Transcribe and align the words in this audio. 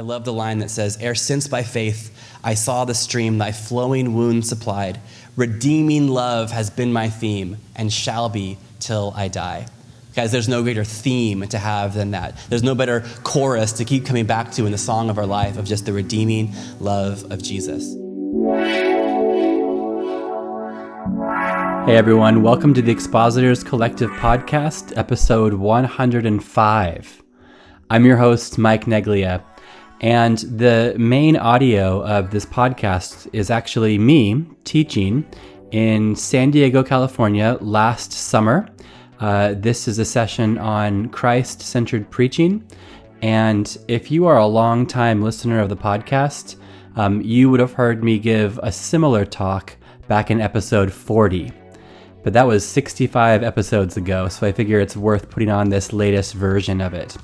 I 0.00 0.02
love 0.02 0.24
the 0.24 0.32
line 0.32 0.60
that 0.60 0.70
says, 0.70 0.96
Ere 0.98 1.14
since 1.14 1.46
by 1.46 1.62
faith 1.62 2.10
I 2.42 2.54
saw 2.54 2.86
the 2.86 2.94
stream 2.94 3.36
thy 3.36 3.52
flowing 3.52 4.14
wound 4.14 4.46
supplied, 4.46 4.98
redeeming 5.36 6.08
love 6.08 6.50
has 6.52 6.70
been 6.70 6.90
my 6.90 7.10
theme 7.10 7.58
and 7.76 7.92
shall 7.92 8.30
be 8.30 8.56
till 8.78 9.12
I 9.14 9.28
die. 9.28 9.66
Guys, 10.16 10.32
there's 10.32 10.48
no 10.48 10.62
greater 10.62 10.84
theme 10.84 11.46
to 11.48 11.58
have 11.58 11.92
than 11.92 12.12
that. 12.12 12.34
There's 12.48 12.62
no 12.62 12.74
better 12.74 13.04
chorus 13.24 13.72
to 13.72 13.84
keep 13.84 14.06
coming 14.06 14.24
back 14.24 14.52
to 14.52 14.64
in 14.64 14.72
the 14.72 14.78
song 14.78 15.10
of 15.10 15.18
our 15.18 15.26
life 15.26 15.58
of 15.58 15.66
just 15.66 15.84
the 15.84 15.92
redeeming 15.92 16.54
love 16.78 17.30
of 17.30 17.42
Jesus. 17.42 17.84
Hey 21.84 21.96
everyone, 21.98 22.40
welcome 22.40 22.72
to 22.72 22.80
the 22.80 22.90
Expositors 22.90 23.62
Collective 23.62 24.08
Podcast, 24.12 24.96
episode 24.96 25.52
105. 25.52 27.22
I'm 27.92 28.06
your 28.06 28.16
host, 28.16 28.56
Mike 28.56 28.84
Neglia, 28.86 29.42
and 30.00 30.38
the 30.38 30.94
main 30.98 31.36
audio 31.36 32.02
of 32.04 32.30
this 32.30 32.46
podcast 32.46 33.28
is 33.32 33.50
actually 33.50 33.98
me 33.98 34.46
teaching 34.64 35.26
in 35.72 36.16
San 36.16 36.50
Diego, 36.50 36.82
California 36.82 37.58
last 37.60 38.12
summer. 38.12 38.68
Uh, 39.20 39.54
this 39.56 39.86
is 39.86 39.98
a 39.98 40.04
session 40.04 40.56
on 40.58 41.08
Christ 41.10 41.60
centered 41.60 42.10
preaching. 42.10 42.64
And 43.20 43.76
if 43.88 44.10
you 44.10 44.26
are 44.26 44.38
a 44.38 44.46
long 44.46 44.86
time 44.86 45.22
listener 45.22 45.60
of 45.60 45.68
the 45.68 45.76
podcast, 45.76 46.56
um, 46.96 47.20
you 47.20 47.50
would 47.50 47.60
have 47.60 47.74
heard 47.74 48.02
me 48.02 48.18
give 48.18 48.58
a 48.62 48.72
similar 48.72 49.26
talk 49.26 49.76
back 50.08 50.30
in 50.30 50.40
episode 50.40 50.90
40 50.90 51.52
but 52.22 52.32
that 52.34 52.46
was 52.46 52.66
65 52.66 53.42
episodes 53.42 53.96
ago, 53.96 54.28
so 54.28 54.46
I 54.46 54.52
figure 54.52 54.78
it's 54.80 54.96
worth 54.96 55.30
putting 55.30 55.50
on 55.50 55.70
this 55.70 55.92
latest 55.92 56.34
version 56.34 56.80
of 56.80 56.92
it. 56.92 57.16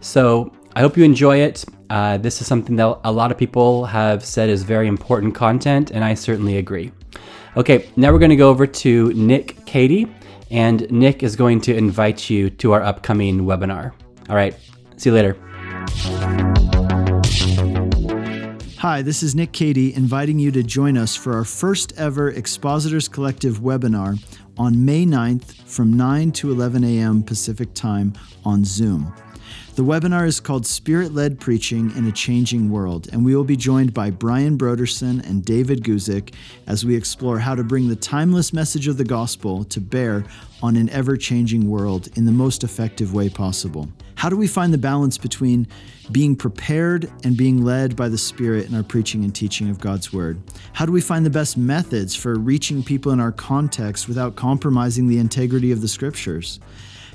So 0.00 0.52
I 0.74 0.80
hope 0.80 0.96
you 0.96 1.04
enjoy 1.04 1.38
it. 1.38 1.66
Uh, 1.90 2.16
this 2.16 2.40
is 2.40 2.46
something 2.46 2.76
that 2.76 2.98
a 3.04 3.12
lot 3.12 3.30
of 3.30 3.36
people 3.36 3.84
have 3.84 4.24
said 4.24 4.48
is 4.48 4.62
very 4.62 4.88
important 4.88 5.34
content, 5.34 5.90
and 5.90 6.02
I 6.02 6.14
certainly 6.14 6.56
agree. 6.56 6.92
Okay, 7.58 7.90
now 7.96 8.10
we're 8.10 8.18
going 8.18 8.30
to 8.30 8.36
go 8.36 8.48
over 8.48 8.66
to 8.66 9.12
Nick 9.12 9.66
Cady, 9.66 10.06
and 10.50 10.90
Nick 10.90 11.22
is 11.22 11.36
going 11.36 11.60
to 11.62 11.76
invite 11.76 12.30
you 12.30 12.48
to 12.48 12.72
our 12.72 12.82
upcoming 12.82 13.40
webinar. 13.40 13.92
All 14.30 14.36
right, 14.36 14.56
see 14.96 15.10
you 15.10 15.14
later. 15.14 15.36
Hi, 18.78 19.02
this 19.02 19.22
is 19.22 19.34
Nick 19.34 19.52
Cady 19.52 19.94
inviting 19.94 20.38
you 20.38 20.50
to 20.52 20.62
join 20.62 20.96
us 20.96 21.14
for 21.14 21.34
our 21.34 21.44
first 21.44 21.92
ever 21.98 22.30
Expositors 22.30 23.08
Collective 23.08 23.60
webinar 23.60 24.18
on 24.56 24.82
May 24.82 25.04
9th 25.04 25.52
from 25.68 25.92
9 25.92 26.32
to 26.32 26.50
11 26.50 26.82
a.m. 26.82 27.22
Pacific 27.22 27.74
Time 27.74 28.14
on 28.46 28.64
Zoom. 28.64 29.14
The 29.74 29.82
webinar 29.82 30.26
is 30.26 30.38
called 30.38 30.66
Spirit 30.66 31.14
Led 31.14 31.40
Preaching 31.40 31.96
in 31.96 32.06
a 32.06 32.12
Changing 32.12 32.68
World, 32.68 33.08
and 33.10 33.24
we 33.24 33.34
will 33.34 33.42
be 33.42 33.56
joined 33.56 33.94
by 33.94 34.10
Brian 34.10 34.58
Brodersen 34.58 35.26
and 35.26 35.42
David 35.42 35.82
Guzik 35.82 36.34
as 36.66 36.84
we 36.84 36.94
explore 36.94 37.38
how 37.38 37.54
to 37.54 37.64
bring 37.64 37.88
the 37.88 37.96
timeless 37.96 38.52
message 38.52 38.86
of 38.86 38.98
the 38.98 39.04
gospel 39.04 39.64
to 39.64 39.80
bear 39.80 40.26
on 40.62 40.76
an 40.76 40.90
ever 40.90 41.16
changing 41.16 41.70
world 41.70 42.10
in 42.18 42.26
the 42.26 42.32
most 42.32 42.64
effective 42.64 43.14
way 43.14 43.30
possible. 43.30 43.88
How 44.14 44.28
do 44.28 44.36
we 44.36 44.46
find 44.46 44.74
the 44.74 44.78
balance 44.78 45.16
between 45.16 45.66
being 46.10 46.36
prepared 46.36 47.10
and 47.24 47.34
being 47.34 47.64
led 47.64 47.96
by 47.96 48.10
the 48.10 48.18
Spirit 48.18 48.68
in 48.68 48.74
our 48.74 48.82
preaching 48.82 49.24
and 49.24 49.34
teaching 49.34 49.70
of 49.70 49.80
God's 49.80 50.12
Word? 50.12 50.38
How 50.74 50.84
do 50.84 50.92
we 50.92 51.00
find 51.00 51.24
the 51.24 51.30
best 51.30 51.56
methods 51.56 52.14
for 52.14 52.34
reaching 52.34 52.82
people 52.82 53.10
in 53.12 53.20
our 53.20 53.32
context 53.32 54.06
without 54.06 54.36
compromising 54.36 55.08
the 55.08 55.18
integrity 55.18 55.72
of 55.72 55.80
the 55.80 55.88
Scriptures? 55.88 56.60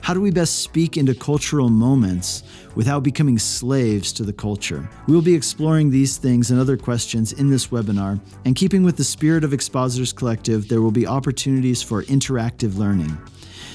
How 0.02 0.14
do 0.14 0.22
we 0.22 0.32
best 0.32 0.64
speak 0.64 0.96
into 0.96 1.14
cultural 1.14 1.70
moments 1.70 2.44
without 2.76 3.04
becoming 3.04 3.38
slaves 3.38 4.14
to 4.14 4.24
the 4.24 4.34
culture? 4.34 4.90
We 5.08 5.14
will 5.14 5.22
be 5.22 5.36
exploring 5.36 5.90
these 5.90 6.18
things 6.18 6.50
and 6.50 6.60
other 6.60 6.78
questions 6.78 7.34
in 7.34 7.50
this 7.50 7.68
webinar, 7.68 8.20
and 8.46 8.56
keeping 8.56 8.84
with 8.84 8.98
the 8.98 9.04
spirit 9.04 9.44
of 9.44 9.54
Expositors 9.54 10.14
Collective, 10.14 10.70
there 10.70 10.82
will 10.82 10.92
be 10.92 11.06
opportunities 11.06 11.82
for 11.82 12.04
interactive 12.04 12.78
learning. 12.78 13.18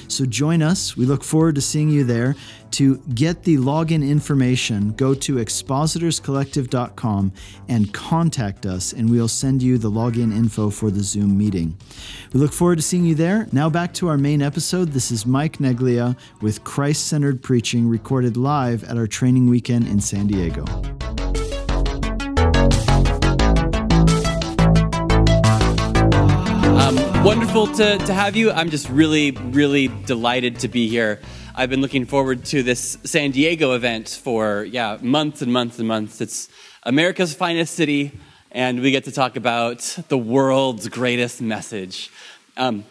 So 0.07 0.25
join 0.25 0.61
us. 0.61 0.97
We 0.97 1.05
look 1.05 1.23
forward 1.23 1.55
to 1.55 1.61
seeing 1.61 1.89
you 1.89 2.03
there. 2.03 2.35
To 2.73 2.97
get 3.13 3.43
the 3.43 3.57
login 3.57 4.01
information, 4.07 4.93
go 4.93 5.13
to 5.13 5.35
expositorscollective.com 5.35 7.31
and 7.69 7.93
contact 7.93 8.65
us, 8.65 8.93
and 8.93 9.11
we'll 9.11 9.27
send 9.27 9.61
you 9.61 9.77
the 9.77 9.91
login 9.91 10.35
info 10.35 10.71
for 10.71 10.89
the 10.89 11.03
Zoom 11.03 11.37
meeting. 11.37 11.77
We 12.33 12.39
look 12.39 12.51
forward 12.51 12.77
to 12.77 12.81
seeing 12.81 13.05
you 13.05 13.13
there. 13.13 13.47
Now 13.51 13.69
back 13.69 13.93
to 13.95 14.07
our 14.07 14.17
main 14.17 14.41
episode. 14.41 14.87
This 14.87 15.11
is 15.11 15.23
Mike 15.23 15.59
Neglia 15.59 16.17
with 16.41 16.63
Christ 16.63 17.05
centered 17.05 17.43
preaching, 17.43 17.87
recorded 17.87 18.37
live 18.37 18.83
at 18.85 18.97
our 18.97 19.05
training 19.05 19.51
weekend 19.51 19.87
in 19.87 20.01
San 20.01 20.25
Diego. 20.25 20.65
Um, 26.79 27.23
wonderful 27.23 27.67
to, 27.67 27.99
to 27.99 28.13
have 28.15 28.35
you. 28.35 28.51
I'm 28.51 28.71
just 28.71 28.89
really, 28.89 29.29
really 29.29 29.89
delighted 30.07 30.57
to 30.61 30.67
be 30.67 30.87
here. 30.87 31.19
I've 31.55 31.69
been 31.69 31.81
looking 31.81 32.07
forward 32.07 32.45
to 32.45 32.63
this 32.63 32.97
San 33.03 33.29
Diego 33.29 33.73
event 33.73 34.09
for, 34.09 34.63
yeah, 34.63 34.97
months 35.01 35.43
and 35.43 35.53
months 35.53 35.77
and 35.77 35.87
months. 35.87 36.19
It's 36.19 36.49
America's 36.81 37.35
finest 37.35 37.75
city, 37.75 38.19
and 38.51 38.81
we 38.81 38.89
get 38.89 39.03
to 39.03 39.11
talk 39.11 39.35
about 39.35 39.99
the 40.07 40.17
world's 40.17 40.87
greatest 40.89 41.43
message. 41.43 42.09
Um, 42.57 42.85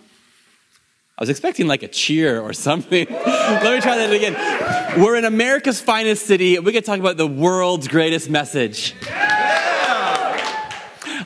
I 1.19 1.23
was 1.23 1.29
expecting 1.29 1.67
like 1.67 1.83
a 1.83 1.89
cheer 1.89 2.41
or 2.41 2.53
something. 2.53 3.09
Let 3.11 3.65
me 3.65 3.81
try 3.81 3.99
that 3.99 4.13
again. 4.13 5.03
We're 5.03 5.17
in 5.17 5.25
America's 5.25 5.81
finest 5.81 6.25
city. 6.27 6.55
And 6.55 6.65
we 6.65 6.71
get 6.71 6.85
to 6.85 6.91
talk 6.91 7.01
about 7.01 7.17
the 7.17 7.27
world's 7.27 7.89
greatest 7.89 8.31
message. 8.31 8.95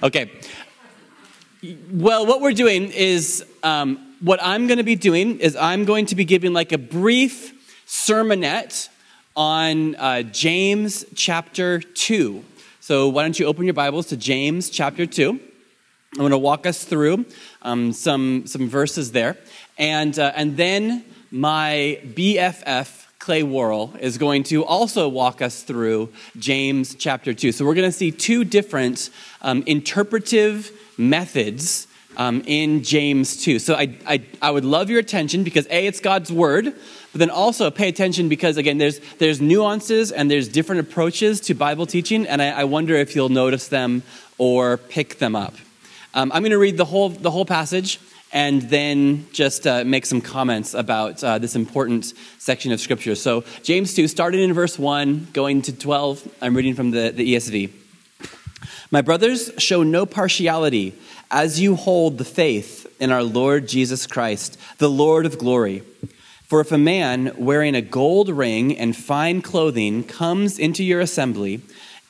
Okay. 0.02 0.30
Well, 1.90 2.24
what 2.24 2.40
we're 2.40 2.52
doing 2.52 2.92
is 2.92 3.44
um, 3.62 4.05
what 4.20 4.40
I'm 4.42 4.66
going 4.66 4.78
to 4.78 4.84
be 4.84 4.96
doing 4.96 5.40
is 5.40 5.56
I'm 5.56 5.84
going 5.84 6.06
to 6.06 6.14
be 6.14 6.24
giving 6.24 6.52
like 6.52 6.72
a 6.72 6.78
brief 6.78 7.52
sermonette 7.86 8.88
on 9.36 9.94
uh, 9.96 10.22
James 10.22 11.04
chapter 11.14 11.80
2. 11.80 12.42
So 12.80 13.08
why 13.08 13.22
don't 13.22 13.38
you 13.38 13.46
open 13.46 13.64
your 13.64 13.74
Bibles 13.74 14.06
to 14.06 14.16
James 14.16 14.70
chapter 14.70 15.04
2? 15.04 15.30
I'm 15.30 16.18
going 16.18 16.30
to 16.30 16.38
walk 16.38 16.66
us 16.66 16.84
through 16.84 17.26
um, 17.60 17.92
some, 17.92 18.46
some 18.46 18.68
verses 18.68 19.12
there. 19.12 19.36
And, 19.76 20.18
uh, 20.18 20.32
and 20.34 20.56
then 20.56 21.04
my 21.30 22.00
BFF, 22.06 23.06
Clay 23.18 23.42
Worrell, 23.42 23.94
is 24.00 24.16
going 24.16 24.44
to 24.44 24.64
also 24.64 25.08
walk 25.08 25.42
us 25.42 25.62
through 25.62 26.10
James 26.38 26.94
chapter 26.94 27.34
2. 27.34 27.52
So 27.52 27.66
we're 27.66 27.74
going 27.74 27.90
to 27.90 27.96
see 27.96 28.12
two 28.12 28.44
different 28.44 29.10
um, 29.42 29.62
interpretive 29.66 30.70
methods 30.96 31.85
um, 32.16 32.42
in 32.46 32.82
James 32.82 33.36
2. 33.36 33.58
So 33.58 33.74
I, 33.74 33.96
I, 34.06 34.22
I 34.40 34.50
would 34.50 34.64
love 34.64 34.90
your 34.90 34.98
attention 34.98 35.44
because 35.44 35.66
A, 35.66 35.86
it's 35.86 36.00
God's 36.00 36.32
word, 36.32 36.64
but 37.12 37.18
then 37.18 37.30
also 37.30 37.70
pay 37.70 37.88
attention 37.88 38.28
because, 38.28 38.56
again, 38.56 38.78
there's, 38.78 39.00
there's 39.18 39.40
nuances 39.40 40.12
and 40.12 40.30
there's 40.30 40.48
different 40.48 40.80
approaches 40.80 41.40
to 41.42 41.54
Bible 41.54 41.86
teaching, 41.86 42.26
and 42.26 42.42
I, 42.42 42.50
I 42.50 42.64
wonder 42.64 42.94
if 42.94 43.14
you'll 43.14 43.28
notice 43.28 43.68
them 43.68 44.02
or 44.38 44.76
pick 44.76 45.18
them 45.18 45.36
up. 45.36 45.54
Um, 46.14 46.32
I'm 46.32 46.42
going 46.42 46.52
to 46.52 46.58
read 46.58 46.76
the 46.76 46.84
whole, 46.84 47.10
the 47.10 47.30
whole 47.30 47.44
passage 47.44 48.00
and 48.32 48.62
then 48.62 49.26
just 49.32 49.66
uh, 49.66 49.84
make 49.84 50.04
some 50.04 50.20
comments 50.20 50.74
about 50.74 51.22
uh, 51.22 51.38
this 51.38 51.54
important 51.54 52.12
section 52.38 52.72
of 52.72 52.80
Scripture. 52.80 53.14
So, 53.14 53.44
James 53.62 53.94
2, 53.94 54.08
starting 54.08 54.40
in 54.40 54.52
verse 54.52 54.78
1, 54.78 55.28
going 55.32 55.62
to 55.62 55.72
12, 55.72 56.36
I'm 56.42 56.56
reading 56.56 56.74
from 56.74 56.90
the, 56.90 57.10
the 57.10 57.34
ESV. 57.34 57.70
My 58.90 59.02
brothers, 59.02 59.50
show 59.58 59.82
no 59.82 60.06
partiality 60.06 60.94
as 61.30 61.60
you 61.60 61.76
hold 61.76 62.18
the 62.18 62.24
faith 62.24 62.86
in 63.00 63.10
our 63.10 63.22
Lord 63.22 63.68
Jesus 63.68 64.06
Christ, 64.06 64.58
the 64.78 64.90
Lord 64.90 65.26
of 65.26 65.38
glory. 65.38 65.82
For 66.44 66.60
if 66.60 66.70
a 66.70 66.78
man 66.78 67.32
wearing 67.36 67.74
a 67.74 67.82
gold 67.82 68.28
ring 68.28 68.76
and 68.76 68.96
fine 68.96 69.42
clothing 69.42 70.04
comes 70.04 70.58
into 70.58 70.84
your 70.84 71.00
assembly, 71.00 71.60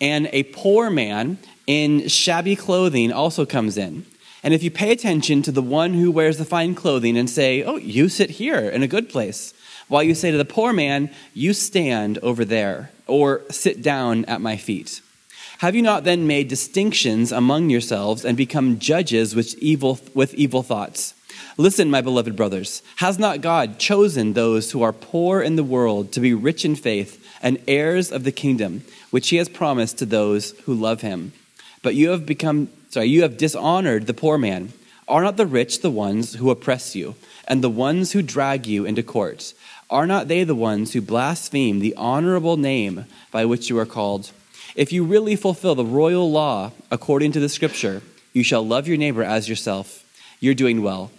and 0.00 0.28
a 0.32 0.42
poor 0.44 0.90
man 0.90 1.38
in 1.66 2.08
shabby 2.08 2.54
clothing 2.54 3.10
also 3.10 3.46
comes 3.46 3.78
in, 3.78 4.04
and 4.42 4.54
if 4.54 4.62
you 4.62 4.70
pay 4.70 4.92
attention 4.92 5.42
to 5.42 5.50
the 5.50 5.62
one 5.62 5.94
who 5.94 6.12
wears 6.12 6.38
the 6.38 6.44
fine 6.44 6.74
clothing 6.74 7.16
and 7.16 7.28
say, 7.28 7.64
Oh, 7.64 7.76
you 7.76 8.08
sit 8.08 8.30
here 8.30 8.68
in 8.68 8.82
a 8.82 8.88
good 8.88 9.08
place, 9.08 9.54
while 9.88 10.02
you 10.02 10.14
say 10.14 10.30
to 10.30 10.36
the 10.36 10.44
poor 10.44 10.72
man, 10.72 11.10
You 11.32 11.52
stand 11.52 12.18
over 12.18 12.44
there, 12.44 12.90
or 13.06 13.42
sit 13.50 13.82
down 13.82 14.24
at 14.26 14.40
my 14.40 14.56
feet. 14.56 15.00
Have 15.58 15.74
you 15.74 15.80
not 15.80 16.04
then 16.04 16.26
made 16.26 16.48
distinctions 16.48 17.32
among 17.32 17.70
yourselves 17.70 18.26
and 18.26 18.36
become 18.36 18.78
judges 18.78 19.34
with 19.34 19.54
evil, 19.58 19.98
with 20.12 20.34
evil 20.34 20.62
thoughts? 20.62 21.14
Listen, 21.56 21.90
my 21.90 22.02
beloved 22.02 22.36
brothers, 22.36 22.82
has 22.96 23.18
not 23.18 23.40
God 23.40 23.78
chosen 23.78 24.34
those 24.34 24.72
who 24.72 24.82
are 24.82 24.92
poor 24.92 25.40
in 25.40 25.56
the 25.56 25.64
world 25.64 26.12
to 26.12 26.20
be 26.20 26.34
rich 26.34 26.66
in 26.66 26.76
faith 26.76 27.24
and 27.40 27.58
heirs 27.66 28.12
of 28.12 28.24
the 28.24 28.32
kingdom, 28.32 28.82
which 29.10 29.30
he 29.30 29.36
has 29.36 29.48
promised 29.48 29.96
to 29.96 30.04
those 30.04 30.50
who 30.64 30.74
love 30.74 31.00
him? 31.00 31.32
But 31.82 31.94
you 31.94 32.10
have 32.10 32.26
become, 32.26 32.68
sorry, 32.90 33.06
you 33.06 33.22
have 33.22 33.38
dishonored 33.38 34.06
the 34.06 34.12
poor 34.14 34.36
man. 34.36 34.74
Are 35.08 35.22
not 35.22 35.38
the 35.38 35.46
rich 35.46 35.80
the 35.80 35.90
ones 35.90 36.34
who 36.34 36.50
oppress 36.50 36.94
you, 36.94 37.14
and 37.48 37.64
the 37.64 37.70
ones 37.70 38.12
who 38.12 38.20
drag 38.20 38.66
you 38.66 38.84
into 38.84 39.02
court? 39.02 39.54
Are 39.88 40.06
not 40.06 40.28
they 40.28 40.44
the 40.44 40.54
ones 40.54 40.92
who 40.92 41.00
blaspheme 41.00 41.78
the 41.78 41.94
honorable 41.96 42.58
name 42.58 43.06
by 43.30 43.46
which 43.46 43.70
you 43.70 43.78
are 43.78 43.86
called? 43.86 44.32
If 44.76 44.92
you 44.92 45.04
really 45.04 45.36
fulfill 45.36 45.74
the 45.74 45.86
royal 45.86 46.30
law 46.30 46.70
according 46.90 47.32
to 47.32 47.40
the 47.40 47.48
scripture, 47.48 48.02
you 48.34 48.42
shall 48.42 48.64
love 48.64 48.86
your 48.86 48.98
neighbor 48.98 49.22
as 49.22 49.48
yourself, 49.48 50.04
you're 50.38 50.52
doing 50.52 50.82
well. 50.82 51.10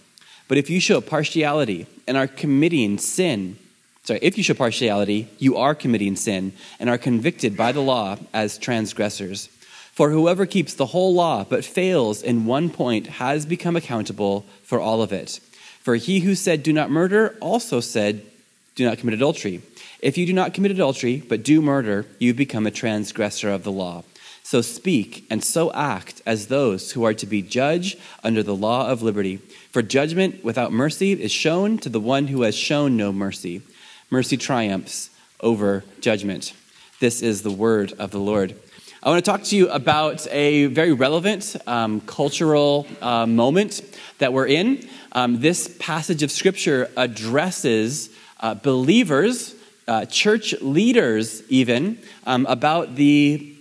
But 0.48 0.60
if 0.60 0.70
you 0.70 0.80
show 0.80 1.02
partiality 1.02 1.88
and 2.06 2.16
are 2.16 2.28
committing 2.28 3.00
sin, 3.00 3.58
sorry, 4.04 4.20
if 4.22 4.38
you 4.38 4.44
show 4.44 4.54
partiality, 4.54 5.28
you 5.40 5.58
are 5.58 5.74
committing 5.74 6.16
sin 6.16 6.54
and 6.80 6.88
are 6.88 7.00
convicted 7.00 7.58
by 7.58 7.72
the 7.72 7.82
law 7.82 8.18
as 8.32 8.60
transgressors. 8.60 9.48
For 9.92 10.12
whoever 10.12 10.46
keeps 10.46 10.76
the 10.76 10.86
whole 10.86 11.16
law 11.16 11.44
but 11.44 11.66
fails 11.66 12.22
in 12.22 12.46
one 12.46 12.70
point 12.70 13.08
has 13.08 13.48
become 13.48 13.76
accountable 13.76 14.46
for 14.62 14.80
all 14.80 15.02
of 15.02 15.12
it. 15.12 15.40
For 15.82 15.96
he 15.96 16.20
who 16.20 16.36
said, 16.36 16.62
Do 16.62 16.72
not 16.72 16.92
murder, 16.92 17.36
also 17.42 17.80
said, 17.80 18.22
Do 18.78 18.86
not 18.86 19.00
commit 19.00 19.16
adultery. 19.16 19.64
If 20.02 20.20
you 20.20 20.28
do 20.28 20.34
not 20.34 20.54
commit 20.54 20.70
adultery, 20.70 21.24
but 21.28 21.42
do 21.42 21.64
murder, 21.64 22.06
you 22.20 22.36
become 22.36 22.68
a 22.68 22.72
transgressor 22.72 23.50
of 23.50 23.64
the 23.64 23.72
law. 23.72 24.04
So 24.44 24.62
speak 24.62 25.26
and 25.32 25.44
so 25.44 25.74
act 25.74 26.22
as 26.28 26.46
those 26.46 26.92
who 26.92 27.04
are 27.04 27.16
to 27.16 27.26
be 27.26 27.42
judged 27.42 27.98
under 28.24 28.44
the 28.44 28.56
law 28.56 28.88
of 28.88 29.02
liberty. 29.02 29.38
For 29.72 29.82
judgment 29.82 30.44
without 30.44 30.72
mercy 30.72 31.14
is 31.14 31.32
shown 31.32 31.80
to 31.80 31.90
the 31.90 32.00
one 32.00 32.28
who 32.28 32.44
has 32.44 32.54
shown 32.54 32.96
no 32.96 33.12
mercy. 33.12 33.64
Mercy 34.12 34.38
triumphs 34.38 35.10
over 35.42 35.84
judgment. 36.00 36.54
This 37.00 37.24
is 37.24 37.42
the 37.42 37.50
word 37.50 37.94
of 37.94 38.12
the 38.12 38.20
Lord. 38.20 38.56
I 39.02 39.10
want 39.10 39.26
to 39.26 39.32
talk 39.32 39.42
to 39.46 39.56
you 39.58 39.70
about 39.70 40.28
a 40.28 40.68
very 40.68 40.92
relevant 40.92 41.56
um, 41.66 42.02
cultural 42.02 42.86
uh, 43.02 43.26
moment 43.26 43.82
that 44.20 44.34
we're 44.34 44.48
in. 44.48 44.88
Um, 45.14 45.42
this 45.42 45.76
passage 45.80 46.22
of 46.22 46.30
Scripture 46.30 46.92
addresses 46.96 48.12
uh, 48.40 48.54
believers, 48.56 49.56
uh, 49.88 50.06
church 50.06 50.54
leaders, 50.62 51.44
even, 51.50 51.98
um, 52.26 52.46
about 52.48 52.96
the 52.96 53.54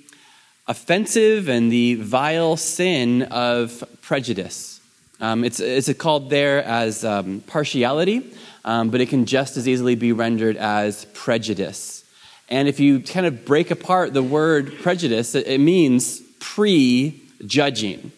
offensive 0.68 1.48
and 1.48 1.70
the 1.70 1.94
vile 1.94 2.56
sin 2.56 3.22
of 3.24 3.84
prejudice. 4.02 4.80
Um, 5.20 5.44
it's, 5.44 5.60
it's 5.60 5.92
called 5.94 6.28
there 6.28 6.62
as 6.64 7.04
um, 7.04 7.40
partiality, 7.46 8.34
um, 8.64 8.90
but 8.90 9.00
it 9.00 9.08
can 9.08 9.24
just 9.24 9.56
as 9.56 9.66
easily 9.66 9.94
be 9.94 10.12
rendered 10.12 10.56
as 10.56 11.06
prejudice. 11.14 12.04
And 12.48 12.68
if 12.68 12.78
you 12.78 13.00
kind 13.00 13.26
of 13.26 13.44
break 13.44 13.70
apart 13.70 14.12
the 14.12 14.22
word 14.22 14.78
prejudice, 14.82 15.34
it 15.34 15.58
means 15.58 16.20
pre-judging. 16.38 18.12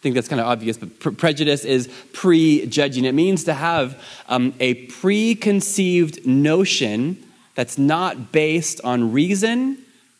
I 0.00 0.02
think 0.02 0.14
that's 0.14 0.28
kind 0.28 0.40
of 0.40 0.46
obvious, 0.46 0.78
but 0.78 0.98
pre- 0.98 1.12
prejudice 1.12 1.66
is 1.66 1.90
pre-judging. 2.14 3.04
It 3.04 3.12
means 3.12 3.44
to 3.44 3.52
have 3.52 4.02
um, 4.28 4.54
a 4.58 4.86
preconceived 4.86 6.26
notion 6.26 7.22
that's 7.54 7.76
not 7.76 8.32
based 8.32 8.80
on 8.82 9.12
reason 9.12 9.76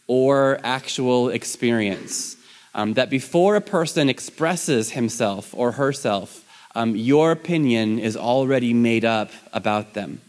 or 0.06 0.60
actual 0.64 1.30
experience. 1.30 2.36
Um, 2.74 2.92
that 2.94 3.08
before 3.08 3.56
a 3.56 3.62
person 3.62 4.10
expresses 4.10 4.90
himself 4.90 5.54
or 5.54 5.72
herself, 5.72 6.44
um, 6.74 6.94
your 6.94 7.32
opinion 7.32 7.98
is 7.98 8.18
already 8.18 8.74
made 8.74 9.06
up 9.06 9.30
about 9.54 9.94
them. 9.94 10.20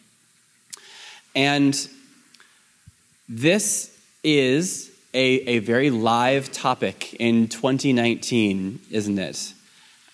And 1.35 1.75
this 3.27 3.95
is 4.23 4.90
a, 5.13 5.19
a 5.47 5.59
very 5.59 5.89
live 5.89 6.51
topic 6.51 7.13
in 7.15 7.47
2019, 7.47 8.79
isn't 8.89 9.19
it? 9.19 9.53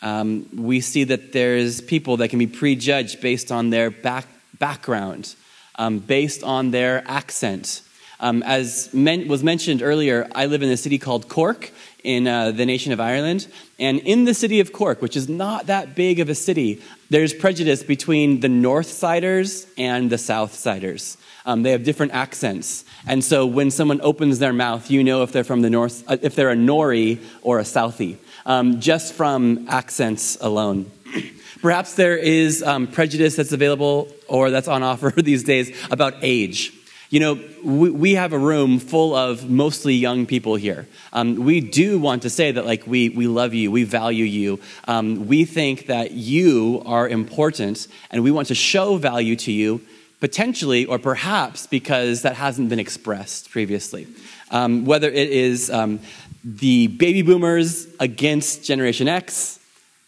Um, 0.01 0.47
we 0.55 0.81
see 0.81 1.03
that 1.05 1.33
there's 1.33 1.81
people 1.81 2.17
that 2.17 2.29
can 2.29 2.39
be 2.39 2.47
prejudged 2.47 3.21
based 3.21 3.51
on 3.51 3.69
their 3.69 3.89
back, 3.89 4.27
background, 4.59 5.35
um, 5.75 5.99
based 5.99 6.43
on 6.43 6.71
their 6.71 7.03
accent. 7.07 7.81
Um, 8.19 8.41
as 8.43 8.91
men, 8.93 9.27
was 9.27 9.43
mentioned 9.43 9.81
earlier, 9.81 10.27
I 10.33 10.47
live 10.47 10.63
in 10.63 10.69
a 10.69 10.77
city 10.77 10.97
called 10.97 11.29
Cork 11.29 11.71
in 12.03 12.27
uh, 12.27 12.51
the 12.51 12.65
nation 12.65 12.91
of 12.91 12.99
Ireland. 12.99 13.47
And 13.79 13.99
in 13.99 14.25
the 14.25 14.33
city 14.33 14.59
of 14.59 14.73
Cork, 14.73 15.01
which 15.01 15.15
is 15.15 15.29
not 15.29 15.67
that 15.67 15.95
big 15.95 16.19
of 16.19 16.29
a 16.29 16.35
city, 16.35 16.81
there's 17.09 17.33
prejudice 17.33 17.83
between 17.83 18.39
the 18.39 18.49
North 18.49 18.87
Siders 18.87 19.67
and 19.77 20.09
the 20.09 20.17
South 20.17 20.53
Siders. 20.55 21.17
Um, 21.47 21.63
they 21.63 21.71
have 21.71 21.85
different 21.85 22.11
accents. 22.11 22.83
And 23.07 23.23
so 23.23 23.45
when 23.45 23.71
someone 23.71 24.01
opens 24.01 24.37
their 24.37 24.51
mouth, 24.51 24.91
you 24.91 25.01
know 25.01 25.23
if 25.23 25.31
they're 25.31 25.45
from 25.45 25.61
the 25.61 25.69
north, 25.69 26.03
uh, 26.05 26.17
if 26.21 26.35
they're 26.35 26.49
a 26.49 26.55
Nori 26.55 27.23
or 27.41 27.59
a 27.59 27.63
Southie, 27.63 28.17
um, 28.45 28.81
just 28.81 29.13
from 29.13 29.65
accents 29.69 30.37
alone. 30.41 30.91
Perhaps 31.61 31.95
there 31.95 32.17
is 32.17 32.61
um, 32.63 32.85
prejudice 32.85 33.37
that's 33.37 33.53
available 33.53 34.09
or 34.27 34.51
that's 34.51 34.67
on 34.67 34.83
offer 34.83 35.09
these 35.15 35.45
days 35.45 35.73
about 35.89 36.15
age. 36.21 36.73
You 37.09 37.21
know, 37.21 37.39
we, 37.63 37.91
we 37.91 38.13
have 38.15 38.33
a 38.33 38.37
room 38.37 38.79
full 38.79 39.15
of 39.15 39.49
mostly 39.49 39.93
young 39.93 40.25
people 40.25 40.57
here. 40.57 40.85
Um, 41.13 41.35
we 41.35 41.61
do 41.61 41.97
want 41.97 42.23
to 42.23 42.29
say 42.29 42.51
that, 42.51 42.65
like, 42.65 42.85
we, 42.85 43.07
we 43.07 43.27
love 43.27 43.53
you, 43.53 43.71
we 43.71 43.85
value 43.85 44.25
you. 44.25 44.59
Um, 44.89 45.27
we 45.27 45.45
think 45.45 45.85
that 45.85 46.11
you 46.11 46.83
are 46.85 47.07
important, 47.07 47.87
and 48.11 48.21
we 48.21 48.31
want 48.31 48.49
to 48.49 48.55
show 48.55 48.97
value 48.97 49.37
to 49.37 49.53
you 49.53 49.79
potentially 50.19 50.85
or 50.85 50.97
perhaps 50.99 51.67
because 51.67 52.23
that 52.23 52.35
hasn't 52.35 52.69
been 52.69 52.79
expressed 52.79 53.49
previously. 53.51 54.07
Um, 54.51 54.85
whether 54.85 55.09
it 55.09 55.29
is 55.29 55.69
um, 55.69 55.99
the 56.43 56.87
baby 56.87 57.21
boomers 57.21 57.87
against 57.99 58.63
Generation 58.63 59.07
X 59.07 59.59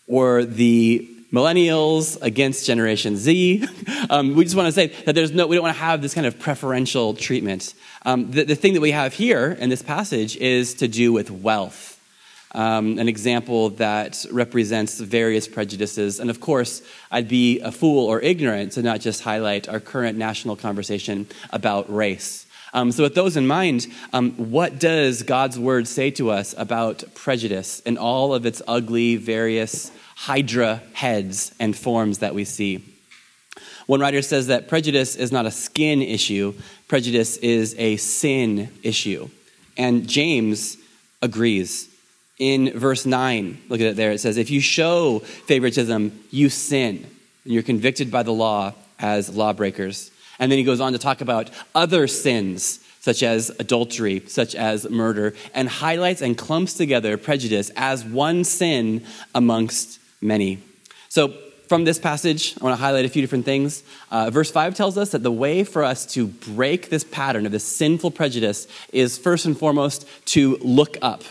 or 0.07 0.45
the 0.45 1.07
millennials 1.31 2.19
against 2.21 2.65
Generation 2.65 3.15
Z. 3.15 3.67
Um, 4.11 4.33
we 4.33 4.43
just 4.43 4.55
want 4.55 4.65
to 4.65 4.71
say 4.71 4.87
that 5.05 5.13
there's 5.13 5.31
no, 5.31 5.45
we 5.45 5.55
don't 5.55 5.61
want 5.61 5.75
to 5.75 5.83
have 5.83 6.01
this 6.01 6.15
kind 6.15 6.25
of 6.25 6.39
preferential 6.39 7.13
treatment. 7.13 7.75
Um, 8.03 8.31
the, 8.31 8.43
the 8.43 8.55
thing 8.55 8.73
that 8.73 8.81
we 8.81 8.89
have 8.89 9.13
here 9.13 9.51
in 9.59 9.69
this 9.69 9.83
passage 9.83 10.35
is 10.37 10.73
to 10.75 10.87
do 10.87 11.13
with 11.13 11.29
wealth 11.29 11.88
um, 12.53 12.97
an 12.97 13.07
example 13.07 13.69
that 13.71 14.25
represents 14.31 14.99
various 14.99 15.47
prejudices. 15.47 16.19
And 16.19 16.29
of 16.29 16.39
course, 16.39 16.81
I'd 17.11 17.27
be 17.27 17.59
a 17.59 17.71
fool 17.71 18.07
or 18.07 18.19
ignorant 18.21 18.73
to 18.73 18.81
not 18.81 19.01
just 19.01 19.21
highlight 19.21 19.69
our 19.69 19.79
current 19.79 20.17
national 20.17 20.55
conversation 20.55 21.27
about 21.51 21.93
race. 21.93 22.47
Um, 22.73 22.91
so, 22.91 23.03
with 23.03 23.15
those 23.15 23.35
in 23.35 23.47
mind, 23.47 23.87
um, 24.13 24.31
what 24.33 24.79
does 24.79 25.23
God's 25.23 25.57
word 25.57 25.87
say 25.87 26.11
to 26.11 26.29
us 26.29 26.53
about 26.57 27.03
prejudice 27.15 27.79
in 27.81 27.97
all 27.97 28.33
of 28.33 28.45
its 28.45 28.61
ugly, 28.67 29.15
various 29.15 29.91
hydra 30.15 30.81
heads 30.93 31.51
and 31.59 31.75
forms 31.75 32.19
that 32.19 32.35
we 32.35 32.45
see? 32.45 32.83
One 33.87 34.01
writer 34.01 34.21
says 34.21 34.47
that 34.47 34.67
prejudice 34.67 35.15
is 35.15 35.31
not 35.31 35.47
a 35.47 35.51
skin 35.51 36.03
issue, 36.03 36.53
prejudice 36.87 37.37
is 37.37 37.75
a 37.79 37.97
sin 37.97 38.69
issue. 38.83 39.29
And 39.75 40.07
James 40.07 40.77
agrees 41.23 41.88
in 42.39 42.77
verse 42.77 43.05
9. 43.05 43.61
Look 43.67 43.81
at 43.81 43.87
it 43.87 43.95
there. 43.97 44.11
It 44.11 44.19
says, 44.19 44.37
If 44.37 44.49
you 44.49 44.61
show 44.61 45.19
favoritism, 45.19 46.17
you 46.31 46.49
sin, 46.49 47.05
and 47.43 47.53
you're 47.53 47.63
convicted 47.63 48.09
by 48.09 48.23
the 48.23 48.31
law 48.31 48.73
as 48.97 49.35
lawbreakers. 49.35 50.11
And 50.39 50.51
then 50.51 50.57
he 50.57 50.63
goes 50.63 50.79
on 50.79 50.93
to 50.93 50.99
talk 50.99 51.21
about 51.21 51.49
other 51.75 52.07
sins, 52.07 52.79
such 53.01 53.23
as 53.23 53.49
adultery, 53.59 54.23
such 54.27 54.55
as 54.55 54.89
murder, 54.89 55.35
and 55.53 55.67
highlights 55.67 56.21
and 56.21 56.37
clumps 56.37 56.73
together 56.73 57.17
prejudice 57.17 57.71
as 57.75 58.05
one 58.05 58.45
sin 58.45 59.03
amongst 59.35 59.99
many. 60.21 60.59
So, 61.09 61.33
from 61.67 61.83
this 61.83 61.99
passage, 61.99 62.55
I 62.59 62.63
want 62.63 62.75
to 62.75 62.81
highlight 62.81 63.05
a 63.05 63.09
few 63.09 63.21
different 63.21 63.45
things. 63.45 63.83
Uh, 64.09 64.31
verse 64.31 64.49
5 64.49 64.73
tells 64.73 64.97
us 64.97 65.11
that 65.11 65.21
the 65.21 65.31
way 65.31 65.63
for 65.63 65.83
us 65.83 66.03
to 66.13 66.25
break 66.25 66.89
this 66.89 67.03
pattern 67.03 67.45
of 67.45 67.51
this 67.51 67.63
sinful 67.63 68.09
prejudice 68.09 68.67
is 68.91 69.19
first 69.19 69.45
and 69.45 69.55
foremost 69.55 70.07
to 70.27 70.57
look 70.61 70.97
up. 71.03 71.23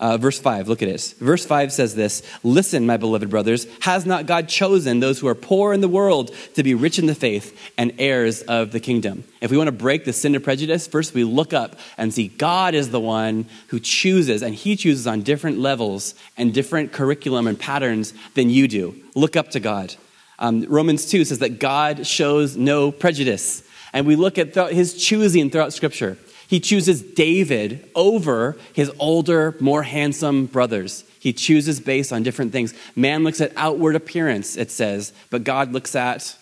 Uh, 0.00 0.16
verse 0.16 0.40
5, 0.40 0.66
look 0.68 0.82
at 0.82 0.88
it. 0.88 1.14
Verse 1.20 1.46
5 1.46 1.72
says 1.72 1.94
this 1.94 2.22
Listen, 2.42 2.86
my 2.86 2.96
beloved 2.96 3.30
brothers, 3.30 3.66
has 3.82 4.04
not 4.04 4.26
God 4.26 4.48
chosen 4.48 4.98
those 4.98 5.20
who 5.20 5.28
are 5.28 5.34
poor 5.34 5.72
in 5.72 5.80
the 5.80 5.88
world 5.88 6.34
to 6.54 6.64
be 6.64 6.74
rich 6.74 6.98
in 6.98 7.06
the 7.06 7.14
faith 7.14 7.56
and 7.78 7.92
heirs 7.98 8.42
of 8.42 8.72
the 8.72 8.80
kingdom? 8.80 9.22
If 9.40 9.52
we 9.52 9.56
want 9.56 9.68
to 9.68 9.72
break 9.72 10.04
the 10.04 10.12
sin 10.12 10.34
of 10.34 10.42
prejudice, 10.42 10.88
first 10.88 11.14
we 11.14 11.22
look 11.22 11.52
up 11.52 11.78
and 11.96 12.12
see 12.12 12.28
God 12.28 12.74
is 12.74 12.90
the 12.90 12.98
one 12.98 13.46
who 13.68 13.78
chooses, 13.78 14.42
and 14.42 14.54
He 14.54 14.74
chooses 14.74 15.06
on 15.06 15.22
different 15.22 15.58
levels 15.58 16.16
and 16.36 16.52
different 16.52 16.92
curriculum 16.92 17.46
and 17.46 17.58
patterns 17.58 18.12
than 18.34 18.50
you 18.50 18.66
do. 18.66 18.96
Look 19.14 19.36
up 19.36 19.50
to 19.50 19.60
God. 19.60 19.94
Um, 20.40 20.64
Romans 20.68 21.06
2 21.06 21.24
says 21.24 21.38
that 21.38 21.60
God 21.60 22.04
shows 22.04 22.56
no 22.56 22.90
prejudice. 22.90 23.62
And 23.92 24.06
we 24.06 24.16
look 24.16 24.38
at 24.38 24.54
his 24.72 24.94
choosing 24.94 25.50
throughout 25.50 25.72
Scripture. 25.72 26.18
He 26.52 26.60
chooses 26.60 27.00
David 27.00 27.82
over 27.94 28.58
his 28.74 28.92
older, 28.98 29.56
more 29.58 29.84
handsome 29.84 30.44
brothers. 30.44 31.02
He 31.18 31.32
chooses 31.32 31.80
based 31.80 32.12
on 32.12 32.22
different 32.22 32.52
things. 32.52 32.74
Man 32.94 33.24
looks 33.24 33.40
at 33.40 33.54
outward 33.56 33.96
appearance, 33.96 34.58
it 34.58 34.70
says, 34.70 35.14
but 35.30 35.44
God 35.44 35.72
looks 35.72 35.96
at 35.96 36.36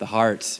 the 0.00 0.06
heart. 0.06 0.58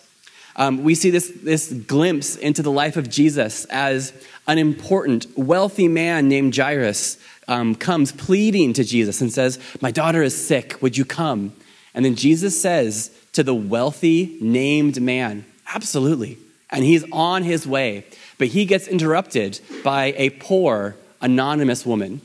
Um, 0.54 0.84
we 0.84 0.94
see 0.94 1.10
this, 1.10 1.28
this 1.42 1.72
glimpse 1.72 2.36
into 2.36 2.62
the 2.62 2.70
life 2.70 2.96
of 2.96 3.10
Jesus 3.10 3.64
as 3.64 4.12
an 4.46 4.58
important, 4.58 5.26
wealthy 5.36 5.88
man 5.88 6.28
named 6.28 6.54
Jairus 6.54 7.18
um, 7.48 7.74
comes 7.74 8.12
pleading 8.12 8.74
to 8.74 8.84
Jesus 8.84 9.20
and 9.20 9.32
says, 9.32 9.58
My 9.80 9.90
daughter 9.90 10.22
is 10.22 10.46
sick, 10.46 10.80
would 10.80 10.96
you 10.96 11.04
come? 11.04 11.52
And 11.94 12.04
then 12.04 12.14
Jesus 12.14 12.62
says 12.62 13.10
to 13.32 13.42
the 13.42 13.56
wealthy, 13.56 14.38
named 14.40 15.02
man, 15.02 15.44
Absolutely. 15.74 16.38
And 16.70 16.84
he's 16.84 17.04
on 17.12 17.42
his 17.42 17.66
way. 17.66 18.04
But 18.38 18.48
he 18.48 18.64
gets 18.64 18.86
interrupted 18.86 19.60
by 19.82 20.14
a 20.16 20.30
poor, 20.30 20.96
anonymous 21.20 21.86
woman. 21.86 22.20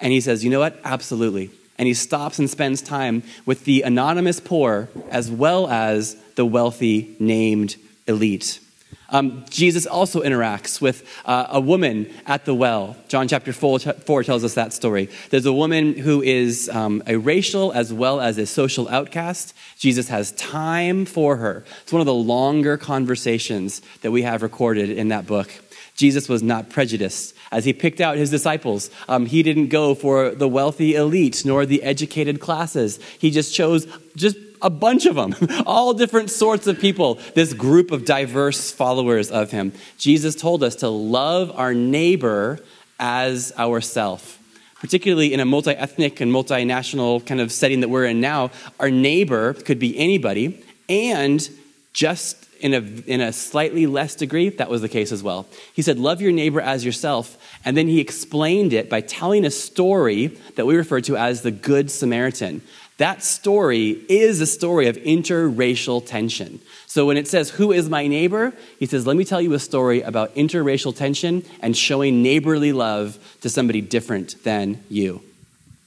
And 0.00 0.12
he 0.12 0.20
says, 0.20 0.44
You 0.44 0.50
know 0.50 0.60
what? 0.60 0.78
Absolutely. 0.84 1.50
And 1.78 1.86
he 1.86 1.94
stops 1.94 2.38
and 2.38 2.50
spends 2.50 2.82
time 2.82 3.22
with 3.46 3.64
the 3.64 3.82
anonymous 3.82 4.40
poor 4.40 4.88
as 5.10 5.30
well 5.30 5.68
as 5.68 6.16
the 6.34 6.44
wealthy 6.44 7.16
named 7.20 7.76
elite. 8.06 8.60
Um, 9.10 9.44
Jesus 9.48 9.86
also 9.86 10.20
interacts 10.22 10.80
with 10.80 11.08
uh, 11.24 11.46
a 11.48 11.60
woman 11.60 12.12
at 12.26 12.44
the 12.44 12.54
well. 12.54 12.96
John 13.08 13.26
chapter 13.26 13.54
4, 13.54 13.78
4, 13.78 14.24
tells 14.24 14.44
us 14.44 14.54
that 14.54 14.74
story. 14.74 15.08
There's 15.30 15.46
a 15.46 15.52
woman 15.52 15.96
who 15.96 16.20
is 16.22 16.68
um, 16.68 17.02
a 17.06 17.16
racial 17.16 17.72
as 17.72 17.90
well 17.90 18.20
as 18.20 18.36
a 18.36 18.44
social 18.44 18.86
outcast. 18.88 19.54
Jesus 19.78 20.08
has 20.08 20.32
time 20.32 21.06
for 21.06 21.36
her. 21.36 21.64
It's 21.82 21.92
one 21.92 22.00
of 22.00 22.06
the 22.06 22.12
longer 22.12 22.76
conversations 22.76 23.80
that 24.02 24.10
we 24.10 24.22
have 24.22 24.42
recorded 24.42 24.90
in 24.90 25.08
that 25.08 25.26
book. 25.26 25.50
Jesus 25.94 26.28
was 26.28 26.42
not 26.42 26.68
prejudiced. 26.68 27.34
As 27.50 27.64
he 27.64 27.72
picked 27.72 28.00
out 28.00 28.18
his 28.18 28.30
disciples, 28.30 28.90
um, 29.08 29.26
he 29.26 29.42
didn't 29.42 29.68
go 29.68 29.94
for 29.94 30.30
the 30.30 30.46
wealthy 30.46 30.94
elite 30.94 31.44
nor 31.44 31.64
the 31.64 31.82
educated 31.82 32.40
classes. 32.40 33.00
He 33.18 33.30
just 33.30 33.54
chose 33.54 33.86
just 34.14 34.36
a 34.62 34.70
bunch 34.70 35.06
of 35.06 35.14
them, 35.16 35.34
all 35.66 35.94
different 35.94 36.30
sorts 36.30 36.66
of 36.66 36.78
people, 36.78 37.18
this 37.34 37.52
group 37.52 37.90
of 37.90 38.04
diverse 38.04 38.70
followers 38.70 39.30
of 39.30 39.50
him. 39.50 39.72
Jesus 39.98 40.34
told 40.34 40.62
us 40.62 40.76
to 40.76 40.88
love 40.88 41.50
our 41.54 41.74
neighbor 41.74 42.58
as 42.98 43.52
ourself. 43.58 44.36
Particularly 44.80 45.34
in 45.34 45.40
a 45.40 45.44
multi 45.44 45.72
ethnic 45.72 46.20
and 46.20 46.32
multinational 46.32 47.24
kind 47.26 47.40
of 47.40 47.50
setting 47.50 47.80
that 47.80 47.88
we're 47.88 48.04
in 48.04 48.20
now, 48.20 48.50
our 48.78 48.90
neighbor 48.90 49.54
could 49.54 49.80
be 49.80 49.98
anybody, 49.98 50.64
and 50.88 51.48
just 51.92 52.48
in 52.60 52.74
a, 52.74 52.78
in 52.78 53.20
a 53.20 53.32
slightly 53.32 53.86
less 53.86 54.14
degree, 54.14 54.48
that 54.50 54.70
was 54.70 54.82
the 54.82 54.88
case 54.88 55.12
as 55.12 55.22
well. 55.22 55.46
He 55.72 55.82
said, 55.82 55.98
Love 55.98 56.20
your 56.20 56.32
neighbor 56.32 56.60
as 56.60 56.84
yourself. 56.84 57.36
And 57.64 57.76
then 57.76 57.88
he 57.88 58.00
explained 58.00 58.72
it 58.72 58.88
by 58.88 59.00
telling 59.00 59.44
a 59.44 59.50
story 59.50 60.28
that 60.56 60.66
we 60.66 60.76
refer 60.76 61.00
to 61.02 61.16
as 61.16 61.42
the 61.42 61.50
Good 61.50 61.90
Samaritan. 61.90 62.62
That 62.98 63.22
story 63.22 63.90
is 64.08 64.40
a 64.40 64.46
story 64.46 64.88
of 64.88 64.96
interracial 64.96 66.04
tension. 66.04 66.60
So 66.86 67.06
when 67.06 67.16
it 67.16 67.28
says, 67.28 67.50
Who 67.50 67.70
is 67.70 67.88
my 67.88 68.08
neighbor? 68.08 68.52
He 68.80 68.86
says, 68.86 69.06
Let 69.06 69.16
me 69.16 69.24
tell 69.24 69.40
you 69.40 69.54
a 69.54 69.60
story 69.60 70.02
about 70.02 70.34
interracial 70.34 70.94
tension 70.94 71.44
and 71.60 71.76
showing 71.76 72.22
neighborly 72.22 72.72
love 72.72 73.18
to 73.42 73.48
somebody 73.48 73.80
different 73.80 74.42
than 74.42 74.82
you. 74.88 75.22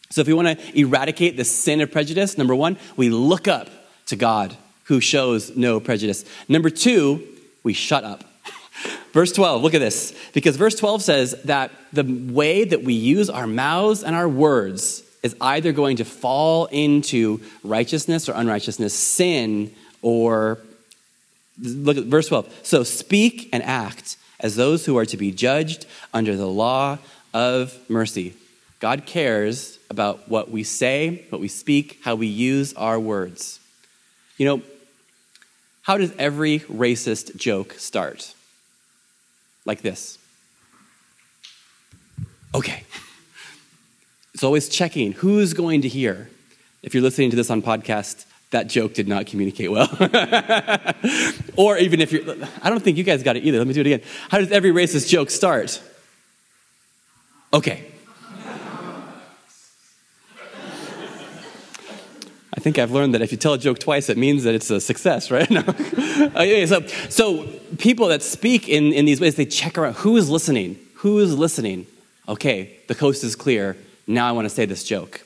So 0.10 0.22
if 0.22 0.28
we 0.28 0.34
want 0.34 0.58
to 0.58 0.80
eradicate 0.80 1.36
the 1.36 1.44
sin 1.44 1.82
of 1.82 1.92
prejudice, 1.92 2.38
number 2.38 2.56
one, 2.56 2.78
we 2.96 3.10
look 3.10 3.48
up 3.48 3.70
to 4.08 4.16
God 4.16 4.56
who 4.86 5.02
shows 5.02 5.56
no 5.56 5.82
prejudice. 5.82 6.24
Number 6.48 6.70
two, 6.70 7.28
we 7.64 7.74
shut 7.74 8.06
up. 8.06 8.24
Verse 9.12 9.34
12, 9.34 9.62
look 9.62 9.74
at 9.74 9.80
this. 9.80 10.14
Because 10.34 10.56
verse 10.56 10.76
12 10.76 11.02
says 11.02 11.42
that 11.44 11.72
the 11.92 12.04
way 12.32 12.64
that 12.64 12.84
we 12.84 12.94
use 12.94 13.30
our 13.30 13.48
mouths 13.48 14.04
and 14.04 14.16
our 14.16 14.30
words 14.30 15.04
is 15.24 15.36
either 15.40 15.72
going 15.72 15.98
to 15.98 16.06
fall 16.06 16.66
into 16.68 17.42
righteousness 17.64 18.28
or 18.28 18.34
unrighteousness, 18.34 18.94
sin 18.94 19.74
or. 20.02 20.60
Look 21.62 21.98
at 21.98 22.06
verse 22.06 22.28
12. 22.28 22.62
So 22.64 22.84
speak 22.84 23.50
and 23.54 23.62
act 23.62 24.18
as 24.40 24.56
those 24.56 24.86
who 24.86 24.98
are 24.98 25.06
to 25.06 25.18
be 25.18 25.32
judged 25.32 25.86
under 26.12 26.36
the 26.36 26.48
law 26.48 26.98
of 27.34 27.78
mercy. 27.88 28.34
God 28.80 29.06
cares 29.06 29.78
about 29.90 30.28
what 30.28 30.50
we 30.50 30.64
say, 30.64 31.26
what 31.30 31.40
we 31.40 31.48
speak, 31.48 32.00
how 32.04 32.16
we 32.16 32.26
use 32.26 32.74
our 32.74 33.00
words. 33.00 33.60
You 34.38 34.48
know, 34.48 34.62
how 35.84 35.98
does 35.98 36.12
every 36.18 36.60
racist 36.62 37.36
joke 37.36 37.74
start? 37.74 38.34
Like 39.66 39.82
this. 39.82 40.18
Okay. 42.56 42.84
It's 44.34 44.44
always 44.44 44.70
checking 44.70 45.14
who's 45.14 45.54
going 45.54 45.82
to 45.82 45.88
hear. 45.88 46.30
If 46.82 46.94
you're 46.94 47.04
listening 47.04 47.30
to 47.32 47.36
this 47.36 47.50
on 47.50 47.62
podcast, 47.62 48.26
that 48.52 48.68
joke 48.68 48.94
did 48.94 49.08
not 49.08 49.28
communicate 49.28 49.72
well. 49.72 49.88
or 51.56 51.78
even 51.78 52.02
if 52.02 52.12
you're, 52.12 52.24
I 52.62 52.70
don't 52.70 52.82
think 52.82 52.98
you 52.98 53.04
guys 53.04 53.24
got 53.24 53.36
it 53.36 53.44
either. 53.44 53.58
Let 53.58 53.68
me 53.68 53.74
do 53.74 53.82
it 53.82 53.88
again. 53.88 54.02
How 54.30 54.40
does 54.40 54.52
every 54.52 54.72
racist 54.72 55.10
joke 55.10 55.30
start? 55.30 55.82
Okay. 57.54 57.86
I 62.54 62.60
think 62.60 62.78
I've 62.78 62.92
learned 62.92 63.16
that 63.16 63.22
if 63.22 63.32
you 63.32 63.38
tell 63.38 63.54
a 63.54 63.58
joke 63.58 63.80
twice, 63.80 64.10
it 64.10 64.18
means 64.18 64.44
that 64.44 64.54
it's 64.54 64.70
a 64.70 64.80
success, 64.80 65.32
right? 65.32 65.50
okay, 65.52 66.66
so, 66.66 66.86
so 67.10 67.48
people 67.80 68.08
that 68.10 68.22
speak 68.22 68.70
in, 68.70 68.94
in 68.94 69.06
these 69.06 69.20
ways, 69.20 69.36
they 69.36 69.46
check 69.46 69.78
around 69.78 69.96
who 69.96 70.16
is 70.18 70.30
listening? 70.30 70.78
Who 70.96 71.20
is 71.20 71.36
listening? 71.36 71.88
Okay, 72.28 72.78
the 72.88 72.96
coast 72.96 73.24
is 73.24 73.36
clear 73.36 73.78
now 74.14 74.28
I 74.28 74.32
want 74.32 74.46
to 74.46 74.50
say 74.50 74.66
this 74.66 74.84
joke. 74.84 75.22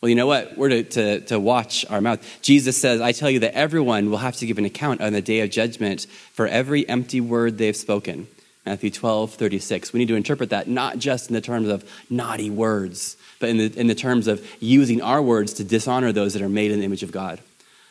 Well, 0.00 0.10
you 0.10 0.14
know 0.14 0.26
what? 0.26 0.56
We're 0.58 0.68
to, 0.68 0.82
to, 0.82 1.20
to, 1.20 1.40
watch 1.40 1.86
our 1.88 2.00
mouth. 2.00 2.24
Jesus 2.42 2.76
says, 2.76 3.00
I 3.00 3.12
tell 3.12 3.30
you 3.30 3.40
that 3.40 3.56
everyone 3.56 4.10
will 4.10 4.18
have 4.18 4.36
to 4.36 4.46
give 4.46 4.58
an 4.58 4.66
account 4.66 5.00
on 5.00 5.12
the 5.12 5.22
day 5.22 5.40
of 5.40 5.50
judgment 5.50 6.06
for 6.32 6.46
every 6.46 6.86
empty 6.88 7.20
word 7.20 7.56
they've 7.56 7.76
spoken. 7.76 8.28
Matthew 8.66 8.90
12, 8.90 9.34
36. 9.34 9.92
We 9.92 9.98
need 9.98 10.08
to 10.08 10.16
interpret 10.16 10.50
that 10.50 10.68
not 10.68 10.98
just 10.98 11.28
in 11.28 11.34
the 11.34 11.40
terms 11.40 11.68
of 11.68 11.88
naughty 12.10 12.50
words, 12.50 13.16
but 13.38 13.48
in 13.48 13.58
the, 13.58 13.78
in 13.78 13.86
the 13.86 13.94
terms 13.94 14.26
of 14.26 14.46
using 14.60 15.00
our 15.00 15.22
words 15.22 15.54
to 15.54 15.64
dishonor 15.64 16.12
those 16.12 16.34
that 16.34 16.42
are 16.42 16.48
made 16.48 16.72
in 16.72 16.80
the 16.80 16.84
image 16.84 17.02
of 17.02 17.12
God. 17.12 17.40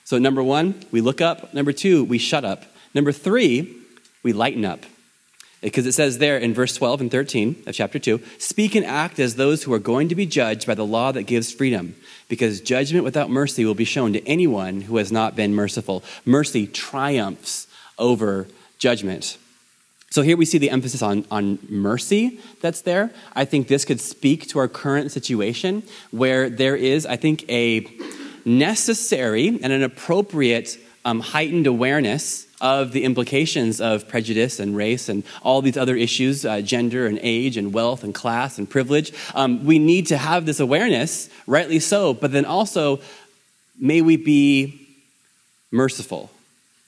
So, 0.04 0.20
number 0.20 0.44
one, 0.44 0.86
we 0.92 1.02
look 1.02 1.22
up. 1.22 1.54
Number 1.54 1.72
two, 1.72 2.04
we 2.04 2.18
shut 2.18 2.46
up. 2.46 2.66
Number 2.94 3.12
three, 3.12 3.76
we 4.22 4.34
lighten 4.34 4.64
up. 4.64 4.82
Because 5.66 5.88
it 5.88 5.94
says 5.94 6.20
there 6.20 6.38
in 6.38 6.54
verse 6.54 6.76
12 6.76 7.02
and 7.02 7.10
13 7.10 7.64
of 7.66 7.74
chapter 7.74 7.98
2 7.98 8.22
speak 8.38 8.76
and 8.76 8.86
act 8.86 9.18
as 9.18 9.34
those 9.34 9.64
who 9.64 9.74
are 9.74 9.80
going 9.80 10.10
to 10.10 10.16
be 10.16 10.28
judged 10.28 10.68
by 10.68 10.76
the 10.76 10.86
law 10.86 11.12
that 11.12 11.24
gives 11.24 11.52
freedom, 11.52 11.96
because 12.30 12.62
judgment 12.62 13.04
without 13.04 13.32
mercy 13.32 13.66
will 13.66 13.74
be 13.74 13.84
shown 13.84 14.14
to 14.14 14.24
anyone 14.28 14.82
who 14.82 14.98
has 14.98 15.12
not 15.12 15.36
been 15.36 15.56
merciful. 15.56 16.04
Mercy 16.24 16.68
triumphs 16.68 17.66
over 17.98 18.48
judgment. 18.78 19.40
So 20.12 20.22
here 20.22 20.38
we 20.38 20.46
see 20.46 20.60
the 20.60 20.70
emphasis 20.70 21.02
on, 21.02 21.26
on 21.32 21.58
mercy 21.68 22.40
that's 22.62 22.82
there. 22.82 23.10
I 23.36 23.46
think 23.46 23.68
this 23.68 23.86
could 23.86 24.00
speak 24.00 24.48
to 24.50 24.60
our 24.60 24.68
current 24.68 25.12
situation 25.12 25.82
where 26.12 26.48
there 26.48 26.76
is, 26.76 27.08
I 27.08 27.16
think, 27.16 27.44
a 27.50 27.88
necessary 28.46 29.48
and 29.48 29.74
an 29.74 29.82
appropriate 29.82 30.78
um, 31.06 31.22
heightened 31.22 31.66
awareness 31.66 32.46
of 32.66 32.92
the 32.92 33.04
implications 33.04 33.80
of 33.80 34.08
prejudice 34.08 34.60
and 34.60 34.76
race 34.76 35.08
and 35.08 35.24
all 35.44 35.62
these 35.62 35.78
other 35.78 35.96
issues 35.96 36.46
uh, 36.46 36.62
gender 36.62 37.06
and 37.06 37.20
age 37.22 37.58
and 37.58 37.74
wealth 37.74 38.04
and 38.04 38.14
class 38.14 38.58
and 38.58 38.68
privilege. 38.68 39.14
Um, 39.36 39.66
we 39.66 39.78
need 39.78 40.08
to 40.08 40.18
have 40.18 40.46
this 40.46 40.60
awareness, 40.60 41.30
rightly 41.46 41.80
so, 41.80 42.14
but 42.14 42.32
then 42.32 42.46
also, 42.46 43.00
may 43.80 44.02
we 44.02 44.18
be 44.18 44.48
merciful. 45.72 46.32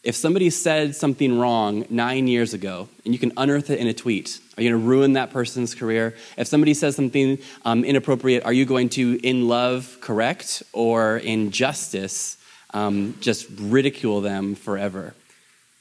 If 0.03 0.15
somebody 0.15 0.49
said 0.49 0.95
something 0.95 1.37
wrong 1.37 1.85
nine 1.89 2.27
years 2.27 2.53
ago 2.53 2.87
and 3.03 3.13
you 3.13 3.19
can 3.19 3.33
unearth 3.37 3.69
it 3.69 3.79
in 3.79 3.87
a 3.87 3.93
tweet, 3.93 4.39
are 4.55 4.63
you 4.63 4.69
going 4.69 4.81
to 4.81 4.87
ruin 4.87 5.13
that 5.13 5.29
person's 5.31 5.75
career? 5.75 6.15
If 6.37 6.47
somebody 6.47 6.73
says 6.73 6.95
something 6.95 7.37
um, 7.65 7.83
inappropriate, 7.83 8.45
are 8.45 8.53
you 8.53 8.65
going 8.65 8.89
to, 8.97 9.19
in 9.21 9.47
love, 9.47 9.97
correct 10.01 10.63
or 10.73 11.17
in 11.17 11.51
justice, 11.51 12.37
um, 12.73 13.15
just 13.19 13.47
ridicule 13.59 14.21
them 14.21 14.55
forever? 14.55 15.13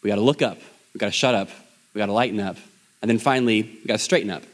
We 0.07 0.11
got 0.11 0.17
to 0.17 0.23
look 0.23 0.41
up. 0.41 0.59
We 0.95 0.99
got 0.99 1.07
to 1.07 1.13
shut 1.13 1.35
up. 1.35 1.49
We 1.93 1.99
got 1.99 2.07
to 2.07 2.13
lighten 2.13 2.39
up. 2.39 2.59
And 3.03 3.11
then 3.11 3.19
finally, 3.19 3.63
we 3.63 3.89
got 3.89 3.95
to 3.95 3.99
straighten 3.99 4.31
up. 4.31 4.45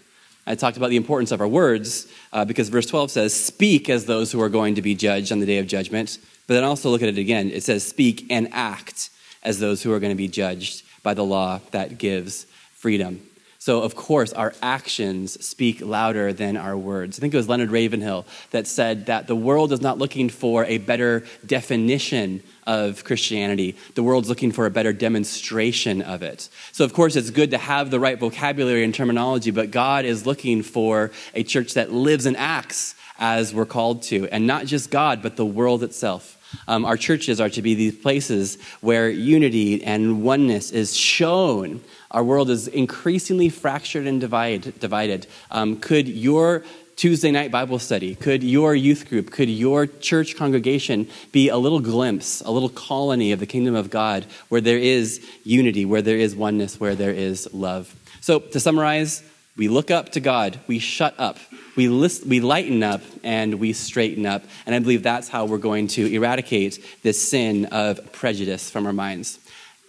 I 0.46 0.54
talked 0.54 0.78
about 0.78 0.88
the 0.88 0.96
importance 0.96 1.30
of 1.30 1.42
our 1.42 1.46
words 1.46 2.10
uh, 2.32 2.46
because 2.46 2.70
verse 2.70 2.86
12 2.86 3.10
says, 3.10 3.34
Speak 3.34 3.90
as 3.90 4.06
those 4.06 4.32
who 4.32 4.40
are 4.40 4.48
going 4.48 4.76
to 4.76 4.80
be 4.80 4.94
judged 4.94 5.30
on 5.30 5.40
the 5.40 5.44
day 5.44 5.58
of 5.58 5.66
judgment. 5.66 6.18
But 6.46 6.54
then 6.54 6.64
also 6.64 6.88
look 6.88 7.02
at 7.02 7.10
it 7.10 7.18
again. 7.18 7.50
It 7.50 7.64
says, 7.64 7.86
Speak 7.86 8.28
and 8.30 8.48
act 8.50 9.10
as 9.42 9.60
those 9.60 9.82
who 9.82 9.92
are 9.92 10.00
going 10.00 10.12
to 10.12 10.16
be 10.16 10.26
judged 10.26 10.84
by 11.02 11.12
the 11.12 11.22
law 11.22 11.60
that 11.72 11.98
gives 11.98 12.46
freedom. 12.72 13.20
So, 13.58 13.82
of 13.82 13.94
course, 13.94 14.32
our 14.32 14.54
actions 14.62 15.44
speak 15.44 15.82
louder 15.82 16.32
than 16.32 16.56
our 16.56 16.78
words. 16.78 17.18
I 17.18 17.20
think 17.20 17.34
it 17.34 17.36
was 17.36 17.50
Leonard 17.50 17.70
Ravenhill 17.70 18.24
that 18.52 18.66
said 18.66 19.04
that 19.06 19.26
the 19.26 19.36
world 19.36 19.70
is 19.70 19.82
not 19.82 19.98
looking 19.98 20.30
for 20.30 20.64
a 20.64 20.78
better 20.78 21.26
definition 21.44 22.42
of 22.66 23.04
Christianity. 23.04 23.76
The 23.94 24.02
world's 24.02 24.28
looking 24.28 24.52
for 24.52 24.66
a 24.66 24.70
better 24.70 24.92
demonstration 24.92 26.02
of 26.02 26.22
it. 26.22 26.48
So, 26.72 26.84
of 26.84 26.92
course, 26.92 27.16
it's 27.16 27.30
good 27.30 27.50
to 27.50 27.58
have 27.58 27.90
the 27.90 28.00
right 28.00 28.18
vocabulary 28.18 28.84
and 28.84 28.94
terminology, 28.94 29.50
but 29.50 29.70
God 29.70 30.04
is 30.04 30.26
looking 30.26 30.62
for 30.62 31.10
a 31.34 31.42
church 31.42 31.74
that 31.74 31.92
lives 31.92 32.26
and 32.26 32.36
acts 32.36 32.94
as 33.18 33.54
we're 33.54 33.66
called 33.66 34.02
to, 34.02 34.28
and 34.28 34.46
not 34.46 34.66
just 34.66 34.90
God, 34.90 35.22
but 35.22 35.36
the 35.36 35.46
world 35.46 35.82
itself. 35.82 36.38
Um, 36.68 36.84
our 36.84 36.96
churches 36.96 37.40
are 37.40 37.50
to 37.50 37.62
be 37.62 37.74
these 37.74 37.96
places 37.96 38.58
where 38.80 39.08
unity 39.08 39.82
and 39.82 40.22
oneness 40.22 40.70
is 40.70 40.96
shown. 40.96 41.80
Our 42.10 42.24
world 42.24 42.50
is 42.50 42.68
increasingly 42.68 43.48
fractured 43.48 44.06
and 44.06 44.20
divide, 44.20 44.78
divided. 44.78 45.26
Um, 45.50 45.76
could 45.76 46.08
your 46.08 46.64
Tuesday 46.96 47.30
night 47.30 47.50
Bible 47.50 47.78
study? 47.78 48.14
Could 48.14 48.42
your 48.42 48.74
youth 48.74 49.08
group, 49.08 49.30
could 49.30 49.48
your 49.48 49.86
church 49.86 50.36
congregation 50.36 51.08
be 51.32 51.48
a 51.48 51.56
little 51.56 51.80
glimpse, 51.80 52.42
a 52.42 52.50
little 52.50 52.68
colony 52.68 53.32
of 53.32 53.40
the 53.40 53.46
kingdom 53.46 53.74
of 53.74 53.90
God 53.90 54.26
where 54.48 54.60
there 54.60 54.78
is 54.78 55.26
unity, 55.44 55.84
where 55.84 56.02
there 56.02 56.16
is 56.16 56.36
oneness, 56.36 56.78
where 56.78 56.94
there 56.94 57.10
is 57.10 57.52
love? 57.52 57.94
So, 58.20 58.38
to 58.38 58.60
summarize, 58.60 59.22
we 59.56 59.68
look 59.68 59.90
up 59.90 60.10
to 60.10 60.20
God, 60.20 60.58
we 60.66 60.78
shut 60.78 61.14
up, 61.18 61.38
we, 61.76 61.88
list, 61.88 62.26
we 62.26 62.40
lighten 62.40 62.82
up, 62.82 63.02
and 63.22 63.56
we 63.56 63.72
straighten 63.72 64.24
up. 64.24 64.44
And 64.66 64.74
I 64.74 64.78
believe 64.78 65.02
that's 65.02 65.28
how 65.28 65.46
we're 65.46 65.58
going 65.58 65.88
to 65.88 66.06
eradicate 66.14 66.84
this 67.02 67.20
sin 67.30 67.66
of 67.66 68.12
prejudice 68.12 68.70
from 68.70 68.86
our 68.86 68.92
minds. 68.92 69.38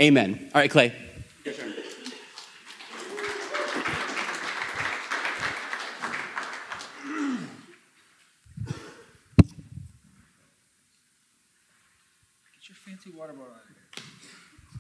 Amen. 0.02 0.50
All 0.54 0.62
right, 0.62 0.72
Clay. 0.72 0.94
Your 1.46 1.54
turn. 1.54 1.74
fancy 12.86 13.12
water 13.18 13.34
bottle 13.34 13.54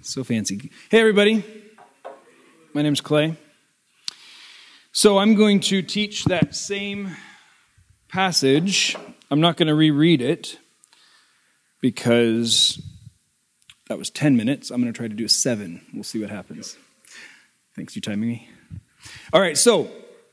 So 0.05 0.25
fancy. 0.25 0.69
Hey, 0.89 0.99
everybody. 0.99 1.45
My 2.73 2.81
name's 2.81 2.99
Clay. 2.99 3.37
So 4.91 5.17
I'm 5.17 5.35
going 5.35 5.61
to 5.61 5.81
teach 5.81 6.25
that 6.25 6.53
same 6.55 7.15
passage. 8.09 8.97
I'm 9.31 9.39
not 9.39 9.55
going 9.55 9.69
to 9.69 9.75
reread 9.75 10.21
it 10.21 10.59
because 11.79 12.81
that 13.87 13.97
was 13.97 14.09
10 14.09 14.35
minutes. 14.35 14.71
I'm 14.71 14.81
going 14.81 14.91
to 14.91 14.97
try 14.97 15.07
to 15.07 15.15
do 15.15 15.23
a 15.23 15.29
seven. 15.29 15.85
We'll 15.93 16.03
see 16.03 16.19
what 16.19 16.29
happens. 16.29 16.75
Thanks, 17.73 17.95
you 17.95 18.01
timing 18.01 18.27
me. 18.27 18.49
All 19.31 19.39
right, 19.39 19.57
so 19.57 19.89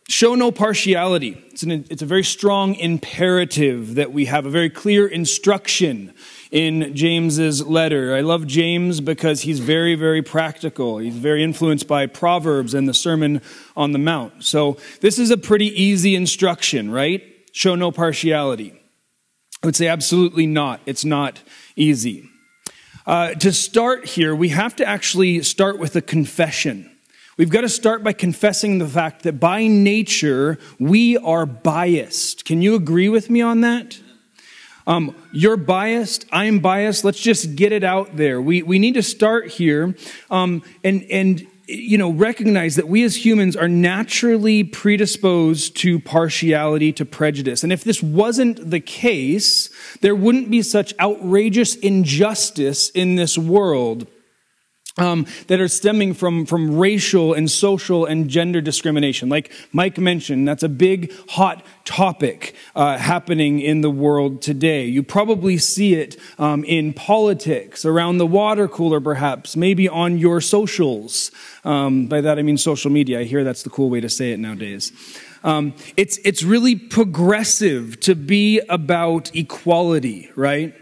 show 0.08 0.34
no 0.34 0.50
partiality. 0.50 1.40
It's, 1.52 1.62
an, 1.62 1.86
it's 1.90 2.02
a 2.02 2.06
very 2.06 2.24
strong 2.24 2.74
imperative 2.74 3.94
that 3.94 4.12
we 4.12 4.24
have 4.24 4.46
a 4.46 4.50
very 4.50 4.68
clear 4.68 5.06
instruction 5.06 6.12
in 6.50 6.94
James's 6.94 7.64
letter. 7.66 8.14
I 8.14 8.20
love 8.20 8.46
James 8.46 9.00
because 9.00 9.42
he's 9.42 9.60
very, 9.60 9.94
very 9.94 10.22
practical. 10.22 10.98
He's 10.98 11.16
very 11.16 11.44
influenced 11.44 11.86
by 11.86 12.06
Proverbs 12.06 12.74
and 12.74 12.88
the 12.88 12.94
Sermon 12.94 13.40
on 13.76 13.92
the 13.92 13.98
Mount. 13.98 14.44
So 14.44 14.76
this 15.00 15.18
is 15.18 15.30
a 15.30 15.36
pretty 15.36 15.66
easy 15.66 16.16
instruction, 16.16 16.90
right? 16.90 17.22
Show 17.52 17.74
no 17.74 17.92
partiality. 17.92 18.74
I 19.62 19.66
would 19.66 19.76
say 19.76 19.86
absolutely 19.86 20.46
not. 20.46 20.80
It's 20.86 21.04
not 21.04 21.40
easy. 21.76 22.28
Uh, 23.06 23.34
to 23.34 23.52
start 23.52 24.06
here, 24.06 24.34
we 24.34 24.50
have 24.50 24.74
to 24.76 24.86
actually 24.86 25.42
start 25.42 25.78
with 25.78 25.96
a 25.96 26.02
confession. 26.02 26.90
We've 27.36 27.50
got 27.50 27.62
to 27.62 27.68
start 27.68 28.02
by 28.02 28.12
confessing 28.12 28.78
the 28.78 28.88
fact 28.88 29.22
that 29.22 29.40
by 29.40 29.66
nature 29.66 30.58
we 30.78 31.16
are 31.16 31.46
biased. 31.46 32.44
Can 32.44 32.60
you 32.60 32.74
agree 32.74 33.08
with 33.08 33.30
me 33.30 33.40
on 33.40 33.62
that? 33.62 33.98
Um, 34.86 35.14
you're 35.32 35.56
biased. 35.56 36.26
I'm 36.32 36.60
biased. 36.60 37.04
Let's 37.04 37.20
just 37.20 37.56
get 37.56 37.72
it 37.72 37.84
out 37.84 38.16
there. 38.16 38.40
We, 38.40 38.62
we 38.62 38.78
need 38.78 38.94
to 38.94 39.02
start 39.02 39.48
here 39.48 39.94
um, 40.30 40.62
and, 40.82 41.04
and 41.10 41.46
you 41.70 41.98
know, 41.98 42.10
recognize 42.10 42.76
that 42.76 42.88
we 42.88 43.04
as 43.04 43.24
humans 43.24 43.54
are 43.56 43.68
naturally 43.68 44.64
predisposed 44.64 45.76
to 45.76 46.00
partiality, 46.00 46.92
to 46.94 47.04
prejudice. 47.04 47.62
And 47.62 47.72
if 47.72 47.84
this 47.84 48.02
wasn't 48.02 48.70
the 48.70 48.80
case, 48.80 49.70
there 50.00 50.14
wouldn't 50.14 50.50
be 50.50 50.62
such 50.62 50.92
outrageous 50.98 51.76
injustice 51.76 52.90
in 52.90 53.14
this 53.14 53.38
world 53.38 54.08
um, 54.98 55.26
that 55.46 55.60
are 55.60 55.68
stemming 55.68 56.14
from, 56.14 56.46
from 56.46 56.76
racial 56.76 57.32
and 57.32 57.50
social 57.50 58.04
and 58.04 58.28
gender 58.28 58.60
discrimination. 58.60 59.28
Like 59.28 59.52
Mike 59.72 59.98
mentioned, 59.98 60.48
that's 60.48 60.62
a 60.62 60.68
big, 60.68 61.12
hot 61.30 61.64
topic 61.84 62.54
uh, 62.74 62.98
happening 62.98 63.60
in 63.60 63.80
the 63.80 63.90
world 63.90 64.42
today. 64.42 64.84
You 64.86 65.02
probably 65.02 65.58
see 65.58 65.94
it 65.94 66.16
um, 66.38 66.64
in 66.64 66.92
politics, 66.92 67.84
around 67.84 68.18
the 68.18 68.26
water 68.26 68.68
cooler, 68.68 69.00
perhaps, 69.00 69.56
maybe 69.56 69.88
on 69.88 70.18
your 70.18 70.40
socials. 70.40 71.30
Um, 71.64 72.06
by 72.06 72.20
that 72.20 72.38
I 72.38 72.42
mean 72.42 72.58
social 72.58 72.90
media. 72.90 73.20
I 73.20 73.24
hear 73.24 73.44
that's 73.44 73.62
the 73.62 73.70
cool 73.70 73.90
way 73.90 74.00
to 74.00 74.08
say 74.08 74.32
it 74.32 74.40
nowadays. 74.40 74.92
Um, 75.42 75.74
it's, 75.96 76.18
it's 76.18 76.42
really 76.42 76.76
progressive 76.76 77.98
to 78.00 78.14
be 78.14 78.60
about 78.68 79.34
equality, 79.34 80.30
right? 80.36 80.74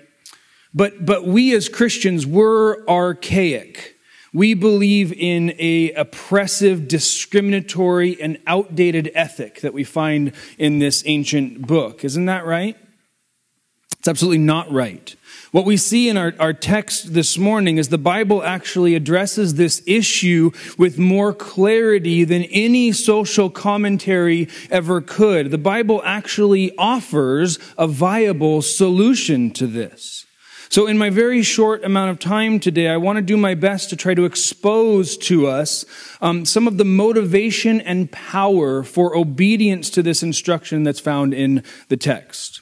But, 0.75 1.05
but 1.05 1.25
we 1.25 1.55
as 1.55 1.69
Christians, 1.69 2.27
we're 2.27 2.85
archaic. 2.87 3.98
We 4.33 4.55
believe 4.55 5.13
in 5.13 5.55
a 5.59 5.93
oppressive, 5.93 6.87
discriminatory, 6.87 8.21
and 8.21 8.39
outdated 8.47 9.11
ethic 9.15 9.61
that 9.63 9.73
we 9.73 9.85
find 9.85 10.33
in 10.59 10.79
this 10.79 11.03
ancient 11.07 11.67
book. 11.67 12.05
Isn't 12.05 12.27
that 12.27 12.45
right? 12.45 12.77
It's 13.99 14.07
absolutely 14.07 14.39
not 14.39 14.71
right. 14.71 15.17
What 15.51 15.65
we 15.65 15.77
see 15.77 16.09
in 16.09 16.17
our, 16.17 16.35
our 16.39 16.53
text 16.53 17.15
this 17.15 17.37
morning 17.37 17.79
is 17.79 17.89
the 17.89 17.99
Bible 17.99 18.45
actually 18.45 18.95
addresses 18.95 19.55
this 19.55 19.83
issue 19.87 20.53
with 20.77 20.99
more 20.99 21.33
clarity 21.33 22.23
than 22.25 22.45
any 22.45 22.93
social 22.93 23.51
commentary 23.51 24.49
ever 24.71 25.01
could. 25.01 25.51
The 25.51 25.59
Bible 25.59 26.01
actually 26.05 26.77
offers 26.77 27.59
a 27.77 27.89
viable 27.89 28.63
solution 28.63 29.51
to 29.53 29.67
this. 29.67 30.27
So, 30.71 30.87
in 30.87 30.99
my 30.99 31.09
very 31.09 31.43
short 31.43 31.83
amount 31.83 32.11
of 32.11 32.19
time 32.19 32.61
today, 32.61 32.89
I 32.89 32.99
want 32.99 33.17
to 33.17 33.23
do 33.23 33.39
my 33.39 33.55
best 33.55 33.89
to 33.91 33.97
try 33.97 34.13
to 34.13 34.27
expose 34.27 35.17
to 35.19 35.47
us 35.47 35.87
um, 36.21 36.45
some 36.45 36.69
of 36.69 36.77
the 36.77 36.85
motivation 36.85 37.81
and 37.81 38.13
power 38.13 38.83
for 38.83 39.17
obedience 39.17 39.89
to 39.91 40.03
this 40.03 40.23
instruction 40.23 40.83
that's 40.83 41.01
found 41.01 41.33
in 41.33 41.63
the 41.89 41.97
text. 41.97 42.61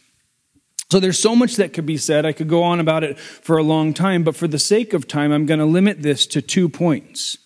So, 0.89 1.01
there's 1.01 1.19
so 1.19 1.35
much 1.35 1.57
that 1.57 1.73
could 1.73 1.87
be 1.87 1.97
said. 1.97 2.25
I 2.25 2.33
could 2.33 2.49
go 2.49 2.63
on 2.63 2.79
about 2.79 3.03
it 3.03 3.19
for 3.19 3.59
a 3.59 3.65
long 3.65 3.93
time, 3.93 4.23
but 4.23 4.37
for 4.37 4.47
the 4.47 4.59
sake 4.59 4.93
of 4.93 5.09
time, 5.09 5.33
I'm 5.33 5.47
going 5.47 5.61
to 5.61 5.67
limit 5.67 6.03
this 6.03 6.27
to 6.29 6.41
two 6.41 6.69
points. 6.69 7.39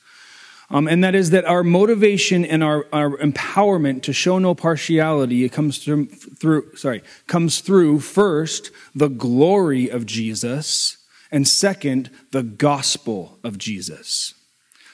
Um, 0.71 0.87
and 0.87 1.03
that 1.03 1.17
is 1.17 1.31
that 1.31 1.45
our 1.45 1.65
motivation 1.65 2.45
and 2.45 2.63
our, 2.63 2.87
our 2.93 3.17
empowerment 3.19 4.03
to 4.03 4.13
show 4.13 4.39
no 4.39 4.55
partiality 4.55 5.45
it 5.45 5.51
comes 5.51 5.79
through, 5.79 6.07
through 6.07 6.77
sorry 6.77 7.03
comes 7.27 7.61
through 7.61 8.01
first 8.01 8.71
the 8.95 9.09
glory 9.09 9.91
of 9.91 10.07
Jesus 10.07 10.99
and 11.33 11.47
second 11.47 12.11
the 12.31 12.45
gospel 12.45 13.39
of 13.43 13.59
Jesus. 13.59 14.35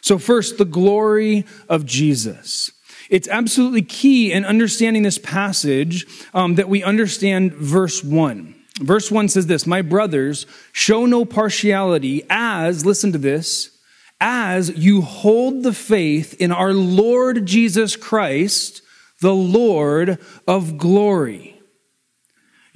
So 0.01 0.19
first 0.19 0.57
the 0.57 0.65
glory 0.65 1.45
of 1.69 1.85
Jesus. 1.85 2.71
It's 3.11 3.29
absolutely 3.29 3.83
key 3.83 4.33
in 4.33 4.45
understanding 4.45 5.03
this 5.03 5.19
passage 5.19 6.07
um, 6.33 6.55
that 6.55 6.69
we 6.69 6.83
understand 6.83 7.53
verse 7.53 8.03
one. 8.03 8.55
Verse 8.81 9.11
1 9.11 9.29
says 9.29 9.47
this 9.47 9.67
My 9.67 9.81
brothers, 9.81 10.45
show 10.73 11.07
no 11.07 11.25
partiality 11.25 12.25
as, 12.29 12.85
listen 12.85 13.11
to 13.13 13.19
this, 13.19 13.71
as 14.21 14.71
you 14.77 15.03
hold 15.03 15.63
the 15.63 15.73
faith 15.73 16.35
in 16.41 16.53
our 16.53 16.73
Lord 16.73 17.47
Jesus 17.47 17.97
Christ, 17.97 18.83
the 19.21 19.35
Lord 19.35 20.19
of 20.47 20.79
glory. 20.79 21.57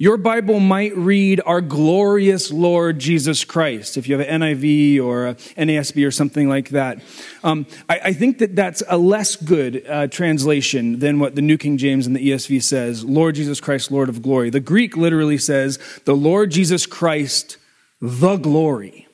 Your 0.01 0.17
Bible 0.17 0.59
might 0.59 0.97
read 0.97 1.41
our 1.45 1.61
glorious 1.61 2.51
Lord 2.51 2.97
Jesus 2.97 3.43
Christ, 3.43 3.97
if 3.97 4.09
you 4.09 4.17
have 4.17 4.27
an 4.27 4.41
NIV 4.41 4.99
or 4.99 5.27
a 5.27 5.35
NASB 5.35 6.07
or 6.07 6.09
something 6.09 6.49
like 6.49 6.69
that. 6.69 7.03
Um, 7.43 7.67
I, 7.87 7.99
I, 8.05 8.13
think 8.13 8.39
that 8.39 8.55
that's 8.55 8.81
a 8.89 8.97
less 8.97 9.35
good 9.35 9.85
uh, 9.87 10.07
translation 10.07 10.97
than 10.97 11.19
what 11.19 11.35
the 11.35 11.43
New 11.43 11.55
King 11.55 11.77
James 11.77 12.07
and 12.07 12.15
the 12.15 12.31
ESV 12.31 12.63
says 12.63 13.05
Lord 13.05 13.35
Jesus 13.35 13.61
Christ, 13.61 13.91
Lord 13.91 14.09
of 14.09 14.23
glory. 14.23 14.49
The 14.49 14.59
Greek 14.59 14.97
literally 14.97 15.37
says 15.37 15.77
the 16.05 16.15
Lord 16.15 16.49
Jesus 16.49 16.87
Christ, 16.87 17.57
the 18.01 18.37
glory. 18.37 19.07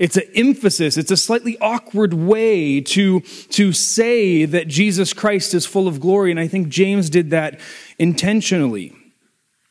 It's 0.00 0.16
an 0.16 0.24
emphasis. 0.34 0.96
It's 0.96 1.10
a 1.10 1.16
slightly 1.16 1.58
awkward 1.60 2.14
way 2.14 2.80
to, 2.80 3.20
to 3.20 3.72
say 3.74 4.46
that 4.46 4.66
Jesus 4.66 5.12
Christ 5.12 5.52
is 5.52 5.66
full 5.66 5.86
of 5.86 6.00
glory. 6.00 6.30
And 6.30 6.40
I 6.40 6.48
think 6.48 6.68
James 6.68 7.10
did 7.10 7.28
that 7.30 7.60
intentionally. 7.98 8.96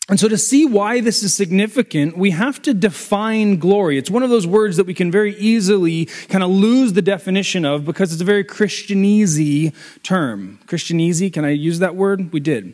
And 0.07 0.19
so, 0.19 0.27
to 0.27 0.37
see 0.37 0.65
why 0.65 1.01
this 1.01 1.23
is 1.23 1.33
significant, 1.33 2.17
we 2.17 2.31
have 2.31 2.61
to 2.63 2.73
define 2.73 3.57
glory. 3.57 3.97
It's 3.97 4.09
one 4.09 4.23
of 4.23 4.29
those 4.29 4.47
words 4.47 4.77
that 4.77 4.85
we 4.85 4.93
can 4.93 5.11
very 5.11 5.35
easily 5.37 6.05
kind 6.29 6.43
of 6.43 6.49
lose 6.49 6.93
the 6.93 7.01
definition 7.01 7.65
of 7.65 7.85
because 7.85 8.11
it's 8.11 8.21
a 8.21 8.25
very 8.25 8.43
Christianese 8.43 9.73
term. 10.01 10.59
Christianese, 10.65 11.31
can 11.31 11.45
I 11.45 11.51
use 11.51 11.79
that 11.79 11.95
word? 11.95 12.31
We 12.31 12.39
did. 12.39 12.73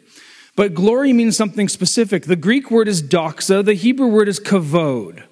But 0.55 0.73
glory 0.73 1.11
means 1.11 1.35
something 1.35 1.67
specific. 1.67 2.23
The 2.23 2.37
Greek 2.37 2.71
word 2.71 2.87
is 2.87 3.03
doxa, 3.03 3.63
the 3.63 3.73
Hebrew 3.73 4.07
word 4.07 4.29
is 4.29 4.39
kavod. 4.39 5.23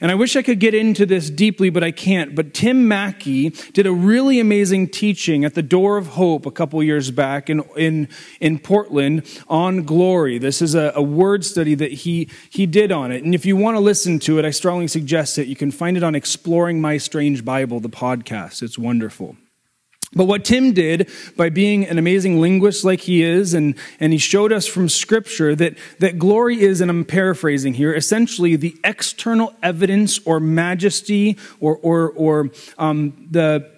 And 0.00 0.10
I 0.10 0.14
wish 0.14 0.36
I 0.36 0.42
could 0.42 0.60
get 0.60 0.74
into 0.74 1.06
this 1.06 1.30
deeply, 1.30 1.70
but 1.70 1.82
I 1.82 1.90
can't. 1.90 2.34
But 2.34 2.52
Tim 2.52 2.86
Mackie 2.86 3.50
did 3.72 3.86
a 3.86 3.92
really 3.92 4.40
amazing 4.40 4.88
teaching 4.88 5.44
at 5.44 5.54
the 5.54 5.62
Door 5.62 5.96
of 5.96 6.08
Hope 6.08 6.44
a 6.44 6.50
couple 6.50 6.82
years 6.82 7.10
back 7.10 7.48
in, 7.48 7.62
in, 7.76 8.08
in 8.40 8.58
Portland 8.58 9.26
on 9.48 9.84
glory. 9.84 10.38
This 10.38 10.60
is 10.60 10.74
a, 10.74 10.92
a 10.94 11.02
word 11.02 11.44
study 11.44 11.74
that 11.74 11.92
he, 11.92 12.28
he 12.50 12.66
did 12.66 12.92
on 12.92 13.10
it. 13.10 13.24
And 13.24 13.34
if 13.34 13.46
you 13.46 13.56
want 13.56 13.76
to 13.76 13.80
listen 13.80 14.18
to 14.20 14.38
it, 14.38 14.44
I 14.44 14.50
strongly 14.50 14.88
suggest 14.88 15.38
it. 15.38 15.46
You 15.46 15.56
can 15.56 15.70
find 15.70 15.96
it 15.96 16.02
on 16.02 16.14
Exploring 16.14 16.80
My 16.80 16.98
Strange 16.98 17.44
Bible, 17.44 17.80
the 17.80 17.88
podcast. 17.88 18.62
It's 18.62 18.78
wonderful. 18.78 19.36
But 20.14 20.24
what 20.24 20.44
Tim 20.44 20.72
did 20.72 21.10
by 21.36 21.50
being 21.50 21.84
an 21.84 21.98
amazing 21.98 22.40
linguist 22.40 22.84
like 22.84 23.00
he 23.00 23.22
is, 23.22 23.54
and, 23.54 23.74
and 23.98 24.12
he 24.12 24.18
showed 24.18 24.52
us 24.52 24.66
from 24.66 24.88
scripture 24.88 25.54
that, 25.56 25.76
that 25.98 26.18
glory 26.18 26.60
is, 26.60 26.80
and 26.80 26.90
I'm 26.90 27.04
paraphrasing 27.04 27.74
here, 27.74 27.92
essentially 27.92 28.56
the 28.56 28.76
external 28.84 29.54
evidence 29.62 30.18
or 30.24 30.38
majesty 30.38 31.36
or, 31.60 31.76
or, 31.78 32.10
or 32.10 32.50
um, 32.78 33.28
the, 33.30 33.68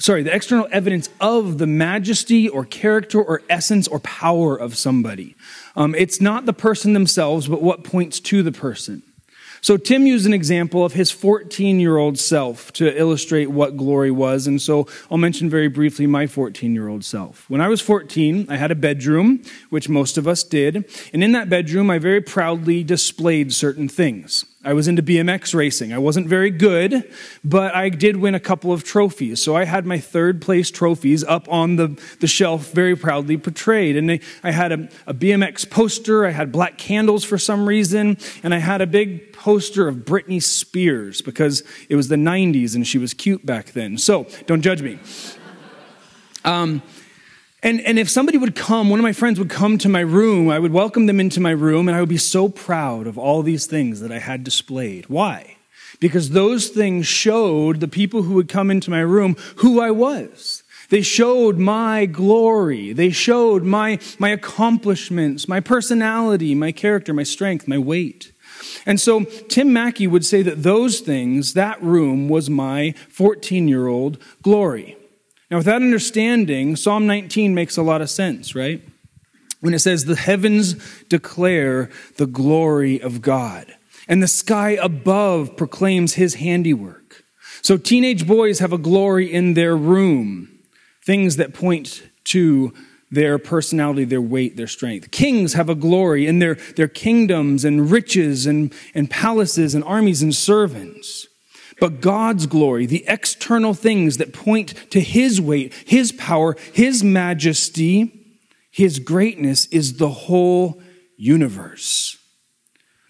sorry, 0.00 0.22
the 0.22 0.34
external 0.34 0.66
evidence 0.72 1.10
of 1.20 1.58
the 1.58 1.66
majesty 1.66 2.48
or 2.48 2.64
character 2.64 3.22
or 3.22 3.42
essence 3.50 3.86
or 3.86 4.00
power 4.00 4.56
of 4.56 4.76
somebody. 4.76 5.36
Um, 5.76 5.94
it's 5.94 6.20
not 6.20 6.46
the 6.46 6.54
person 6.54 6.94
themselves, 6.94 7.46
but 7.46 7.60
what 7.60 7.84
points 7.84 8.20
to 8.20 8.42
the 8.42 8.52
person. 8.52 9.02
So 9.64 9.78
Tim 9.78 10.06
used 10.06 10.26
an 10.26 10.34
example 10.34 10.84
of 10.84 10.92
his 10.92 11.10
14 11.10 11.80
year 11.80 11.96
old 11.96 12.18
self 12.18 12.70
to 12.74 12.94
illustrate 13.00 13.46
what 13.46 13.78
glory 13.78 14.10
was. 14.10 14.46
And 14.46 14.60
so 14.60 14.86
I'll 15.10 15.16
mention 15.16 15.48
very 15.48 15.68
briefly 15.68 16.06
my 16.06 16.26
14 16.26 16.74
year 16.74 16.86
old 16.86 17.02
self. 17.02 17.48
When 17.48 17.62
I 17.62 17.68
was 17.68 17.80
14, 17.80 18.44
I 18.50 18.56
had 18.56 18.70
a 18.70 18.74
bedroom, 18.74 19.42
which 19.70 19.88
most 19.88 20.18
of 20.18 20.28
us 20.28 20.42
did. 20.42 20.84
And 21.14 21.24
in 21.24 21.32
that 21.32 21.48
bedroom, 21.48 21.88
I 21.88 21.98
very 21.98 22.20
proudly 22.20 22.84
displayed 22.84 23.54
certain 23.54 23.88
things. 23.88 24.44
I 24.66 24.72
was 24.72 24.88
into 24.88 25.02
BMX 25.02 25.54
racing. 25.54 25.92
I 25.92 25.98
wasn't 25.98 26.26
very 26.26 26.48
good, 26.48 27.10
but 27.44 27.74
I 27.74 27.90
did 27.90 28.16
win 28.16 28.34
a 28.34 28.40
couple 28.40 28.72
of 28.72 28.82
trophies. 28.82 29.42
So 29.42 29.54
I 29.54 29.64
had 29.64 29.84
my 29.84 29.98
third 29.98 30.40
place 30.40 30.70
trophies 30.70 31.22
up 31.22 31.46
on 31.50 31.76
the, 31.76 32.00
the 32.20 32.26
shelf, 32.26 32.72
very 32.72 32.96
proudly 32.96 33.36
portrayed. 33.36 33.96
And 33.96 34.20
I 34.42 34.50
had 34.50 34.72
a, 34.72 34.88
a 35.06 35.12
BMX 35.12 35.68
poster. 35.68 36.24
I 36.24 36.30
had 36.30 36.50
black 36.50 36.78
candles 36.78 37.24
for 37.24 37.36
some 37.36 37.68
reason. 37.68 38.16
And 38.42 38.54
I 38.54 38.58
had 38.58 38.80
a 38.80 38.86
big 38.86 39.33
poster 39.44 39.86
of 39.86 39.96
Britney 40.06 40.42
Spears 40.42 41.20
because 41.20 41.62
it 41.90 41.96
was 41.96 42.08
the 42.08 42.16
90s 42.16 42.74
and 42.74 42.86
she 42.86 42.96
was 42.96 43.12
cute 43.12 43.44
back 43.44 43.72
then. 43.72 43.98
So 43.98 44.26
don't 44.46 44.62
judge 44.62 44.80
me. 44.80 44.98
Um, 46.46 46.80
and, 47.62 47.82
and 47.82 47.98
if 47.98 48.08
somebody 48.08 48.38
would 48.38 48.54
come, 48.54 48.88
one 48.88 48.98
of 48.98 49.02
my 49.02 49.12
friends 49.12 49.38
would 49.38 49.50
come 49.50 49.76
to 49.76 49.88
my 49.90 50.00
room, 50.00 50.48
I 50.48 50.58
would 50.58 50.72
welcome 50.72 51.04
them 51.04 51.20
into 51.20 51.40
my 51.40 51.50
room, 51.50 51.88
and 51.88 51.94
I 51.96 52.00
would 52.00 52.08
be 52.08 52.16
so 52.16 52.48
proud 52.48 53.06
of 53.06 53.18
all 53.18 53.42
these 53.42 53.66
things 53.66 54.00
that 54.00 54.10
I 54.10 54.18
had 54.18 54.44
displayed. 54.44 55.10
Why? 55.10 55.58
Because 56.00 56.30
those 56.30 56.68
things 56.68 57.06
showed 57.06 57.80
the 57.80 57.88
people 57.88 58.22
who 58.22 58.32
would 58.36 58.48
come 58.48 58.70
into 58.70 58.90
my 58.90 59.00
room 59.00 59.36
who 59.56 59.78
I 59.78 59.90
was. 59.90 60.62
They 60.88 61.02
showed 61.02 61.58
my 61.58 62.06
glory. 62.06 62.94
They 62.94 63.10
showed 63.10 63.62
my, 63.62 63.98
my 64.18 64.30
accomplishments, 64.30 65.46
my 65.48 65.60
personality, 65.60 66.54
my 66.54 66.72
character, 66.72 67.12
my 67.12 67.24
strength, 67.24 67.68
my 67.68 67.76
weight. 67.78 68.30
And 68.86 69.00
so 69.00 69.24
Tim 69.24 69.72
Mackie 69.72 70.06
would 70.06 70.24
say 70.24 70.42
that 70.42 70.62
those 70.62 71.00
things, 71.00 71.54
that 71.54 71.82
room, 71.82 72.28
was 72.28 72.50
my 72.50 72.94
14 73.10 73.68
year 73.68 73.86
old 73.86 74.18
glory. 74.42 74.96
Now, 75.50 75.58
with 75.58 75.66
that 75.66 75.82
understanding, 75.82 76.74
Psalm 76.74 77.06
19 77.06 77.54
makes 77.54 77.76
a 77.76 77.82
lot 77.82 78.02
of 78.02 78.10
sense, 78.10 78.54
right? 78.54 78.82
When 79.60 79.74
it 79.74 79.78
says, 79.78 80.04
The 80.04 80.16
heavens 80.16 80.74
declare 81.08 81.90
the 82.16 82.26
glory 82.26 83.00
of 83.00 83.22
God, 83.22 83.74
and 84.08 84.22
the 84.22 84.28
sky 84.28 84.70
above 84.70 85.56
proclaims 85.56 86.14
his 86.14 86.34
handiwork. 86.34 87.24
So, 87.62 87.76
teenage 87.76 88.26
boys 88.26 88.58
have 88.58 88.72
a 88.72 88.78
glory 88.78 89.32
in 89.32 89.54
their 89.54 89.76
room, 89.76 90.58
things 91.04 91.36
that 91.36 91.54
point 91.54 92.02
to 92.24 92.72
their 93.14 93.38
personality, 93.38 94.04
their 94.04 94.20
weight, 94.20 94.56
their 94.56 94.66
strength. 94.66 95.10
Kings 95.10 95.54
have 95.54 95.68
a 95.68 95.74
glory 95.74 96.26
in 96.26 96.38
their, 96.38 96.54
their 96.76 96.88
kingdoms 96.88 97.64
and 97.64 97.90
riches 97.90 98.46
and, 98.46 98.72
and 98.94 99.10
palaces 99.10 99.74
and 99.74 99.84
armies 99.84 100.22
and 100.22 100.34
servants. 100.34 101.26
But 101.80 102.00
God's 102.00 102.46
glory, 102.46 102.86
the 102.86 103.04
external 103.08 103.74
things 103.74 104.18
that 104.18 104.32
point 104.32 104.74
to 104.90 105.00
His 105.00 105.40
weight, 105.40 105.74
His 105.86 106.12
power, 106.12 106.56
His 106.72 107.02
majesty, 107.02 108.38
His 108.70 108.98
greatness 108.98 109.66
is 109.66 109.96
the 109.96 110.10
whole 110.10 110.80
universe. 111.16 112.18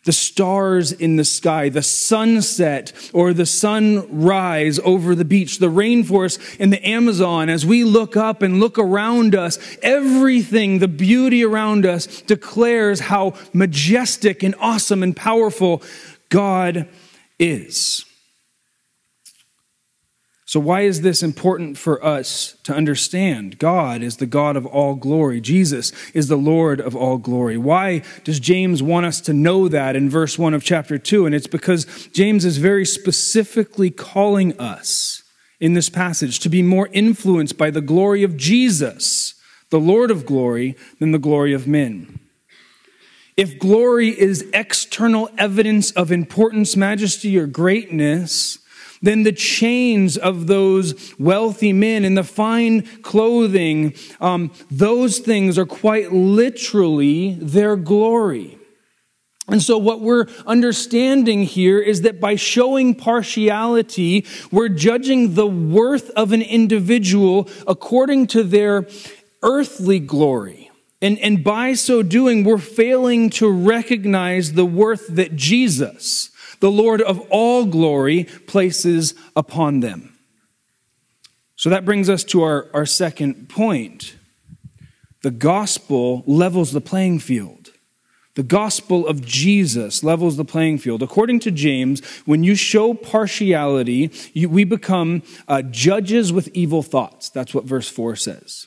The 0.05 0.13
stars 0.13 0.93
in 0.93 1.17
the 1.17 1.25
sky, 1.25 1.69
the 1.69 1.83
sunset 1.83 2.93
or 3.13 3.33
the 3.33 3.47
sunrise 3.47 4.79
over 4.85 5.15
the 5.15 5.25
beach, 5.25 5.59
the 5.59 5.71
rainforest 5.71 6.59
in 6.59 6.71
the 6.71 6.87
Amazon, 6.87 7.49
as 7.49 7.65
we 7.65 7.85
look 7.85 8.17
up 8.17 8.43
and 8.43 8.61
look 8.61 8.79
around 8.79 9.35
us, 9.35 9.59
everything, 9.83 10.79
the 10.79 10.89
beauty 10.89 11.45
around 11.45 11.87
us 11.87 12.23
declares 12.23 13.01
how 13.01 13.35
majestic 13.53 14.43
and 14.43 14.55
awesome 14.61 15.03
and 15.03 15.17
powerful 15.17 15.83
God 16.29 16.89
is. 17.39 18.05
So, 20.47 20.61
why 20.61 20.83
is 20.83 21.01
this 21.01 21.23
important 21.23 21.79
for 21.79 22.05
us 22.05 22.57
to 22.65 22.75
understand? 22.75 23.59
God 23.59 24.03
is 24.03 24.19
the 24.19 24.27
God 24.27 24.57
of 24.57 24.67
all 24.67 24.95
glory. 24.95 25.41
Jesus 25.41 25.91
is 26.13 26.29
the 26.29 26.37
Lord 26.37 26.81
of 26.81 26.95
all 26.95 27.17
glory. 27.17 27.57
Why 27.57 28.03
does 28.25 28.41
James 28.41 28.83
want 28.83 29.07
us 29.07 29.23
to 29.23 29.33
know 29.33 29.69
that 29.69 29.97
in 29.97 30.11
verse 30.11 30.39
1 30.39 30.53
of 30.53 30.63
chapter 30.63 30.99
2? 30.99 31.25
And 31.25 31.35
it's 31.35 31.47
because 31.47 31.87
James 32.13 32.45
is 32.45 32.59
very 32.59 32.85
specifically 32.85 33.91
calling 33.91 34.59
us 34.61 35.23
in 35.61 35.73
this 35.73 35.89
passage 35.89 36.41
to 36.41 36.51
be 36.51 36.63
more 36.63 36.91
influenced 36.93 37.57
by 37.57 37.71
the 37.71 37.81
glory 37.81 38.23
of 38.23 38.37
Jesus, 38.37 39.35
the 39.71 39.81
Lord 39.81 40.11
of 40.11 40.27
glory, 40.27 40.77
than 41.01 41.13
the 41.13 41.19
glory 41.19 41.55
of 41.55 41.67
men. 41.67 42.21
If 43.35 43.59
glory 43.59 44.09
is 44.09 44.49
external 44.53 45.31
evidence 45.39 45.91
of 45.93 46.13
importance, 46.13 46.77
majesty, 46.77 47.37
or 47.39 47.47
greatness, 47.47 48.59
then 49.05 49.23
the 49.23 49.33
chains 49.33 50.17
of 50.17 50.47
those 50.47 51.15
wealthy 51.19 51.73
men 51.73 52.05
and 52.05 52.17
the 52.17 52.25
fine 52.25 52.83
clothing, 53.03 53.95
um, 54.21 54.53
those 54.71 55.19
things 55.19 55.59
are 55.59 55.67
quite 55.67 56.13
literally 56.13 57.35
their 57.35 57.77
glory. 57.77 58.59
And 59.47 59.63
so, 59.63 59.77
what 59.77 60.01
we're 60.01 60.27
understanding 60.47 61.43
here 61.43 61.79
is 61.79 62.01
that 62.03 62.19
by 62.19 62.35
showing 62.35 62.95
partiality, 62.95 64.27
we're 64.51 64.71
judging 64.71 65.35
the 65.35 65.47
worth 65.47 66.09
of 66.11 66.33
an 66.33 66.41
individual 66.41 67.49
according 67.67 68.29
to 68.29 68.43
their 68.43 68.89
earthly 69.43 69.99
glory. 69.99 70.71
And, 71.03 71.19
and 71.19 71.45
by 71.45 71.75
so 71.75 72.03
doing, 72.03 72.45
we're 72.45 72.57
failing 72.57 73.29
to 73.31 73.51
recognize 73.51 74.55
the 74.55 74.65
worth 74.65 75.09
that 75.09 75.37
Jesus, 75.37 76.31
the 76.61 76.71
Lord 76.71 77.01
of 77.01 77.21
all 77.31 77.67
glory 77.67 78.25
places 78.25 79.15
upon 79.37 79.81
them. 79.81 80.17
So 81.57 81.71
that 81.71 81.85
brings 81.85 82.09
us 82.09 82.25
to 82.25 82.43
our, 82.43 82.69
our 82.75 82.87
second 82.87 83.49
point. 83.49 84.17
The 85.23 85.31
gospel 85.31 86.23
levels 86.27 86.73
the 86.73 86.81
playing 86.81 87.21
field. 87.21 87.71
The 88.35 88.43
gospel 88.43 89.07
of 89.07 89.25
Jesus 89.25 90.03
levels 90.03 90.37
the 90.37 90.45
playing 90.45 90.79
field. 90.79 91.03
According 91.03 91.41
to 91.41 91.53
James, 91.53 92.05
when 92.27 92.43
you 92.43 92.57
show 92.57 92.93
partiality, 92.93 94.11
you, 94.33 94.49
we 94.49 94.65
become 94.65 95.23
uh, 95.47 95.63
judges 95.63 96.33
with 96.33 96.49
evil 96.49 96.83
thoughts. 96.83 97.31
That's 97.31 97.55
what 97.55 97.65
verse 97.65 97.89
4 97.89 98.17
says. 98.17 98.67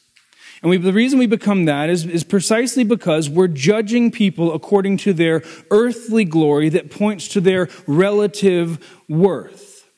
And 0.62 0.70
we, 0.72 0.78
the 0.78 0.94
reason 0.94 1.20
we 1.20 1.28
become 1.28 1.66
that 1.66 1.90
is, 1.90 2.06
is 2.06 2.24
precisely 2.24 2.84
because 2.84 3.30
we're 3.30 3.48
judging 3.48 4.12
people 4.12 4.54
according 4.54 4.98
to 4.98 5.14
their 5.14 5.44
earthly 5.70 6.26
glory 6.26 6.70
that 6.70 6.90
points 6.90 7.28
to 7.30 7.42
their 7.42 7.70
relative 7.86 8.84
worth. 9.08 9.90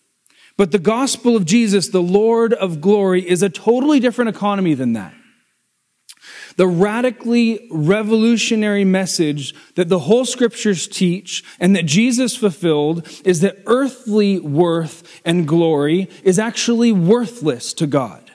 But 0.58 0.72
the 0.72 0.80
gospel 0.80 1.38
of 1.38 1.46
Jesus, 1.46 1.88
the 1.88 2.02
Lord 2.02 2.52
of 2.54 2.82
glory, 2.82 3.28
is 3.28 3.42
a 3.42 3.50
totally 3.50 4.02
different 4.02 4.36
economy 4.36 4.74
than 4.74 4.94
that. 4.94 5.14
The 6.58 6.68
radically 6.68 7.70
revolutionary 7.72 8.84
message 8.84 9.56
that 9.76 9.88
the 9.88 10.00
whole 10.00 10.26
scriptures 10.26 10.90
teach 10.90 11.46
and 11.62 11.74
that 11.78 11.86
Jesus 11.86 12.36
fulfilled 12.36 13.08
is 13.24 13.40
that 13.40 13.60
earthly 13.66 14.40
worth 14.40 15.22
and 15.24 15.48
glory 15.48 16.10
is 16.24 16.38
actually 16.38 16.92
worthless 16.92 17.72
to 17.76 17.88
God 17.88 18.29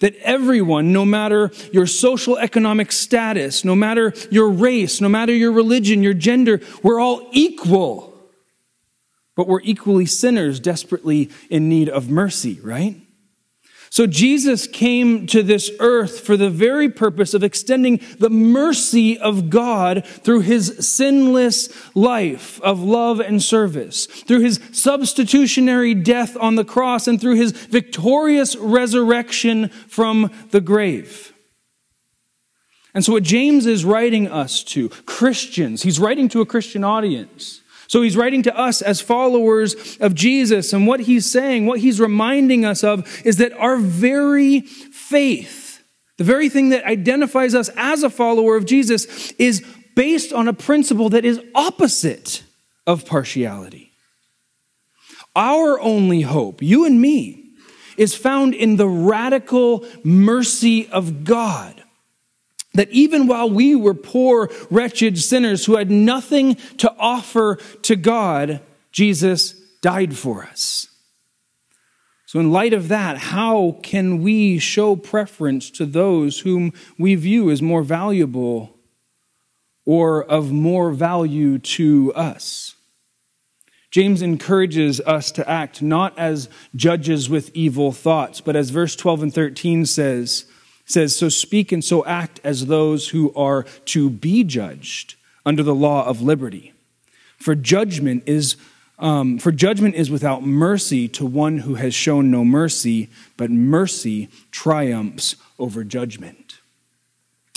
that 0.00 0.14
everyone, 0.16 0.92
no 0.92 1.04
matter 1.04 1.50
your 1.72 1.86
social 1.86 2.36
economic 2.38 2.92
status, 2.92 3.64
no 3.64 3.74
matter 3.74 4.12
your 4.30 4.50
race, 4.50 5.00
no 5.00 5.08
matter 5.08 5.32
your 5.32 5.52
religion, 5.52 6.02
your 6.02 6.14
gender, 6.14 6.60
we're 6.82 7.00
all 7.00 7.28
equal. 7.32 8.12
But 9.36 9.48
we're 9.48 9.62
equally 9.62 10.06
sinners 10.06 10.60
desperately 10.60 11.30
in 11.50 11.68
need 11.68 11.88
of 11.88 12.08
mercy, 12.08 12.60
right? 12.62 13.03
So 13.94 14.08
Jesus 14.08 14.66
came 14.66 15.28
to 15.28 15.40
this 15.44 15.70
earth 15.78 16.18
for 16.18 16.36
the 16.36 16.50
very 16.50 16.88
purpose 16.88 17.32
of 17.32 17.44
extending 17.44 18.00
the 18.18 18.28
mercy 18.28 19.16
of 19.16 19.50
God 19.50 20.04
through 20.04 20.40
his 20.40 20.84
sinless 20.84 21.68
life 21.94 22.60
of 22.62 22.82
love 22.82 23.20
and 23.20 23.40
service, 23.40 24.06
through 24.06 24.40
his 24.40 24.58
substitutionary 24.72 25.94
death 25.94 26.36
on 26.40 26.56
the 26.56 26.64
cross, 26.64 27.06
and 27.06 27.20
through 27.20 27.36
his 27.36 27.52
victorious 27.52 28.56
resurrection 28.56 29.68
from 29.68 30.32
the 30.50 30.60
grave. 30.60 31.32
And 32.94 33.04
so, 33.04 33.12
what 33.12 33.22
James 33.22 33.64
is 33.64 33.84
writing 33.84 34.26
us 34.26 34.64
to, 34.64 34.88
Christians, 34.88 35.84
he's 35.84 36.00
writing 36.00 36.28
to 36.30 36.40
a 36.40 36.46
Christian 36.46 36.82
audience. 36.82 37.60
So 37.86 38.02
he's 38.02 38.16
writing 38.16 38.42
to 38.44 38.58
us 38.58 38.82
as 38.82 39.00
followers 39.00 39.98
of 39.98 40.14
Jesus, 40.14 40.72
and 40.72 40.86
what 40.86 41.00
he's 41.00 41.30
saying, 41.30 41.66
what 41.66 41.80
he's 41.80 42.00
reminding 42.00 42.64
us 42.64 42.82
of, 42.82 43.06
is 43.24 43.36
that 43.36 43.52
our 43.52 43.76
very 43.76 44.60
faith, 44.60 45.82
the 46.16 46.24
very 46.24 46.48
thing 46.48 46.70
that 46.70 46.84
identifies 46.84 47.54
us 47.54 47.68
as 47.76 48.02
a 48.02 48.10
follower 48.10 48.56
of 48.56 48.64
Jesus, 48.64 49.32
is 49.32 49.64
based 49.94 50.32
on 50.32 50.48
a 50.48 50.52
principle 50.52 51.10
that 51.10 51.24
is 51.24 51.40
opposite 51.54 52.42
of 52.86 53.06
partiality. 53.06 53.92
Our 55.36 55.78
only 55.80 56.22
hope, 56.22 56.62
you 56.62 56.86
and 56.86 57.00
me, 57.00 57.50
is 57.96 58.14
found 58.14 58.54
in 58.54 58.76
the 58.76 58.88
radical 58.88 59.86
mercy 60.02 60.88
of 60.88 61.24
God. 61.24 61.83
That 62.74 62.90
even 62.90 63.26
while 63.26 63.48
we 63.48 63.74
were 63.74 63.94
poor, 63.94 64.50
wretched 64.70 65.18
sinners 65.18 65.64
who 65.64 65.76
had 65.76 65.90
nothing 65.90 66.56
to 66.78 66.92
offer 66.98 67.56
to 67.82 67.96
God, 67.96 68.60
Jesus 68.90 69.52
died 69.80 70.16
for 70.16 70.44
us. 70.44 70.88
So, 72.26 72.40
in 72.40 72.50
light 72.50 72.72
of 72.72 72.88
that, 72.88 73.16
how 73.16 73.78
can 73.84 74.20
we 74.20 74.58
show 74.58 74.96
preference 74.96 75.70
to 75.70 75.86
those 75.86 76.40
whom 76.40 76.72
we 76.98 77.14
view 77.14 77.48
as 77.48 77.62
more 77.62 77.84
valuable 77.84 78.76
or 79.86 80.24
of 80.24 80.50
more 80.50 80.90
value 80.90 81.60
to 81.60 82.12
us? 82.14 82.74
James 83.92 84.22
encourages 84.22 85.00
us 85.02 85.30
to 85.30 85.48
act 85.48 85.80
not 85.80 86.18
as 86.18 86.48
judges 86.74 87.30
with 87.30 87.54
evil 87.54 87.92
thoughts, 87.92 88.40
but 88.40 88.56
as 88.56 88.70
verse 88.70 88.96
12 88.96 89.22
and 89.22 89.32
13 89.32 89.86
says, 89.86 90.46
says, 90.84 91.16
So 91.16 91.28
speak 91.28 91.72
and 91.72 91.84
so 91.84 92.04
act 92.04 92.40
as 92.44 92.66
those 92.66 93.08
who 93.08 93.32
are 93.34 93.64
to 93.86 94.10
be 94.10 94.44
judged 94.44 95.14
under 95.46 95.62
the 95.62 95.74
law 95.74 96.06
of 96.06 96.22
liberty. 96.22 96.72
For 97.38 97.54
judgment 97.54 98.24
is 98.26 98.56
um, 98.98 99.38
for 99.38 99.50
judgment 99.50 99.96
is 99.96 100.08
without 100.08 100.44
mercy 100.44 101.08
to 101.08 101.26
one 101.26 101.58
who 101.58 101.74
has 101.74 101.94
shown 101.94 102.30
no 102.30 102.44
mercy, 102.44 103.10
but 103.36 103.50
mercy 103.50 104.28
triumphs 104.52 105.34
over 105.58 105.82
judgment. 105.82 106.60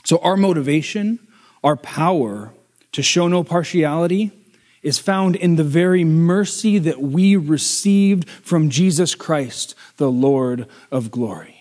So, 0.03 0.17
our 0.19 0.35
motivation, 0.35 1.19
our 1.63 1.75
power 1.75 2.53
to 2.91 3.03
show 3.03 3.27
no 3.27 3.43
partiality 3.43 4.31
is 4.81 4.99
found 4.99 5.35
in 5.35 5.57
the 5.57 5.63
very 5.63 6.03
mercy 6.03 6.79
that 6.79 7.01
we 7.01 7.35
received 7.35 8.27
from 8.29 8.69
Jesus 8.69 9.15
Christ, 9.15 9.75
the 9.97 10.09
Lord 10.09 10.67
of 10.91 11.11
glory. 11.11 11.56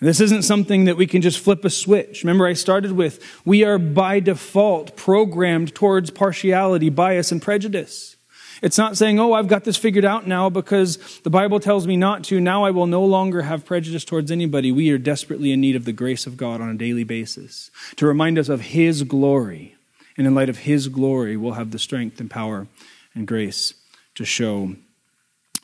This 0.00 0.20
isn't 0.20 0.42
something 0.42 0.84
that 0.84 0.96
we 0.96 1.08
can 1.08 1.22
just 1.22 1.40
flip 1.40 1.64
a 1.64 1.70
switch. 1.70 2.22
Remember, 2.22 2.46
I 2.46 2.52
started 2.52 2.92
with 2.92 3.20
we 3.44 3.64
are 3.64 3.78
by 3.78 4.20
default 4.20 4.96
programmed 4.96 5.74
towards 5.74 6.10
partiality, 6.10 6.88
bias, 6.88 7.32
and 7.32 7.42
prejudice. 7.42 8.16
It's 8.62 8.78
not 8.78 8.96
saying, 8.96 9.20
oh, 9.20 9.32
I've 9.32 9.48
got 9.48 9.64
this 9.64 9.76
figured 9.76 10.04
out 10.04 10.26
now 10.26 10.50
because 10.50 11.20
the 11.20 11.30
Bible 11.30 11.60
tells 11.60 11.86
me 11.86 11.96
not 11.96 12.24
to. 12.24 12.40
Now 12.40 12.64
I 12.64 12.70
will 12.70 12.86
no 12.86 13.04
longer 13.04 13.42
have 13.42 13.64
prejudice 13.64 14.04
towards 14.04 14.30
anybody. 14.30 14.72
We 14.72 14.90
are 14.90 14.98
desperately 14.98 15.52
in 15.52 15.60
need 15.60 15.76
of 15.76 15.84
the 15.84 15.92
grace 15.92 16.26
of 16.26 16.36
God 16.36 16.60
on 16.60 16.68
a 16.68 16.74
daily 16.74 17.04
basis 17.04 17.70
to 17.96 18.06
remind 18.06 18.38
us 18.38 18.48
of 18.48 18.60
His 18.60 19.04
glory. 19.04 19.76
And 20.16 20.26
in 20.26 20.34
light 20.34 20.48
of 20.48 20.58
His 20.58 20.88
glory, 20.88 21.36
we'll 21.36 21.52
have 21.52 21.70
the 21.70 21.78
strength 21.78 22.20
and 22.20 22.30
power 22.30 22.66
and 23.14 23.26
grace 23.26 23.74
to 24.16 24.24
show 24.24 24.74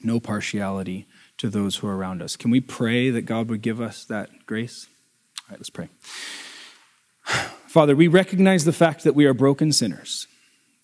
no 0.02 0.20
partiality 0.20 1.06
to 1.38 1.48
those 1.48 1.76
who 1.76 1.88
are 1.88 1.96
around 1.96 2.22
us. 2.22 2.36
Can 2.36 2.50
we 2.50 2.60
pray 2.60 3.10
that 3.10 3.22
God 3.22 3.48
would 3.48 3.62
give 3.62 3.80
us 3.80 4.04
that 4.04 4.46
grace? 4.46 4.86
All 5.40 5.46
right, 5.50 5.58
let's 5.58 5.70
pray. 5.70 5.88
Father, 7.66 7.96
we 7.96 8.08
recognize 8.08 8.64
the 8.64 8.72
fact 8.72 9.04
that 9.04 9.14
we 9.14 9.26
are 9.26 9.34
broken 9.34 9.72
sinners. 9.72 10.26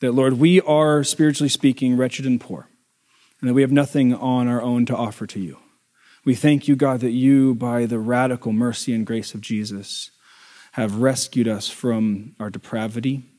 That, 0.00 0.12
Lord, 0.12 0.34
we 0.34 0.60
are, 0.62 1.04
spiritually 1.04 1.48
speaking, 1.48 1.96
wretched 1.96 2.26
and 2.26 2.40
poor, 2.40 2.68
and 3.40 3.48
that 3.48 3.54
we 3.54 3.62
have 3.62 3.72
nothing 3.72 4.14
on 4.14 4.48
our 4.48 4.62
own 4.62 4.86
to 4.86 4.96
offer 4.96 5.26
to 5.28 5.40
you. 5.40 5.58
We 6.24 6.34
thank 6.34 6.68
you, 6.68 6.76
God, 6.76 7.00
that 7.00 7.12
you, 7.12 7.54
by 7.54 7.86
the 7.86 7.98
radical 7.98 8.52
mercy 8.52 8.92
and 8.92 9.06
grace 9.06 9.34
of 9.34 9.40
Jesus, 9.40 10.10
have 10.72 10.96
rescued 10.96 11.48
us 11.48 11.68
from 11.68 12.34
our 12.38 12.50
depravity 12.50 13.29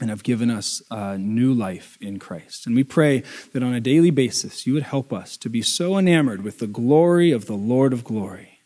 and 0.00 0.10
have 0.10 0.22
given 0.22 0.50
us 0.50 0.82
a 0.90 1.18
new 1.18 1.52
life 1.52 1.98
in 2.00 2.18
Christ. 2.18 2.66
And 2.66 2.74
we 2.74 2.84
pray 2.84 3.22
that 3.52 3.62
on 3.62 3.74
a 3.74 3.80
daily 3.80 4.10
basis, 4.10 4.66
you 4.66 4.74
would 4.74 4.84
help 4.84 5.12
us 5.12 5.36
to 5.38 5.48
be 5.48 5.62
so 5.62 5.98
enamored 5.98 6.42
with 6.42 6.58
the 6.58 6.66
glory 6.66 7.32
of 7.32 7.46
the 7.46 7.54
Lord 7.54 7.92
of 7.92 8.04
glory 8.04 8.60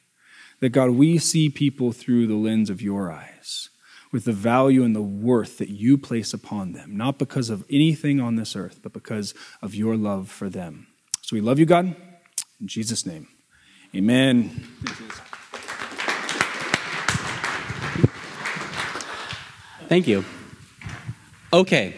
that, 0.60 0.70
God, 0.70 0.90
we 0.90 1.18
see 1.18 1.48
people 1.48 1.92
through 1.92 2.26
the 2.26 2.34
lens 2.34 2.70
of 2.70 2.82
your 2.82 3.10
eyes 3.10 3.70
with 4.12 4.26
the 4.26 4.32
value 4.32 4.84
and 4.84 4.94
the 4.94 5.02
worth 5.02 5.56
that 5.56 5.70
you 5.70 5.96
place 5.96 6.34
upon 6.34 6.72
them, 6.72 6.96
not 6.96 7.18
because 7.18 7.48
of 7.48 7.64
anything 7.70 8.20
on 8.20 8.36
this 8.36 8.54
earth, 8.54 8.80
but 8.82 8.92
because 8.92 9.34
of 9.62 9.74
your 9.74 9.96
love 9.96 10.30
for 10.30 10.50
them. 10.50 10.86
So 11.22 11.34
we 11.34 11.40
love 11.40 11.58
you, 11.58 11.64
God. 11.64 11.96
In 12.60 12.68
Jesus' 12.68 13.06
name, 13.06 13.26
amen. 13.94 14.50
Thank 19.88 20.06
you. 20.06 20.24
Okay. 21.52 21.94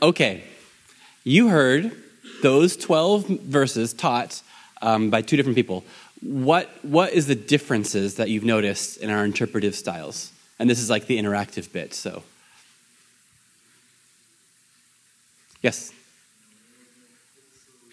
Okay. 0.00 0.44
You 1.24 1.48
heard 1.48 1.92
those 2.42 2.76
12 2.76 3.26
verses 3.26 3.92
taught 3.92 4.42
um, 4.80 5.10
by 5.10 5.20
two 5.20 5.36
different 5.36 5.56
people. 5.56 5.84
What, 6.22 6.70
what 6.82 7.12
is 7.12 7.26
the 7.26 7.34
differences 7.34 8.14
that 8.14 8.30
you've 8.30 8.44
noticed 8.44 8.96
in 8.96 9.10
our 9.10 9.24
interpretive 9.24 9.74
styles? 9.74 10.32
And 10.58 10.70
this 10.70 10.80
is 10.80 10.88
like 10.88 11.06
the 11.06 11.18
interactive 11.18 11.70
bit, 11.72 11.92
so. 11.92 12.22
Yes? 15.60 15.92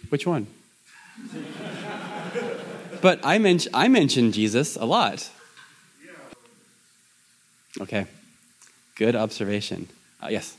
Which 0.09 0.25
one? 0.25 0.47
but 3.01 3.19
I, 3.23 3.37
men- 3.37 3.59
I 3.73 3.89
mentioned 3.89 4.33
Jesus 4.33 4.77
a 4.77 4.85
lot. 4.85 5.29
Okay. 7.81 8.07
Good 8.99 9.15
observation. 9.15 9.87
Uh, 10.21 10.27
yes? 10.29 10.57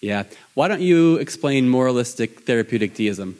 Yeah. 0.00 0.24
Why 0.54 0.66
don't 0.66 0.80
you 0.80 1.18
explain 1.18 1.68
moralistic 1.68 2.40
therapeutic 2.40 2.96
deism? 2.96 3.36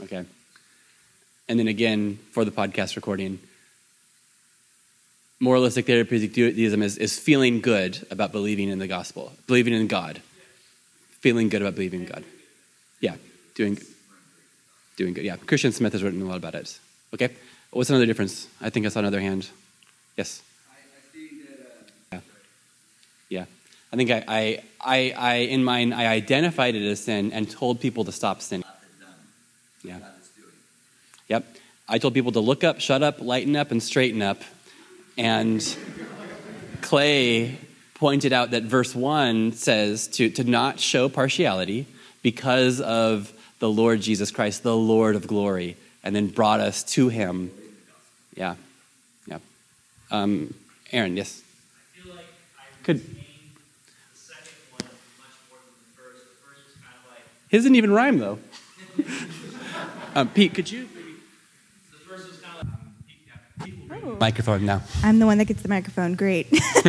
Okay. 0.00 0.24
And 1.50 1.58
then 1.58 1.68
again, 1.68 2.18
for 2.32 2.46
the 2.46 2.50
podcast 2.50 2.96
recording, 2.96 3.40
moralistic 5.38 5.84
therapeutic 5.84 6.32
deism 6.32 6.82
is, 6.82 6.96
is 6.96 7.18
feeling 7.18 7.60
good 7.60 8.06
about 8.10 8.32
believing 8.32 8.70
in 8.70 8.78
the 8.78 8.86
gospel, 8.86 9.32
believing 9.46 9.74
in 9.74 9.86
God, 9.86 10.22
feeling 11.20 11.50
good 11.50 11.60
about 11.60 11.74
believing 11.74 12.00
in 12.00 12.06
God. 12.06 12.24
Yeah, 13.00 13.16
doing, 13.54 13.76
doing 14.96 15.12
good. 15.12 15.24
Yeah, 15.24 15.36
Christian 15.36 15.72
Smith 15.72 15.92
has 15.92 16.02
written 16.02 16.22
a 16.22 16.24
lot 16.24 16.38
about 16.38 16.54
it. 16.54 16.78
Okay, 17.14 17.30
what's 17.70 17.90
another 17.90 18.06
difference? 18.06 18.48
I 18.60 18.70
think 18.70 18.86
I 18.86 18.90
saw 18.90 19.00
another 19.00 19.20
hand. 19.20 19.48
Yes. 20.16 20.42
I, 20.70 20.74
I 21.18 21.28
that, 22.10 22.18
uh... 22.18 22.20
Yeah. 23.30 23.38
Yeah. 23.40 23.44
I 23.92 23.96
think 23.96 24.10
I, 24.10 24.24
I, 24.28 24.62
I, 24.80 25.14
I, 25.16 25.34
in 25.36 25.64
mine, 25.64 25.92
I 25.92 26.06
identified 26.08 26.74
it 26.74 26.86
as 26.86 27.00
sin 27.00 27.32
and 27.32 27.50
told 27.50 27.80
people 27.80 28.04
to 28.04 28.12
stop 28.12 28.42
sinning. 28.42 28.66
Yeah. 29.82 30.00
Yep. 31.28 31.46
I 31.88 31.98
told 31.98 32.12
people 32.12 32.32
to 32.32 32.40
look 32.40 32.64
up, 32.64 32.80
shut 32.80 33.02
up, 33.02 33.20
lighten 33.20 33.56
up, 33.56 33.70
and 33.70 33.82
straighten 33.82 34.20
up. 34.20 34.42
And 35.16 35.64
Clay 36.82 37.58
pointed 37.94 38.32
out 38.32 38.50
that 38.50 38.64
verse 38.64 38.94
1 38.94 39.52
says 39.52 40.08
to, 40.08 40.30
to 40.30 40.44
not 40.44 40.78
show 40.78 41.08
partiality 41.08 41.86
because 42.22 42.80
of 42.80 43.32
the 43.58 43.68
Lord 43.68 44.00
Jesus 44.00 44.30
Christ, 44.30 44.62
the 44.62 44.76
Lord 44.76 45.16
of 45.16 45.26
glory, 45.26 45.76
and 46.08 46.16
then 46.16 46.26
brought 46.28 46.58
us 46.58 46.82
to 46.82 47.10
him. 47.10 47.50
Yeah. 48.34 48.54
Yeah. 49.26 49.40
Um, 50.10 50.54
Aaron, 50.90 51.18
yes? 51.18 51.42
I 51.42 52.00
feel 52.00 52.14
like 52.14 52.24
I 52.58 52.82
Could- 52.82 53.00
the 53.00 53.14
second 54.14 54.46
one 54.70 54.88
much 55.18 55.36
more 55.50 55.58
than 55.60 55.74
the 55.84 56.02
first. 56.02 56.24
The 56.24 56.46
first 56.46 56.64
was 56.64 56.76
kind 56.82 56.96
of 57.04 57.10
like 57.10 57.24
His 57.50 57.64
didn't 57.64 57.76
even 57.76 57.90
rhyme, 57.90 58.16
though. 58.16 58.38
um, 60.14 60.30
Pete, 60.30 60.54
could 60.54 60.70
you? 60.72 60.88
the 61.92 61.98
first 62.08 62.26
was 62.26 62.40
kind 62.40 62.58
of 62.62 62.68
like 62.68 62.74
um, 62.74 62.94
yeah, 63.26 63.66
people 63.66 64.16
Microphone 64.16 64.64
now. 64.64 64.80
I'm 65.04 65.18
the 65.18 65.26
one 65.26 65.36
that 65.36 65.44
gets 65.44 65.60
the 65.60 65.68
microphone. 65.68 66.14
Great. 66.14 66.46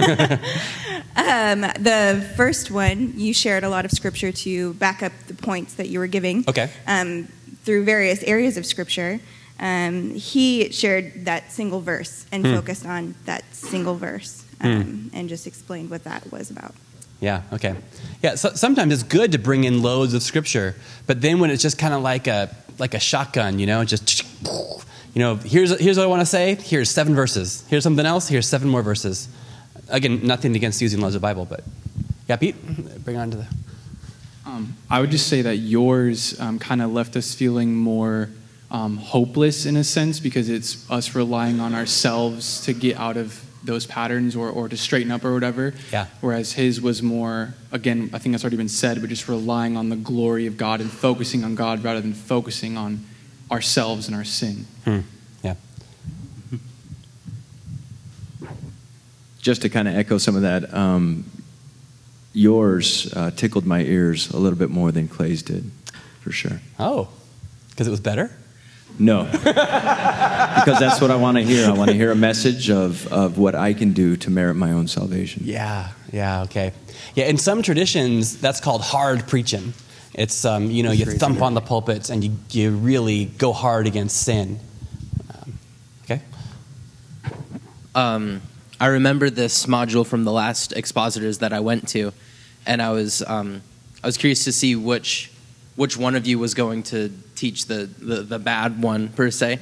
um, 1.17 1.59
the 1.59 2.25
first 2.37 2.71
one, 2.71 3.19
you 3.19 3.33
shared 3.33 3.65
a 3.65 3.69
lot 3.69 3.83
of 3.83 3.91
scripture 3.91 4.31
to 4.31 4.75
back 4.75 5.03
up 5.03 5.11
the 5.27 5.33
points 5.33 5.73
that 5.73 5.89
you 5.89 5.99
were 5.99 6.07
giving. 6.07 6.45
Okay. 6.47 6.69
Um, 6.87 7.27
through 7.69 7.83
various 7.83 8.23
areas 8.23 8.57
of 8.57 8.65
scripture. 8.65 9.19
Um, 9.59 10.15
he 10.15 10.71
shared 10.71 11.25
that 11.25 11.51
single 11.51 11.81
verse 11.81 12.25
and 12.31 12.43
Hmm. 12.43 12.55
focused 12.55 12.83
on 12.83 13.13
that 13.25 13.43
single 13.51 13.95
verse 13.95 14.43
um, 14.59 15.11
and 15.13 15.29
just 15.29 15.45
explained 15.45 15.91
what 15.91 16.03
that 16.05 16.31
was 16.31 16.49
about. 16.49 16.73
Yeah, 17.21 17.43
okay. 17.53 17.75
Yeah, 18.23 18.33
so, 18.35 18.53
sometimes 18.55 18.91
it's 18.91 19.03
good 19.03 19.33
to 19.33 19.37
bring 19.37 19.65
in 19.65 19.83
loads 19.83 20.15
of 20.15 20.23
scripture, 20.23 20.73
but 21.05 21.21
then 21.21 21.37
when 21.39 21.51
it's 21.51 21.61
just 21.61 21.77
kind 21.77 21.93
of 21.93 22.01
like 22.01 22.25
a 22.25 22.49
like 22.79 22.95
a 22.95 22.99
shotgun, 22.99 23.59
you 23.59 23.67
know, 23.67 23.83
just 23.85 24.23
you 25.13 25.19
know, 25.19 25.35
here's 25.35 25.77
here's 25.79 25.97
what 25.97 26.05
I 26.05 26.07
want 26.07 26.21
to 26.21 26.25
say. 26.25 26.55
Here's 26.55 26.89
seven 26.89 27.13
verses. 27.13 27.63
Here's 27.69 27.83
something 27.83 28.05
else. 28.05 28.27
Here's 28.29 28.47
seven 28.47 28.67
more 28.67 28.81
verses. 28.81 29.27
Again, 29.89 30.25
nothing 30.25 30.55
against 30.55 30.81
using 30.81 31.01
loads 31.01 31.13
of 31.15 31.21
Bible, 31.21 31.45
but 31.45 31.61
yeah, 32.27 32.37
Pete, 32.37 32.55
bring 33.05 33.17
on 33.17 33.29
to 33.31 33.37
the. 33.37 33.47
Um, 34.45 34.75
I 34.89 34.99
would 34.99 35.11
just 35.11 35.27
say 35.27 35.41
that 35.41 35.57
yours 35.57 36.39
um, 36.39 36.59
kind 36.59 36.81
of 36.81 36.91
left 36.91 37.15
us 37.15 37.33
feeling 37.33 37.75
more 37.75 38.29
um, 38.71 38.97
hopeless 38.97 39.65
in 39.65 39.75
a 39.77 39.83
sense 39.83 40.19
because 40.19 40.49
it's 40.49 40.89
us 40.89 41.15
relying 41.15 41.59
on 41.59 41.73
ourselves 41.73 42.61
to 42.65 42.73
get 42.73 42.97
out 42.97 43.17
of 43.17 43.43
those 43.63 43.85
patterns 43.85 44.35
or, 44.35 44.49
or 44.49 44.69
to 44.69 44.77
straighten 44.77 45.11
up 45.11 45.25
or 45.25 45.33
whatever. 45.33 45.73
Yeah. 45.91 46.07
Whereas 46.21 46.53
his 46.53 46.81
was 46.81 47.03
more, 47.03 47.53
again, 47.71 48.09
I 48.13 48.19
think 48.19 48.33
that's 48.33 48.43
already 48.43 48.57
been 48.57 48.69
said, 48.69 49.01
but 49.01 49.09
just 49.09 49.27
relying 49.27 49.75
on 49.75 49.89
the 49.89 49.95
glory 49.95 50.45
of 50.45 50.57
God 50.57 50.81
and 50.81 50.89
focusing 50.89 51.43
on 51.43 51.55
God 51.55 51.83
rather 51.83 52.01
than 52.01 52.13
focusing 52.13 52.77
on 52.77 53.05
ourselves 53.51 54.07
and 54.07 54.15
our 54.15 54.23
sin. 54.23 54.65
Hmm. 54.85 54.99
Yeah. 55.43 55.55
Just 59.41 59.61
to 59.63 59.69
kind 59.69 59.87
of 59.87 59.95
echo 59.95 60.17
some 60.17 60.35
of 60.35 60.43
that, 60.43 60.73
um, 60.73 61.25
yours 62.39 63.11
uh, 63.13 63.31
tickled 63.31 63.65
my 63.65 63.81
ears 63.81 64.29
a 64.31 64.37
little 64.37 64.57
bit 64.57 64.69
more 64.69 64.91
than 64.91 65.07
Clay's 65.07 65.43
did, 65.43 65.69
for 66.21 66.31
sure. 66.31 66.61
Oh, 66.79 67.09
because 67.69 67.87
it 67.87 67.91
was 67.91 67.99
better? 67.99 68.31
No. 68.97 69.23
because 69.31 70.79
that's 70.79 71.01
what 71.01 71.11
I 71.11 71.15
want 71.15 71.37
to 71.37 71.43
hear. 71.43 71.67
I 71.67 71.73
want 71.73 71.89
to 71.89 71.95
hear 71.95 72.11
a 72.11 72.15
message 72.15 72.69
of, 72.69 73.11
of 73.11 73.37
what 73.37 73.55
I 73.55 73.73
can 73.73 73.93
do 73.93 74.15
to 74.17 74.29
merit 74.29 74.55
my 74.55 74.71
own 74.71 74.87
salvation. 74.87 75.43
Yeah, 75.45 75.89
yeah, 76.11 76.43
okay. 76.43 76.73
Yeah, 77.15 77.25
in 77.25 77.37
some 77.37 77.61
traditions, 77.61 78.39
that's 78.39 78.59
called 78.59 78.81
hard 78.81 79.27
preaching. 79.27 79.73
It's, 80.13 80.43
um, 80.43 80.71
you 80.71 80.83
know, 80.83 80.91
you 80.91 81.05
thump 81.05 81.41
on 81.41 81.53
the 81.53 81.61
pulpit 81.61 82.09
and 82.09 82.23
you, 82.23 82.37
you 82.51 82.71
really 82.71 83.25
go 83.25 83.53
hard 83.53 83.87
against 83.87 84.21
sin. 84.21 84.59
Um, 85.33 85.53
okay? 86.03 86.21
um, 87.95 88.41
I 88.81 88.87
remember 88.87 89.29
this 89.29 89.65
module 89.65 90.05
from 90.05 90.23
the 90.23 90.31
last 90.31 90.71
expositors 90.73 91.39
that 91.39 91.53
I 91.53 91.59
went 91.59 91.87
to, 91.89 92.13
and 92.69 92.81
I 92.83 92.91
was 92.91 93.21
um, 93.23 93.61
I 94.01 94.07
was 94.07 94.15
curious 94.15 94.45
to 94.45 94.53
see 94.53 94.75
which 94.75 95.31
which 95.75 95.97
one 95.97 96.15
of 96.15 96.27
you 96.27 96.39
was 96.39 96.53
going 96.53 96.83
to 96.83 97.11
teach 97.35 97.65
the 97.65 97.89
the, 97.99 98.21
the 98.21 98.39
bad 98.39 98.81
one 98.81 99.09
per 99.09 99.31
se. 99.31 99.59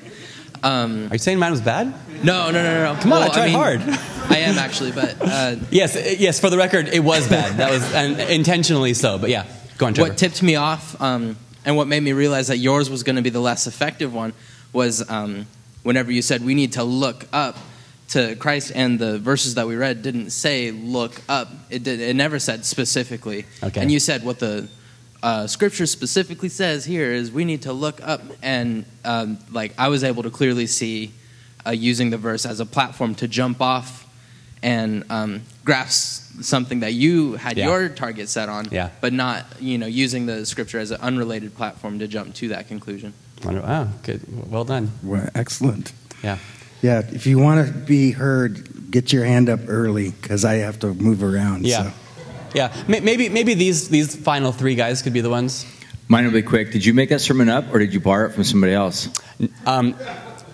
Um, 0.62 1.08
Are 1.10 1.15
you 1.15 1.20
saying 1.20 1.39
mine 1.39 1.52
was 1.52 1.62
bad? 1.62 1.93
no, 2.24 2.52
no, 2.52 2.63
no, 2.63 2.93
no. 2.93 3.00
Come 3.00 3.13
on, 3.13 3.24
I 3.24 3.30
tried 3.30 3.46
mean, 3.46 3.56
hard. 3.56 3.82
I 4.30 4.39
am 4.39 4.58
actually, 4.58 4.91
but 4.91 5.15
uh, 5.22 5.56
Yes, 5.70 6.20
yes, 6.20 6.39
for 6.39 6.50
the 6.50 6.58
record, 6.58 6.88
it 6.88 7.00
was 7.00 7.30
bad. 7.30 7.58
That 7.58 7.72
was 7.72 7.93
and 7.93 8.20
intentionally 8.20 8.93
so, 8.93 9.17
but 9.17 9.30
yeah. 9.30 9.46
Go 9.78 9.86
on, 9.86 9.93
Trevor. 9.93 10.10
what 10.10 10.17
tipped 10.17 10.41
me 10.41 10.56
off 10.56 11.00
um, 11.00 11.38
and 11.63 11.78
what 11.78 11.88
made 11.88 12.02
me 12.02 12.12
realize 12.12 12.48
that 12.48 12.58
yours 12.58 12.89
was 12.89 13.04
going 13.04 13.17
to 13.17 13.22
be 13.22 13.30
the 13.30 13.39
less 13.39 13.67
effective 13.67 14.12
one 14.13 14.34
was 14.74 15.08
um, 15.10 15.46
whenever 15.84 16.12
you 16.12 16.24
said 16.24 16.43
we 16.43 16.56
need 16.56 16.74
to 16.74 16.84
look 16.84 17.28
up 17.32 17.56
to 18.10 18.36
Christ, 18.38 18.72
and 18.74 18.98
the 19.00 19.20
verses 19.20 19.56
that 19.56 19.67
we 19.67 19.76
read 19.76 20.02
didn't 20.02 20.30
say 20.30 20.72
look 20.72 21.22
up. 21.28 21.50
It 21.70 21.84
did. 21.84 22.00
It 22.00 22.15
never 22.15 22.39
said 22.39 22.65
specifically. 22.65 23.46
Okay. 23.62 23.82
And 23.82 23.91
you 23.91 24.00
said 24.00 24.24
what 24.24 24.39
the 24.39 24.67
uh, 25.22 25.48
scripture 25.48 25.86
specifically 25.86 26.50
says 26.50 26.86
here 26.86 27.12
is 27.12 27.32
we 27.32 27.43
need 27.43 27.63
to 27.63 27.74
look 27.74 28.00
up, 28.08 28.22
and 28.41 28.86
um, 29.04 29.39
like 29.52 29.74
I 29.78 29.89
was 29.89 30.04
able 30.04 30.24
to 30.24 30.30
clearly 30.30 30.67
see 30.67 31.12
uh, 31.65 31.72
using 31.72 32.10
the 32.10 32.17
verse 32.17 32.46
as 32.46 32.60
a 32.60 32.65
platform 32.65 33.13
to 33.15 33.28
jump 33.28 33.62
off 33.62 34.06
and 34.63 35.04
um, 35.12 35.41
grasp 35.65 36.41
something 36.41 36.80
that 36.80 36.93
you 36.93 37.34
had 37.34 37.58
Yeah. 37.58 37.67
your 37.67 37.89
target 37.89 38.30
set 38.30 38.48
on, 38.50 38.67
Yeah. 38.72 38.89
but 39.02 39.12
not 39.12 39.46
you 39.60 39.78
know 39.78 39.86
using 39.88 40.26
the 40.28 40.46
scripture 40.46 40.80
as 40.80 40.91
an 40.91 41.02
unrelated 41.02 41.56
platform 41.56 42.00
to 42.00 42.08
jump 42.08 42.36
to 42.36 42.48
that 42.50 42.67
conclusion. 42.67 43.13
Wow, 43.43 43.89
good. 44.04 44.22
Well 44.50 44.63
done. 44.63 44.91
Well, 45.04 45.30
excellent. 45.36 45.91
Yeah. 46.24 46.38
Yeah, 46.82 47.00
if 47.00 47.26
you 47.26 47.40
want 47.40 47.68
to 47.68 47.74
be 47.74 48.12
heard, 48.12 48.92
get 48.92 49.12
your 49.12 49.26
hand 49.26 49.50
up 49.50 49.62
early 49.68 50.12
because 50.12 50.46
I 50.46 50.56
have 50.56 50.80
to 50.80 50.94
move 50.94 51.24
around. 51.24 51.66
Yeah. 51.66 51.84
So. 51.84 51.94
Yeah. 52.54 52.84
Maybe 52.88 53.30
maybe 53.30 53.54
these 53.54 53.90
these 53.90 54.16
final 54.16 54.52
three 54.52 54.76
guys 54.76 55.02
could 55.02 55.13
be 55.13 55.22
the 55.22 55.30
ones. 55.30 55.66
Mine 56.08 56.26
will 56.26 56.32
be 56.32 56.42
quick. 56.42 56.72
Did 56.72 56.86
you 56.86 56.94
make 56.94 57.10
that 57.10 57.20
sermon 57.20 57.50
up 57.50 57.74
or 57.74 57.80
did 57.80 57.94
you 57.94 58.00
borrow 58.00 58.30
it 58.30 58.34
from 58.34 58.46
somebody 58.46 58.74
else? 58.74 59.10
Um, 59.66 59.96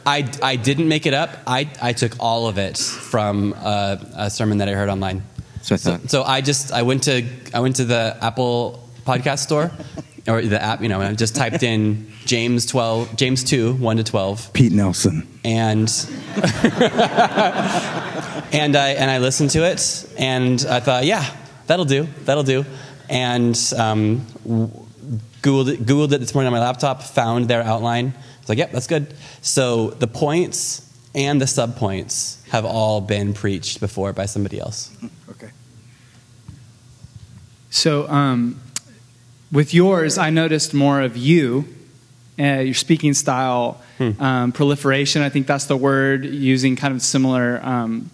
I, 0.05 0.29
I 0.41 0.55
didn't 0.55 0.87
make 0.87 1.05
it 1.05 1.13
up. 1.13 1.29
I, 1.47 1.69
I 1.81 1.93
took 1.93 2.15
all 2.19 2.47
of 2.47 2.57
it 2.57 2.77
from 2.77 3.53
uh, 3.57 3.97
a 4.15 4.29
sermon 4.29 4.57
that 4.57 4.67
I 4.67 4.73
heard 4.73 4.89
online. 4.89 5.23
So 5.61 5.75
I 5.75 5.77
So, 5.77 5.99
so 6.07 6.23
I 6.23 6.41
just 6.41 6.73
I 6.73 6.81
went 6.81 7.03
to 7.03 7.23
I 7.53 7.59
went 7.59 7.77
to 7.77 7.85
the 7.85 8.17
Apple 8.19 8.83
podcast 9.05 9.39
store 9.39 9.71
or 10.27 10.41
the 10.41 10.61
app, 10.61 10.81
you 10.81 10.89
know, 10.89 11.01
and 11.01 11.09
I 11.09 11.13
just 11.15 11.35
typed 11.35 11.63
in 11.63 12.11
James 12.25 12.65
twelve 12.65 13.15
James 13.15 13.43
two 13.43 13.73
one 13.73 13.97
to 13.97 14.03
twelve, 14.03 14.51
Pete 14.53 14.71
Nelson. 14.71 15.27
and 15.43 15.89
and 18.53 18.75
I 18.75 18.95
and 18.97 19.11
I 19.11 19.17
listened 19.19 19.51
to 19.51 19.65
it, 19.65 20.09
and 20.17 20.65
I 20.69 20.79
thought, 20.79 21.05
yeah, 21.05 21.25
that'll 21.67 21.85
do, 21.85 22.07
that'll 22.25 22.43
do, 22.43 22.65
and 23.09 23.57
um, 23.77 24.25
w- 24.43 24.69
googled 25.41 25.73
it, 25.73 25.85
googled 25.85 26.11
it 26.13 26.19
this 26.19 26.33
morning 26.33 26.47
on 26.47 26.53
my 26.53 26.65
laptop, 26.65 27.03
found 27.03 27.47
their 27.49 27.61
outline. 27.61 28.13
It's 28.39 28.49
like, 28.49 28.57
yep, 28.57 28.71
that's 28.71 28.87
good. 28.87 29.13
So 29.41 29.91
the 29.91 30.07
points 30.07 30.89
and 31.15 31.39
the 31.39 31.45
subpoints 31.45 32.45
have 32.49 32.65
all 32.65 33.01
been 33.01 33.33
preached 33.33 33.79
before 33.79 34.13
by 34.13 34.25
somebody 34.25 34.59
else. 34.59 34.91
Okay. 35.29 35.49
So, 37.69 38.07
um, 38.09 38.59
with 39.53 39.73
yours, 39.73 40.17
I 40.17 40.29
noticed 40.31 40.73
more 40.73 40.99
of 41.01 41.15
you, 41.15 41.65
uh, 42.39 42.43
your 42.59 42.73
speaking 42.73 43.13
style, 43.13 43.79
um, 44.19 44.51
proliferation. 44.51 45.21
I 45.21 45.29
think 45.29 45.47
that's 45.47 45.65
the 45.65 45.77
word, 45.77 46.25
using 46.25 46.75
kind 46.75 46.93
of 46.93 47.01
similar, 47.01 47.61
um, 47.63 48.09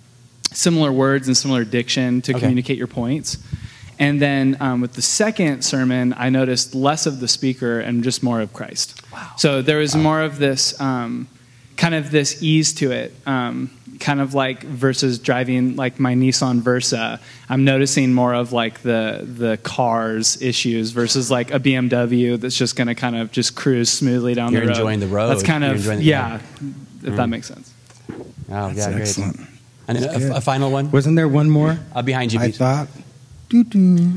similar 0.52 0.92
words 0.92 1.28
and 1.28 1.36
similar 1.36 1.64
diction 1.64 2.22
to 2.24 2.32
Okay. 2.34 2.40
communicate 2.42 2.78
your 2.78 2.88
points. 2.88 3.38
And 3.98 4.22
then 4.22 4.56
um, 4.60 4.82
with 4.82 4.94
the 4.94 5.02
second 5.02 5.64
sermon, 5.64 6.14
I 6.18 6.30
noticed 6.30 6.76
less 6.76 7.06
of 7.06 7.20
the 7.20 7.28
speaker 7.28 7.80
and 7.80 8.04
just 8.04 8.22
more 8.22 8.40
of 8.42 8.54
Christ. 8.54 9.02
Wow. 9.12 9.32
So 9.38 9.62
there 9.62 9.78
was 9.78 9.96
more 9.96 10.22
of 10.22 10.38
this 10.38 10.80
um, 10.80 11.28
kind 11.76 11.96
of 11.96 12.12
this 12.12 12.42
ease 12.44 12.72
to 12.74 12.92
it, 12.92 13.14
um, 13.26 13.72
kind 14.00 14.22
of 14.22 14.34
like 14.34 14.64
versus 14.64 15.20
driving 15.20 15.76
like 15.76 16.00
my 16.00 16.14
Nissan 16.16 16.60
Versa. 16.62 17.20
I'm 17.50 17.64
noticing 17.66 18.14
more 18.14 18.34
of 18.34 18.54
like 18.54 18.82
the 18.82 19.22
the 19.24 19.58
cars 19.58 20.42
issues 20.42 20.92
versus 20.92 21.30
like 21.30 21.52
a 21.52 21.60
BMW 21.60 22.40
that's 22.40 22.58
just 22.58 22.76
going 22.76 22.88
to 22.88 22.96
kind 22.96 23.16
of 23.16 23.32
just 23.32 23.56
cruise 23.56 23.90
smoothly 23.90 24.34
down 24.36 24.52
You're 24.54 24.62
the 24.62 24.68
road. 24.68 24.76
You're 24.78 24.82
enjoying 24.82 25.00
the 25.02 25.08
road. 25.08 25.28
That's 25.30 25.44
kind 25.44 25.64
You're 25.64 25.74
of 25.74 25.78
enjoying 25.80 26.00
the- 26.00 26.06
yeah, 26.06 26.36
if 27.04 27.16
that 27.16 27.28
Mm. 27.28 27.30
makes 27.30 27.48
sense. 27.48 27.74
Oh, 28.52 28.68
That's 28.68 28.78
yeah, 28.78 28.90
great. 28.92 29.02
excellent. 29.02 29.40
And 29.88 29.98
a, 29.98 30.36
a 30.38 30.42
final 30.42 30.72
one 30.72 30.92
Wasn't 30.92 31.16
there 31.16 31.28
one 31.28 31.50
more? 31.50 31.80
uh, 31.94 32.02
behind 32.02 32.32
you. 32.34 32.40
I 32.40 32.48
Pete. 32.48 32.56
thought. 32.56 32.88
Doo 33.50 33.64
doo. 33.64 34.14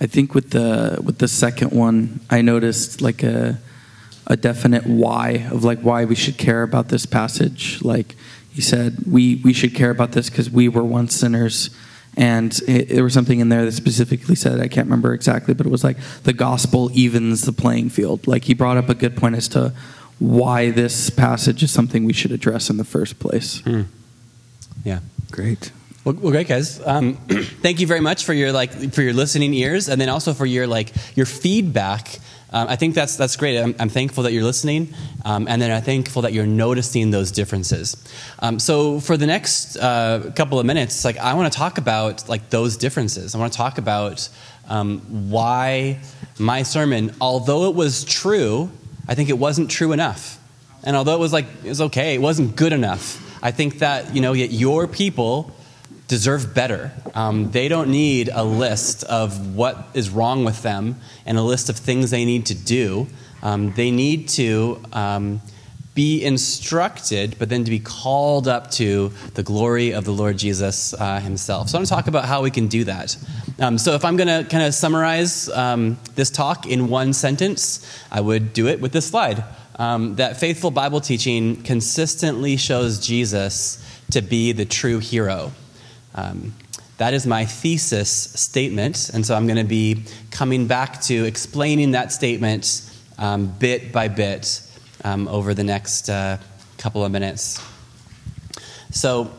I 0.00 0.06
think 0.06 0.34
with 0.34 0.50
the 0.50 0.98
with 1.02 1.18
the 1.18 1.28
second 1.28 1.70
one, 1.72 2.20
I 2.30 2.42
noticed 2.42 3.00
like 3.00 3.22
a 3.22 3.58
a 4.26 4.36
definite 4.36 4.86
why 4.86 5.46
of 5.50 5.64
like 5.64 5.80
why 5.80 6.04
we 6.04 6.14
should 6.14 6.38
care 6.38 6.62
about 6.62 6.88
this 6.88 7.06
passage. 7.06 7.82
Like 7.82 8.14
he 8.52 8.60
said, 8.60 8.98
we 9.06 9.36
we 9.36 9.52
should 9.52 9.74
care 9.74 9.90
about 9.90 10.12
this 10.12 10.30
because 10.30 10.50
we 10.50 10.68
were 10.68 10.84
once 10.84 11.14
sinners, 11.14 11.70
and 12.16 12.58
it, 12.66 12.88
there 12.88 13.04
was 13.04 13.12
something 13.12 13.40
in 13.40 13.48
there 13.48 13.64
that 13.64 13.72
specifically 13.72 14.34
said 14.34 14.60
I 14.60 14.68
can't 14.68 14.86
remember 14.86 15.12
exactly, 15.12 15.54
but 15.54 15.66
it 15.66 15.70
was 15.70 15.84
like 15.84 15.98
the 16.22 16.32
gospel 16.32 16.90
evens 16.92 17.42
the 17.42 17.52
playing 17.52 17.90
field. 17.90 18.26
Like 18.26 18.44
he 18.44 18.54
brought 18.54 18.76
up 18.76 18.88
a 18.88 18.94
good 18.94 19.16
point 19.16 19.34
as 19.34 19.48
to 19.48 19.72
why 20.18 20.70
this 20.70 21.10
passage 21.10 21.62
is 21.62 21.70
something 21.70 22.04
we 22.04 22.12
should 22.12 22.32
address 22.32 22.70
in 22.70 22.76
the 22.76 22.84
first 22.84 23.18
place. 23.18 23.60
Hmm. 23.60 23.82
Yeah. 24.84 25.00
Great. 25.30 25.72
Well, 26.04 26.14
well, 26.14 26.32
great 26.32 26.48
guys. 26.48 26.80
Um, 26.86 27.14
thank 27.62 27.80
you 27.80 27.86
very 27.86 28.00
much 28.00 28.24
for 28.24 28.34
your 28.34 28.52
like 28.52 28.92
for 28.92 29.02
your 29.02 29.14
listening 29.14 29.54
ears, 29.54 29.88
and 29.88 30.00
then 30.00 30.08
also 30.08 30.34
for 30.34 30.46
your 30.46 30.66
like 30.66 30.92
your 31.16 31.26
feedback. 31.26 32.18
Um, 32.54 32.68
I 32.68 32.76
think 32.76 32.94
that's 32.94 33.16
that's 33.16 33.34
great. 33.34 33.58
I'm, 33.58 33.74
I'm 33.80 33.88
thankful 33.88 34.22
that 34.22 34.32
you're 34.32 34.44
listening, 34.44 34.94
um, 35.24 35.48
and 35.48 35.60
then 35.60 35.72
I'm 35.72 35.82
thankful 35.82 36.22
that 36.22 36.32
you're 36.32 36.46
noticing 36.46 37.10
those 37.10 37.32
differences. 37.32 37.96
Um, 38.38 38.60
so 38.60 39.00
for 39.00 39.16
the 39.16 39.26
next 39.26 39.76
uh, 39.76 40.30
couple 40.36 40.60
of 40.60 40.64
minutes, 40.64 41.04
like 41.04 41.18
I 41.18 41.34
want 41.34 41.52
to 41.52 41.58
talk 41.58 41.78
about 41.78 42.28
like 42.28 42.50
those 42.50 42.76
differences. 42.76 43.34
I 43.34 43.38
want 43.38 43.52
to 43.52 43.56
talk 43.56 43.78
about 43.78 44.28
um, 44.68 45.00
why 45.30 45.98
my 46.38 46.62
sermon, 46.62 47.12
although 47.20 47.68
it 47.68 47.74
was 47.74 48.04
true, 48.04 48.70
I 49.08 49.16
think 49.16 49.30
it 49.30 49.38
wasn't 49.38 49.68
true 49.68 49.90
enough. 49.90 50.38
And 50.84 50.94
although 50.94 51.16
it 51.16 51.20
was 51.20 51.32
like 51.32 51.46
it 51.64 51.68
was 51.68 51.80
okay, 51.80 52.14
it 52.14 52.20
wasn't 52.20 52.54
good 52.54 52.72
enough. 52.72 53.20
I 53.42 53.50
think 53.50 53.80
that 53.80 54.14
you 54.14 54.20
know 54.20 54.32
yet 54.32 54.52
your 54.52 54.86
people 54.86 55.52
deserve 56.08 56.54
better. 56.54 56.92
Um, 57.14 57.50
they 57.50 57.68
don't 57.68 57.90
need 57.90 58.28
a 58.32 58.44
list 58.44 59.04
of 59.04 59.54
what 59.54 59.88
is 59.94 60.10
wrong 60.10 60.44
with 60.44 60.62
them 60.62 61.00
and 61.24 61.38
a 61.38 61.42
list 61.42 61.68
of 61.68 61.76
things 61.76 62.10
they 62.10 62.24
need 62.24 62.46
to 62.46 62.54
do. 62.54 63.06
Um, 63.42 63.72
they 63.72 63.90
need 63.90 64.28
to 64.30 64.82
um, 64.92 65.40
be 65.94 66.24
instructed, 66.24 67.36
but 67.38 67.48
then 67.48 67.64
to 67.64 67.70
be 67.70 67.78
called 67.78 68.48
up 68.48 68.70
to 68.72 69.12
the 69.34 69.42
glory 69.42 69.92
of 69.92 70.04
the 70.04 70.12
Lord 70.12 70.36
Jesus 70.36 70.92
uh, 70.94 71.20
Himself. 71.20 71.68
So 71.68 71.76
I 71.76 71.80
want 71.80 71.88
to 71.88 71.94
talk 71.94 72.06
about 72.08 72.24
how 72.24 72.42
we 72.42 72.50
can 72.50 72.68
do 72.68 72.84
that. 72.84 73.16
Um, 73.60 73.78
so 73.78 73.94
if 73.94 74.04
I'm 74.04 74.16
going 74.16 74.28
to 74.28 74.48
kind 74.48 74.64
of 74.64 74.74
summarize 74.74 75.48
um, 75.50 75.98
this 76.16 76.30
talk 76.30 76.66
in 76.66 76.88
one 76.88 77.12
sentence, 77.12 77.86
I 78.10 78.20
would 78.20 78.52
do 78.52 78.66
it 78.66 78.80
with 78.80 78.92
this 78.92 79.06
slide. 79.06 79.44
Um, 79.76 80.16
that 80.16 80.38
faithful 80.38 80.70
Bible 80.70 81.00
teaching 81.00 81.62
consistently 81.62 82.56
shows 82.56 83.04
Jesus 83.04 83.84
to 84.10 84.20
be 84.20 84.52
the 84.52 84.64
true 84.64 84.98
hero. 84.98 85.52
Um, 86.14 86.54
that 86.98 87.12
is 87.12 87.26
my 87.26 87.44
thesis 87.44 88.08
statement, 88.08 89.10
and 89.12 89.26
so 89.26 89.34
I'm 89.34 89.46
going 89.46 89.58
to 89.58 89.64
be 89.64 90.04
coming 90.30 90.66
back 90.66 91.00
to 91.02 91.24
explaining 91.24 91.90
that 91.90 92.12
statement 92.12 92.88
um, 93.18 93.46
bit 93.46 93.92
by 93.92 94.08
bit 94.08 94.62
um, 95.02 95.26
over 95.28 95.54
the 95.54 95.64
next 95.64 96.08
uh, 96.08 96.38
couple 96.78 97.04
of 97.04 97.10
minutes. 97.10 97.60
So, 98.90 99.32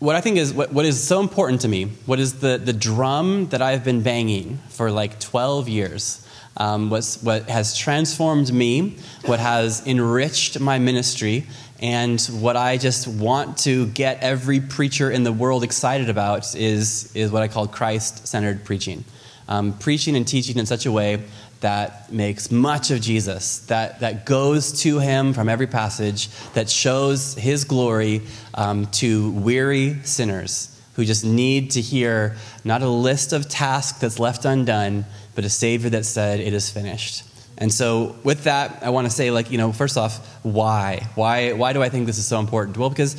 what 0.00 0.16
I 0.16 0.20
think 0.20 0.36
is 0.36 0.52
what, 0.52 0.70
what 0.72 0.84
is 0.84 1.02
so 1.02 1.20
important 1.20 1.62
to 1.62 1.68
me, 1.68 1.86
what 2.04 2.20
is 2.20 2.40
the, 2.40 2.58
the 2.58 2.74
drum 2.74 3.48
that 3.48 3.62
I've 3.62 3.84
been 3.84 4.02
banging 4.02 4.58
for 4.68 4.90
like 4.90 5.18
12 5.18 5.68
years, 5.68 6.25
um, 6.56 6.90
what's, 6.90 7.22
what 7.22 7.48
has 7.48 7.76
transformed 7.76 8.52
me, 8.52 8.96
what 9.24 9.40
has 9.40 9.86
enriched 9.86 10.60
my 10.60 10.78
ministry, 10.78 11.46
and 11.80 12.20
what 12.40 12.56
I 12.56 12.78
just 12.78 13.06
want 13.06 13.58
to 13.58 13.86
get 13.88 14.22
every 14.22 14.60
preacher 14.60 15.10
in 15.10 15.24
the 15.24 15.32
world 15.32 15.62
excited 15.62 16.08
about 16.08 16.54
is, 16.54 17.14
is 17.14 17.30
what 17.30 17.42
I 17.42 17.48
call 17.48 17.66
Christ 17.66 18.26
centered 18.26 18.64
preaching. 18.64 19.04
Um, 19.48 19.78
preaching 19.78 20.16
and 20.16 20.26
teaching 20.26 20.58
in 20.58 20.66
such 20.66 20.86
a 20.86 20.92
way 20.92 21.22
that 21.60 22.12
makes 22.12 22.50
much 22.50 22.90
of 22.90 23.00
Jesus, 23.00 23.60
that, 23.66 24.00
that 24.00 24.26
goes 24.26 24.82
to 24.82 24.98
him 24.98 25.32
from 25.32 25.48
every 25.48 25.66
passage, 25.66 26.28
that 26.54 26.68
shows 26.68 27.34
his 27.34 27.64
glory 27.64 28.22
um, 28.54 28.86
to 28.86 29.30
weary 29.32 29.96
sinners 30.02 30.72
who 30.96 31.04
just 31.04 31.24
need 31.24 31.72
to 31.72 31.80
hear 31.80 32.36
not 32.64 32.82
a 32.82 32.88
list 32.88 33.32
of 33.32 33.48
tasks 33.48 33.98
that's 33.98 34.18
left 34.18 34.46
undone, 34.46 35.04
but 35.36 35.44
a 35.44 35.50
Savior 35.50 35.90
that 35.90 36.04
said, 36.04 36.40
It 36.40 36.52
is 36.52 36.68
finished. 36.68 37.22
And 37.58 37.72
so, 37.72 38.16
with 38.24 38.44
that, 38.44 38.82
I 38.82 38.90
want 38.90 39.06
to 39.06 39.10
say, 39.10 39.30
like, 39.30 39.50
you 39.50 39.58
know, 39.58 39.72
first 39.72 39.96
off, 39.96 40.26
why? 40.42 41.06
Why, 41.14 41.52
why 41.52 41.72
do 41.72 41.82
I 41.82 41.88
think 41.88 42.06
this 42.06 42.18
is 42.18 42.26
so 42.26 42.40
important? 42.40 42.76
Well, 42.76 42.90
because 42.90 43.16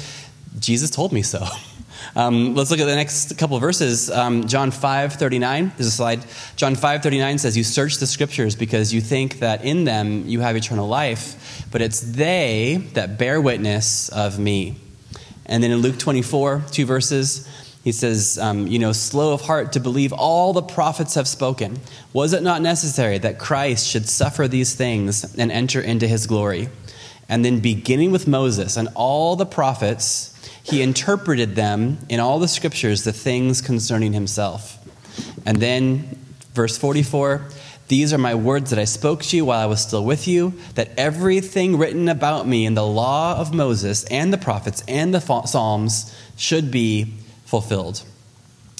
Jesus 0.59 0.89
told 0.89 1.13
me 1.13 1.21
so. 1.21 1.45
Um, 2.15 2.55
let's 2.55 2.71
look 2.71 2.79
at 2.79 2.85
the 2.85 2.95
next 2.95 3.37
couple 3.37 3.59
verses. 3.59 4.09
Um, 4.09 4.47
John 4.47 4.71
5 4.71 5.13
39. 5.13 5.71
There's 5.75 5.87
a 5.87 5.91
slide. 5.91 6.23
John 6.55 6.75
5 6.75 7.03
39 7.03 7.37
says, 7.37 7.57
You 7.57 7.63
search 7.63 7.97
the 7.97 8.07
scriptures 8.07 8.55
because 8.55 8.93
you 8.93 9.01
think 9.01 9.39
that 9.39 9.65
in 9.65 9.83
them 9.83 10.27
you 10.27 10.39
have 10.41 10.55
eternal 10.55 10.87
life, 10.87 11.65
but 11.71 11.81
it's 11.81 11.99
they 11.99 12.87
that 12.93 13.17
bear 13.17 13.41
witness 13.41 14.09
of 14.09 14.39
me. 14.39 14.75
And 15.45 15.63
then 15.63 15.71
in 15.71 15.79
Luke 15.79 15.97
24, 15.97 16.65
two 16.71 16.85
verses, 16.85 17.47
he 17.83 17.91
says, 17.91 18.37
um, 18.37 18.67
You 18.67 18.79
know, 18.79 18.91
slow 18.91 19.33
of 19.33 19.41
heart 19.41 19.73
to 19.73 19.79
believe 19.79 20.11
all 20.13 20.53
the 20.53 20.61
prophets 20.61 21.15
have 21.15 21.27
spoken. 21.27 21.79
Was 22.13 22.33
it 22.33 22.43
not 22.43 22.61
necessary 22.61 23.17
that 23.19 23.39
Christ 23.39 23.87
should 23.87 24.07
suffer 24.09 24.47
these 24.47 24.75
things 24.75 25.35
and 25.37 25.51
enter 25.51 25.79
into 25.81 26.07
his 26.07 26.27
glory? 26.27 26.69
And 27.29 27.43
then 27.43 27.59
beginning 27.59 28.11
with 28.11 28.27
Moses 28.27 28.77
and 28.77 28.89
all 28.95 29.35
the 29.35 29.45
prophets, 29.45 30.33
he 30.63 30.81
interpreted 30.81 31.55
them 31.55 31.99
in 32.09 32.19
all 32.19 32.39
the 32.39 32.47
scriptures, 32.47 33.03
the 33.03 33.13
things 33.13 33.61
concerning 33.61 34.13
himself. 34.13 34.77
And 35.45 35.57
then, 35.57 36.17
verse 36.53 36.77
44 36.77 37.49
These 37.87 38.13
are 38.13 38.17
my 38.17 38.35
words 38.35 38.69
that 38.71 38.79
I 38.79 38.85
spoke 38.85 39.23
to 39.23 39.37
you 39.37 39.45
while 39.45 39.59
I 39.59 39.65
was 39.65 39.81
still 39.81 40.03
with 40.03 40.27
you, 40.27 40.53
that 40.75 40.91
everything 40.97 41.77
written 41.77 42.09
about 42.09 42.47
me 42.47 42.65
in 42.65 42.73
the 42.73 42.85
law 42.85 43.37
of 43.37 43.53
Moses 43.53 44.03
and 44.05 44.33
the 44.33 44.37
prophets 44.37 44.83
and 44.87 45.13
the 45.13 45.21
Psalms 45.21 46.13
should 46.35 46.69
be 46.71 47.13
fulfilled. 47.47 48.03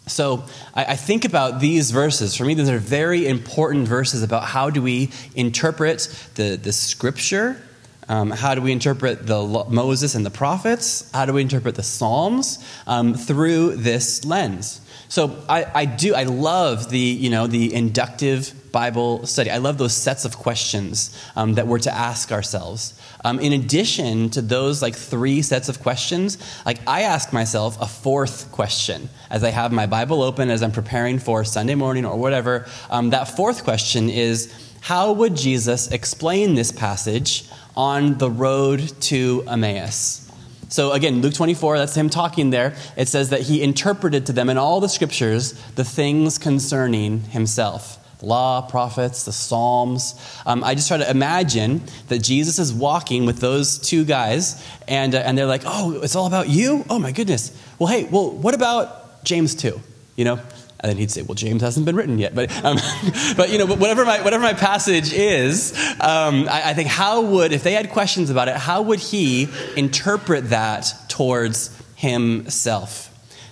So 0.05 0.45
I, 0.74 0.95
think 0.95 1.26
about 1.26 1.59
these 1.59 1.91
verses. 1.91 2.34
For 2.34 2.45
me, 2.45 2.53
these 2.53 2.70
are 2.70 2.78
very 2.78 3.28
important 3.28 3.89
verses 3.89 4.24
about 4.24 4.43
how 4.43 4.70
do 4.70 4.82
we 4.82 5.09
interpret 5.36 6.07
the, 6.36 6.55
the 6.55 6.72
scripture 6.72 7.61
um, 8.09 8.32
how 8.32 8.55
do 8.55 8.61
we 8.61 8.72
interpret 8.72 9.28
the 9.28 9.65
Moses 9.70 10.15
and 10.15 10.26
the 10.26 10.32
prophets? 10.32 11.09
How 11.11 11.26
do 11.26 11.34
we 11.34 11.41
interpret 11.41 11.76
the 11.76 11.84
Psalms 11.84 12.63
um, 12.86 13.13
through 13.13 13.76
this 13.76 14.24
lens? 14.24 14.80
So 15.09 15.43
I, 15.49 15.65
I, 15.74 15.86
do 15.86 16.15
I 16.15 16.24
love 16.24 16.89
the 16.89 16.99
you 16.99 17.30
know 17.30 17.47
the 17.47 17.74
inductive 17.74 18.72
Bible 18.72 19.26
study. 19.26 19.51
I 19.51 19.57
love 19.57 19.78
those 19.78 19.93
sets 19.93 20.24
of 20.24 20.38
questions 20.38 21.18
um, 21.36 21.55
that 21.55 21.68
we're 21.68 21.80
to 21.80 21.93
ask 21.93 22.32
ourselves. 22.32 22.99
Um, 23.28 23.41
in 23.41 23.51
addition 23.51 24.30
to 24.30 24.41
those 24.41 24.82
like 24.82 24.95
three 24.95 25.41
sets 25.41 25.67
of 25.67 25.82
questions, 25.82 26.38
like 26.65 26.80
I 26.88 27.01
ask 27.01 27.34
myself 27.34 27.78
a 27.82 27.86
fourth 27.86 28.49
question 28.53 29.09
as 29.30 29.43
I 29.43 29.49
have 29.49 29.73
my 29.73 29.86
Bible 29.86 30.23
open 30.23 30.49
as 30.49 30.63
I'm 30.63 30.71
preparing 30.71 31.19
for 31.19 31.43
Sunday 31.43 31.75
morning 31.75 32.05
or 32.05 32.17
whatever. 32.17 32.67
Um, 32.89 33.09
that 33.09 33.25
fourth 33.25 33.65
question 33.65 34.09
is 34.09 34.53
how 34.80 35.11
would 35.11 35.36
Jesus 35.36 35.91
explain 35.91 36.55
this 36.55 36.71
passage 36.71 37.43
on 37.75 38.17
the 38.17 38.32
road 38.32 38.93
to 39.01 39.43
Emmaus? 39.45 40.32
So 40.69 40.93
again, 40.93 41.21
Luke 41.21 41.34
24, 41.34 41.80
that's 41.80 41.95
him 41.95 42.09
talking 42.09 42.51
there. 42.51 42.78
It 42.95 43.09
says 43.09 43.32
that 43.32 43.41
he 43.41 43.61
interpreted 43.61 44.28
to 44.28 44.32
them 44.32 44.49
in 44.49 44.57
all 44.57 44.80
the 44.80 44.88
scriptures 44.88 45.51
the 45.75 45.84
things 45.84 46.38
concerning 46.38 47.23
himself 47.23 47.97
law, 48.28 48.61
prophets, 48.61 49.25
the 49.25 49.32
Psalms. 49.32 50.15
Um, 50.45 50.63
I 50.63 50.75
just 50.75 50.88
try 50.88 50.97
to 50.97 51.09
imagine 51.09 51.82
that 52.09 52.19
Jesus 52.19 52.59
is 52.59 52.73
walking 52.73 53.25
with 53.25 53.39
those 53.39 53.80
two 53.80 54.05
guys, 54.05 54.63
and, 54.88 55.15
uh, 55.15 55.19
and 55.19 55.38
they're 55.38 55.45
like, 55.45 55.63
oh, 55.65 56.01
it's 56.01 56.15
all 56.15 56.28
about 56.28 56.49
you? 56.49 56.86
Oh 56.89 56.99
my 56.99 57.11
goodness. 57.11 57.57
Well, 57.80 57.88
hey, 57.88 58.03
well, 58.05 58.32
what 58.32 58.53
about 58.53 59.23
James 59.23 59.55
2? 59.55 59.82
You 60.15 60.25
know, 60.25 60.39
and 60.80 60.91
then 60.91 60.97
he'd 60.97 61.11
say, 61.11 61.23
"Well, 61.23 61.36
James 61.36 61.61
hasn't 61.61 61.86
been 61.86 61.95
written 61.95 62.19
yet." 62.19 62.36
But, 62.36 62.51
um, 62.63 62.78
but 63.38 63.49
you 63.49 63.57
know, 63.57 63.65
whatever 63.65 64.05
my 64.05 64.21
whatever 64.21 64.43
my 64.43 64.53
passage 64.53 65.11
is, 65.11 65.73
um, 65.99 66.47
I, 66.49 66.69
I, 66.69 66.73
think 66.73 66.88
how 66.88 67.21
would 67.21 67.51
if 67.51 67.63
they 67.63 67.73
had 67.73 67.89
questions 67.89 68.30
about 68.30 68.47
it, 68.47 68.55
how 68.55 68.84
would 68.84 68.99
he 68.99 69.47
interpret 69.75 70.49
that 70.49 70.93
towards 71.07 71.75
himself? 71.95 73.07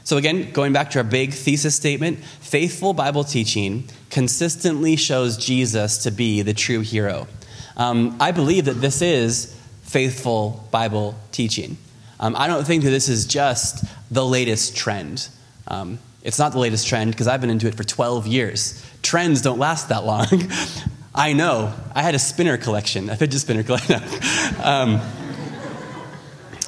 So 0.05 0.17
again, 0.17 0.51
going 0.51 0.71
back 0.71 0.91
to 0.91 0.99
our 0.99 1.03
big 1.03 1.33
thesis 1.33 1.75
statement, 1.75 2.19
faithful 2.19 2.93
Bible 2.93 3.23
teaching 3.23 3.89
consistently 4.11 4.95
shows 4.97 5.35
Jesus 5.35 6.03
to 6.03 6.11
be 6.11 6.43
the 6.43 6.53
true 6.53 6.81
hero. 6.81 7.27
Um, 7.75 8.15
I 8.19 8.31
believe 8.31 8.65
that 8.65 8.75
this 8.75 9.01
is 9.01 9.59
faithful 9.81 10.67
Bible 10.69 11.15
teaching. 11.31 11.77
Um, 12.19 12.35
I 12.37 12.45
don't 12.45 12.65
think 12.67 12.83
that 12.83 12.91
this 12.91 13.09
is 13.09 13.25
just 13.25 13.83
the 14.11 14.23
latest 14.23 14.77
trend. 14.77 15.27
Um, 15.67 15.97
it's 16.21 16.37
not 16.37 16.51
the 16.51 16.59
latest 16.59 16.87
trend 16.87 17.09
because 17.11 17.27
I've 17.27 17.41
been 17.41 17.49
into 17.49 17.67
it 17.67 17.73
for 17.73 17.83
12 17.83 18.27
years. 18.27 18.85
Trends 19.01 19.41
don't 19.41 19.59
last 19.59 19.89
that 19.89 20.05
long. 20.05 20.27
I 21.15 21.33
know. 21.33 21.73
I 21.95 22.03
had 22.03 22.13
a 22.13 22.19
spinner 22.19 22.57
collection, 22.57 23.09
a 23.09 23.15
fidget 23.15 23.41
spinner 23.41 23.63
collection. 23.63 24.03
um, 24.63 25.01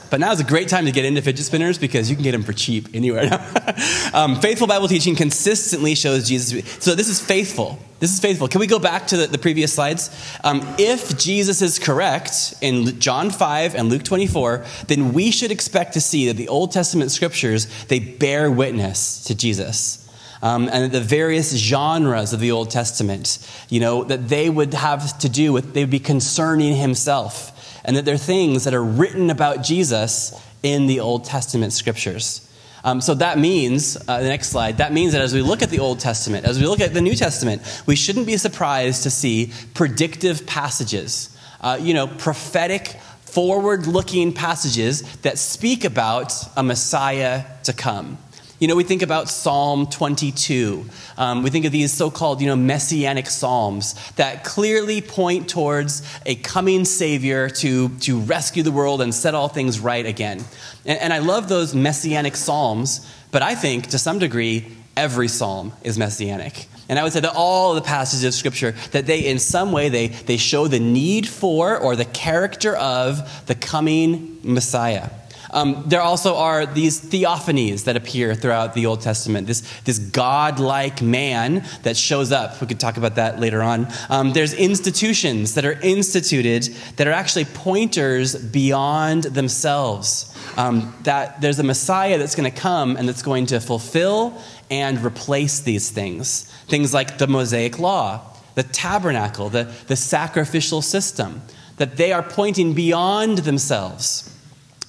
but 0.10 0.20
now 0.20 0.32
is 0.32 0.39
a 0.39 0.43
great 0.43 0.70
time 0.70 0.86
to 0.86 0.91
get 0.91 1.05
into 1.05 1.22
fidget 1.22 1.45
spinners 1.45 1.78
because 1.78 2.10
you 2.10 2.16
can 2.16 2.24
get 2.24 2.32
them 2.32 2.43
for 2.43 2.53
cheap 2.53 2.88
anywhere 2.93 3.30
um, 4.14 4.39
faithful 4.39 4.68
Bible 4.68 4.88
teaching 4.88 5.16
consistently 5.16 5.95
shows 5.95 6.28
Jesus. 6.28 6.78
So 6.84 6.95
this 6.95 7.10
is 7.10 7.20
faithful. 7.20 7.80
This 7.99 8.14
is 8.14 8.20
faithful. 8.20 8.47
Can 8.47 8.60
we 8.60 8.68
go 8.68 8.80
back 8.80 9.08
to 9.08 9.18
the, 9.18 9.28
the 9.28 9.38
previous 9.38 9.74
slides? 9.74 10.10
Um, 10.43 10.62
if 10.78 11.18
Jesus 11.18 11.62
is 11.62 11.80
correct 11.80 12.53
in 12.62 12.99
John 12.99 13.32
5 13.32 13.76
and 13.76 13.89
Luke 13.89 14.03
24, 14.03 14.66
then 14.88 15.14
we 15.14 15.32
should 15.32 15.51
expect 15.51 15.93
to 15.93 16.01
see 16.01 16.28
that 16.28 16.38
the 16.38 16.47
Old 16.47 16.72
Testament 16.72 17.12
scriptures, 17.12 17.66
they 17.86 17.99
bear 17.99 18.51
witness 18.51 19.24
to 19.26 19.36
Jesus. 19.36 20.03
Um, 20.41 20.70
and 20.72 20.91
the 20.91 21.01
various 21.01 21.55
genres 21.55 22.34
of 22.34 22.39
the 22.39 22.51
Old 22.51 22.70
Testament, 22.70 23.39
you 23.70 23.80
know, 23.80 24.03
that 24.03 24.30
they 24.30 24.49
would 24.49 24.74
have 24.76 25.18
to 25.20 25.30
do 25.30 25.51
with, 25.51 25.74
they 25.74 25.82
would 25.82 25.89
be 25.89 25.99
concerning 25.99 26.76
himself 26.76 27.53
and 27.88 27.96
that 27.96 28.06
there 28.06 28.14
are 28.14 28.20
things 28.20 28.66
that 28.66 28.74
are 28.74 28.84
written 28.84 29.30
about 29.30 29.64
Jesus 29.64 30.40
in 30.62 30.86
the 30.86 31.00
Old 31.00 31.24
Testament 31.24 31.74
scriptures. 31.74 32.44
Um, 32.84 33.02
so 33.02 33.16
that 33.16 33.40
means, 33.40 33.98
uh, 34.08 34.20
the 34.20 34.28
next 34.28 34.50
slide, 34.50 34.78
that 34.78 34.94
means 34.94 35.14
that 35.14 35.22
as 35.22 35.34
we 35.34 35.42
look 35.42 35.62
at 35.62 35.70
the 35.70 35.80
Old 35.80 36.00
Testament, 36.00 36.46
as 36.46 36.60
we 36.60 36.68
look 36.68 36.80
at 36.80 36.94
the 36.94 37.02
New 37.02 37.16
Testament, 37.16 37.62
we 37.86 37.96
shouldn't 37.96 38.28
be 38.28 38.38
surprised 38.38 39.04
to 39.04 39.10
see 39.10 39.52
predictive 39.74 40.46
passages, 40.46 41.36
uh, 41.62 41.80
you 41.82 41.94
know, 41.94 42.08
prophetic, 42.08 43.00
forward 43.22 43.88
looking 43.88 44.34
passages 44.34 45.02
that 45.18 45.38
speak 45.38 45.84
about 45.86 46.34
a 46.56 46.64
Messiah 46.64 47.44
to 47.64 47.74
come. 47.74 48.18
You 48.60 48.68
know, 48.68 48.76
we 48.76 48.84
think 48.84 49.03
about 49.03 49.30
Psalm 49.30 49.86
22. 49.86 50.84
Um, 51.16 51.43
we 51.43 51.51
think 51.51 51.66
of 51.66 51.72
these 51.72 51.93
so 51.93 52.10
called, 52.10 52.41
you 52.41 52.47
know, 52.47 52.55
messianic 52.55 53.28
psalms 53.28 53.93
that 54.14 54.43
clearly 54.43 54.99
point 54.99 55.47
towards 55.47 56.01
a 56.26 56.34
coming 56.34 56.84
Savior 56.84 57.49
to, 57.49 57.89
to 57.89 58.20
rescue 58.20 58.64
the 58.64 58.72
world 58.72 58.99
and 59.01 59.14
set 59.14 59.36
all 59.36 59.47
things 59.47 59.80
right 59.80 60.03
again. 60.03 60.43
And, 60.88 60.99
and 60.99 61.14
I 61.14 61.20
love 61.20 61.49
those 61.49 61.76
messianic 61.76 62.36
psalms, 62.36 63.08
but 63.30 63.43
I 63.43 63.53
think 63.53 63.88
to 63.88 63.99
some 63.99 64.18
degree, 64.18 64.76
every 64.95 65.28
psalm 65.28 65.74
is 65.84 65.99
messianic. 65.99 66.66
And 66.89 66.97
I 66.97 67.03
would 67.03 67.14
say 67.14 67.20
that 67.20 67.34
all 67.36 67.76
the 67.76 67.82
passages 67.82 68.24
of 68.24 68.34
Scripture, 68.34 68.72
that 68.91 69.05
they, 69.05 69.28
in 69.28 69.38
some 69.38 69.72
way, 69.72 69.89
they, 69.89 70.08
they 70.08 70.38
show 70.38 70.68
the 70.68 70.80
need 70.80 71.28
for 71.28 71.78
or 71.78 71.95
the 71.95 72.05
character 72.05 72.76
of 72.76 73.45
the 73.45 73.53
coming 73.53 74.39
Messiah. 74.41 75.12
Um, 75.52 75.84
there 75.88 76.02
also 76.02 76.36
are 76.36 76.66
these 76.66 77.00
theophanies 77.00 77.86
that 77.86 77.95
appear 77.95 78.36
throughout 78.36 78.74
the 78.74 78.86
Old 78.86 79.02
Testament, 79.02 79.48
this, 79.48 79.62
this 79.82 80.00
godlike 80.00 81.02
man 81.02 81.66
that 81.84 81.95
shows 81.98 82.32
up. 82.32 82.60
We 82.60 82.68
could 82.68 82.80
talk 82.80 82.98
about 82.98 83.16
that 83.16 83.39
later 83.39 83.62
on. 83.62 83.88
Um, 84.10 84.34
there's 84.34 84.54
institutions 84.54 85.56
that 85.56 85.66
are 85.66 85.80
instituted 85.82 86.64
that 86.98 87.08
are 87.08 87.12
actually 87.12 87.45
pointers 87.45 88.36
beyond 88.36 89.24
themselves. 89.24 90.34
Um, 90.58 90.95
that 91.04 91.39
there's 91.41 91.60
a 91.60 91.64
Messiah 91.64 92.18
that's 92.18 92.36
going 92.36 92.52
to 92.52 92.58
come 92.58 92.98
and 92.98 93.08
that's 93.08 93.22
going 93.22 93.45
to 93.48 93.60
fulfill 93.60 94.41
and 94.70 95.04
replace 95.04 95.60
these 95.62 95.89
things. 95.89 96.43
Things 96.68 96.93
like 96.93 97.18
the 97.18 97.28
Mosaic 97.28 97.80
Law, 97.80 98.22
the 98.56 98.64
tabernacle, 98.64 99.50
the, 99.50 99.72
the 99.88 99.95
sacrificial 99.95 100.82
system 100.82 101.41
that 101.78 101.98
they 101.98 102.12
are 102.12 102.24
pointing 102.24 102.74
beyond 102.74 103.39
themselves. 103.39 104.34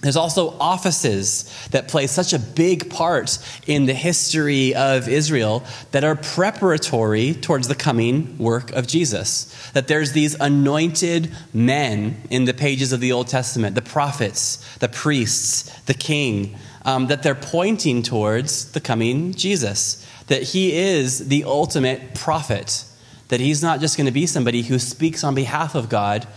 There's 0.00 0.16
also 0.16 0.50
offices 0.60 1.68
that 1.70 1.88
play 1.88 2.06
such 2.06 2.32
a 2.32 2.38
big 2.38 2.88
part 2.88 3.38
in 3.66 3.86
the 3.86 3.94
history 3.94 4.72
of 4.72 5.08
Israel 5.08 5.64
that 5.90 6.04
are 6.04 6.14
preparatory 6.14 7.34
towards 7.34 7.66
the 7.66 7.74
coming 7.74 8.38
work 8.38 8.70
of 8.70 8.86
Jesus. 8.86 9.70
That 9.72 9.88
there's 9.88 10.12
these 10.12 10.36
anointed 10.38 11.32
men 11.52 12.22
in 12.30 12.44
the 12.44 12.54
pages 12.54 12.92
of 12.92 13.00
the 13.00 13.10
Old 13.10 13.26
Testament 13.26 13.74
the 13.74 13.82
prophets, 13.82 14.76
the 14.76 14.88
priests, 14.88 15.80
the 15.82 15.94
king 15.94 16.56
um, 16.84 17.08
that 17.08 17.24
they're 17.24 17.34
pointing 17.34 18.02
towards 18.02 18.70
the 18.72 18.80
coming 18.80 19.34
Jesus. 19.34 20.06
That 20.28 20.42
he 20.42 20.76
is 20.76 21.28
the 21.28 21.42
ultimate 21.42 22.14
prophet. 22.14 22.84
That 23.28 23.40
he's 23.40 23.62
not 23.64 23.80
just 23.80 23.96
going 23.96 24.06
to 24.06 24.12
be 24.12 24.26
somebody 24.26 24.62
who 24.62 24.78
speaks 24.78 25.24
on 25.24 25.34
behalf 25.34 25.74
of 25.74 25.88
God, 25.88 26.28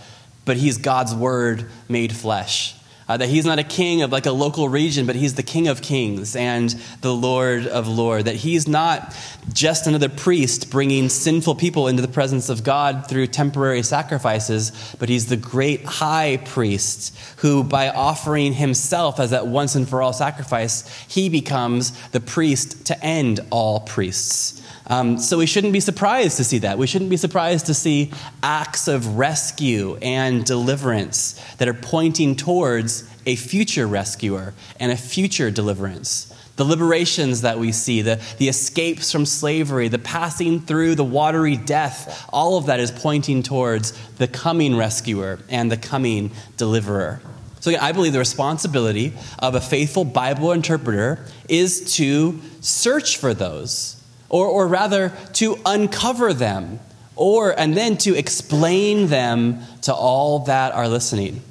but 0.45 0.57
he's 0.57 0.80
God's 0.80 1.14
word 1.14 1.70
made 1.88 2.16
flesh. 2.16 2.76
Uh, 3.12 3.18
that 3.18 3.28
he's 3.28 3.43
not 3.43 3.59
a 3.59 3.64
king 3.64 4.03
of 4.03 4.12
like 4.14 4.26
a 4.26 4.32
local 4.32 4.70
region, 4.70 5.05
but 5.05 5.18
he's 5.18 5.34
the 5.34 5.43
king 5.43 5.68
of 5.68 5.82
kings 5.82 6.34
and 6.34 6.70
the 7.01 7.14
lord 7.14 7.68
of 7.68 7.86
lords. 7.86 8.24
That 8.24 8.36
he's 8.36 8.70
not 8.70 9.14
just 9.51 9.86
another 9.86 10.07
priest 10.07 10.72
bringing 10.72 11.09
sinful 11.09 11.55
people 11.55 11.89
into 11.89 12.01
the 12.01 12.07
presence 12.07 12.47
of 12.47 12.64
God 12.64 13.09
through 13.09 13.28
temporary 13.28 13.84
sacrifices, 13.84 14.72
but 14.97 15.09
he's 15.09 15.26
the 15.26 15.36
great 15.36 15.84
high 15.84 16.38
priest 16.38 17.14
who, 17.39 17.66
by 17.66 17.89
offering 17.89 18.53
himself 18.53 19.20
as 19.20 19.32
that 19.32 19.45
once 19.45 19.76
and 19.76 19.89
for 19.89 20.01
all 20.01 20.14
sacrifice, 20.14 20.88
he 21.09 21.28
becomes 21.28 21.91
the 22.12 22.22
priest 22.22 22.86
to 22.86 23.03
end 23.03 23.41
all 23.49 23.82
priests. 23.82 24.61
Um, 24.88 25.17
so 25.17 25.38
we 25.38 25.45
shouldn't 25.45 25.73
be 25.73 25.79
surprised 25.79 26.38
to 26.38 26.43
see 26.43 26.59
that. 26.59 26.77
We 26.77 26.88
shouldn't 26.88 27.09
be 27.09 27.17
surprised 27.17 27.67
to 27.67 27.73
see 27.73 28.11
acts 28.41 28.88
of 28.88 29.17
rescue 29.17 29.97
and 30.01 30.43
deliverance 30.43 31.34
that 31.57 31.67
are 31.67 31.73
pointing 31.73 32.36
towards 32.36 33.09
a 33.25 33.36
future 33.36 33.88
rescuer 33.88 34.53
and 34.79 34.91
a 34.91 34.97
future 34.97 35.51
deliverance. 35.51 36.27
The 36.55 36.65
liberations 36.65 37.41
that 37.41 37.59
we 37.59 37.71
see, 37.71 38.01
the, 38.01 38.21
the 38.38 38.49
escapes 38.49 39.11
from 39.11 39.25
slavery, 39.25 39.88
the 39.88 39.99
passing 39.99 40.59
through 40.59 40.95
the 40.95 41.03
watery 41.03 41.55
death, 41.55 42.27
all 42.32 42.57
of 42.57 42.65
that 42.65 42.79
is 42.79 42.91
pointing 42.91 43.41
towards 43.41 43.91
the 44.17 44.27
coming 44.27 44.75
rescuer 44.75 45.39
and 45.49 45.71
the 45.71 45.77
coming 45.77 46.32
deliverer. 46.57 47.21
So, 47.61 47.69
again, 47.69 47.84
I 47.84 47.91
believe 47.91 48.13
the 48.13 48.19
responsibility 48.19 49.13
of 49.38 49.53
a 49.53 49.61
faithful 49.61 50.03
Bible 50.03 50.51
interpreter 50.51 51.25
is 51.47 51.95
to 51.95 52.39
search 52.59 53.17
for 53.17 53.36
those 53.36 54.01
or, 54.32 54.47
or 54.47 54.65
rather 54.65 55.11
to 55.34 55.57
uncover 55.65 56.34
them, 56.34 56.79
or 57.17 57.51
and 57.59 57.75
then 57.75 57.97
to 57.97 58.17
explain 58.17 59.07
them 59.07 59.61
to 59.82 59.93
all 59.93 60.39
that 60.39 60.73
are 60.73 60.88
listening. 60.88 61.41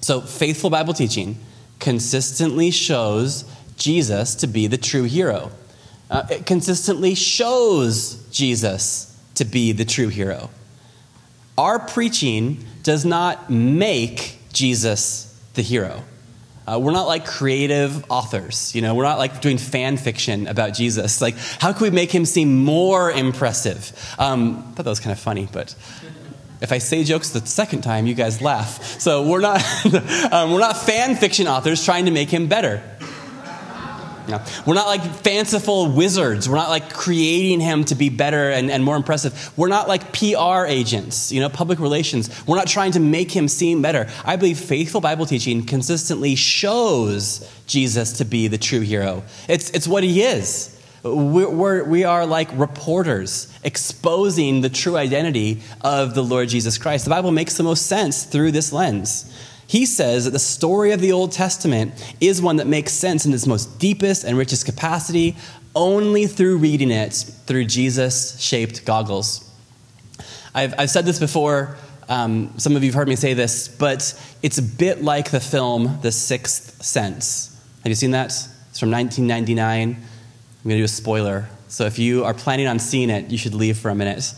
So, 0.00 0.22
faithful 0.22 0.70
Bible 0.70 0.94
teaching 0.94 1.38
consistently 1.78 2.70
shows 2.70 3.44
Jesus 3.76 4.34
to 4.36 4.46
be 4.46 4.66
the 4.66 4.78
true 4.78 5.04
hero. 5.04 5.50
Uh, 6.10 6.26
it 6.30 6.46
consistently 6.46 7.14
shows 7.14 8.14
Jesus 8.30 9.14
to 9.34 9.44
be 9.44 9.72
the 9.72 9.84
true 9.84 10.08
hero. 10.08 10.48
Our 11.58 11.78
preaching 11.78 12.64
does 12.82 13.04
not 13.04 13.50
make 13.50 14.38
Jesus 14.54 15.38
the 15.52 15.62
hero. 15.62 16.02
Uh, 16.66 16.78
we're 16.78 16.92
not 16.92 17.06
like 17.06 17.24
creative 17.24 18.04
authors, 18.10 18.74
you 18.74 18.82
know. 18.82 18.94
We're 18.94 19.04
not 19.04 19.18
like 19.18 19.40
doing 19.40 19.58
fan 19.58 19.96
fiction 19.96 20.46
about 20.48 20.74
Jesus. 20.74 21.20
Like, 21.20 21.36
how 21.60 21.72
can 21.72 21.82
we 21.82 21.90
make 21.90 22.10
him 22.10 22.24
seem 22.24 22.64
more 22.64 23.10
impressive? 23.10 23.92
Um, 24.18 24.58
I 24.58 24.60
thought 24.72 24.84
that 24.84 24.90
was 24.90 25.00
kind 25.00 25.12
of 25.12 25.20
funny, 25.20 25.48
but 25.50 25.74
if 26.60 26.72
I 26.72 26.78
say 26.78 27.04
jokes 27.04 27.30
the 27.30 27.44
second 27.46 27.82
time, 27.82 28.06
you 28.06 28.14
guys 28.14 28.40
laugh. 28.40 28.82
So 29.00 29.28
we're 29.28 29.40
not 29.40 29.62
um, 30.32 30.52
we're 30.52 30.60
not 30.60 30.76
fan 30.76 31.16
fiction 31.16 31.46
authors 31.46 31.84
trying 31.84 32.06
to 32.06 32.10
make 32.10 32.30
him 32.30 32.48
better. 32.48 32.82
No. 34.28 34.42
We're 34.66 34.74
not 34.74 34.86
like 34.86 35.02
fanciful 35.02 35.90
wizards. 35.90 36.48
We're 36.48 36.56
not 36.56 36.68
like 36.68 36.92
creating 36.92 37.60
him 37.60 37.84
to 37.84 37.94
be 37.94 38.08
better 38.08 38.50
and, 38.50 38.70
and 38.70 38.82
more 38.82 38.96
impressive. 38.96 39.52
We're 39.56 39.68
not 39.68 39.88
like 39.88 40.12
PR 40.12 40.66
agents, 40.66 41.32
you 41.32 41.40
know, 41.40 41.48
public 41.48 41.78
relations. 41.78 42.46
We're 42.46 42.56
not 42.56 42.66
trying 42.66 42.92
to 42.92 43.00
make 43.00 43.30
him 43.30 43.48
seem 43.48 43.82
better. 43.82 44.08
I 44.24 44.36
believe 44.36 44.58
faithful 44.58 45.00
Bible 45.00 45.26
teaching 45.26 45.64
consistently 45.64 46.34
shows 46.34 47.50
Jesus 47.66 48.18
to 48.18 48.24
be 48.24 48.48
the 48.48 48.58
true 48.58 48.80
hero. 48.80 49.22
It's, 49.48 49.70
it's 49.70 49.88
what 49.88 50.04
he 50.04 50.22
is. 50.22 50.72
We're, 51.02 51.50
we're, 51.50 51.84
we 51.84 52.04
are 52.04 52.26
like 52.26 52.48
reporters 52.54 53.52
exposing 53.62 54.60
the 54.60 54.68
true 54.68 54.96
identity 54.96 55.62
of 55.80 56.14
the 56.14 56.22
Lord 56.22 56.48
Jesus 56.48 56.78
Christ. 56.78 57.04
The 57.04 57.10
Bible 57.10 57.30
makes 57.30 57.56
the 57.56 57.62
most 57.62 57.86
sense 57.86 58.24
through 58.24 58.52
this 58.52 58.72
lens. 58.72 59.32
He 59.68 59.84
says 59.84 60.24
that 60.24 60.30
the 60.30 60.38
story 60.38 60.92
of 60.92 61.00
the 61.00 61.12
Old 61.12 61.32
Testament 61.32 61.92
is 62.20 62.40
one 62.40 62.56
that 62.56 62.66
makes 62.66 62.92
sense 62.92 63.26
in 63.26 63.32
its 63.32 63.46
most 63.46 63.78
deepest 63.78 64.24
and 64.24 64.38
richest 64.38 64.64
capacity 64.64 65.36
only 65.74 66.26
through 66.26 66.58
reading 66.58 66.90
it 66.90 67.12
through 67.12 67.64
Jesus 67.66 68.40
shaped 68.40 68.84
goggles. 68.84 69.48
I've, 70.54 70.74
I've 70.78 70.90
said 70.90 71.04
this 71.04 71.18
before. 71.18 71.76
Um, 72.08 72.56
some 72.58 72.76
of 72.76 72.82
you 72.82 72.90
have 72.90 72.94
heard 72.94 73.08
me 73.08 73.16
say 73.16 73.34
this, 73.34 73.68
but 73.68 74.18
it's 74.42 74.58
a 74.58 74.62
bit 74.62 75.02
like 75.02 75.30
the 75.30 75.40
film 75.40 75.98
The 76.02 76.12
Sixth 76.12 76.82
Sense. 76.82 77.52
Have 77.82 77.90
you 77.90 77.94
seen 77.94 78.12
that? 78.12 78.26
It's 78.26 78.80
from 78.80 78.90
1999. 78.90 79.88
I'm 79.90 79.96
going 80.62 80.70
to 80.70 80.76
do 80.76 80.84
a 80.84 80.88
spoiler. 80.88 81.48
So 81.68 81.84
if 81.84 81.98
you 81.98 82.24
are 82.24 82.32
planning 82.32 82.68
on 82.68 82.78
seeing 82.78 83.10
it, 83.10 83.30
you 83.30 83.36
should 83.36 83.54
leave 83.54 83.76
for 83.76 83.90
a 83.90 83.94
minute. 83.94 84.32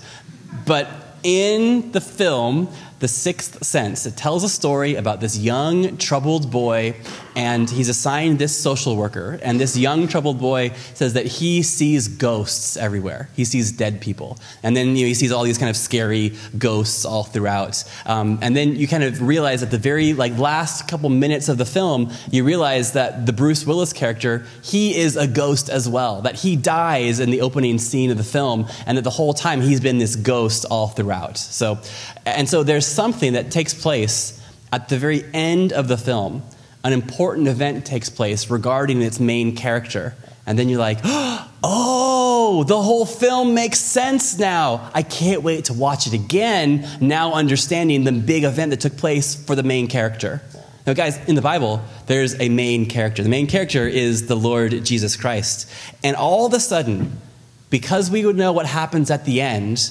But 0.66 0.88
in 1.22 1.92
the 1.92 2.00
film, 2.00 2.68
the 2.98 3.08
Sixth 3.08 3.64
Sense. 3.64 4.06
It 4.06 4.16
tells 4.16 4.44
a 4.44 4.48
story 4.48 4.96
about 4.96 5.20
this 5.20 5.38
young, 5.38 5.96
troubled 5.96 6.50
boy, 6.50 6.96
and 7.38 7.70
he's 7.70 7.88
assigned 7.88 8.40
this 8.40 8.54
social 8.58 8.96
worker. 8.96 9.38
And 9.44 9.60
this 9.60 9.76
young, 9.76 10.08
troubled 10.08 10.40
boy 10.40 10.72
says 10.94 11.12
that 11.12 11.24
he 11.24 11.62
sees 11.62 12.08
ghosts 12.08 12.76
everywhere. 12.76 13.28
He 13.36 13.44
sees 13.44 13.70
dead 13.70 14.00
people. 14.00 14.38
And 14.64 14.76
then 14.76 14.96
you 14.96 15.04
know, 15.04 15.06
he 15.06 15.14
sees 15.14 15.30
all 15.30 15.44
these 15.44 15.56
kind 15.56 15.70
of 15.70 15.76
scary 15.76 16.34
ghosts 16.58 17.04
all 17.04 17.22
throughout. 17.22 17.84
Um, 18.06 18.40
and 18.42 18.56
then 18.56 18.74
you 18.74 18.88
kind 18.88 19.04
of 19.04 19.22
realize 19.22 19.62
at 19.62 19.70
the 19.70 19.78
very 19.78 20.14
like 20.14 20.36
last 20.36 20.88
couple 20.88 21.10
minutes 21.10 21.48
of 21.48 21.58
the 21.58 21.64
film, 21.64 22.10
you 22.28 22.42
realize 22.42 22.94
that 22.94 23.24
the 23.24 23.32
Bruce 23.32 23.64
Willis 23.64 23.92
character, 23.92 24.44
he 24.64 24.96
is 24.96 25.16
a 25.16 25.28
ghost 25.28 25.70
as 25.70 25.88
well. 25.88 26.22
That 26.22 26.34
he 26.34 26.56
dies 26.56 27.20
in 27.20 27.30
the 27.30 27.42
opening 27.42 27.78
scene 27.78 28.10
of 28.10 28.16
the 28.16 28.24
film, 28.24 28.66
and 28.84 28.98
that 28.98 29.02
the 29.02 29.10
whole 29.10 29.32
time 29.32 29.60
he's 29.60 29.80
been 29.80 29.98
this 29.98 30.16
ghost 30.16 30.64
all 30.72 30.88
throughout. 30.88 31.38
So, 31.38 31.78
and 32.26 32.48
so 32.48 32.64
there's 32.64 32.86
something 32.86 33.34
that 33.34 33.52
takes 33.52 33.74
place 33.74 34.42
at 34.72 34.88
the 34.88 34.98
very 34.98 35.22
end 35.32 35.72
of 35.72 35.86
the 35.86 35.96
film. 35.96 36.42
An 36.84 36.92
important 36.92 37.48
event 37.48 37.84
takes 37.84 38.08
place 38.08 38.50
regarding 38.50 39.02
its 39.02 39.18
main 39.18 39.56
character. 39.56 40.14
And 40.46 40.58
then 40.58 40.68
you're 40.68 40.78
like, 40.78 41.00
oh, 41.04 42.64
the 42.66 42.80
whole 42.80 43.04
film 43.04 43.54
makes 43.54 43.80
sense 43.80 44.38
now. 44.38 44.90
I 44.94 45.02
can't 45.02 45.42
wait 45.42 45.66
to 45.66 45.74
watch 45.74 46.06
it 46.06 46.12
again, 46.12 46.88
now 47.00 47.32
understanding 47.32 48.04
the 48.04 48.12
big 48.12 48.44
event 48.44 48.70
that 48.70 48.80
took 48.80 48.96
place 48.96 49.34
for 49.34 49.54
the 49.54 49.62
main 49.62 49.88
character. 49.88 50.40
Now, 50.86 50.94
guys, 50.94 51.18
in 51.28 51.34
the 51.34 51.42
Bible, 51.42 51.82
there's 52.06 52.40
a 52.40 52.48
main 52.48 52.86
character. 52.86 53.22
The 53.22 53.28
main 53.28 53.46
character 53.46 53.86
is 53.86 54.26
the 54.26 54.36
Lord 54.36 54.84
Jesus 54.86 55.16
Christ. 55.16 55.70
And 56.02 56.16
all 56.16 56.46
of 56.46 56.54
a 56.54 56.60
sudden, 56.60 57.20
because 57.68 58.10
we 58.10 58.24
would 58.24 58.36
know 58.36 58.52
what 58.52 58.64
happens 58.64 59.10
at 59.10 59.26
the 59.26 59.42
end, 59.42 59.90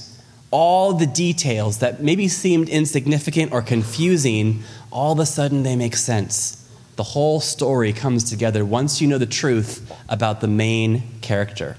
all 0.49 0.93
the 0.93 1.05
details 1.05 1.79
that 1.79 2.01
maybe 2.01 2.27
seemed 2.27 2.69
insignificant 2.69 3.51
or 3.51 3.61
confusing, 3.61 4.63
all 4.89 5.11
of 5.11 5.19
a 5.19 5.25
sudden 5.27 5.61
they 5.61 5.75
make 5.75 5.95
sense. 5.95 6.66
The 6.97 7.03
whole 7.03 7.39
story 7.39 7.93
comes 7.93 8.23
together 8.23 8.65
once 8.65 9.01
you 9.01 9.07
know 9.07 9.19
the 9.19 9.27
truth 9.27 9.95
about 10.09 10.41
the 10.41 10.47
main 10.47 11.03
character. 11.21 11.77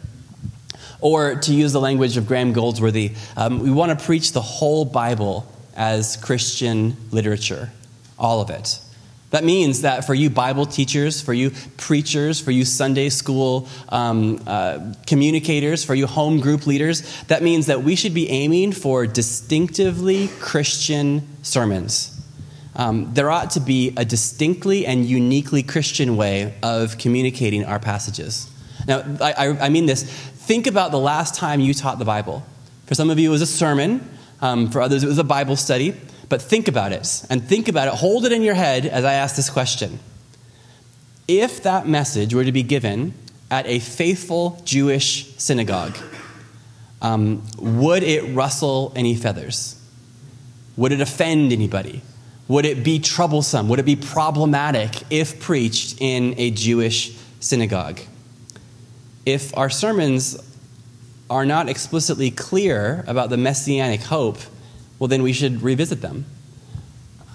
Or 1.00 1.34
to 1.34 1.52
use 1.52 1.72
the 1.72 1.80
language 1.80 2.16
of 2.16 2.28
Graham 2.28 2.52
Goldsworthy, 2.52 3.12
um, 3.36 3.58
we 3.58 3.70
want 3.72 3.98
to 3.98 4.04
preach 4.04 4.32
the 4.32 4.40
whole 4.40 4.84
Bible 4.84 5.52
as 5.76 6.16
Christian 6.16 6.96
literature, 7.10 7.70
all 8.16 8.40
of 8.40 8.50
it. 8.50 8.78
That 9.30 9.42
means 9.42 9.82
that 9.82 10.04
for 10.04 10.14
you 10.14 10.30
Bible 10.30 10.66
teachers, 10.66 11.20
for 11.20 11.34
you 11.34 11.50
preachers, 11.76 12.40
for 12.40 12.52
you 12.52 12.64
Sunday 12.64 13.08
school 13.08 13.68
um, 13.88 14.40
uh, 14.46 14.94
communicators, 15.04 15.84
for 15.84 15.96
you 15.96 16.06
home 16.06 16.38
group 16.38 16.64
leaders, 16.64 17.24
that 17.24 17.42
means 17.42 17.66
that 17.66 17.82
we 17.82 17.96
should 17.96 18.14
be 18.14 18.30
aiming 18.30 18.70
for 18.70 19.04
distinctively 19.04 20.28
Christian 20.38 21.26
sermons. 21.42 22.17
Um, 22.78 23.12
there 23.12 23.28
ought 23.28 23.50
to 23.50 23.60
be 23.60 23.92
a 23.96 24.04
distinctly 24.04 24.86
and 24.86 25.04
uniquely 25.04 25.64
Christian 25.64 26.16
way 26.16 26.54
of 26.62 26.96
communicating 26.96 27.64
our 27.64 27.80
passages. 27.80 28.48
Now, 28.86 29.02
I, 29.20 29.48
I 29.60 29.68
mean 29.68 29.86
this. 29.86 30.04
Think 30.04 30.68
about 30.68 30.92
the 30.92 30.98
last 30.98 31.34
time 31.34 31.60
you 31.60 31.74
taught 31.74 31.98
the 31.98 32.04
Bible. 32.04 32.46
For 32.86 32.94
some 32.94 33.10
of 33.10 33.18
you, 33.18 33.28
it 33.28 33.32
was 33.32 33.42
a 33.42 33.46
sermon. 33.46 34.08
Um, 34.40 34.70
for 34.70 34.80
others, 34.80 35.02
it 35.02 35.08
was 35.08 35.18
a 35.18 35.24
Bible 35.24 35.56
study. 35.56 35.94
But 36.28 36.40
think 36.40 36.68
about 36.68 36.92
it 36.92 37.24
and 37.30 37.42
think 37.42 37.68
about 37.68 37.88
it. 37.88 37.94
Hold 37.94 38.24
it 38.26 38.32
in 38.32 38.42
your 38.42 38.54
head 38.54 38.86
as 38.86 39.04
I 39.04 39.14
ask 39.14 39.34
this 39.34 39.50
question. 39.50 39.98
If 41.26 41.62
that 41.62 41.86
message 41.86 42.34
were 42.34 42.44
to 42.44 42.52
be 42.52 42.62
given 42.62 43.14
at 43.50 43.66
a 43.66 43.78
faithful 43.78 44.60
Jewish 44.64 45.34
synagogue, 45.36 45.96
um, 47.00 47.42
would 47.58 48.02
it 48.02 48.34
rustle 48.34 48.92
any 48.94 49.14
feathers? 49.14 49.80
Would 50.76 50.92
it 50.92 51.00
offend 51.00 51.52
anybody? 51.52 52.02
Would 52.48 52.64
it 52.64 52.82
be 52.82 52.98
troublesome? 52.98 53.68
Would 53.68 53.78
it 53.78 53.84
be 53.84 53.96
problematic 53.96 55.02
if 55.10 55.38
preached 55.38 56.00
in 56.00 56.34
a 56.38 56.50
Jewish 56.50 57.14
synagogue? 57.40 58.00
If 59.26 59.54
our 59.56 59.68
sermons 59.68 60.38
are 61.28 61.44
not 61.44 61.68
explicitly 61.68 62.30
clear 62.30 63.04
about 63.06 63.28
the 63.28 63.36
messianic 63.36 64.00
hope, 64.00 64.38
well, 64.98 65.08
then 65.08 65.22
we 65.22 65.34
should 65.34 65.60
revisit 65.60 66.00
them. 66.00 66.24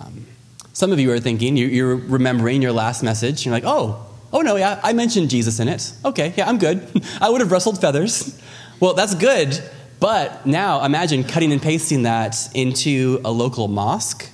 Um, 0.02 0.26
some 0.74 0.92
of 0.92 1.00
you 1.00 1.12
are 1.12 1.20
thinking, 1.20 1.58
you, 1.58 1.68
you're 1.68 1.96
remembering 1.96 2.64
your 2.64 2.72
last 2.72 3.04
message, 3.04 3.46
you're 3.46 3.54
like, 3.54 3.66
oh, 3.66 4.04
oh 4.34 4.42
no, 4.42 4.56
yeah, 4.56 4.80
I 4.84 4.94
mentioned 4.94 5.30
Jesus 5.30 5.60
in 5.60 5.68
it. 5.68 5.94
Okay, 6.04 6.34
yeah, 6.36 6.50
I'm 6.50 6.58
good. 6.58 6.90
I 7.22 7.30
would 7.30 7.42
have 7.42 7.52
rustled 7.52 7.80
feathers. 7.80 8.42
Well, 8.80 8.96
that's 8.96 9.14
good, 9.14 9.62
but 10.00 10.48
now 10.48 10.84
imagine 10.84 11.24
cutting 11.24 11.52
and 11.52 11.62
pasting 11.62 12.04
that 12.04 12.36
into 12.56 13.22
a 13.24 13.32
local 13.32 13.68
mosque 13.68 14.28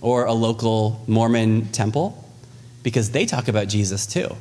or 0.00 0.24
a 0.24 0.32
local 0.32 1.02
Mormon 1.06 1.68
temple 1.68 2.24
because 2.82 3.10
they 3.10 3.26
talk 3.26 3.48
about 3.48 3.68
Jesus 3.68 4.06
too. 4.06 4.36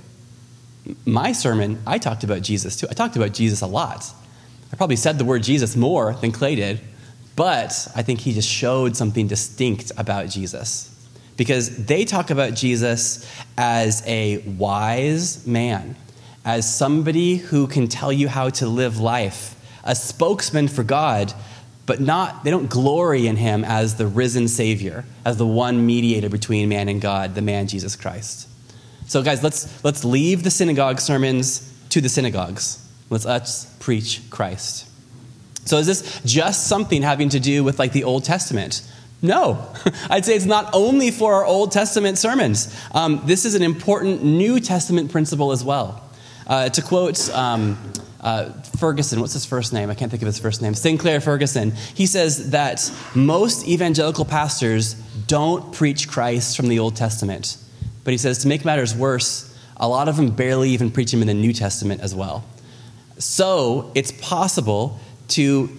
My 1.06 1.32
sermon, 1.32 1.82
I 1.86 1.98
talked 1.98 2.24
about 2.24 2.42
Jesus 2.42 2.76
too. 2.76 2.88
I 2.90 2.94
talked 2.94 3.16
about 3.16 3.34
Jesus 3.34 3.62
a 3.62 3.68
lot. 3.68 4.06
I 4.72 4.76
probably 4.76 4.96
said 4.96 5.18
the 5.18 5.26
word 5.26 5.44
Jesus 5.44 5.76
more 5.76 6.14
than 6.14 6.32
Clay 6.32 6.56
did, 6.56 6.80
but 7.36 7.88
I 7.96 8.04
think 8.04 8.22
he 8.22 8.34
just 8.34 8.50
showed 8.50 8.96
something 8.96 9.28
distinct 9.28 9.92
about 9.98 10.30
Jesus. 10.30 10.94
Because 11.36 11.86
they 11.86 12.04
talk 12.04 12.30
about 12.30 12.56
Jesus 12.56 13.30
as 13.58 14.02
a 14.08 14.40
wise 14.40 15.46
man, 15.46 15.96
as 16.44 16.74
somebody 16.74 17.36
who 17.36 17.68
can 17.68 17.88
tell 17.88 18.12
you 18.12 18.28
how 18.28 18.50
to 18.50 18.68
live 18.68 19.00
life, 19.00 19.56
a 19.84 19.94
spokesman 19.94 20.68
for 20.68 20.84
God, 20.84 21.34
but 21.88 22.00
not 22.00 22.44
they 22.44 22.52
don't 22.52 22.70
glory 22.70 23.26
in 23.26 23.38
him 23.38 23.64
as 23.64 23.96
the 23.96 24.06
risen 24.06 24.48
savior, 24.48 25.06
as 25.26 25.38
the 25.38 25.48
one 25.48 25.84
mediator 25.88 26.30
between 26.30 26.70
man 26.70 26.90
and 26.90 27.02
God, 27.02 27.34
the 27.34 27.42
man 27.42 27.68
Jesus 27.68 27.96
Christ. 27.96 28.48
So 29.08 29.24
guys, 29.24 29.42
let's 29.42 29.84
let's 29.84 30.04
leave 30.04 30.44
the 30.44 30.52
synagogue 30.52 31.00
sermons 31.00 31.74
to 31.90 32.02
the 32.02 32.10
synagogues. 32.10 32.86
Let's 33.10 33.26
let's 33.26 33.66
preach 33.80 34.22
Christ. 34.30 34.86
So 35.66 35.78
is 35.78 35.88
this 35.88 36.22
just 36.24 36.68
something 36.68 37.02
having 37.02 37.30
to 37.30 37.40
do 37.40 37.64
with 37.64 37.80
like 37.80 37.94
the 37.94 38.04
Old 38.04 38.26
Testament? 38.26 38.82
No, 39.22 39.74
I'd 40.10 40.26
say 40.26 40.36
it's 40.36 40.46
not 40.46 40.70
only 40.74 41.10
for 41.10 41.36
our 41.36 41.46
Old 41.46 41.72
Testament 41.72 42.18
sermons. 42.18 42.76
Um, 42.94 43.22
this 43.26 43.46
is 43.46 43.56
an 43.56 43.64
important 43.64 44.24
New 44.24 44.60
Testament 44.60 45.12
principle 45.12 45.52
as 45.52 45.64
well. 45.64 46.04
Uh, 46.46 46.70
to 46.70 46.82
quote 46.82 47.30
um, 47.32 47.78
uh, 48.22 48.52
Ferguson, 48.80 49.22
what's 49.22 49.34
his 49.34 49.46
first 49.46 49.74
name? 49.74 49.90
I 49.90 49.94
can't 49.96 50.10
think 50.10 50.24
of 50.24 50.28
his 50.28 50.40
first 50.40 50.62
name. 50.62 50.74
Sinclair 50.74 51.22
Ferguson. 51.22 51.72
He 51.72 52.06
says 52.06 52.52
that 52.52 52.92
most 53.14 53.68
evangelical 53.68 54.26
pastors 54.26 54.94
don't 55.28 55.72
preach 55.74 56.08
Christ 56.08 56.58
from 56.58 56.68
the 56.68 56.80
Old 56.80 56.96
Testament. 56.96 57.58
But 58.04 58.12
he 58.12 58.18
says 58.18 58.40
to 58.40 58.48
make 58.48 58.66
matters 58.66 58.96
worse, 58.96 59.56
a 59.78 59.88
lot 59.88 60.08
of 60.08 60.18
them 60.18 60.32
barely 60.32 60.72
even 60.72 60.90
preach 60.90 61.14
him 61.14 61.22
in 61.22 61.28
the 61.28 61.34
New 61.34 61.54
Testament 61.54 62.02
as 62.02 62.16
well. 62.16 62.44
So 63.20 63.92
it's 63.96 64.12
possible 64.12 65.00
to 65.30 65.70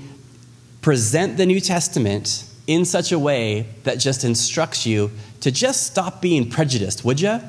present 0.80 1.36
the 1.36 1.46
New 1.46 1.60
Testament 1.60 2.44
in 2.66 2.84
such 2.84 3.12
a 3.12 3.18
way 3.18 3.66
that 3.84 3.96
just 3.96 4.24
instructs 4.24 4.86
you 4.86 5.10
to 5.40 5.50
just 5.50 5.86
stop 5.86 6.20
being 6.20 6.50
prejudiced, 6.50 7.04
would 7.04 7.20
you? 7.20 7.40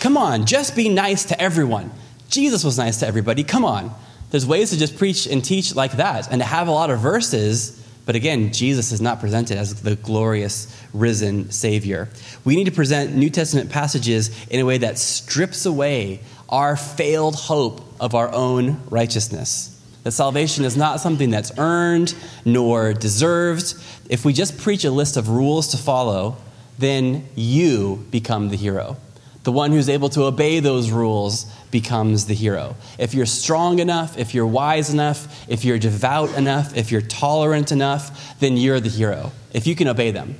Come 0.00 0.16
on, 0.16 0.46
just 0.46 0.76
be 0.76 0.88
nice 0.88 1.24
to 1.26 1.40
everyone. 1.40 1.90
Jesus 2.28 2.62
was 2.62 2.78
nice 2.78 3.00
to 3.00 3.06
everybody. 3.06 3.42
Come 3.42 3.64
on. 3.64 3.94
There's 4.30 4.46
ways 4.46 4.70
to 4.70 4.78
just 4.78 4.98
preach 4.98 5.26
and 5.26 5.44
teach 5.44 5.74
like 5.74 5.92
that 5.92 6.30
and 6.30 6.40
to 6.40 6.46
have 6.46 6.68
a 6.68 6.70
lot 6.70 6.90
of 6.90 7.00
verses, 7.00 7.82
but 8.04 8.14
again, 8.14 8.52
Jesus 8.52 8.92
is 8.92 9.00
not 9.00 9.20
presented 9.20 9.56
as 9.56 9.82
the 9.82 9.96
glorious 9.96 10.74
risen 10.92 11.50
Savior. 11.50 12.08
We 12.44 12.56
need 12.56 12.64
to 12.64 12.72
present 12.72 13.14
New 13.14 13.30
Testament 13.30 13.70
passages 13.70 14.46
in 14.48 14.60
a 14.60 14.64
way 14.64 14.78
that 14.78 14.98
strips 14.98 15.64
away 15.66 16.20
our 16.48 16.76
failed 16.76 17.34
hope 17.34 17.82
of 18.00 18.14
our 18.14 18.32
own 18.32 18.80
righteousness. 18.90 19.74
That 20.04 20.12
salvation 20.12 20.64
is 20.64 20.76
not 20.76 21.00
something 21.00 21.30
that's 21.30 21.52
earned 21.58 22.14
nor 22.44 22.94
deserved. 22.94 23.74
If 24.08 24.24
we 24.24 24.32
just 24.32 24.58
preach 24.58 24.84
a 24.84 24.90
list 24.90 25.16
of 25.16 25.28
rules 25.28 25.68
to 25.68 25.76
follow, 25.76 26.36
then 26.78 27.28
you 27.34 28.06
become 28.10 28.48
the 28.48 28.56
hero. 28.56 28.96
The 29.44 29.52
one 29.52 29.70
who's 29.72 29.88
able 29.88 30.08
to 30.10 30.24
obey 30.24 30.60
those 30.60 30.90
rules 30.90 31.44
becomes 31.70 32.26
the 32.26 32.34
hero. 32.34 32.76
If 32.98 33.14
you're 33.14 33.26
strong 33.26 33.78
enough, 33.78 34.18
if 34.18 34.34
you're 34.34 34.46
wise 34.46 34.90
enough, 34.90 35.48
if 35.48 35.64
you're 35.64 35.78
devout 35.78 36.36
enough, 36.36 36.76
if 36.76 36.90
you're 36.90 37.00
tolerant 37.00 37.72
enough, 37.72 38.38
then 38.40 38.56
you're 38.56 38.80
the 38.80 38.88
hero. 38.88 39.32
If 39.52 39.66
you 39.66 39.74
can 39.74 39.88
obey 39.88 40.10
them. 40.10 40.38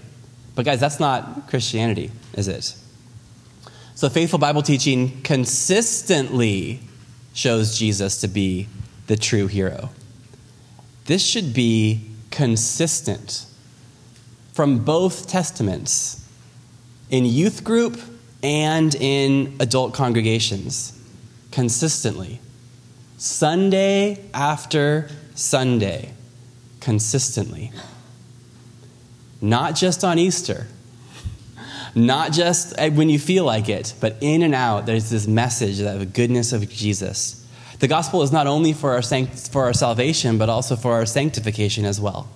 But, 0.55 0.65
guys, 0.65 0.81
that's 0.81 0.99
not 0.99 1.49
Christianity, 1.49 2.11
is 2.35 2.49
it? 2.49 2.75
So, 3.95 4.09
faithful 4.09 4.39
Bible 4.39 4.63
teaching 4.63 5.23
consistently 5.23 6.81
shows 7.33 7.79
Jesus 7.79 8.21
to 8.21 8.29
be 8.29 8.69
the 9.07 9.17
true 9.17 9.47
hero. 9.47 9.91
This 11.07 11.25
should 11.25 11.55
be 11.55 12.11
consistent 12.31 13.47
from 14.53 14.85
both 14.85 15.29
testaments 15.29 16.29
in 17.11 17.25
youth 17.25 17.65
group 17.65 17.99
and 18.43 18.95
in 18.95 19.57
adult 19.61 19.95
congregations 19.95 20.99
consistently. 21.51 22.41
Sunday 23.17 24.25
after 24.33 25.09
Sunday, 25.35 26.13
consistently. 26.81 27.73
Not 29.41 29.75
just 29.75 30.05
on 30.05 30.19
Easter, 30.19 30.67
not 31.95 32.33
just 32.33 32.79
when 32.79 33.09
you 33.09 33.19
feel 33.19 33.45
like 33.45 33.69
it, 33.69 33.95
but 34.01 34.17
in 34.21 34.43
and 34.43 34.55
out, 34.55 34.87
there's 34.87 35.11
this 35.11 35.27
message 35.27 35.81
of 35.81 35.99
the 35.99 36.07
goodness 36.07 36.53
of 36.53 36.69
Jesus. 36.69 37.47
The 37.81 37.89
gospel 37.89 38.23
is 38.23 38.33
not 38.33 38.47
only 38.47 38.73
for 38.73 38.93
our, 38.93 39.03
sanct- 39.03 39.51
for 39.51 39.65
our 39.65 39.73
salvation, 39.73 40.39
but 40.39 40.49
also 40.49 40.77
for 40.77 40.93
our 40.95 41.07
sanctification 41.07 41.85
as 41.85 42.01
well. 42.01 42.29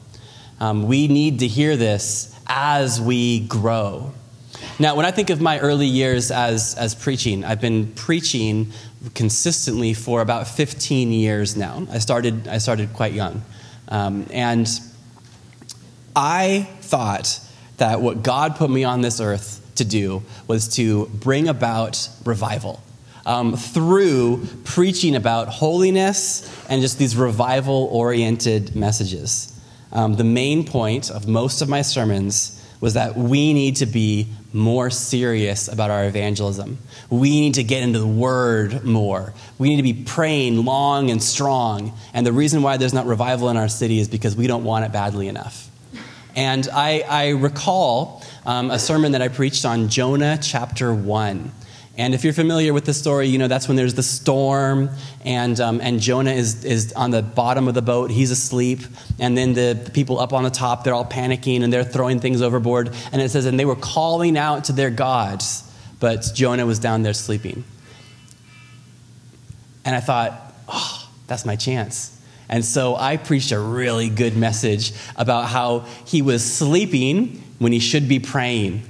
Um, 0.60 0.86
we 0.86 1.08
need 1.08 1.40
to 1.40 1.48
hear 1.48 1.76
this 1.76 2.38
as 2.46 3.00
we 3.00 3.40
grow. 3.40 4.12
Now, 4.78 4.94
when 4.94 5.06
I 5.06 5.10
think 5.10 5.30
of 5.30 5.40
my 5.40 5.58
early 5.60 5.86
years 5.86 6.30
as, 6.30 6.74
as 6.76 6.94
preaching, 6.94 7.44
I've 7.44 7.60
been 7.60 7.92
preaching 7.92 8.72
consistently 9.14 9.94
for 9.94 10.20
about 10.20 10.48
15 10.48 11.12
years 11.12 11.56
now. 11.56 11.86
I 11.90 11.98
started, 11.98 12.48
I 12.48 12.58
started 12.58 12.92
quite 12.92 13.12
young. 13.12 13.42
Um, 13.88 14.26
and 14.32 14.68
I 16.14 16.68
thought 16.80 17.40
that 17.78 18.00
what 18.00 18.22
God 18.22 18.56
put 18.56 18.70
me 18.70 18.84
on 18.84 19.00
this 19.00 19.20
earth 19.20 19.60
to 19.76 19.84
do 19.84 20.22
was 20.46 20.68
to 20.76 21.06
bring 21.06 21.48
about 21.48 22.08
revival. 22.24 22.82
Um, 23.24 23.56
through 23.56 24.46
preaching 24.64 25.14
about 25.14 25.48
holiness 25.48 26.66
and 26.68 26.82
just 26.82 26.98
these 26.98 27.16
revival 27.16 27.88
oriented 27.92 28.74
messages. 28.74 29.48
Um, 29.92 30.14
the 30.14 30.24
main 30.24 30.64
point 30.64 31.08
of 31.10 31.28
most 31.28 31.62
of 31.62 31.68
my 31.68 31.82
sermons 31.82 32.61
was 32.82 32.94
that 32.94 33.16
we 33.16 33.52
need 33.52 33.76
to 33.76 33.86
be 33.86 34.26
more 34.52 34.90
serious 34.90 35.68
about 35.68 35.90
our 35.90 36.04
evangelism. 36.04 36.78
We 37.08 37.30
need 37.40 37.54
to 37.54 37.62
get 37.62 37.84
into 37.84 38.00
the 38.00 38.06
Word 38.06 38.82
more. 38.82 39.32
We 39.56 39.68
need 39.68 39.76
to 39.76 39.84
be 39.84 39.94
praying 39.94 40.64
long 40.64 41.08
and 41.08 41.22
strong. 41.22 41.96
And 42.12 42.26
the 42.26 42.32
reason 42.32 42.60
why 42.60 42.78
there's 42.78 42.92
not 42.92 43.06
revival 43.06 43.48
in 43.50 43.56
our 43.56 43.68
city 43.68 44.00
is 44.00 44.08
because 44.08 44.34
we 44.34 44.48
don't 44.48 44.64
want 44.64 44.84
it 44.84 44.90
badly 44.90 45.28
enough. 45.28 45.70
And 46.34 46.68
I, 46.72 47.04
I 47.08 47.28
recall 47.30 48.24
um, 48.44 48.72
a 48.72 48.80
sermon 48.80 49.12
that 49.12 49.22
I 49.22 49.28
preached 49.28 49.64
on 49.64 49.88
Jonah 49.88 50.36
chapter 50.42 50.92
1. 50.92 51.52
And 51.98 52.14
if 52.14 52.24
you're 52.24 52.32
familiar 52.32 52.72
with 52.72 52.86
the 52.86 52.94
story, 52.94 53.28
you 53.28 53.36
know 53.38 53.48
that's 53.48 53.68
when 53.68 53.76
there's 53.76 53.92
the 53.92 54.02
storm, 54.02 54.88
and, 55.26 55.60
um, 55.60 55.78
and 55.82 56.00
Jonah 56.00 56.30
is, 56.32 56.64
is 56.64 56.94
on 56.94 57.10
the 57.10 57.20
bottom 57.20 57.68
of 57.68 57.74
the 57.74 57.82
boat. 57.82 58.10
He's 58.10 58.30
asleep. 58.30 58.80
And 59.18 59.36
then 59.36 59.52
the, 59.52 59.78
the 59.84 59.90
people 59.90 60.18
up 60.18 60.32
on 60.32 60.42
the 60.42 60.50
top, 60.50 60.84
they're 60.84 60.94
all 60.94 61.04
panicking 61.04 61.62
and 61.62 61.70
they're 61.70 61.84
throwing 61.84 62.18
things 62.18 62.40
overboard. 62.40 62.94
And 63.12 63.20
it 63.20 63.30
says, 63.30 63.44
and 63.44 63.60
they 63.60 63.66
were 63.66 63.76
calling 63.76 64.38
out 64.38 64.64
to 64.64 64.72
their 64.72 64.88
gods, 64.88 65.70
but 66.00 66.30
Jonah 66.34 66.64
was 66.64 66.78
down 66.78 67.02
there 67.02 67.12
sleeping. 67.12 67.62
And 69.84 69.94
I 69.94 70.00
thought, 70.00 70.54
oh, 70.68 71.08
that's 71.26 71.44
my 71.44 71.56
chance. 71.56 72.18
And 72.48 72.64
so 72.64 72.96
I 72.96 73.18
preached 73.18 73.52
a 73.52 73.60
really 73.60 74.08
good 74.08 74.36
message 74.36 74.92
about 75.16 75.48
how 75.48 75.80
he 76.06 76.22
was 76.22 76.42
sleeping 76.42 77.42
when 77.58 77.72
he 77.72 77.80
should 77.80 78.08
be 78.08 78.18
praying. 78.18 78.82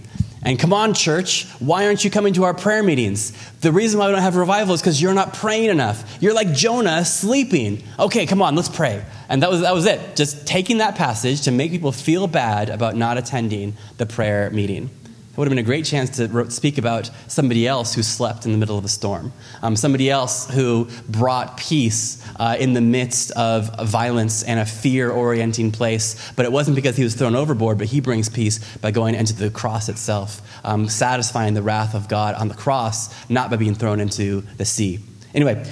And 0.45 0.59
come 0.59 0.73
on, 0.73 0.93
church, 0.93 1.47
why 1.61 1.87
aren't 1.87 2.05
you 2.05 2.11
coming 2.11 2.35
to 2.35 2.45
our 2.45 2.55
prayer 2.55 2.83
meetings? 2.83 3.33
The 3.61 3.71
reason 3.71 4.01
why 4.01 4.07
we 4.07 4.13
don't 4.13 4.23
have 4.23 4.35
revival 4.35 4.75
is 4.75 4.81
because 4.81 5.01
you're 5.01 5.15
not 5.15 5.35
praying 5.35 5.71
enough. 5.71 6.19
You're 6.21 6.35
like 6.35 6.53
Jonah 6.53 7.05
sleeping. 7.05 7.83
Okay, 7.97 8.27
come 8.27 8.43
on, 8.43 8.57
let's 8.57 8.69
pray. 8.69 9.05
And 9.29 9.43
that 9.43 9.51
was, 9.51 9.61
that 9.61 9.73
was 9.73 9.87
it. 9.87 10.17
Just 10.17 10.45
taking 10.45 10.79
that 10.79 10.97
passage 10.97 11.43
to 11.43 11.53
make 11.53 11.71
people 11.71 11.93
feel 11.93 12.27
bad 12.27 12.71
about 12.71 12.97
not 12.97 13.19
attending 13.19 13.75
the 13.99 14.07
prayer 14.07 14.51
meeting. 14.51 14.91
It 15.33 15.39
would 15.39 15.49
have 15.49 15.51
been 15.51 15.65
a 15.65 15.67
great 15.67 15.87
chance 15.87 16.11
to 16.19 16.51
speak 16.51 16.77
about 16.77 17.11
somebody 17.27 17.67
else 17.67 17.95
who 17.95 18.03
slept 18.03 18.45
in 18.45 18.53
the 18.53 18.59
middle 18.59 18.77
of 18.77 18.85
a 18.85 18.89
storm, 18.89 19.33
um, 19.63 19.77
somebody 19.77 20.11
else 20.11 20.47
who 20.51 20.89
brought 21.09 21.57
peace 21.57 22.23
uh, 22.37 22.57
in 22.61 22.75
the 22.75 22.83
midst 22.83 23.31
of 23.31 23.75
violence 23.89 24.43
and 24.43 24.61
a 24.61 24.67
fear 24.67 25.11
orienting 25.11 25.73
place. 25.73 26.31
But 26.33 26.45
it 26.45 26.53
wasn't 26.53 26.77
because 26.77 26.99
he 26.99 27.03
was 27.03 27.15
thrown 27.15 27.35
overboard, 27.35 27.79
but 27.79 27.87
he 27.87 28.01
brings 28.01 28.29
peace 28.29 28.77
by 28.77 28.91
going 28.91 29.15
into 29.15 29.33
the 29.33 29.49
cross 29.49 29.89
itself, 29.89 30.43
um, 30.65 30.87
satisfying 30.87 31.55
the 31.55 31.63
wrath 31.63 31.95
of 31.95 32.09
God 32.09 32.35
on 32.35 32.49
the 32.49 32.55
cross, 32.55 33.09
not 33.31 33.49
by 33.49 33.57
being 33.57 33.75
thrown 33.75 34.01
into 34.01 34.43
the 34.59 34.67
sea. 34.67 35.01
Anyway, 35.35 35.65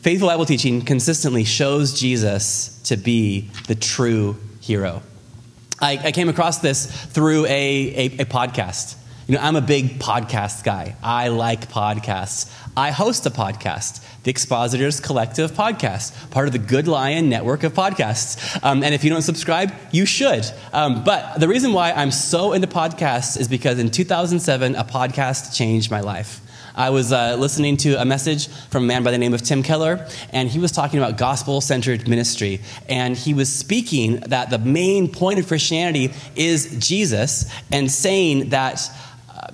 faithful 0.00 0.28
Bible 0.28 0.46
teaching 0.46 0.80
consistently 0.80 1.44
shows 1.44 1.92
Jesus 2.00 2.80
to 2.84 2.96
be 2.96 3.50
the 3.66 3.74
true 3.74 4.38
hero. 4.62 5.02
I, 5.82 5.98
I 6.02 6.12
came 6.12 6.30
across 6.30 6.60
this 6.60 6.86
through 6.86 7.44
a, 7.44 7.50
a, 7.50 8.04
a 8.06 8.24
podcast. 8.24 8.96
You 9.28 9.36
know, 9.36 9.40
I'm 9.40 9.54
a 9.54 9.60
big 9.60 10.00
podcast 10.00 10.64
guy. 10.64 10.96
I 11.00 11.28
like 11.28 11.70
podcasts. 11.70 12.52
I 12.76 12.90
host 12.90 13.24
a 13.24 13.30
podcast, 13.30 14.04
the 14.24 14.30
Expositors 14.30 14.98
Collective 14.98 15.52
Podcast, 15.52 16.30
part 16.32 16.48
of 16.48 16.52
the 16.52 16.58
Good 16.58 16.88
Lion 16.88 17.28
network 17.28 17.62
of 17.62 17.72
podcasts. 17.72 18.58
Um, 18.64 18.82
and 18.82 18.92
if 18.92 19.04
you 19.04 19.10
don't 19.10 19.22
subscribe, 19.22 19.72
you 19.92 20.06
should. 20.06 20.44
Um, 20.72 21.04
but 21.04 21.38
the 21.38 21.46
reason 21.46 21.72
why 21.72 21.92
I'm 21.92 22.10
so 22.10 22.52
into 22.52 22.66
podcasts 22.66 23.38
is 23.38 23.46
because 23.46 23.78
in 23.78 23.92
2007, 23.92 24.74
a 24.74 24.82
podcast 24.82 25.54
changed 25.54 25.88
my 25.88 26.00
life. 26.00 26.40
I 26.74 26.90
was 26.90 27.12
uh, 27.12 27.36
listening 27.38 27.76
to 27.78 28.00
a 28.00 28.04
message 28.04 28.48
from 28.48 28.84
a 28.84 28.86
man 28.86 29.04
by 29.04 29.10
the 29.10 29.18
name 29.18 29.34
of 29.34 29.42
Tim 29.42 29.62
Keller, 29.62 30.08
and 30.30 30.48
he 30.48 30.58
was 30.58 30.72
talking 30.72 30.98
about 30.98 31.18
gospel 31.18 31.60
centered 31.60 32.08
ministry. 32.08 32.60
And 32.88 33.16
he 33.16 33.34
was 33.34 33.52
speaking 33.52 34.16
that 34.20 34.50
the 34.50 34.58
main 34.58 35.12
point 35.12 35.38
of 35.38 35.46
Christianity 35.46 36.12
is 36.34 36.76
Jesus, 36.78 37.52
and 37.70 37.90
saying 37.90 38.48
that 38.48 38.90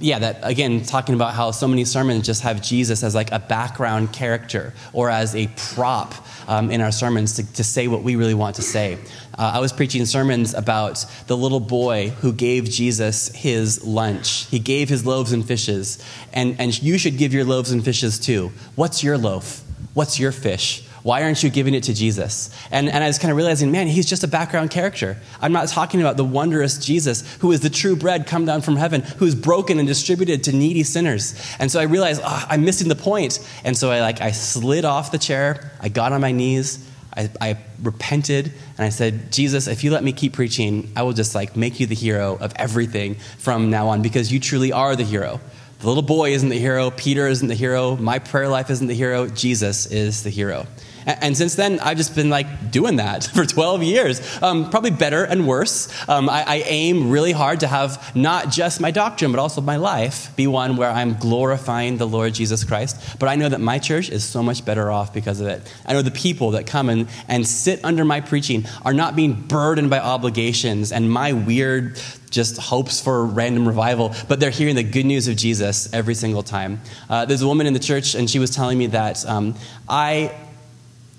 yeah, 0.00 0.18
that 0.18 0.40
again, 0.42 0.82
talking 0.82 1.14
about 1.14 1.34
how 1.34 1.50
so 1.50 1.66
many 1.66 1.84
sermons 1.84 2.26
just 2.26 2.42
have 2.42 2.62
Jesus 2.62 3.02
as 3.02 3.14
like 3.14 3.32
a 3.32 3.38
background 3.38 4.12
character 4.12 4.74
or 4.92 5.08
as 5.08 5.34
a 5.34 5.48
prop 5.56 6.14
um, 6.46 6.70
in 6.70 6.80
our 6.80 6.92
sermons 6.92 7.34
to, 7.36 7.52
to, 7.54 7.64
say 7.64 7.88
what 7.88 8.02
we 8.02 8.16
really 8.16 8.34
want 8.34 8.56
to 8.56 8.62
say. 8.62 8.98
Uh, 9.38 9.52
I 9.54 9.60
was 9.60 9.72
preaching 9.72 10.04
sermons 10.04 10.54
about 10.54 11.04
the 11.26 11.36
little 11.36 11.60
boy 11.60 12.10
who 12.20 12.32
gave 12.32 12.64
Jesus 12.64 13.28
his 13.34 13.84
lunch. 13.84 14.46
He 14.46 14.58
gave 14.58 14.88
his 14.88 15.06
loaves 15.06 15.32
and 15.32 15.46
fishes, 15.46 16.04
and, 16.32 16.56
and 16.58 16.82
you 16.82 16.98
should 16.98 17.16
give 17.16 17.32
your 17.32 17.44
loaves 17.44 17.70
and 17.70 17.84
fishes 17.84 18.18
too. 18.18 18.52
What's 18.74 19.02
your 19.02 19.16
loaf? 19.16 19.62
What's 19.94 20.18
your 20.18 20.32
fish? 20.32 20.87
Why 21.02 21.22
aren't 21.22 21.42
you 21.42 21.50
giving 21.50 21.74
it 21.74 21.84
to 21.84 21.94
Jesus? 21.94 22.50
And, 22.70 22.88
and 22.88 23.02
I 23.02 23.06
was 23.06 23.18
kind 23.18 23.30
of 23.30 23.36
realizing, 23.36 23.70
man, 23.70 23.86
he's 23.86 24.06
just 24.06 24.24
a 24.24 24.28
background 24.28 24.70
character. 24.70 25.16
I'm 25.40 25.52
not 25.52 25.68
talking 25.68 26.00
about 26.00 26.16
the 26.16 26.24
wondrous 26.24 26.78
Jesus 26.78 27.36
who 27.36 27.52
is 27.52 27.60
the 27.60 27.70
true 27.70 27.96
bread 27.96 28.26
come 28.26 28.44
down 28.44 28.62
from 28.62 28.76
heaven, 28.76 29.02
who's 29.02 29.34
broken 29.34 29.78
and 29.78 29.86
distributed 29.86 30.44
to 30.44 30.52
needy 30.52 30.82
sinners. 30.82 31.34
And 31.58 31.70
so 31.70 31.80
I 31.80 31.84
realized, 31.84 32.22
oh, 32.24 32.46
I'm 32.48 32.64
missing 32.64 32.88
the 32.88 32.96
point. 32.96 33.38
And 33.64 33.76
so 33.76 33.90
I 33.90 34.00
like 34.00 34.20
I 34.20 34.32
slid 34.32 34.84
off 34.84 35.12
the 35.12 35.18
chair, 35.18 35.72
I 35.80 35.88
got 35.88 36.12
on 36.12 36.20
my 36.20 36.32
knees, 36.32 36.88
I, 37.16 37.30
I 37.40 37.58
repented, 37.82 38.46
and 38.46 38.84
I 38.84 38.90
said, 38.90 39.32
Jesus, 39.32 39.66
if 39.66 39.82
you 39.82 39.90
let 39.90 40.04
me 40.04 40.12
keep 40.12 40.34
preaching, 40.34 40.92
I 40.94 41.02
will 41.02 41.12
just 41.12 41.34
like 41.34 41.56
make 41.56 41.80
you 41.80 41.86
the 41.86 41.94
hero 41.94 42.36
of 42.40 42.52
everything 42.56 43.16
from 43.38 43.70
now 43.70 43.88
on 43.88 44.02
because 44.02 44.32
you 44.32 44.38
truly 44.38 44.72
are 44.72 44.94
the 44.94 45.04
hero. 45.04 45.40
The 45.80 45.86
little 45.86 46.02
boy 46.02 46.32
isn't 46.32 46.48
the 46.48 46.58
hero. 46.58 46.90
Peter 46.90 47.28
isn't 47.28 47.46
the 47.46 47.54
hero. 47.54 47.96
My 47.96 48.18
prayer 48.18 48.48
life 48.48 48.68
isn't 48.68 48.86
the 48.88 48.94
hero. 48.94 49.28
Jesus 49.28 49.86
is 49.86 50.24
the 50.24 50.30
hero. 50.30 50.66
And 51.08 51.34
since 51.34 51.54
then, 51.54 51.80
I've 51.80 51.96
just 51.96 52.14
been 52.14 52.28
like 52.28 52.70
doing 52.70 52.96
that 52.96 53.24
for 53.34 53.46
12 53.46 53.82
years. 53.82 54.42
Um, 54.42 54.68
probably 54.70 54.90
better 54.90 55.24
and 55.24 55.46
worse. 55.46 55.88
Um, 56.06 56.28
I, 56.28 56.44
I, 56.46 56.56
aim 56.66 57.10
really 57.10 57.32
hard 57.32 57.60
to 57.60 57.66
have 57.66 58.14
not 58.14 58.50
just 58.50 58.78
my 58.78 58.90
doctrine, 58.90 59.32
but 59.32 59.40
also 59.40 59.62
my 59.62 59.76
life 59.76 60.36
be 60.36 60.46
one 60.46 60.76
where 60.76 60.90
I'm 60.90 61.14
glorifying 61.14 61.96
the 61.96 62.06
Lord 62.06 62.34
Jesus 62.34 62.62
Christ. 62.62 63.18
But 63.18 63.30
I 63.30 63.36
know 63.36 63.48
that 63.48 63.60
my 63.60 63.78
church 63.78 64.10
is 64.10 64.22
so 64.22 64.42
much 64.42 64.66
better 64.66 64.90
off 64.90 65.14
because 65.14 65.40
of 65.40 65.46
it. 65.46 65.74
I 65.86 65.94
know 65.94 66.02
the 66.02 66.10
people 66.10 66.50
that 66.50 66.66
come 66.66 66.90
and, 66.90 67.08
and 67.26 67.46
sit 67.46 67.82
under 67.84 68.04
my 68.04 68.20
preaching 68.20 68.66
are 68.84 68.92
not 68.92 69.16
being 69.16 69.32
burdened 69.32 69.88
by 69.88 70.00
obligations 70.00 70.92
and 70.92 71.10
my 71.10 71.32
weird 71.32 71.98
just 72.30 72.58
hopes 72.58 73.00
for 73.00 73.24
random 73.24 73.66
revival, 73.66 74.14
but 74.28 74.40
they're 74.40 74.50
hearing 74.50 74.76
the 74.76 74.82
good 74.82 75.06
news 75.06 75.28
of 75.28 75.36
Jesus 75.36 75.90
every 75.94 76.14
single 76.14 76.42
time. 76.42 76.82
Uh, 77.08 77.24
there's 77.24 77.40
a 77.40 77.46
woman 77.46 77.66
in 77.66 77.72
the 77.72 77.78
church, 77.78 78.14
and 78.14 78.28
she 78.28 78.38
was 78.38 78.50
telling 78.50 78.76
me 78.76 78.88
that 78.88 79.24
um, 79.26 79.54
I 79.88 80.34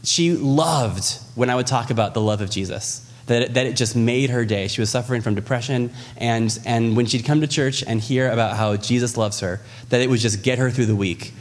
she 0.04 0.34
loved 0.34 1.20
when 1.36 1.50
I 1.50 1.56
would 1.56 1.68
talk 1.68 1.90
about 1.90 2.14
the 2.14 2.22
love 2.22 2.42
of 2.42 2.50
Jesus. 2.50 3.06
That 3.28 3.44
it, 3.44 3.54
that 3.54 3.68
it 3.68 3.76
just 3.76 3.96
made 3.96 4.32
her 4.32 4.44
day. 4.44 4.68
She 4.68 4.82
was 4.82 4.90
suffering 4.90 5.22
from 5.22 5.36
depression, 5.36 5.92
and, 6.18 6.58
and 6.66 6.98
when 6.98 7.06
she'd 7.06 7.26
come 7.26 7.42
to 7.42 7.48
church 7.48 7.84
and 7.86 8.02
hear 8.02 8.32
about 8.32 8.58
how 8.58 8.76
Jesus 8.76 9.18
loves 9.18 9.42
her, 9.42 9.62
that 9.90 10.02
it 10.02 10.10
would 10.10 10.20
just 10.20 10.42
get 10.42 10.58
her 10.58 10.72
through 10.72 10.88
the 10.88 10.96
week. 10.96 11.34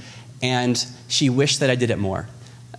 And 0.42 0.84
she 1.08 1.30
wished 1.30 1.60
that 1.60 1.70
I 1.70 1.76
did 1.76 1.90
it 1.90 1.98
more. 1.98 2.28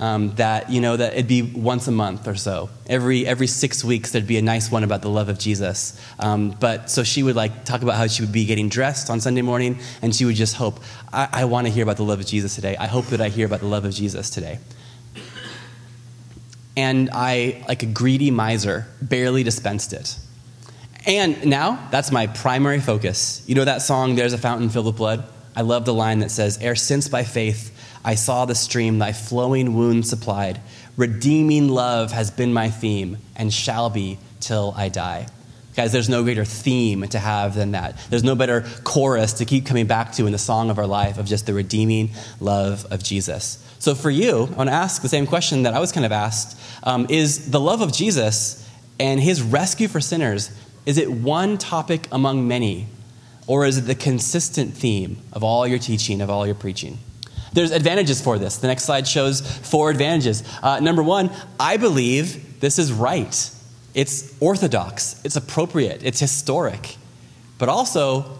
Um, 0.01 0.33
that 0.35 0.69
you 0.69 0.79
know 0.79 0.95
that 0.95 1.11
it'd 1.11 1.27
be 1.27 1.41
once 1.41 1.87
a 1.89 1.91
month 1.91 2.25
or 2.25 2.35
so. 2.35 2.69
Every 2.87 3.27
every 3.27 3.47
six 3.47 3.83
weeks 3.83 4.11
there'd 4.11 4.25
be 4.25 4.37
a 4.37 4.41
nice 4.41 4.71
one 4.71 4.85
about 4.85 5.01
the 5.01 5.09
love 5.09 5.27
of 5.27 5.37
Jesus. 5.37 5.99
Um, 6.19 6.51
but 6.51 6.89
so 6.89 7.03
she 7.03 7.21
would 7.21 7.35
like 7.35 7.65
talk 7.65 7.81
about 7.81 7.95
how 7.95 8.07
she 8.07 8.21
would 8.21 8.31
be 8.31 8.45
getting 8.45 8.69
dressed 8.69 9.09
on 9.09 9.19
Sunday 9.19 9.41
morning, 9.41 9.79
and 10.01 10.15
she 10.15 10.23
would 10.23 10.35
just 10.35 10.55
hope, 10.55 10.79
I, 11.11 11.27
I 11.33 11.45
want 11.45 11.67
to 11.67 11.73
hear 11.73 11.83
about 11.83 11.97
the 11.97 12.05
love 12.05 12.21
of 12.21 12.27
Jesus 12.27 12.55
today. 12.55 12.77
I 12.77 12.87
hope 12.87 13.07
that 13.07 13.19
I 13.19 13.27
hear 13.27 13.45
about 13.45 13.59
the 13.59 13.65
love 13.65 13.83
of 13.83 13.93
Jesus 13.93 14.29
today 14.29 14.59
and 16.75 17.09
I, 17.11 17.63
like 17.67 17.83
a 17.83 17.87
greedy 17.87 18.31
miser, 18.31 18.87
barely 19.01 19.43
dispensed 19.43 19.93
it. 19.93 20.15
And 21.05 21.45
now, 21.45 21.87
that's 21.91 22.11
my 22.11 22.27
primary 22.27 22.79
focus. 22.79 23.43
You 23.47 23.55
know 23.55 23.65
that 23.65 23.81
song, 23.81 24.15
There's 24.15 24.33
a 24.33 24.37
Fountain 24.37 24.69
Filled 24.69 24.85
with 24.85 24.97
Blood? 24.97 25.23
I 25.55 25.61
love 25.61 25.85
the 25.85 25.93
line 25.93 26.19
that 26.19 26.31
says, 26.31 26.57
Ere 26.59 26.75
since 26.75 27.07
by 27.07 27.23
faith 27.23 27.75
I 28.03 28.15
saw 28.15 28.45
the 28.45 28.55
stream 28.55 28.99
thy 28.99 29.11
flowing 29.11 29.75
wound 29.75 30.07
supplied, 30.07 30.61
redeeming 30.95 31.69
love 31.69 32.11
has 32.11 32.31
been 32.31 32.53
my 32.53 32.69
theme 32.69 33.17
and 33.35 33.53
shall 33.53 33.89
be 33.89 34.19
till 34.39 34.73
I 34.77 34.89
die. 34.89 35.27
Guys, 35.75 35.91
there's 35.91 36.09
no 36.09 36.23
greater 36.23 36.45
theme 36.45 37.07
to 37.07 37.19
have 37.19 37.55
than 37.55 37.71
that. 37.71 37.97
There's 38.09 38.23
no 38.23 38.35
better 38.35 38.65
chorus 38.83 39.33
to 39.33 39.45
keep 39.45 39.65
coming 39.65 39.87
back 39.87 40.13
to 40.13 40.25
in 40.25 40.31
the 40.31 40.37
song 40.37 40.69
of 40.69 40.77
our 40.77 40.87
life 40.87 41.17
of 41.17 41.25
just 41.25 41.45
the 41.45 41.53
redeeming 41.53 42.11
love 42.39 42.85
of 42.91 43.03
Jesus. 43.03 43.65
So 43.79 43.95
for 43.95 44.09
you, 44.09 44.49
I 44.51 44.55
want 44.55 44.69
to 44.69 44.73
ask 44.73 45.01
the 45.01 45.09
same 45.09 45.25
question 45.25 45.63
that 45.63 45.73
I 45.73 45.79
was 45.79 45.91
kind 45.91 46.05
of 46.05 46.11
asked 46.11 46.59
um, 46.83 47.07
Is 47.09 47.49
the 47.49 47.59
love 47.59 47.81
of 47.81 47.93
Jesus 47.93 48.69
and 48.99 49.19
his 49.19 49.41
rescue 49.41 49.87
for 49.87 50.01
sinners, 50.01 50.51
is 50.85 50.97
it 50.97 51.09
one 51.09 51.57
topic 51.57 52.07
among 52.11 52.47
many? 52.47 52.87
Or 53.47 53.65
is 53.65 53.77
it 53.77 53.81
the 53.81 53.95
consistent 53.95 54.75
theme 54.75 55.17
of 55.33 55.43
all 55.43 55.65
your 55.65 55.79
teaching, 55.79 56.21
of 56.21 56.29
all 56.29 56.45
your 56.45 56.55
preaching? 56.55 56.99
There's 57.53 57.71
advantages 57.71 58.21
for 58.21 58.37
this. 58.37 58.57
The 58.57 58.67
next 58.67 58.83
slide 58.83 59.07
shows 59.07 59.41
four 59.41 59.89
advantages. 59.89 60.43
Uh, 60.61 60.79
number 60.79 61.01
one, 61.01 61.31
I 61.59 61.77
believe 61.77 62.59
this 62.59 62.77
is 62.77 62.91
right. 62.93 63.51
It's 63.95 64.35
orthodox, 64.39 65.19
it's 65.23 65.35
appropriate, 65.35 66.03
it's 66.03 66.19
historic, 66.19 66.97
but 67.57 67.69
also 67.69 68.37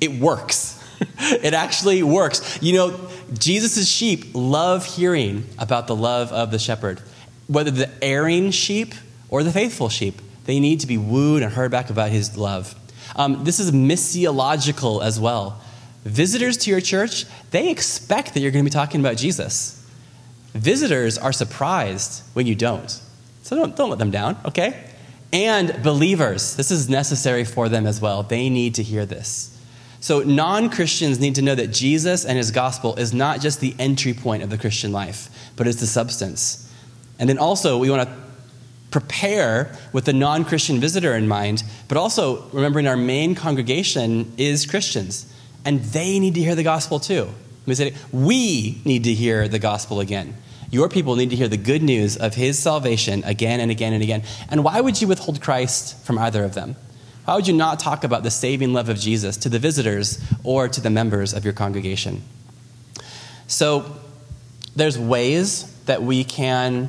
it 0.00 0.10
works. 0.12 0.74
it 1.18 1.54
actually 1.54 2.02
works. 2.02 2.60
You 2.60 2.74
know, 2.74 3.00
Jesus' 3.32 3.88
sheep 3.88 4.30
love 4.34 4.84
hearing 4.86 5.46
about 5.58 5.86
the 5.86 5.96
love 5.96 6.32
of 6.32 6.50
the 6.50 6.58
shepherd. 6.58 7.00
Whether 7.46 7.70
the 7.70 7.90
erring 8.02 8.50
sheep 8.50 8.94
or 9.28 9.42
the 9.42 9.52
faithful 9.52 9.88
sheep, 9.88 10.20
they 10.44 10.60
need 10.60 10.80
to 10.80 10.86
be 10.86 10.96
wooed 10.96 11.42
and 11.42 11.52
heard 11.52 11.70
back 11.70 11.90
about 11.90 12.10
his 12.10 12.36
love. 12.36 12.74
Um, 13.16 13.44
this 13.44 13.60
is 13.60 13.70
missiological 13.72 15.02
as 15.02 15.18
well. 15.20 15.60
Visitors 16.04 16.56
to 16.58 16.70
your 16.70 16.80
church, 16.80 17.26
they 17.50 17.70
expect 17.70 18.34
that 18.34 18.40
you're 18.40 18.50
going 18.50 18.64
to 18.64 18.70
be 18.70 18.72
talking 18.72 19.00
about 19.00 19.16
Jesus. 19.16 19.86
Visitors 20.54 21.18
are 21.18 21.32
surprised 21.32 22.22
when 22.32 22.46
you 22.46 22.54
don't. 22.54 23.00
So 23.42 23.56
don't, 23.56 23.76
don't 23.76 23.90
let 23.90 23.98
them 23.98 24.10
down, 24.10 24.38
okay? 24.44 24.84
And 25.32 25.82
believers, 25.82 26.56
this 26.56 26.70
is 26.70 26.88
necessary 26.88 27.44
for 27.44 27.68
them 27.68 27.86
as 27.86 28.00
well. 28.00 28.22
They 28.22 28.48
need 28.48 28.74
to 28.76 28.82
hear 28.82 29.04
this. 29.04 29.57
So, 30.00 30.20
non 30.20 30.70
Christians 30.70 31.18
need 31.18 31.34
to 31.36 31.42
know 31.42 31.54
that 31.54 31.72
Jesus 31.72 32.24
and 32.24 32.38
his 32.38 32.50
gospel 32.50 32.94
is 32.96 33.12
not 33.12 33.40
just 33.40 33.60
the 33.60 33.74
entry 33.78 34.14
point 34.14 34.42
of 34.42 34.50
the 34.50 34.58
Christian 34.58 34.92
life, 34.92 35.28
but 35.56 35.66
it's 35.66 35.80
the 35.80 35.86
substance. 35.86 36.72
And 37.18 37.28
then 37.28 37.38
also, 37.38 37.78
we 37.78 37.90
want 37.90 38.08
to 38.08 38.14
prepare 38.90 39.76
with 39.92 40.04
the 40.04 40.12
non 40.12 40.44
Christian 40.44 40.78
visitor 40.78 41.14
in 41.14 41.26
mind, 41.26 41.64
but 41.88 41.98
also 41.98 42.48
remembering 42.50 42.86
our 42.86 42.96
main 42.96 43.34
congregation 43.34 44.32
is 44.36 44.66
Christians, 44.66 45.32
and 45.64 45.80
they 45.80 46.20
need 46.20 46.34
to 46.34 46.40
hear 46.40 46.54
the 46.54 46.62
gospel 46.62 47.00
too. 47.00 47.28
We 47.66 47.74
say, 47.74 47.94
we 48.12 48.80
need 48.84 49.04
to 49.04 49.12
hear 49.12 49.46
the 49.46 49.58
gospel 49.58 50.00
again. 50.00 50.34
Your 50.70 50.88
people 50.88 51.16
need 51.16 51.30
to 51.30 51.36
hear 51.36 51.48
the 51.48 51.58
good 51.58 51.82
news 51.82 52.16
of 52.16 52.34
his 52.34 52.58
salvation 52.58 53.24
again 53.24 53.60
and 53.60 53.70
again 53.70 53.92
and 53.92 54.02
again. 54.02 54.22
And 54.50 54.64
why 54.64 54.80
would 54.80 55.00
you 55.00 55.08
withhold 55.08 55.40
Christ 55.40 56.02
from 56.04 56.18
either 56.18 56.44
of 56.44 56.54
them? 56.54 56.76
Why 57.28 57.34
would 57.34 57.46
you 57.46 57.52
not 57.52 57.78
talk 57.78 58.04
about 58.04 58.22
the 58.22 58.30
saving 58.30 58.72
love 58.72 58.88
of 58.88 58.98
Jesus 58.98 59.36
to 59.36 59.50
the 59.50 59.58
visitors 59.58 60.18
or 60.44 60.66
to 60.66 60.80
the 60.80 60.88
members 60.88 61.34
of 61.34 61.44
your 61.44 61.52
congregation? 61.52 62.22
So, 63.48 63.84
there's 64.74 64.98
ways 64.98 65.70
that 65.84 66.02
we 66.02 66.24
can 66.24 66.88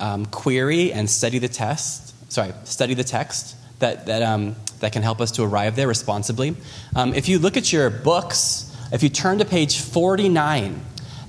um, 0.00 0.26
query 0.26 0.92
and 0.92 1.08
study 1.08 1.38
the 1.38 1.46
test, 1.46 2.32
sorry, 2.32 2.52
study 2.64 2.94
the 2.94 3.04
text 3.04 3.54
that, 3.78 4.06
that, 4.06 4.24
um, 4.24 4.56
that 4.80 4.92
can 4.92 5.02
help 5.02 5.20
us 5.20 5.30
to 5.32 5.44
arrive 5.44 5.76
there 5.76 5.86
responsibly. 5.86 6.56
Um, 6.96 7.14
if 7.14 7.28
you 7.28 7.38
look 7.38 7.56
at 7.56 7.72
your 7.72 7.90
books, 7.90 8.76
if 8.90 9.04
you 9.04 9.08
turn 9.08 9.38
to 9.38 9.44
page 9.44 9.78
49, 9.78 10.80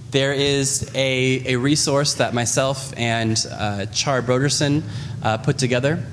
there 0.09 0.33
is 0.33 0.89
a, 0.95 1.53
a 1.53 1.57
resource 1.57 2.15
that 2.15 2.33
myself 2.33 2.91
and 2.97 3.45
uh, 3.51 3.85
Char 3.85 4.23
Brodersen 4.23 4.81
uh, 5.21 5.37
put 5.37 5.59
together. 5.59 6.03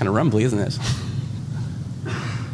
Kind 0.00 0.08
of 0.08 0.14
rumbly, 0.14 0.44
isn't 0.44 0.58
it? 0.58 0.78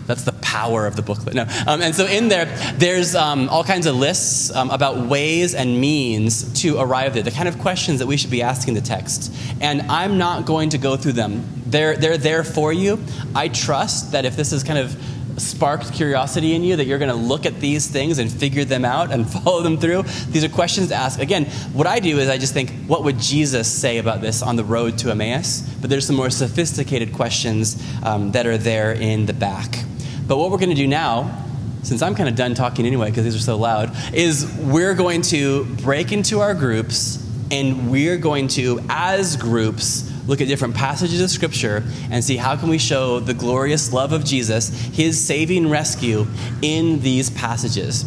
That's 0.09 0.25
the 0.25 0.33
power 0.33 0.85
of 0.85 0.97
the 0.97 1.03
booklet. 1.03 1.37
No. 1.37 1.47
Um, 1.65 1.81
and 1.81 1.95
so 1.95 2.05
in 2.07 2.27
there, 2.27 2.47
there's 2.75 3.15
um, 3.15 3.49
all 3.49 3.63
kinds 3.63 3.87
of 3.87 3.95
lists 3.95 4.51
um, 4.51 4.69
about 4.71 5.07
ways 5.07 5.55
and 5.55 5.81
means 5.81 6.61
to 6.63 6.81
arrive 6.81 7.15
there, 7.15 7.23
the 7.23 7.31
kind 7.31 7.47
of 7.47 7.61
questions 7.61 8.01
that 8.01 8.09
we 8.09 8.17
should 8.17 8.33
be 8.33 8.43
asking 8.43 8.75
the 8.75 8.81
text. 8.81 9.33
And 9.61 9.83
I'm 9.83 10.19
not 10.19 10.45
going 10.45 10.71
to 10.71 10.79
go 10.79 10.97
through 10.97 11.13
them. 11.13 11.63
They're, 11.67 11.97
they're 11.97 12.19
there 12.19 12.43
for 12.43 12.73
you. 12.73 12.99
I 13.33 13.47
trust 13.47 14.11
that 14.11 14.25
if 14.25 14.37
this 14.37 14.53
is 14.53 14.65
kind 14.65 14.81
of 14.81 15.01
sparked 15.37 15.93
curiosity 15.93 16.55
in 16.55 16.63
you 16.63 16.77
that 16.77 16.87
you're 16.87 16.99
going 16.99 17.11
to 17.11 17.17
look 17.17 17.47
at 17.47 17.61
these 17.61 17.87
things 17.87 18.19
and 18.19 18.31
figure 18.31 18.65
them 18.65 18.85
out 18.85 19.13
and 19.13 19.29
follow 19.31 19.63
them 19.63 19.79
through. 19.79 20.03
These 20.29 20.45
are 20.45 20.49
questions 20.49 20.89
to 20.89 20.95
ask. 20.95 21.21
Again, 21.21 21.47
what 21.73 21.87
I 21.87 22.01
do 22.01 22.19
is 22.19 22.29
I 22.29 22.39
just 22.39 22.55
think, 22.55 22.71
what 22.87 23.05
would 23.05 23.19
Jesus 23.19 23.71
say 23.71 23.99
about 23.99 24.21
this 24.21 24.43
on 24.43 24.57
the 24.57 24.65
road 24.65 24.99
to 24.99 25.11
Emmaus? 25.11 25.61
But 25.81 25.91
there's 25.91 26.07
some 26.07 26.17
more 26.17 26.31
sophisticated 26.31 27.13
questions 27.13 27.83
um, 28.03 28.33
that 28.33 28.47
are 28.47 28.59
there 28.59 28.93
in 28.93 29.27
the 29.27 29.35
back. 29.35 29.85
But 30.27 30.39
what 30.39 30.51
we're 30.51 30.59
going 30.59 30.71
to 30.71 30.75
do 30.75 30.89
now, 30.89 31.45
since 31.83 32.03
I'm 32.03 32.15
kind 32.15 32.29
of 32.29 32.35
done 32.35 32.55
talking 32.55 32.87
anyway 32.87 33.11
because 33.11 33.25
these 33.25 33.37
are 33.37 33.39
so 33.39 33.57
loud, 33.57 33.93
is 34.13 34.53
we're 34.59 34.95
going 34.95 35.23
to 35.23 35.65
break 35.77 36.13
into 36.13 36.41
our 36.41 36.55
groups 36.55 37.23
and 37.51 37.91
we're 37.91 38.19
going 38.19 38.49
to, 38.49 38.81
as 38.89 39.37
groups, 39.37 40.13
look 40.27 40.41
at 40.41 40.49
different 40.49 40.75
passages 40.75 41.21
of 41.21 41.31
scripture 41.31 41.83
and 42.11 42.23
see 42.23 42.37
how 42.37 42.57
can 42.57 42.69
we 42.69 42.79
show 42.79 43.21
the 43.21 43.35
glorious 43.35 43.93
love 43.93 44.13
of 44.13 44.25
jesus 44.25 44.69
his 44.69 45.23
saving 45.23 45.69
rescue 45.69 46.27
in 46.63 47.01
these 47.01 47.31
passages. 47.31 48.05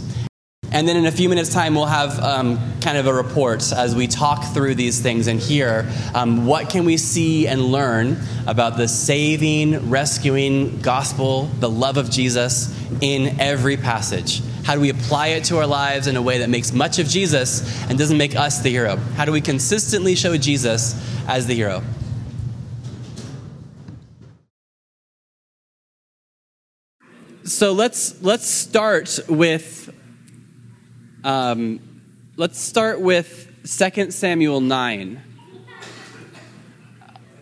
And 0.72 0.88
then 0.88 0.97
in 0.97 1.07
a 1.07 1.11
few 1.11 1.30
minutes 1.30 1.51
time 1.51 1.74
we'll 1.74 1.86
have 1.86 2.20
um, 2.20 2.59
kind 2.82 2.97
of 2.97 3.07
a 3.07 3.13
report 3.13 3.72
as 3.74 3.95
we 3.95 4.05
talk 4.05 4.43
through 4.53 4.76
these 4.76 5.01
things 5.01 5.26
and 5.28 5.39
hear 5.39 5.89
um, 6.13 6.45
what 6.45 6.70
can 6.70 6.86
we 6.86 6.97
see 6.97 7.47
and 7.47 7.59
learn 7.61 8.17
about 8.45 8.78
the 8.78 8.88
saving 8.88 9.89
rescuing 9.89 10.80
gospel 10.82 11.45
the 11.59 11.70
love 11.70 11.97
of 11.97 12.11
jesus 12.11 12.76
in 13.01 13.39
every 13.39 13.78
passage? 13.78 14.43
How 14.63 14.76
do 14.76 14.82
we 14.82 14.91
apply 14.91 15.30
it 15.30 15.45
to 15.45 15.57
our 15.57 15.65
lives 15.65 16.05
in 16.05 16.15
a 16.15 16.22
way 16.22 16.39
that 16.39 16.49
makes 16.51 16.72
much 16.72 16.99
of 16.99 17.07
jesus 17.07 17.84
and 17.89 17.97
doesn't 17.97 18.17
make 18.17 18.36
us 18.36 18.61
the 18.61 18.70
hero? 18.70 18.97
How 19.15 19.26
do 19.26 19.32
we 19.32 19.41
consistently 19.41 20.13
show 20.13 20.38
jesus 20.38 20.93
as 21.28 21.47
the 21.47 21.55
hero 21.55 21.82
so 27.50 27.72
let's 27.74 28.22
let's 28.22 28.47
start 28.47 29.20
with 29.28 29.93
um, 31.24 31.80
let's 32.38 32.60
start 32.60 33.02
with 33.02 33.47
2 33.66 34.12
Samuel 34.12 34.62
nine. 34.62 35.22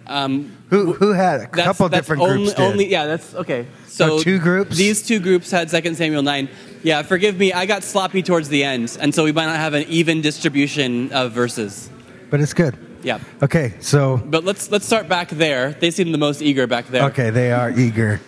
Um, 0.07 0.55
who 0.69 0.93
who 0.93 1.11
had 1.11 1.41
a 1.41 1.47
couple 1.47 1.89
that's 1.89 2.07
different 2.07 2.21
only, 2.21 2.35
groups? 2.45 2.53
did. 2.53 2.63
Only 2.63 2.87
yeah, 2.89 3.05
that's 3.07 3.35
okay. 3.35 3.65
So 3.87 4.13
Oh, 4.15 4.19
two 4.23 4.39
groups. 4.39 4.77
These 4.77 5.05
two 5.05 5.19
groups 5.19 5.51
had 5.51 5.69
2 5.69 5.95
Samuel 5.95 6.21
nine. 6.21 6.47
Yeah, 6.81 7.01
forgive 7.01 7.37
me. 7.37 7.51
I 7.51 7.65
got 7.65 7.83
sloppy 7.83 8.23
towards 8.23 8.47
the 8.47 8.63
end, 8.63 8.95
and 9.01 9.13
so 9.13 9.25
we 9.25 9.33
might 9.33 9.47
not 9.47 9.57
have 9.57 9.73
an 9.73 9.83
even 9.89 10.21
distribution 10.21 11.11
of 11.11 11.33
verses. 11.33 11.89
but 12.29 12.39
it's 12.39 12.53
good. 12.53 12.77
Yeah. 13.03 13.19
Okay, 13.43 13.73
so 13.79 14.17
But 14.17 14.43
let's 14.45 14.71
let's 14.71 14.85
start 14.85 15.09
back 15.09 15.29
there. 15.29 15.71
They 15.73 15.91
seem 15.91 16.11
the 16.13 16.17
most 16.17 16.41
eager 16.41 16.67
back 16.67 16.87
there. 16.87 17.03
okay, 17.05 17.29
they 17.29 17.51
are 17.51 17.69
eager. 17.71 18.21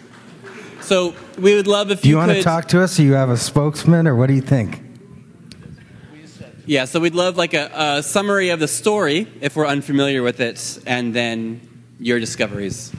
So 0.90 1.14
we 1.38 1.54
would 1.54 1.68
love 1.68 1.92
if 1.92 2.02
Do 2.02 2.10
you, 2.10 2.16
you, 2.16 2.18
want 2.18 2.32
to 2.32 2.42
talk 2.42 2.70
to 2.70 2.82
us? 2.82 2.98
Do 2.98 3.04
you 3.04 3.14
have 3.14 3.30
a 3.30 3.38
spokesman, 3.38 4.08
or 4.08 4.16
what 4.16 4.26
do 4.26 4.34
you 4.34 4.42
think? 4.42 4.82
Yeah, 6.66 6.86
so 6.86 7.00
we'd 7.00 7.14
love 7.14 7.38
like 7.38 7.54
a, 7.54 7.70
a 7.76 8.02
summary 8.02 8.50
of 8.50 8.60
the 8.60 8.68
story 8.68 9.28
if 9.40 9.56
we're 9.56 9.68
unfamiliar 9.68 10.24
with 10.24 10.40
it, 10.40 10.80
and 10.88 11.14
then 11.14 11.62
your 12.00 12.20
discoveries. 12.20 12.92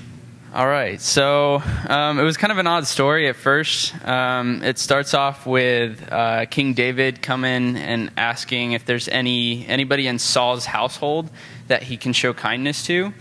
All 0.54 0.68
right, 0.68 1.00
so 1.00 1.64
um, 1.88 2.20
it 2.20 2.22
was 2.22 2.36
kind 2.36 2.52
of 2.52 2.58
an 2.58 2.68
odd 2.68 2.86
story 2.86 3.28
at 3.28 3.34
first. 3.34 3.92
Um, 4.06 4.62
it 4.62 4.78
starts 4.78 5.12
off 5.12 5.44
with 5.44 6.00
uh, 6.12 6.46
King 6.46 6.74
David 6.74 7.20
coming 7.20 7.76
and 7.76 8.12
asking 8.16 8.70
if 8.70 8.84
there's 8.84 9.08
any 9.08 9.66
anybody 9.66 10.06
in 10.06 10.20
Saul's 10.20 10.64
household 10.64 11.28
that 11.66 11.82
he 11.82 11.96
can 11.96 12.12
show 12.12 12.34
kindness 12.34 12.86
to. 12.86 13.12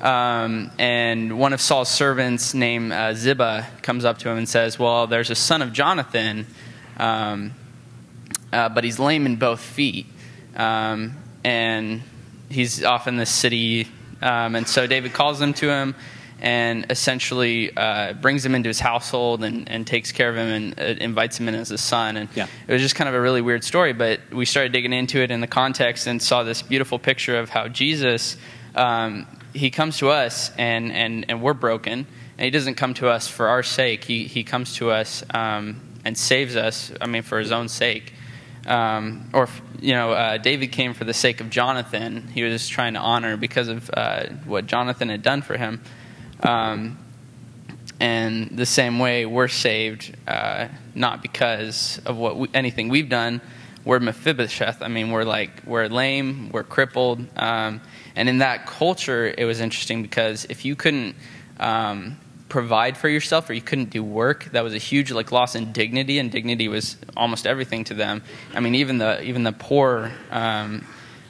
Um, 0.00 0.70
and 0.78 1.38
one 1.38 1.52
of 1.52 1.60
Saul's 1.60 1.90
servants 1.90 2.54
named 2.54 2.92
uh, 2.92 3.12
Ziba 3.14 3.66
comes 3.82 4.04
up 4.04 4.18
to 4.18 4.30
him 4.30 4.38
and 4.38 4.48
says, 4.48 4.78
"Well, 4.78 5.06
there's 5.06 5.30
a 5.30 5.34
son 5.34 5.60
of 5.62 5.72
Jonathan, 5.72 6.46
um, 6.96 7.52
uh, 8.52 8.68
but 8.70 8.84
he's 8.84 8.98
lame 8.98 9.26
in 9.26 9.36
both 9.36 9.60
feet, 9.60 10.06
um, 10.56 11.16
and 11.44 12.02
he's 12.48 12.82
off 12.84 13.06
in 13.08 13.16
the 13.16 13.26
city." 13.26 13.88
Um, 14.22 14.54
and 14.54 14.66
so 14.68 14.86
David 14.86 15.12
calls 15.12 15.40
him 15.40 15.52
to 15.54 15.68
him 15.70 15.94
and 16.42 16.86
essentially 16.90 17.74
uh, 17.76 18.14
brings 18.14 18.44
him 18.44 18.54
into 18.54 18.68
his 18.68 18.80
household 18.80 19.44
and, 19.44 19.68
and 19.70 19.86
takes 19.86 20.10
care 20.12 20.30
of 20.30 20.36
him 20.36 20.48
and 20.48 20.80
uh, 20.80 20.84
invites 21.02 21.38
him 21.38 21.48
in 21.48 21.54
as 21.54 21.70
a 21.70 21.76
son. 21.78 22.16
And 22.16 22.28
Yeah. 22.34 22.46
it 22.66 22.72
was 22.72 22.80
just 22.80 22.94
kind 22.94 23.08
of 23.08 23.14
a 23.14 23.20
really 23.20 23.42
weird 23.42 23.62
story, 23.62 23.92
but 23.92 24.20
we 24.32 24.46
started 24.46 24.72
digging 24.72 24.94
into 24.94 25.18
it 25.20 25.30
in 25.30 25.40
the 25.42 25.46
context 25.46 26.06
and 26.06 26.20
saw 26.20 26.42
this 26.42 26.62
beautiful 26.62 26.98
picture 26.98 27.38
of 27.38 27.50
how 27.50 27.68
Jesus, 27.68 28.38
um, 28.74 29.26
he 29.52 29.70
comes 29.70 29.98
to 29.98 30.10
us 30.10 30.50
and, 30.56 30.92
and, 30.92 31.26
and 31.28 31.42
we're 31.42 31.54
broken. 31.54 32.06
And 32.38 32.44
he 32.44 32.50
doesn't 32.50 32.76
come 32.76 32.94
to 32.94 33.08
us 33.08 33.28
for 33.28 33.48
our 33.48 33.62
sake. 33.62 34.04
He, 34.04 34.24
he 34.24 34.44
comes 34.44 34.76
to 34.76 34.90
us 34.90 35.24
um, 35.34 35.80
and 36.04 36.16
saves 36.16 36.56
us, 36.56 36.92
I 37.00 37.06
mean, 37.06 37.22
for 37.22 37.38
his 37.38 37.52
own 37.52 37.68
sake. 37.68 38.14
Um, 38.66 39.30
or, 39.32 39.48
you 39.80 39.92
know, 39.92 40.12
uh, 40.12 40.38
David 40.38 40.68
came 40.68 40.94
for 40.94 41.04
the 41.04 41.14
sake 41.14 41.40
of 41.40 41.50
Jonathan. 41.50 42.28
He 42.28 42.42
was 42.42 42.52
just 42.52 42.70
trying 42.70 42.94
to 42.94 43.00
honor 43.00 43.36
because 43.36 43.68
of 43.68 43.90
uh, 43.92 44.26
what 44.44 44.66
Jonathan 44.66 45.08
had 45.08 45.22
done 45.22 45.42
for 45.42 45.56
him. 45.56 45.82
Um, 46.42 46.98
and 47.98 48.56
the 48.56 48.66
same 48.66 48.98
way, 48.98 49.26
we're 49.26 49.48
saved 49.48 50.16
uh, 50.26 50.68
not 50.94 51.22
because 51.22 52.00
of 52.06 52.16
what 52.16 52.38
we, 52.38 52.48
anything 52.54 52.88
we've 52.88 53.10
done. 53.10 53.42
We're 53.84 54.00
Mephibosheth. 54.00 54.82
I 54.82 54.88
mean, 54.88 55.10
we're 55.10 55.24
like 55.24 55.62
we're 55.66 55.86
lame, 55.88 56.50
we're 56.50 56.64
crippled, 56.64 57.24
um, 57.36 57.80
and 58.20 58.28
in 58.28 58.38
that 58.38 58.66
culture, 58.66 59.32
it 59.36 59.46
was 59.46 59.60
interesting 59.60 60.02
because 60.02 60.44
if 60.50 60.64
you 60.64 60.76
couldn't 60.76 61.16
um, 61.58 62.18
provide 62.50 62.96
for 62.96 63.08
yourself 63.08 63.48
or 63.48 63.54
you 63.54 63.62
couldn't 63.62 63.88
do 63.90 64.04
work, 64.04 64.44
that 64.52 64.62
was 64.62 64.74
a 64.74 64.78
huge 64.78 65.10
like 65.10 65.32
loss 65.32 65.54
in 65.54 65.72
dignity, 65.72 66.18
and 66.18 66.30
dignity 66.30 66.68
was 66.68 66.96
almost 67.16 67.46
everything 67.46 67.84
to 67.84 67.94
them. 67.94 68.22
I 68.54 68.60
mean, 68.60 68.74
even 68.76 68.98
the 68.98 69.22
even 69.22 69.42
the 69.42 69.52
poor. 69.52 70.12
Um, 70.30 70.86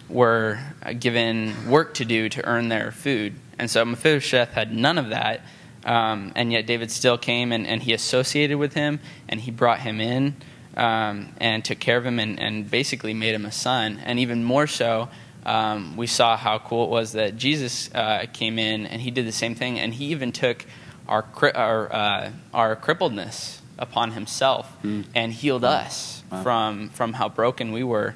were 0.09 0.59
given 0.99 1.71
work 1.71 1.95
to 1.95 2.05
do 2.05 2.29
to 2.29 2.45
earn 2.45 2.69
their 2.69 2.91
food. 2.91 3.33
And 3.59 3.71
so 3.71 3.85
Mephibosheth 3.85 4.53
had 4.53 4.75
none 4.75 4.99
of 4.99 5.11
that. 5.11 5.43
Um, 5.85 6.33
and 6.35 6.53
yet 6.53 6.67
David 6.67 6.91
still 6.91 7.17
came 7.17 7.53
and, 7.53 7.67
and 7.67 7.81
he 7.83 7.93
associated 7.93 8.59
with 8.59 8.75
him 8.75 8.99
and 9.29 9.41
he 9.41 9.51
brought 9.51 9.81
him 9.81 10.01
in 10.01 10.35
um, 10.77 11.33
and 11.39 11.65
took 11.65 11.79
care 11.79 11.97
of 11.97 12.05
him 12.05 12.19
and, 12.19 12.39
and 12.39 12.71
basically 12.71 13.15
made 13.15 13.35
him 13.35 13.47
a 13.47 13.53
son. 13.53 14.01
And 14.05 14.19
even 14.19 14.45
more 14.45 14.67
so, 14.67 15.09
um, 15.47 15.97
we 15.97 16.07
saw 16.07 16.37
how 16.37 16.59
cool 16.59 16.85
it 16.85 16.91
was 16.91 17.13
that 17.13 17.37
Jesus 17.37 17.91
uh, 17.95 18.27
came 18.33 18.59
in 18.59 18.87
and 18.87 19.01
he 19.03 19.11
did 19.11 19.27
the 19.27 19.33
same 19.33 19.55
thing. 19.55 19.79
And 19.79 19.95
he 19.95 20.07
even 20.07 20.33
took 20.33 20.65
our, 21.09 21.25
our, 21.55 21.93
uh, 21.93 22.31
our 22.55 22.77
crippledness 22.77 23.61
upon 23.79 24.13
himself 24.13 24.71
and 25.15 25.33
healed 25.33 25.65
us 25.65 26.23
Wow. 26.31 26.43
from, 26.45 26.89
from 26.91 27.13
how 27.15 27.29
broken 27.29 27.73
we 27.73 27.83
were. 27.83 28.15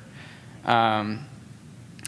Um, 0.64 1.26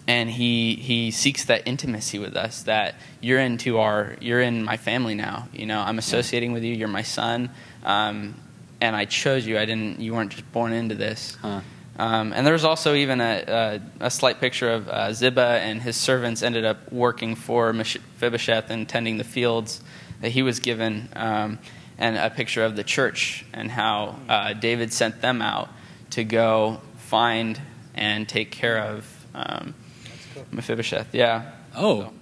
and 0.09 0.31
he 0.31 0.77
he 0.77 1.11
seeks 1.11 1.47
that 1.47 1.67
intimacy 1.67 2.19
with 2.21 2.37
us 2.37 2.63
that 2.63 2.95
you're 3.21 3.41
into 3.41 3.79
our 3.79 4.17
you're 4.21 4.41
in 4.41 4.63
my 4.63 4.77
family 4.77 5.17
now 5.17 5.49
you 5.53 5.67
know 5.67 5.81
i'm 5.81 5.99
associating 5.99 6.53
with 6.53 6.63
you 6.63 6.73
you're 6.73 6.87
my 6.87 7.03
son 7.03 7.51
um, 7.85 8.37
and 8.81 8.95
i 8.95 9.05
chose 9.05 9.45
you 9.45 9.59
i 9.59 9.65
didn't 9.65 9.99
you 9.99 10.15
weren't 10.15 10.31
just 10.31 10.51
born 10.53 10.73
into 10.73 10.95
this 10.95 11.37
Huh. 11.43 11.61
Um, 11.99 12.33
and 12.33 12.47
there's 12.47 12.65
also 12.65 12.95
even 12.95 13.21
a, 13.21 13.81
a, 14.01 14.07
a 14.07 14.11
slight 14.11 14.41
picture 14.41 14.71
of 14.71 14.89
uh, 14.89 15.13
Ziba 15.13 15.61
and 15.63 15.81
his 15.83 15.97
servants 15.97 16.43
ended 16.43 16.65
up 16.65 16.93
working 16.93 17.35
for 17.35 17.73
Mephibosheth 17.73 18.71
and 18.71 18.89
tending 18.89 19.17
the 19.17 19.25
fields 19.25 19.81
that 20.21 20.31
he 20.31 20.43
was 20.43 20.61
given, 20.61 21.09
um, 21.15 21.59
and 21.99 22.17
a 22.17 22.31
picture 22.31 22.65
of 22.65 22.77
the 22.77 22.85
church 22.85 23.45
and 23.53 23.71
how 23.71 24.17
uh, 24.29 24.53
David 24.53 24.93
sent 24.93 25.21
them 25.23 25.41
out 25.41 25.69
to 26.11 26.25
go 26.25 26.81
find 26.99 27.61
and 27.95 28.29
take 28.29 28.51
care 28.51 28.79
of 28.79 29.27
um, 29.35 29.75
Mephibosheth. 30.51 31.15
Yeah. 31.15 31.53
Oh, 31.75 32.13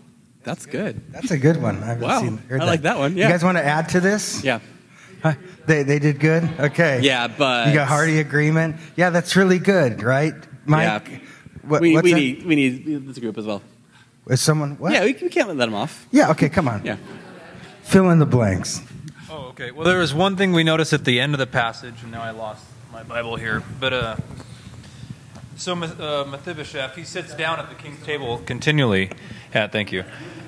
that's 0.45 0.67
good. 0.67 1.01
That's 1.13 1.31
a 1.31 1.39
good 1.39 1.61
one. 1.61 1.83
I 1.83 1.87
haven't 1.87 2.03
Wow. 2.09 2.21
seen, 2.21 2.37
heard 2.39 2.61
I 2.61 2.65
like 2.65 2.83
that 2.83 2.99
one, 2.99 3.17
yeah. 3.17 3.27
You 3.27 3.33
guys 3.33 3.43
want 3.45 3.57
to 3.59 3.65
add 3.65 3.89
to 3.91 4.01
this? 4.01 4.45
Yeah. 4.45 4.61
Huh? 5.67 5.73
They 5.73 5.83
they 5.83 5.99
did 5.99 6.21
good. 6.21 6.49
Okay. 6.59 7.01
Yeah, 7.03 7.29
but 7.29 7.69
You 7.69 7.75
got 7.75 7.89
hearty 7.89 8.21
agreement. 8.21 8.77
Yeah, 8.97 9.11
that's 9.11 9.35
really 9.37 9.59
good, 9.59 10.03
right, 10.03 10.35
Mike? 10.67 11.09
Yeah. 11.09 11.19
What, 11.63 11.81
we 11.81 11.95
what's 11.95 12.05
we 12.05 12.13
need 12.13 12.45
we 12.45 12.55
need 12.55 13.07
this 13.09 13.19
group 13.19 13.39
as 13.39 13.47
well. 13.47 13.63
Is 14.29 14.41
someone 14.41 14.77
what? 14.79 14.93
Yeah, 14.93 15.05
we, 15.05 15.13
we 15.15 15.29
can't 15.29 15.49
let 15.49 15.57
them 15.57 15.75
off. 15.75 16.07
Yeah. 16.11 16.31
Okay. 16.31 16.49
Come 16.49 16.69
on. 16.69 16.83
Yeah. 16.85 16.97
Fill 17.83 18.11
in 18.11 18.19
the 18.19 18.27
blanks. 18.27 18.81
Oh, 19.31 19.49
okay. 19.49 19.71
Well, 19.71 19.85
there 19.85 19.99
was 19.99 20.15
one 20.15 20.37
thing 20.37 20.53
we 20.53 20.65
noticed 20.65 20.93
at 20.93 21.05
the 21.05 21.21
end 21.21 21.35
of 21.35 21.39
the 21.39 21.47
passage, 21.47 21.95
and 22.03 22.11
now 22.13 22.23
I 22.23 22.31
lost 22.31 22.65
my 22.93 23.03
Bible 23.03 23.37
here. 23.37 23.63
But 23.81 23.93
uh, 23.93 24.17
so 25.57 25.75
Me- 25.75 25.89
uh, 25.99 26.25
Mephibosheth, 26.25 26.95
he 26.97 27.05
sits 27.05 27.35
down 27.35 27.59
at 27.59 27.69
the 27.69 27.75
king's 27.75 28.03
table 28.05 28.39
continually. 28.47 29.11
Yeah, 29.55 29.69
thank 29.69 29.93
you. 29.93 30.05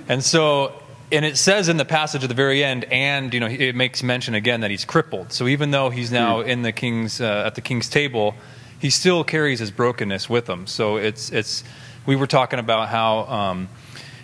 And 0.09 0.23
so, 0.23 0.73
and 1.13 1.25
it 1.25 1.37
says 1.37 1.69
in 1.69 1.77
the 1.77 1.85
passage 1.85 2.23
at 2.23 2.29
the 2.29 2.35
very 2.35 2.65
end, 2.65 2.85
and 2.85 3.33
you 3.33 3.41
know, 3.41 3.47
it 3.47 3.75
makes 3.75 4.03
mention 4.03 4.35
again 4.35 4.61
that 4.61 4.71
he's 4.71 4.85
crippled. 4.85 5.33
So 5.33 5.47
even 5.47 5.71
though 5.71 5.91
he's 5.91 6.11
now 6.11 6.41
in 6.41 6.63
the 6.63 6.73
king's 6.73 7.21
uh, 7.21 7.45
at 7.47 7.55
the 7.55 7.61
king's 7.61 7.89
table, 7.89 8.35
he 8.81 8.91
still 8.91 9.25
carries 9.25 9.61
his 9.61 9.71
brokenness 9.71 10.29
with 10.29 10.49
him. 10.49 10.67
So 10.67 10.97
it's 10.97 11.31
it's. 11.31 11.65
We 12.07 12.17
were 12.17 12.27
talking 12.27 12.59
about 12.59 12.89
how. 12.89 13.19
Um, 13.25 13.69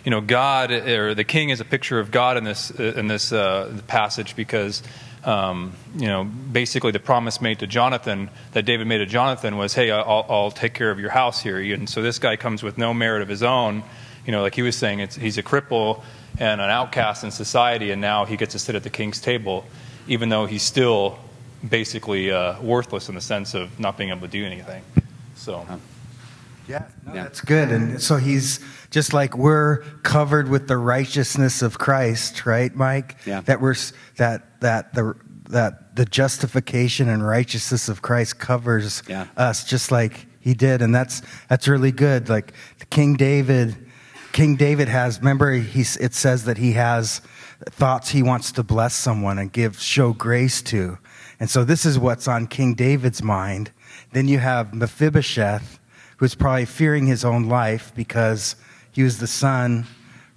you 0.03 0.11
know, 0.11 0.19
God 0.19 0.71
or 0.71 1.15
the 1.15 1.23
king 1.23 1.49
is 1.49 1.61
a 1.61 1.65
picture 1.65 1.97
of 1.97 2.11
God 2.11 2.35
in 2.35 2.43
this 2.43 2.71
in 2.71 3.07
this 3.07 3.31
uh, 3.31 3.79
passage 3.87 4.35
because 4.35 4.83
um, 5.23 5.71
you 5.95 6.07
know 6.07 6.25
basically 6.25 6.91
the 6.91 6.99
promise 6.99 7.39
made 7.39 7.59
to 7.59 7.67
Jonathan 7.67 8.29
that 8.51 8.65
David 8.65 8.85
made 8.85 8.97
to 8.97 9.05
Jonathan 9.05 9.55
was, 9.55 9.73
hey, 9.73 9.91
I'll, 9.91 10.25
I'll 10.27 10.51
take 10.51 10.73
care 10.73 10.91
of 10.91 10.99
your 10.99 11.09
house 11.09 11.41
here. 11.41 11.57
And 11.57 11.89
so 11.89 12.01
this 12.01 12.19
guy 12.19 12.35
comes 12.35 12.63
with 12.63 12.77
no 12.77 12.93
merit 12.93 13.21
of 13.21 13.29
his 13.29 13.43
own. 13.43 13.83
You 14.25 14.33
know, 14.33 14.41
like 14.41 14.55
he 14.55 14.61
was 14.61 14.75
saying, 14.75 14.99
it's, 14.99 15.15
he's 15.15 15.37
a 15.37 15.43
cripple 15.43 16.03
and 16.39 16.61
an 16.61 16.69
outcast 16.69 17.23
in 17.23 17.31
society, 17.31 17.91
and 17.91 18.01
now 18.01 18.25
he 18.25 18.37
gets 18.37 18.53
to 18.53 18.59
sit 18.59 18.75
at 18.75 18.83
the 18.83 18.89
king's 18.89 19.19
table, 19.21 19.65
even 20.07 20.29
though 20.29 20.45
he's 20.45 20.63
still 20.63 21.19
basically 21.67 22.31
uh, 22.31 22.59
worthless 22.61 23.09
in 23.09 23.15
the 23.15 23.21
sense 23.21 23.53
of 23.53 23.79
not 23.79 23.97
being 23.97 24.09
able 24.09 24.21
to 24.21 24.27
do 24.27 24.45
anything. 24.45 24.83
So. 25.35 25.65
Yeah, 26.67 26.85
no, 27.05 27.13
that's 27.13 27.41
good. 27.41 27.69
And 27.71 28.01
so 28.01 28.15
he's 28.15 28.59
just 28.89 29.13
like 29.13 29.35
we're 29.35 29.79
covered 30.03 30.47
with 30.47 30.67
the 30.67 30.77
righteousness 30.77 31.61
of 31.61 31.77
Christ, 31.77 32.45
right, 32.45 32.73
Mike? 32.73 33.17
Yeah. 33.25 33.41
That 33.41 33.59
we're 33.59 33.75
that 34.15 34.61
that 34.61 34.93
the 34.93 35.13
that 35.49 35.95
the 35.97 36.05
justification 36.05 37.09
and 37.09 37.25
righteousness 37.25 37.89
of 37.89 38.01
Christ 38.01 38.39
covers 38.39 39.03
Yeah. 39.09 39.27
us 39.35 39.65
just 39.65 39.91
like 39.91 40.25
he 40.39 40.53
did, 40.53 40.81
and 40.81 40.95
that's 40.95 41.21
that's 41.49 41.67
really 41.67 41.91
good. 41.91 42.29
Like 42.29 42.53
King 42.89 43.15
David, 43.15 43.75
King 44.33 44.57
David 44.57 44.89
has. 44.89 45.19
Remember, 45.19 45.51
it 45.53 46.13
says 46.13 46.43
that 46.43 46.57
he 46.57 46.73
has 46.73 47.21
thoughts 47.69 48.09
he 48.09 48.21
wants 48.21 48.51
to 48.51 48.63
bless 48.63 48.93
someone 48.93 49.39
and 49.39 49.51
give 49.51 49.79
show 49.79 50.11
grace 50.11 50.61
to, 50.63 50.97
and 51.39 51.49
so 51.49 51.63
this 51.63 51.85
is 51.85 51.97
what's 51.97 52.27
on 52.27 52.47
King 52.47 52.73
David's 52.73 53.23
mind. 53.23 53.71
Then 54.11 54.27
you 54.27 54.39
have 54.39 54.73
Mephibosheth 54.73 55.79
who's 56.17 56.35
probably 56.35 56.65
fearing 56.65 57.05
his 57.05 57.25
own 57.25 57.47
life 57.49 57.91
because 57.95 58.55
he 58.91 59.03
was 59.03 59.19
the 59.19 59.27
son, 59.27 59.85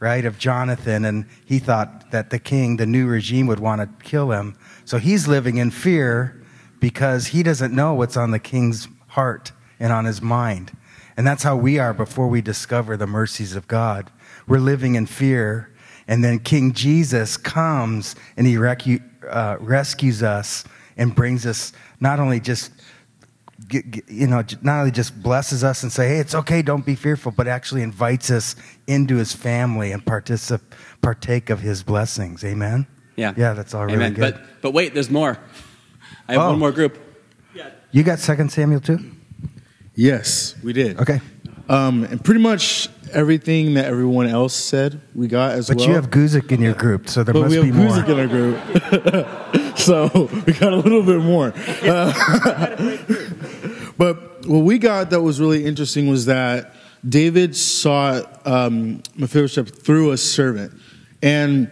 right, 0.01 0.25
of 0.25 0.39
Jonathan, 0.39 1.05
and 1.05 1.27
he 1.45 1.59
thought 1.59 2.11
that 2.11 2.31
the 2.31 2.39
king, 2.39 2.77
the 2.77 2.87
new 2.87 3.07
regime, 3.07 3.47
would 3.47 3.61
want 3.61 3.81
to 3.81 4.05
kill 4.05 4.33
him. 4.33 4.57
So 4.85 4.99
he's 4.99 5.29
living 5.29 5.59
in 5.59 5.71
fear 5.71 6.43
because 6.81 7.29
he 7.29 7.43
doesn't 7.43 7.75
know 7.75 7.95
what's 7.95 8.17
on 8.17 8.31
the 8.31 8.39
king's 8.39 8.89
heart 9.09 9.53
and 9.79 9.93
on 9.93 10.05
his 10.07 10.21
mind. 10.21 10.73
And 11.17 11.27
that's 11.27 11.43
how 11.43 11.57
we 11.57 11.79
are 11.79 11.95
before 11.95 12.29
we 12.29 12.41
discover 12.43 12.97
the 12.97 13.07
mercies 13.07 13.57
of 13.57 13.67
God. 13.69 14.11
We're 14.47 14.59
living 14.59 14.95
in 14.97 15.07
fear, 15.07 15.73
and 16.07 16.23
then 16.23 16.39
King 16.39 16.73
Jesus 16.73 17.37
comes 17.37 18.15
and 18.37 18.47
he 18.47 18.57
recu- 18.57 19.03
uh, 19.29 19.57
rescues 19.61 20.23
us 20.23 20.65
and 20.97 21.15
brings 21.15 21.47
us 21.47 21.73
not 22.01 22.21
only 22.21 22.39
just 22.39 22.71
get, 23.69 23.91
get- 23.91 24.09
you 24.09 24.27
know, 24.27 24.43
not 24.63 24.81
only 24.81 24.91
just 24.91 25.21
blesses 25.23 25.65
us 25.65 25.83
and 25.83 25.91
say, 25.91 26.09
hey, 26.09 26.19
it's 26.19 26.35
okay, 26.35 26.61
don't 26.63 26.85
be 26.85 26.95
fearful, 26.95 27.33
but 27.33 27.49
actually 27.49 27.83
invites 27.83 28.31
us 28.31 28.55
into 28.87 29.17
his 29.17 29.33
family 29.33 29.93
and 29.93 30.05
particip- 30.05 30.61
partake 31.03 31.49
of 31.51 31.61
his 31.61 31.83
blessings. 31.83 32.45
Amen? 32.45 32.87
Yeah. 33.17 33.33
Yeah, 33.37 33.55
that's 33.55 33.73
all 33.75 33.87
really 33.87 34.11
good. 34.11 34.35
But 34.35 34.43
but 34.61 34.73
wait, 34.75 34.93
there's 34.93 35.11
more. 35.11 35.39
I 36.29 36.33
have 36.35 36.43
Oh. 36.43 36.51
one 36.51 36.59
more 36.59 36.73
group. 36.73 36.99
Yeah. 37.55 37.71
you 37.91 38.03
got 38.03 38.19
Second 38.19 38.53
Samuel 38.53 38.81
too? 38.81 39.13
Yes, 39.97 40.55
we 40.63 40.75
did. 40.75 41.01
Okay. 41.01 41.21
Um, 41.69 42.05
and 42.05 42.23
pretty 42.23 42.41
much 42.41 42.89
everything 43.13 43.75
that 43.75 43.87
everyone 43.87 44.27
else 44.27 44.55
said, 44.55 45.01
we 45.15 45.27
got 45.27 45.53
as 45.53 45.69
But 45.69 45.79
well. 45.79 45.87
But 45.87 45.91
you 45.91 45.95
have 45.97 46.11
Guzik 46.11 46.53
in 46.53 46.61
your 46.61 46.75
group, 46.75 47.09
so 47.09 47.25
there 47.25 47.33
but 47.33 47.41
must 47.41 47.51
we 47.51 47.57
have 47.57 47.65
be 47.65 47.73
more. 47.73 48.05
in 48.05 48.21
our 48.21 48.27
group, 48.29 49.79
so 49.79 50.29
we 50.47 50.53
got 50.53 50.73
a 50.73 50.77
little 50.77 51.03
bit 51.03 51.21
more. 51.21 51.53
Uh, 51.87 52.99
but 53.97 54.47
what 54.47 54.61
we 54.61 54.79
got 54.79 55.11
that 55.11 55.23
was 55.23 55.41
really 55.41 55.65
interesting 55.65 56.09
was 56.09 56.27
that 56.27 56.75
David 57.09 57.57
sought 57.57 58.47
um, 58.47 59.03
Mephibosheth 59.17 59.83
through 59.83 60.13
a 60.13 60.17
servant, 60.17 60.75
and 61.23 61.71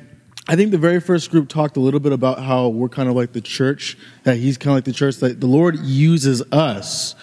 I 0.48 0.56
think 0.56 0.70
the 0.70 0.78
very 0.78 1.00
first 1.00 1.30
group 1.30 1.48
talked 1.48 1.76
a 1.76 1.80
little 1.80 2.00
bit 2.00 2.12
about 2.12 2.38
how 2.38 2.68
we're 2.68 2.88
kind 2.88 3.08
of 3.08 3.14
like 3.16 3.32
the 3.32 3.40
church, 3.40 3.98
that 4.22 4.36
he's 4.36 4.56
kind 4.56 4.72
of 4.72 4.76
like 4.76 4.84
the 4.84 4.92
church, 4.92 5.16
that 5.18 5.40
the 5.40 5.46
Lord 5.46 5.78
uses 5.80 6.42
us 6.52 7.14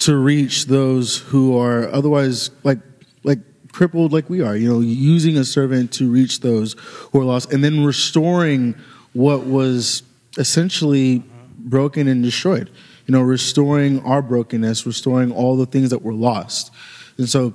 to 0.00 0.16
reach 0.16 0.66
those 0.66 1.18
who 1.18 1.56
are 1.58 1.88
otherwise 1.88 2.50
like 2.64 2.78
like 3.22 3.38
crippled 3.72 4.12
like 4.12 4.28
we 4.28 4.42
are 4.42 4.56
you 4.56 4.68
know 4.68 4.80
using 4.80 5.36
a 5.36 5.44
servant 5.44 5.92
to 5.92 6.10
reach 6.10 6.40
those 6.40 6.74
who 7.12 7.20
are 7.20 7.24
lost 7.24 7.52
and 7.52 7.62
then 7.62 7.84
restoring 7.84 8.74
what 9.12 9.46
was 9.46 10.02
essentially 10.38 11.22
broken 11.58 12.08
and 12.08 12.22
destroyed. 12.22 12.70
You 13.06 13.12
know 13.12 13.22
restoring 13.22 14.00
our 14.04 14.22
brokenness 14.22 14.86
restoring 14.86 15.32
all 15.32 15.56
the 15.56 15.66
things 15.66 15.90
that 15.90 16.02
were 16.02 16.14
lost. 16.14 16.72
And 17.18 17.28
so 17.28 17.54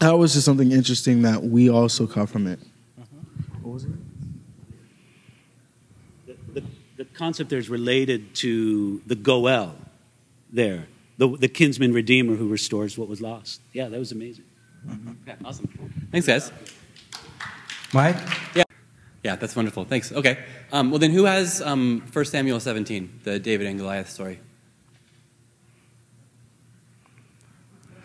that 0.00 0.12
was 0.18 0.34
just 0.34 0.44
something 0.44 0.72
interesting 0.72 1.22
that 1.22 1.42
we 1.42 1.70
also 1.70 2.06
caught 2.06 2.28
from 2.28 2.46
it. 2.46 2.58
Uh-huh. 3.00 3.06
What 3.62 3.72
was 3.74 3.84
it? 3.84 3.90
The, 6.54 6.62
the 6.96 7.04
concept 7.04 7.50
there 7.50 7.58
is 7.58 7.70
related 7.70 8.34
to 8.36 9.00
the 9.06 9.14
Goel 9.14 9.74
there, 10.52 10.86
the, 11.18 11.28
the 11.36 11.48
kinsman 11.48 11.92
redeemer 11.92 12.34
who 12.36 12.48
restores 12.48 12.96
what 12.98 13.08
was 13.08 13.20
lost. 13.20 13.60
Yeah, 13.72 13.88
that 13.88 13.98
was 13.98 14.12
amazing. 14.12 14.44
Yeah, 15.26 15.34
awesome. 15.44 15.68
Thanks, 16.12 16.26
guys. 16.26 16.52
Mike? 17.92 18.16
Yeah. 18.54 18.64
Yeah, 19.24 19.36
that's 19.36 19.56
wonderful. 19.56 19.84
Thanks. 19.84 20.12
Okay. 20.12 20.38
Um, 20.72 20.90
well, 20.90 20.98
then 21.00 21.10
who 21.10 21.24
has 21.24 21.60
um, 21.60 22.02
1 22.12 22.24
Samuel 22.26 22.60
17, 22.60 23.20
the 23.24 23.38
David 23.40 23.66
and 23.66 23.78
Goliath 23.78 24.08
story? 24.10 24.38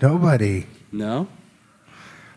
Nobody. 0.02 0.66
No? 0.92 1.28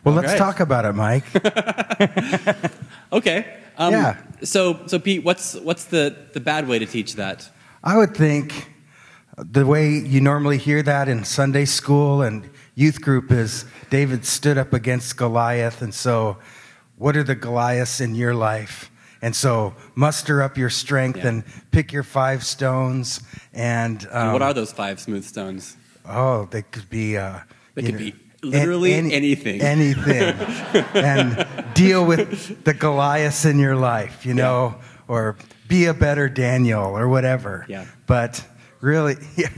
Well, 0.03 0.15
All 0.15 0.21
let's 0.21 0.33
right. 0.33 0.39
talk 0.39 0.61
about 0.61 0.85
it, 0.85 0.93
Mike. 0.93 1.25
Okay. 3.13 3.47
Um, 3.79 3.93
Yeah. 3.93 4.17
So, 4.43 4.81
so 4.87 4.99
Pete, 4.99 5.23
what's, 5.25 5.55
what's 5.55 5.85
the, 5.85 6.17
the 6.33 6.41
bad 6.41 6.67
way 6.67 6.81
to 6.81 6.87
teach 6.87 7.15
that? 7.15 7.49
I 7.83 7.97
would 7.97 8.15
think 8.15 8.74
the 9.37 9.67
way 9.67 9.91
you 9.91 10.21
normally 10.21 10.59
hear 10.59 10.83
that 10.83 11.09
in 11.09 11.25
Sunday 11.25 11.65
school 11.65 12.23
and 12.23 12.49
youth 12.75 13.01
group 13.01 13.31
is 13.33 13.65
David 13.91 14.25
stood 14.25 14.59
up 14.59 14.73
against 14.73 15.17
Goliath. 15.17 15.83
And 15.83 15.93
so, 15.95 16.39
what 16.97 17.17
are 17.17 17.25
the 17.25 17.35
Goliaths 17.35 18.01
in 18.01 18.15
your 18.15 18.35
life? 18.35 18.91
And 19.21 19.35
so, 19.35 19.75
muster 19.95 20.43
up 20.43 20.57
your 20.59 20.71
strength 20.71 21.25
and 21.25 21.43
pick 21.71 21.93
your 21.93 22.03
five 22.03 22.45
stones. 22.45 23.21
And, 23.53 24.07
um, 24.13 24.25
And 24.27 24.33
what 24.35 24.43
are 24.43 24.55
those 24.55 24.73
five 24.73 25.01
smooth 25.01 25.25
stones? 25.25 25.77
Oh, 26.07 26.47
they 26.51 26.63
could 26.63 26.89
be. 26.91 27.17
Uh, 27.17 27.41
They 27.75 27.83
could 27.83 27.95
know, 27.95 27.99
be 27.99 28.15
literally 28.43 28.93
an- 28.93 29.07
any- 29.07 29.15
anything. 29.15 29.61
Anything. 29.63 30.35
and 30.95 31.47
deal 31.75 32.05
with 32.07 32.63
the 32.65 32.75
Goliaths 32.75 33.45
in 33.45 33.59
your 33.59 33.75
life, 33.75 34.25
you 34.27 34.35
know, 34.35 34.77
or 35.09 35.37
be 35.67 35.87
a 35.87 35.95
better 35.95 36.29
Daniel 36.29 36.85
or 36.97 37.09
whatever. 37.09 37.65
Yeah. 37.69 37.87
But 38.07 38.45
really, 38.85 39.17
yeah. 39.37 39.49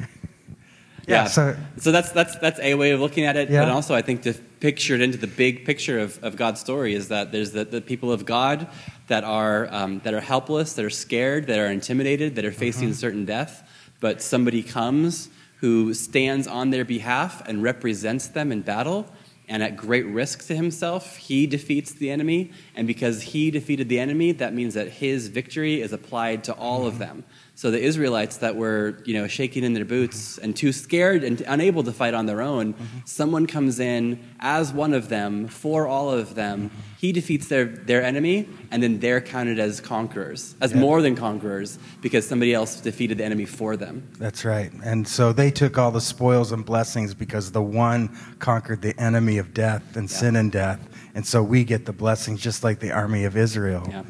Yeah. 1.07 1.27
so- 1.27 1.57
so 1.79 1.93
that's 1.93 2.11
that's 2.13 2.37
that's 2.39 2.59
a 2.61 2.75
way 2.75 2.91
of 2.93 3.01
looking 3.01 3.25
at 3.25 3.37
it. 3.37 3.51
Yeah. 3.51 3.63
But 3.65 3.71
also, 3.71 3.95
I 3.95 4.03
think 4.03 4.23
to 4.23 4.33
picture 4.61 4.95
it 4.95 5.01
into 5.01 5.19
the 5.19 5.27
big 5.27 5.65
picture 5.65 5.99
of, 5.99 6.19
of 6.25 6.37
God's 6.37 6.61
story 6.61 6.95
is 6.95 7.09
that 7.09 7.31
there's 7.33 7.53
the, 7.53 7.65
the 7.65 7.81
people 7.81 8.11
of 8.11 8.25
God 8.25 8.67
that 9.09 9.23
are 9.23 9.69
um, 9.71 10.01
that 10.05 10.15
are 10.15 10.21
helpless, 10.21 10.73
that 10.75 10.85
are 10.85 10.91
scared, 10.91 11.47
that 11.49 11.59
are 11.59 11.67
intimidated, 11.71 12.35
that 12.37 12.45
are 12.45 12.53
facing 12.53 12.91
Mhm. 12.91 12.95
certain 12.95 13.25
death. 13.25 13.63
But 14.01 14.21
somebody 14.23 14.63
comes 14.63 15.29
who 15.61 15.95
stands 15.95 16.47
on 16.47 16.71
their 16.71 16.85
behalf 16.85 17.43
and 17.49 17.63
represents 17.63 18.27
them 18.29 18.51
in 18.53 18.63
battle. 18.63 19.07
And 19.49 19.63
at 19.63 19.77
great 19.77 20.05
risk 20.07 20.45
to 20.49 20.57
himself, 20.57 21.17
he 21.19 21.47
defeats 21.47 21.93
the 21.93 22.11
enemy. 22.11 22.51
And 22.75 22.85
because 22.89 23.23
he 23.23 23.53
defeated 23.53 23.89
the 23.89 24.01
enemy, 24.01 24.33
that 24.33 24.53
means 24.53 24.75
that 24.75 24.89
his 24.89 25.29
victory 25.29 25.81
is 25.81 25.93
applied 25.93 26.43
to 26.45 26.53
all 26.55 26.85
of 26.85 26.99
them. 26.99 27.23
So 27.59 27.71
the 27.71 27.81
Israelites 27.81 28.37
that 28.37 28.55
were, 28.55 28.99
you 29.07 29.15
know, 29.15 29.27
shaking 29.27 29.65
in 29.65 29.73
their 29.73 29.87
boots 29.87 30.37
and 30.37 30.55
too 30.55 30.73
scared 30.73 31.25
and 31.25 31.41
unable 31.49 31.83
to 31.85 31.91
fight 31.93 32.13
on 32.13 32.27
their 32.27 32.43
own, 32.43 32.75
someone 33.07 33.47
comes 33.47 33.81
in 33.81 34.23
as 34.41 34.75
one 34.75 34.93
of 34.93 35.09
them 35.09 35.49
for 35.49 35.87
all 35.87 36.11
of 36.11 36.35
them. 36.35 36.71
He 36.99 37.13
defeats 37.13 37.49
their, 37.49 37.65
their 37.65 38.03
enemy, 38.03 38.47
and 38.71 38.83
then 38.83 38.99
they're 39.01 39.23
counted 39.23 39.59
as 39.59 39.81
conquerors, 39.81 40.55
as 40.61 40.73
Yeah. 40.73 40.81
more 40.81 41.01
than 41.01 41.15
conquerors, 41.17 41.79
because 42.03 42.27
somebody 42.29 42.53
else 42.53 42.79
defeated 42.79 43.17
the 43.19 43.25
enemy 43.25 43.47
for 43.47 43.75
them. 43.75 44.03
That's 44.19 44.45
right. 44.45 44.71
And 44.85 45.09
so 45.09 45.33
they 45.33 45.51
took 45.51 45.79
all 45.79 45.91
the 45.91 46.03
spoils 46.03 46.53
and 46.53 46.63
blessings 46.63 47.15
because 47.15 47.53
the 47.53 47.63
one 47.63 48.11
conquered 48.39 48.83
the 48.83 48.95
enemy 49.01 49.39
of 49.39 49.55
death 49.55 49.97
and 49.97 50.11
sin 50.11 50.37
and 50.37 50.53
death. 50.53 50.81
and 51.15 51.27
so 51.27 51.43
we 51.43 51.65
get 51.65 51.87
the 51.87 51.93
blessings 51.95 52.43
just 52.43 52.63
like 52.63 52.81
the 52.81 52.93
army 52.93 53.25
of 53.25 53.35
Israel. 53.35 53.87
Yeah. 53.91 54.03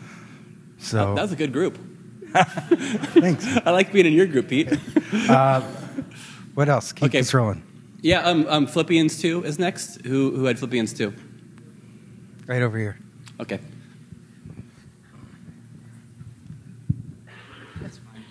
So 0.78 1.14
that 1.14 1.22
was 1.22 1.30
a 1.30 1.36
good 1.36 1.52
group. 1.52 1.78
Thanks. 2.44 3.46
I 3.64 3.70
like 3.70 3.92
being 3.92 4.06
in 4.06 4.12
your 4.12 4.26
group, 4.26 4.48
Pete. 4.48 4.68
uh, 5.28 5.60
what 6.54 6.68
else? 6.68 6.92
Keep 6.92 7.04
Okay. 7.04 7.18
this 7.18 7.32
rolling. 7.34 7.62
Yeah, 8.02 8.20
um, 8.20 8.46
um, 8.48 8.66
Philippians 8.66 9.20
2 9.20 9.44
is 9.44 9.58
next. 9.58 10.04
Who, 10.04 10.30
who 10.36 10.44
had 10.44 10.58
Philippians 10.58 10.92
2? 10.92 11.12
Right 12.46 12.62
over 12.62 12.78
here. 12.78 12.98
Okay. 13.40 13.58
That's 17.80 17.98
fine. 17.98 18.24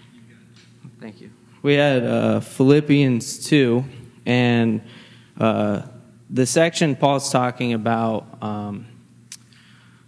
Thank 1.00 1.22
you. 1.22 1.32
We 1.62 1.74
had 1.74 2.04
uh, 2.04 2.40
Philippians 2.42 3.46
2, 3.48 3.84
and 4.26 4.82
uh, 5.40 5.84
the 6.30 6.46
section 6.46 6.96
Paul's 6.96 7.32
talking 7.32 7.74
about 7.74 8.38
um, 8.42 8.86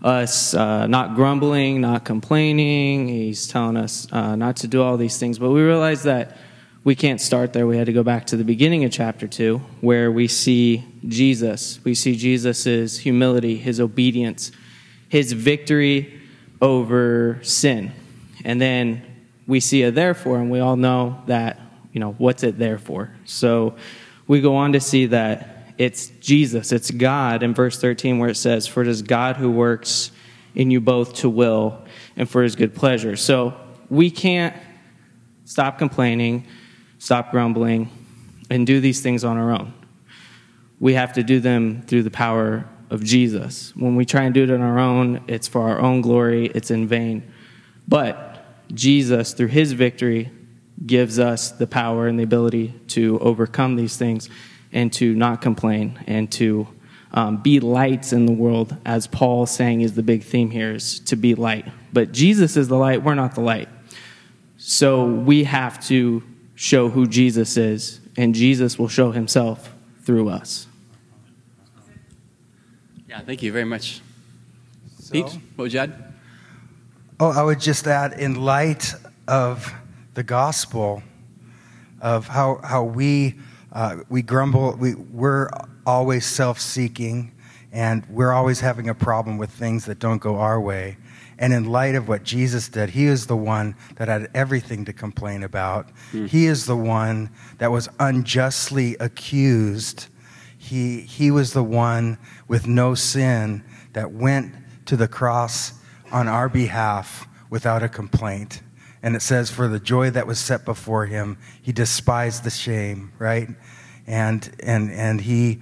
us 0.04 0.54
uh, 0.54 0.88
not 0.88 1.16
grumbling, 1.16 1.82
not 1.82 2.06
complaining. 2.06 3.08
He's 3.08 3.48
telling 3.48 3.78
us 3.78 4.08
uh, 4.12 4.36
not 4.36 4.58
to 4.58 4.68
do 4.68 4.82
all 4.82 4.98
these 4.98 5.18
things. 5.18 5.40
But 5.40 5.52
we 5.52 5.62
realize 5.62 6.04
that 6.04 6.38
we 6.84 6.96
can't 6.96 7.20
start 7.20 7.52
there. 7.54 7.68
We 7.68 7.78
had 7.78 7.88
to 7.88 7.94
go 7.94 8.04
back 8.04 8.28
to 8.28 8.38
the 8.38 8.44
beginning 8.44 8.86
of 8.86 8.92
chapter 8.92 9.28
2, 9.28 9.58
where 9.82 10.12
we 10.12 10.28
see 10.28 10.86
Jesus. 11.08 11.80
We 11.84 11.96
see 11.96 12.16
Jesus' 12.16 13.00
humility, 13.00 13.58
his 13.58 13.80
obedience, 13.80 14.52
his 15.10 15.34
victory 15.34 16.22
over 16.62 17.40
sin. 17.44 17.92
And 18.46 18.62
then 18.62 19.02
we 19.48 19.60
see 19.60 19.84
a 19.84 19.92
therefore, 19.92 20.40
and 20.40 20.50
we 20.50 20.60
all 20.60 20.76
know 20.76 21.22
that, 21.28 21.60
you 21.92 22.00
know, 22.00 22.14
what's 22.14 22.44
it 22.44 22.58
there 22.58 22.78
for? 22.78 23.12
So 23.26 23.76
we 24.28 24.42
go 24.42 24.56
on 24.56 24.74
to 24.74 24.80
see 24.80 25.08
that 25.08 25.57
it's 25.78 26.08
Jesus, 26.20 26.72
it's 26.72 26.92
God 26.92 27.44
in 27.44 27.54
verse 27.54 27.80
13 27.80 28.20
where 28.20 28.30
it 28.30 28.36
says, 28.36 28.68
For 28.68 28.82
it 28.82 28.88
is 28.88 29.02
God 29.02 29.38
who 29.38 29.52
works 29.52 30.12
in 30.56 30.72
you 30.72 30.82
both 30.82 31.14
to 31.16 31.30
will 31.30 31.86
and 32.16 32.30
for 32.30 32.42
his 32.44 32.56
good 32.56 32.74
pleasure. 32.74 33.16
So 33.16 33.56
we 33.90 34.10
can't 34.10 34.56
stop 35.46 35.78
complaining, 35.78 36.48
stop 36.98 37.32
grumbling, 37.32 37.90
and 38.50 38.66
do 38.66 38.80
these 38.80 39.02
things 39.02 39.24
on 39.24 39.38
our 39.38 39.52
own. 39.52 39.74
We 40.80 40.94
have 40.94 41.14
to 41.14 41.24
do 41.24 41.40
them 41.40 41.84
through 41.84 42.04
the 42.04 42.12
power 42.12 42.68
of 42.90 43.04
Jesus. 43.04 43.76
When 43.76 43.96
we 43.96 44.06
try 44.06 44.24
and 44.24 44.34
do 44.34 44.44
it 44.44 44.52
on 44.52 44.62
our 44.62 44.80
own, 44.80 45.24
it's 45.28 45.48
for 45.48 45.70
our 45.70 45.80
own 45.80 46.02
glory, 46.02 46.48
it's 46.48 46.72
in 46.72 46.88
vain. 46.88 47.32
But 47.88 48.74
Jesus, 48.74 49.34
through 49.34 49.48
his 49.48 49.74
victory, 49.74 50.32
gives 50.86 51.20
us 51.20 51.52
the 51.52 51.68
power 51.68 52.08
and 52.08 52.20
the 52.20 52.24
ability 52.24 52.74
to 52.88 53.20
overcome 53.20 53.76
these 53.76 53.98
things 53.98 54.30
and 54.72 54.92
to 54.94 55.16
not 55.16 55.42
complain 55.42 56.00
and 56.08 56.32
to 56.34 56.68
um, 57.14 57.38
be 57.38 57.60
lights 57.60 58.14
in 58.14 58.26
the 58.26 58.32
world, 58.32 58.76
as 58.86 59.08
Paul 59.08 59.46
saying 59.46 59.82
is 59.82 59.96
the 59.96 60.04
big 60.04 60.24
theme 60.24 60.52
here, 60.52 60.74
is 60.74 61.00
to 61.02 61.16
be 61.16 61.36
light. 61.36 61.66
But 61.94 62.12
Jesus 62.12 62.58
is 62.58 62.68
the 62.68 62.76
light, 62.76 63.04
we're 63.04 63.16
not 63.16 63.36
the 63.36 63.42
light. 63.42 63.70
So 64.58 65.06
we 65.06 65.46
have 65.46 65.80
to 65.88 66.24
show 66.56 66.90
who 66.90 67.08
Jesus 67.08 67.58
is, 67.58 68.02
and 68.18 68.36
Jesus 68.36 68.78
will 68.78 68.90
show 68.90 69.12
himself 69.12 69.74
through 70.04 70.30
us. 70.30 70.68
Yeah, 73.08 73.22
thank 73.22 73.42
you 73.42 73.52
very 73.52 73.66
much. 73.66 74.02
Pete, 75.12 75.24
what 75.24 75.40
would 75.58 75.74
you 75.74 75.80
add? 75.80 76.14
Oh, 77.20 77.32
I 77.32 77.42
would 77.42 77.60
just 77.62 77.88
add, 77.88 78.20
in 78.20 78.36
light 78.36 78.94
of 79.28 79.74
the 80.14 80.24
gospel, 80.24 81.02
of 82.02 82.28
how, 82.28 82.60
how 82.64 82.84
we, 82.84 83.36
uh, 83.78 83.98
we 84.10 84.24
grumble, 84.24 84.76
we, 84.80 84.96
we're 84.96 85.50
always 85.86 86.26
self 86.26 86.60
seeking, 86.60 87.32
and 87.72 88.04
we're 88.10 88.32
always 88.32 88.60
having 88.60 88.90
a 88.90 88.96
problem 88.96 89.38
with 89.38 89.52
things 89.52 89.86
that 89.86 90.00
don't 90.00 90.18
go 90.18 90.38
our 90.38 90.60
way. 90.60 90.98
And 91.38 91.54
in 91.54 91.66
light 91.66 91.94
of 91.94 92.08
what 92.08 92.24
Jesus 92.24 92.70
did, 92.70 92.90
he 92.90 93.06
is 93.06 93.28
the 93.28 93.38
one 93.38 93.76
that 93.98 94.08
had 94.08 94.32
everything 94.34 94.84
to 94.86 94.94
complain 94.94 95.44
about. 95.44 95.92
He 96.26 96.48
is 96.48 96.66
the 96.66 96.76
one 96.76 97.30
that 97.60 97.72
was 97.72 97.88
unjustly 98.00 98.98
accused. 99.00 100.08
He, 100.58 101.02
he 101.02 101.30
was 101.30 101.54
the 101.54 101.64
one 101.64 102.18
with 102.48 102.66
no 102.66 102.96
sin 102.96 103.64
that 103.94 104.12
went 104.12 104.56
to 104.88 104.98
the 104.98 105.08
cross 105.08 105.74
on 106.12 106.28
our 106.28 106.50
behalf 106.50 107.28
without 107.52 107.84
a 107.84 107.90
complaint. 107.90 108.64
And 109.04 109.16
it 109.16 109.22
says, 109.22 109.52
for 109.52 109.68
the 109.68 109.80
joy 109.80 110.10
that 110.10 110.26
was 110.26 110.40
set 110.40 110.66
before 110.66 111.06
him, 111.06 111.38
he 111.62 111.72
despised 111.72 112.44
the 112.44 112.50
shame, 112.50 113.12
right? 113.20 113.48
And, 114.08 114.50
and, 114.62 114.92
and 114.92 115.22
he 115.22 115.60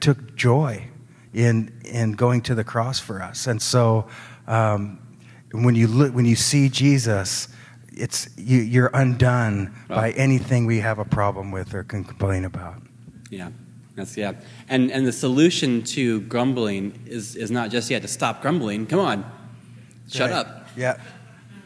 took 0.00 0.34
joy 0.34 0.88
in, 1.34 1.72
in 1.84 2.12
going 2.12 2.40
to 2.42 2.54
the 2.54 2.64
cross 2.64 2.98
for 2.98 3.22
us. 3.22 3.46
And 3.46 3.60
so 3.60 4.08
um, 4.46 4.98
when, 5.52 5.74
you 5.74 5.86
look, 5.86 6.14
when 6.14 6.24
you 6.24 6.36
see 6.36 6.68
Jesus, 6.68 7.48
it's, 7.92 8.28
you, 8.36 8.58
you're 8.58 8.90
undone 8.94 9.74
by 9.88 10.12
anything 10.12 10.66
we 10.66 10.80
have 10.80 10.98
a 10.98 11.04
problem 11.04 11.50
with 11.50 11.74
or 11.74 11.84
can 11.84 12.04
complain 12.04 12.44
about. 12.44 12.82
Yeah, 13.30 13.50
that's 13.94 14.16
yeah. 14.16 14.32
And 14.68 14.90
and 14.90 15.06
the 15.06 15.12
solution 15.12 15.82
to 15.82 16.20
grumbling 16.22 17.02
is 17.06 17.36
is 17.36 17.50
not 17.50 17.70
just 17.70 17.90
yeah 17.90 17.98
to 17.98 18.08
stop 18.08 18.40
grumbling. 18.40 18.86
Come 18.86 19.00
on, 19.00 19.30
shut 20.08 20.30
Right. 20.30 20.38
up. 20.38 20.68
Yeah. 20.76 20.96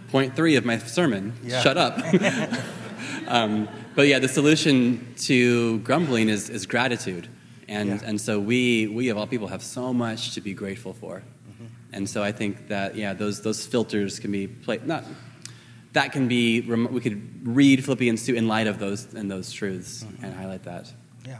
Point 0.08 0.34
three 0.34 0.56
of 0.56 0.64
my 0.64 0.78
sermon. 0.78 1.34
Yeah. 1.44 1.60
Shut 1.60 1.76
up. 1.78 1.98
um, 3.28 3.68
but 3.94 4.06
yeah, 4.08 4.18
the 4.18 4.28
solution 4.28 5.14
to 5.26 5.78
grumbling 5.80 6.28
is 6.28 6.48
is 6.50 6.66
gratitude, 6.66 7.28
and 7.68 7.88
Yeah. 7.88 8.00
and 8.08 8.20
so 8.20 8.38
we 8.40 8.86
we 8.88 9.08
of 9.10 9.16
all 9.18 9.26
people 9.26 9.48
have 9.48 9.62
so 9.62 9.92
much 9.92 10.34
to 10.34 10.40
be 10.40 10.54
grateful 10.54 10.92
for, 10.92 11.22
Mm-hmm. 11.22 11.66
and 11.96 12.08
so 12.08 12.22
I 12.22 12.32
think 12.32 12.68
that 12.68 12.94
yeah 12.96 13.12
those 13.14 13.40
those 13.42 13.66
filters 13.66 14.18
can 14.18 14.30
be 14.32 14.46
played 14.46 14.86
not. 14.86 15.04
That 15.92 16.12
can 16.12 16.26
be. 16.26 16.62
We 16.62 17.00
could 17.00 17.46
read 17.46 17.84
Philippians 17.84 18.24
two 18.24 18.34
in 18.34 18.48
light 18.48 18.66
of 18.66 18.78
those 18.78 19.12
and 19.14 19.30
those 19.30 19.52
truths 19.52 20.06
and 20.22 20.34
highlight 20.34 20.62
that. 20.62 20.84
Mm-hmm. 20.86 21.28
Yeah. 21.30 21.38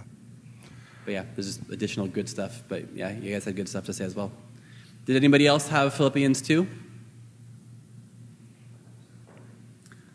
But 1.06 1.12
yeah, 1.14 1.24
there's 1.34 1.46
just 1.56 1.70
additional 1.70 2.06
good 2.06 2.28
stuff. 2.28 2.62
But 2.68 2.82
yeah, 2.94 3.10
you 3.18 3.32
guys 3.32 3.46
had 3.46 3.56
good 3.56 3.68
stuff 3.68 3.84
to 3.86 3.92
say 3.94 4.04
as 4.04 4.14
well. 4.14 4.30
Did 5.06 5.16
anybody 5.16 5.46
else 5.46 5.68
have 5.68 5.94
Philippians 5.94 6.42
2? 6.42 6.66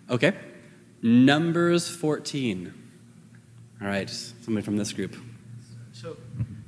Okay. 0.10 0.34
Numbers 1.02 1.90
14. 1.90 2.74
All 3.82 3.88
right, 3.88 4.10
somebody 4.10 4.64
from 4.64 4.78
this 4.78 4.94
group. 4.94 5.16
So 5.94 6.18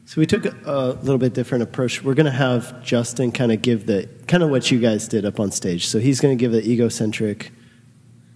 so 0.10 0.20
we 0.20 0.26
took 0.26 0.44
a 0.66 0.98
little 1.04 1.20
bit 1.20 1.36
different 1.36 1.62
approach. 1.62 2.04
We're 2.04 2.16
going 2.16 2.26
to 2.26 2.32
have 2.32 2.84
Justin 2.84 3.32
kind 3.32 3.52
of 3.52 3.62
give 3.62 3.86
the 3.86 4.10
kind 4.26 4.42
of 4.42 4.50
what 4.50 4.72
you 4.72 4.80
guys 4.80 5.08
did 5.08 5.24
up 5.24 5.40
on 5.40 5.52
stage. 5.52 5.86
So 5.86 6.00
he's 6.00 6.20
going 6.20 6.36
to 6.36 6.42
give 6.42 6.52
the 6.52 6.68
egocentric, 6.68 7.52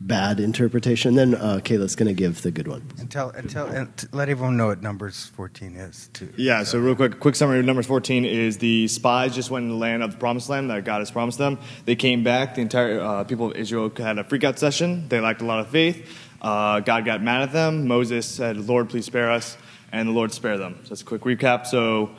bad 0.07 0.39
interpretation, 0.39 1.17
and 1.17 1.33
then 1.33 1.41
uh, 1.41 1.59
Kayla's 1.63 1.95
going 1.95 2.07
to 2.07 2.13
give 2.13 2.41
the 2.41 2.51
good 2.51 2.67
one. 2.67 2.83
And, 2.99 3.09
tell, 3.09 3.29
and, 3.29 3.49
tell, 3.49 3.67
and 3.67 3.95
t- 3.95 4.07
let 4.11 4.29
everyone 4.29 4.57
know 4.57 4.67
what 4.67 4.81
Numbers 4.81 5.27
14 5.35 5.75
is, 5.75 6.09
too. 6.13 6.31
Yeah, 6.35 6.63
so 6.63 6.79
real 6.79 6.95
quick, 6.95 7.19
quick 7.19 7.35
summary 7.35 7.59
of 7.59 7.65
Numbers 7.65 7.87
14 7.87 8.25
is 8.25 8.57
the 8.57 8.87
spies 8.87 9.33
just 9.33 9.49
went 9.49 9.63
in 9.63 9.69
the 9.69 9.75
land 9.75 10.03
of 10.03 10.11
the 10.11 10.17
promised 10.17 10.49
land 10.49 10.69
that 10.69 10.83
God 10.83 10.99
has 10.99 11.11
promised 11.11 11.37
them. 11.37 11.57
They 11.85 11.95
came 11.95 12.23
back. 12.23 12.55
The 12.55 12.61
entire 12.61 12.99
uh, 12.99 13.23
people 13.23 13.51
of 13.51 13.57
Israel 13.57 13.91
had 13.95 14.19
a 14.19 14.23
freakout 14.23 14.57
session. 14.57 15.07
They 15.07 15.19
lacked 15.19 15.41
a 15.41 15.45
lot 15.45 15.59
of 15.59 15.69
faith. 15.69 16.09
Uh, 16.41 16.81
God 16.81 17.05
got 17.05 17.21
mad 17.21 17.43
at 17.43 17.53
them. 17.53 17.87
Moses 17.87 18.25
said, 18.27 18.57
Lord, 18.57 18.89
please 18.89 19.05
spare 19.05 19.31
us. 19.31 19.57
And 19.91 20.09
the 20.09 20.13
Lord 20.13 20.33
spared 20.33 20.59
them. 20.59 20.79
So 20.83 20.89
that's 20.89 21.01
a 21.01 21.05
quick 21.05 21.21
recap. 21.21 21.67
So 21.67 22.11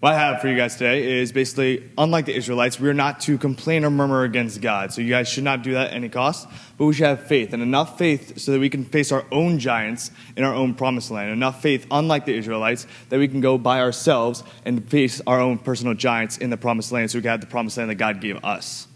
what 0.00 0.14
I 0.14 0.18
have 0.18 0.40
for 0.40 0.46
you 0.46 0.56
guys 0.56 0.76
today 0.76 1.20
is 1.20 1.32
basically, 1.32 1.90
unlike 1.98 2.26
the 2.26 2.34
Israelites, 2.36 2.78
we 2.78 2.88
are 2.88 2.94
not 2.94 3.18
to 3.20 3.36
complain 3.36 3.84
or 3.84 3.90
murmur 3.90 4.22
against 4.22 4.60
God. 4.60 4.92
So 4.92 5.00
you 5.00 5.10
guys 5.10 5.28
should 5.28 5.42
not 5.42 5.62
do 5.62 5.72
that 5.72 5.88
at 5.88 5.94
any 5.94 6.08
cost, 6.08 6.46
but 6.76 6.84
we 6.84 6.92
should 6.92 7.06
have 7.06 7.26
faith, 7.26 7.52
and 7.52 7.60
enough 7.60 7.98
faith 7.98 8.38
so 8.38 8.52
that 8.52 8.60
we 8.60 8.70
can 8.70 8.84
face 8.84 9.10
our 9.10 9.24
own 9.32 9.58
giants 9.58 10.12
in 10.36 10.44
our 10.44 10.54
own 10.54 10.74
promised 10.74 11.10
land. 11.10 11.32
Enough 11.32 11.60
faith, 11.60 11.84
unlike 11.90 12.26
the 12.26 12.34
Israelites, 12.34 12.86
that 13.08 13.18
we 13.18 13.26
can 13.26 13.40
go 13.40 13.58
by 13.58 13.80
ourselves 13.80 14.44
and 14.64 14.88
face 14.88 15.20
our 15.26 15.40
own 15.40 15.58
personal 15.58 15.94
giants 15.94 16.38
in 16.38 16.50
the 16.50 16.56
promised 16.56 16.92
land 16.92 17.10
so 17.10 17.18
we 17.18 17.22
can 17.22 17.32
have 17.32 17.40
the 17.40 17.48
promised 17.48 17.76
land 17.76 17.90
that 17.90 17.96
God 17.96 18.20
gave 18.20 18.44
us. 18.44 18.86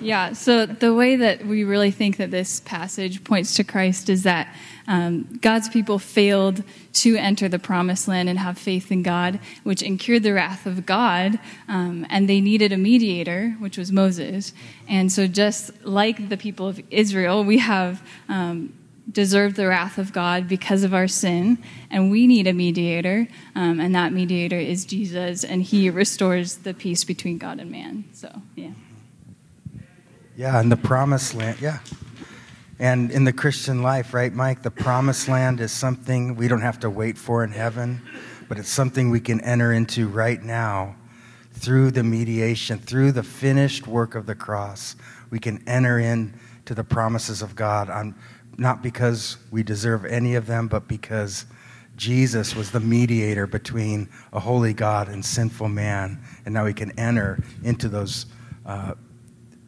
Yeah, 0.01 0.33
so 0.33 0.65
the 0.65 0.93
way 0.93 1.15
that 1.15 1.45
we 1.45 1.63
really 1.63 1.91
think 1.91 2.17
that 2.17 2.31
this 2.31 2.59
passage 2.61 3.23
points 3.23 3.55
to 3.55 3.63
Christ 3.63 4.09
is 4.09 4.23
that 4.23 4.53
um, 4.87 5.39
God's 5.41 5.69
people 5.69 5.99
failed 5.99 6.63
to 6.93 7.15
enter 7.15 7.47
the 7.47 7.59
promised 7.59 8.07
land 8.07 8.27
and 8.27 8.39
have 8.39 8.57
faith 8.57 8.91
in 8.91 9.03
God, 9.03 9.39
which 9.63 9.83
incurred 9.83 10.23
the 10.23 10.33
wrath 10.33 10.65
of 10.65 10.85
God, 10.87 11.39
um, 11.67 12.05
and 12.09 12.27
they 12.27 12.41
needed 12.41 12.73
a 12.73 12.77
mediator, 12.77 13.55
which 13.59 13.77
was 13.77 13.91
Moses. 13.91 14.53
And 14.87 15.11
so, 15.11 15.27
just 15.27 15.71
like 15.85 16.29
the 16.29 16.37
people 16.37 16.67
of 16.67 16.81
Israel, 16.89 17.43
we 17.43 17.59
have 17.59 18.01
um, 18.27 18.73
deserved 19.09 19.55
the 19.55 19.67
wrath 19.67 19.97
of 19.99 20.11
God 20.11 20.47
because 20.47 20.83
of 20.83 20.93
our 20.95 21.07
sin, 21.07 21.59
and 21.91 22.09
we 22.09 22.25
need 22.25 22.47
a 22.47 22.53
mediator, 22.53 23.27
um, 23.55 23.79
and 23.79 23.93
that 23.93 24.13
mediator 24.13 24.59
is 24.59 24.83
Jesus, 24.83 25.43
and 25.43 25.61
he 25.61 25.89
restores 25.89 26.57
the 26.57 26.73
peace 26.73 27.03
between 27.03 27.37
God 27.37 27.59
and 27.59 27.69
man. 27.69 28.05
So, 28.13 28.41
yeah. 28.55 28.71
Yeah, 30.41 30.59
in 30.59 30.69
the 30.69 30.75
promised 30.75 31.35
land. 31.35 31.61
Yeah. 31.61 31.77
And 32.79 33.11
in 33.11 33.25
the 33.25 33.31
Christian 33.31 33.83
life, 33.83 34.11
right, 34.11 34.33
Mike, 34.33 34.63
the 34.63 34.71
promised 34.71 35.27
land 35.27 35.61
is 35.61 35.71
something 35.71 36.35
we 36.35 36.47
don't 36.47 36.61
have 36.61 36.79
to 36.79 36.89
wait 36.89 37.15
for 37.15 37.43
in 37.43 37.51
heaven, 37.51 38.01
but 38.49 38.57
it's 38.57 38.71
something 38.71 39.11
we 39.11 39.19
can 39.19 39.39
enter 39.41 39.71
into 39.71 40.07
right 40.07 40.41
now 40.41 40.95
through 41.53 41.91
the 41.91 42.01
mediation, 42.01 42.79
through 42.79 43.11
the 43.11 43.21
finished 43.21 43.85
work 43.85 44.15
of 44.15 44.25
the 44.25 44.33
cross. 44.33 44.95
We 45.29 45.37
can 45.37 45.63
enter 45.67 45.99
into 45.99 46.73
the 46.73 46.83
promises 46.83 47.43
of 47.43 47.55
God 47.55 47.91
on 47.91 48.15
not 48.57 48.81
because 48.81 49.37
we 49.51 49.61
deserve 49.61 50.05
any 50.05 50.33
of 50.33 50.47
them, 50.47 50.67
but 50.67 50.87
because 50.87 51.45
Jesus 51.97 52.55
was 52.55 52.71
the 52.71 52.79
mediator 52.79 53.45
between 53.45 54.09
a 54.33 54.39
holy 54.39 54.73
God 54.73 55.07
and 55.07 55.23
sinful 55.23 55.69
man, 55.69 56.19
and 56.45 56.53
now 56.55 56.65
we 56.65 56.73
can 56.73 56.97
enter 56.97 57.37
into 57.61 57.87
those 57.87 58.25
uh, 58.65 58.95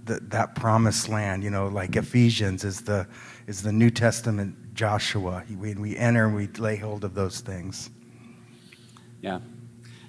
th- 0.06 0.22
that 0.28 0.56
promised 0.56 1.10
land. 1.10 1.44
You 1.44 1.50
know, 1.50 1.68
like 1.68 1.96
Ephesians 1.96 2.64
is 2.64 2.82
the 2.82 3.08
is 3.48 3.62
the 3.62 3.72
New 3.72 3.90
Testament 3.90 4.74
Joshua. 4.74 5.44
We, 5.58 5.74
we 5.76 5.98
enter 5.98 6.26
and 6.26 6.36
we 6.36 6.48
lay 6.48 6.78
hold 6.78 7.04
of 7.04 7.14
those 7.14 7.40
things. 7.42 7.90
Yeah. 9.22 9.40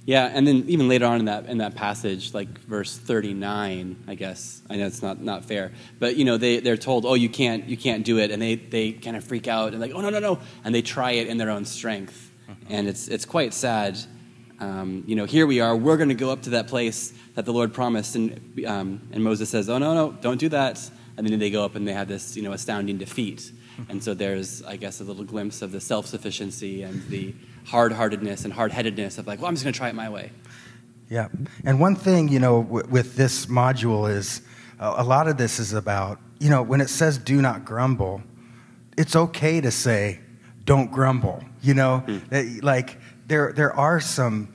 Yeah, 0.06 0.30
and 0.30 0.46
then 0.46 0.64
even 0.68 0.86
later 0.86 1.06
on 1.06 1.20
in 1.20 1.24
that 1.26 1.46
in 1.46 1.58
that 1.58 1.74
passage, 1.74 2.34
like 2.34 2.58
verse 2.58 2.94
thirty 2.94 3.32
nine, 3.32 4.04
I 4.06 4.14
guess 4.14 4.60
I 4.68 4.76
know 4.76 4.86
it's 4.86 5.00
not, 5.00 5.22
not 5.22 5.46
fair, 5.46 5.72
but 5.98 6.16
you 6.16 6.26
know 6.26 6.36
they 6.36 6.60
they're 6.60 6.76
told, 6.76 7.06
oh, 7.06 7.14
you 7.14 7.30
can't 7.30 7.66
you 7.66 7.78
can't 7.78 8.04
do 8.04 8.18
it, 8.18 8.30
and 8.30 8.42
they 8.42 8.56
they 8.56 8.92
kind 8.92 9.16
of 9.16 9.24
freak 9.24 9.48
out 9.48 9.72
and 9.72 9.80
like, 9.80 9.92
oh 9.94 10.02
no 10.02 10.10
no 10.10 10.18
no, 10.18 10.40
and 10.62 10.74
they 10.74 10.82
try 10.82 11.12
it 11.12 11.26
in 11.26 11.38
their 11.38 11.48
own 11.48 11.64
strength, 11.64 12.30
mm-hmm. 12.46 12.66
and 12.68 12.86
it's 12.86 13.08
it's 13.08 13.24
quite 13.24 13.54
sad. 13.54 13.98
Um, 14.60 15.05
you 15.06 15.16
know, 15.16 15.24
here 15.24 15.47
we 15.47 15.60
are, 15.60 15.76
we're 15.76 15.97
going 15.97 16.09
to 16.10 16.14
go 16.14 16.31
up 16.31 16.43
to 16.43 16.51
that 16.51 16.68
place 16.68 17.12
that 17.35 17.44
the 17.44 17.52
Lord 17.52 17.74
promised, 17.74 18.14
and 18.14 18.64
um, 18.66 19.01
and 19.12 19.22
Moses 19.22 19.51
says, 19.51 19.68
oh 19.68 19.78
no 19.78 19.94
no, 19.94 20.12
don't 20.12 20.39
do 20.39 20.48
that, 20.51 20.81
and 21.16 21.28
then 21.28 21.39
they 21.39 21.51
go 21.51 21.64
up 21.64 21.74
and 21.74 21.86
they 21.86 21.93
have 21.93 22.09
this 22.09 22.36
you 22.36 22.43
know 22.43 22.52
astounding 22.52 22.97
defeat, 22.98 23.51
and 23.89 24.02
so 24.02 24.14
there's 24.14 24.62
I 24.62 24.76
guess 24.76 25.01
a 25.01 25.05
little 25.05 25.24
glimpse 25.24 25.60
of 25.62 25.72
the 25.72 25.81
self 25.81 26.06
sufficiency 26.06 26.82
and 26.82 27.02
the 27.09 27.35
hard 27.64 27.93
heartedness 27.93 28.44
and 28.44 28.52
hard 28.52 28.72
headedness 28.72 29.18
of 29.18 29.26
like, 29.26 29.40
well, 29.40 29.48
I'm 29.48 29.55
just 29.55 29.64
going 29.64 29.72
to 29.72 29.78
try 29.78 29.89
it 29.89 29.94
my 29.94 30.09
way. 30.09 30.31
Yeah. 31.10 31.28
And 31.64 31.81
one 31.81 31.97
thing, 31.97 32.28
you 32.28 32.39
know, 32.39 32.62
w- 32.62 32.86
with 32.89 33.16
this 33.16 33.47
module 33.47 34.10
is 34.10 34.43
uh, 34.78 34.94
a 34.97 35.05
lot 35.05 35.28
of 35.28 35.36
this 35.36 35.59
is 35.59 35.72
about, 35.72 36.18
you 36.39 36.51
know, 36.51 36.62
when 36.62 36.81
it 36.81 36.89
says 36.89 37.18
do 37.18 37.40
not 37.40 37.64
grumble, 37.64 38.22
it's 38.97 39.16
okay 39.16 39.60
to 39.60 39.70
say 39.70 40.20
don't 40.64 40.90
grumble, 40.90 41.44
you 41.62 41.74
know? 41.74 42.05
That, 42.31 42.60
Like 42.62 42.98
there 43.26 43.52
there 43.52 43.72
are 43.74 44.01
some 44.01 44.52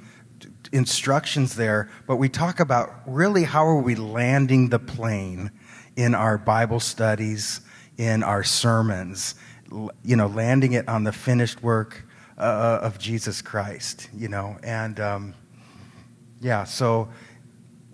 instructions 0.72 1.56
there, 1.56 1.90
but 2.08 2.18
we 2.18 2.30
talk 2.30 2.60
about 2.60 2.94
really 3.08 3.44
how 3.44 3.66
are 3.66 3.82
we 3.82 3.96
landing 3.96 4.70
the 4.70 4.80
plane 4.80 5.52
in 5.96 6.14
our 6.14 6.38
Bible 6.38 6.80
studies, 6.80 7.62
in 7.98 8.24
our 8.24 8.44
sermons, 8.44 9.36
you 10.04 10.16
know, 10.16 10.28
landing 10.28 10.74
it 10.74 10.88
on 10.88 11.04
the 11.04 11.12
finished 11.12 11.62
work 11.64 12.06
uh, 12.38 12.80
of 12.82 13.00
Jesus 13.00 13.42
Christ, 13.42 14.10
you 14.16 14.28
know, 14.28 14.58
and 14.64 15.00
um, 15.00 15.34
yeah, 16.40 16.64
so 16.64 17.10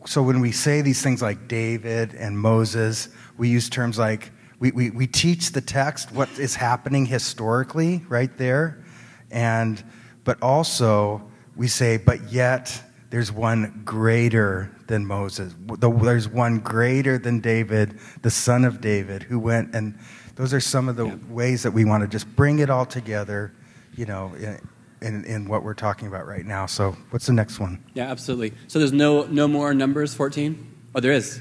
so 0.06 0.22
when 0.22 0.40
we 0.40 0.52
say 0.52 0.82
these 0.82 1.02
things 1.02 1.22
like 1.22 1.48
David 1.48 2.14
and 2.14 2.38
Moses, 2.38 3.10
we 3.38 3.50
use 3.50 3.70
terms 3.70 3.98
like 3.98 4.32
we, 4.60 4.72
we, 4.72 4.90
we 4.92 5.08
teach 5.08 5.52
the 5.52 5.62
text 5.62 6.12
what 6.12 6.30
is 6.38 6.56
happening 6.56 7.08
historically 7.08 8.04
right 8.08 8.36
there, 8.38 8.84
and 9.32 9.84
but 10.26 10.42
also 10.42 11.22
we 11.56 11.70
say, 11.70 11.96
but 11.96 12.30
yet 12.30 12.84
there's 13.10 13.32
one 13.32 13.82
greater 13.86 14.76
than 14.88 15.06
Moses. 15.06 15.56
There's 15.80 16.28
one 16.28 16.60
greater 16.60 17.18
than 17.18 17.40
David, 17.40 17.98
the 18.22 18.30
son 18.30 18.66
of 18.66 18.82
David, 18.82 19.24
who 19.24 19.40
went 19.40 19.74
and 19.74 19.98
those 20.36 20.54
are 20.54 20.60
some 20.60 20.90
of 20.90 20.98
the 20.98 21.18
ways 21.30 21.64
that 21.64 21.72
we 21.72 21.86
want 21.86 22.04
to 22.04 22.10
just 22.10 22.28
bring 22.36 22.60
it 22.60 22.70
all 22.70 22.86
together, 22.86 23.54
you 23.96 24.06
know, 24.06 24.34
in, 24.36 24.60
in, 25.02 25.24
in 25.24 25.48
what 25.48 25.64
we're 25.64 25.74
talking 25.74 26.10
about 26.10 26.28
right 26.28 26.46
now. 26.46 26.66
So, 26.66 26.92
what's 27.12 27.26
the 27.26 27.34
next 27.34 27.60
one? 27.60 27.82
Yeah, 27.94 28.12
absolutely. 28.12 28.54
So 28.68 28.80
there's 28.80 28.92
no 28.92 29.24
no 29.28 29.48
more 29.48 29.74
numbers 29.74 30.14
14? 30.14 30.74
Oh, 30.94 31.00
there 31.00 31.14
is. 31.14 31.40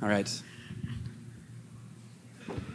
All 0.00 0.08
right. 0.08 0.30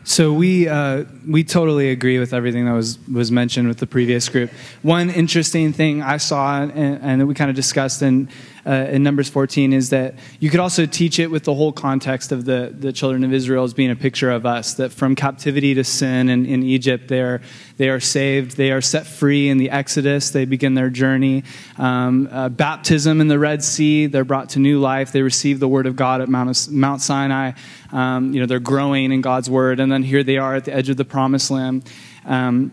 So 0.03 0.31
we 0.31 0.69
uh, 0.69 1.03
we 1.27 1.43
totally 1.43 1.89
agree 1.89 2.17
with 2.17 2.33
everything 2.33 2.65
that 2.65 2.71
was 2.71 2.97
was 3.09 3.29
mentioned 3.29 3.67
with 3.67 3.79
the 3.79 3.87
previous 3.87 4.29
group. 4.29 4.51
One 4.81 5.09
interesting 5.09 5.73
thing 5.73 6.01
I 6.01 6.15
saw 6.15 6.61
and, 6.61 6.71
and 7.03 7.19
that 7.19 7.25
we 7.25 7.33
kind 7.33 7.49
of 7.49 7.57
discussed 7.57 8.01
in 8.01 8.29
uh, 8.67 8.89
in 8.91 9.01
Numbers 9.01 9.29
14 9.29 9.71
is 9.71 9.91
that 9.91 10.15
you 10.39 10.49
could 10.49 10.59
also 10.59 10.85
teach 10.85 11.19
it 11.19 11.31
with 11.31 11.45
the 11.45 11.53
whole 11.53 11.71
context 11.71 12.31
of 12.31 12.43
the 12.43 12.75
the 12.77 12.91
children 12.91 13.23
of 13.23 13.31
Israel 13.31 13.63
as 13.63 13.73
being 13.73 13.91
a 13.91 13.95
picture 13.95 14.29
of 14.29 14.45
us. 14.45 14.73
That 14.73 14.91
from 14.91 15.15
captivity 15.15 15.73
to 15.75 15.83
sin 15.83 16.29
in, 16.29 16.45
in 16.45 16.63
Egypt, 16.63 17.07
they 17.07 17.21
are 17.21 17.41
they 17.77 17.89
are 17.89 18.01
saved, 18.01 18.57
they 18.57 18.71
are 18.71 18.81
set 18.81 19.07
free 19.07 19.47
in 19.47 19.57
the 19.57 19.69
Exodus. 19.69 20.31
They 20.31 20.45
begin 20.45 20.73
their 20.73 20.89
journey. 20.89 21.43
Um, 21.77 22.27
uh, 22.31 22.49
baptism 22.49 23.21
in 23.21 23.29
the 23.29 23.39
Red 23.39 23.63
Sea, 23.63 24.07
they're 24.07 24.25
brought 24.25 24.49
to 24.49 24.59
new 24.59 24.79
life. 24.79 25.11
They 25.13 25.21
receive 25.21 25.59
the 25.59 25.67
Word 25.67 25.85
of 25.85 25.95
God 25.95 26.19
at 26.19 26.27
Mount 26.27 26.67
Mount 26.69 27.01
Sinai. 27.01 27.53
Um, 27.93 28.33
you 28.33 28.41
know 28.41 28.47
they're 28.47 28.59
growing 28.59 29.13
in 29.13 29.21
God's 29.21 29.49
Word, 29.49 29.79
and 29.79 29.89
then 29.89 30.03
here 30.03 30.23
they 30.23 30.37
are 30.37 30.55
at 30.55 30.65
the 30.65 30.73
edge 30.73 30.89
of 30.89 30.97
the 30.97 31.05
Promised 31.05 31.49
Land. 31.51 31.89
Um, 32.25 32.71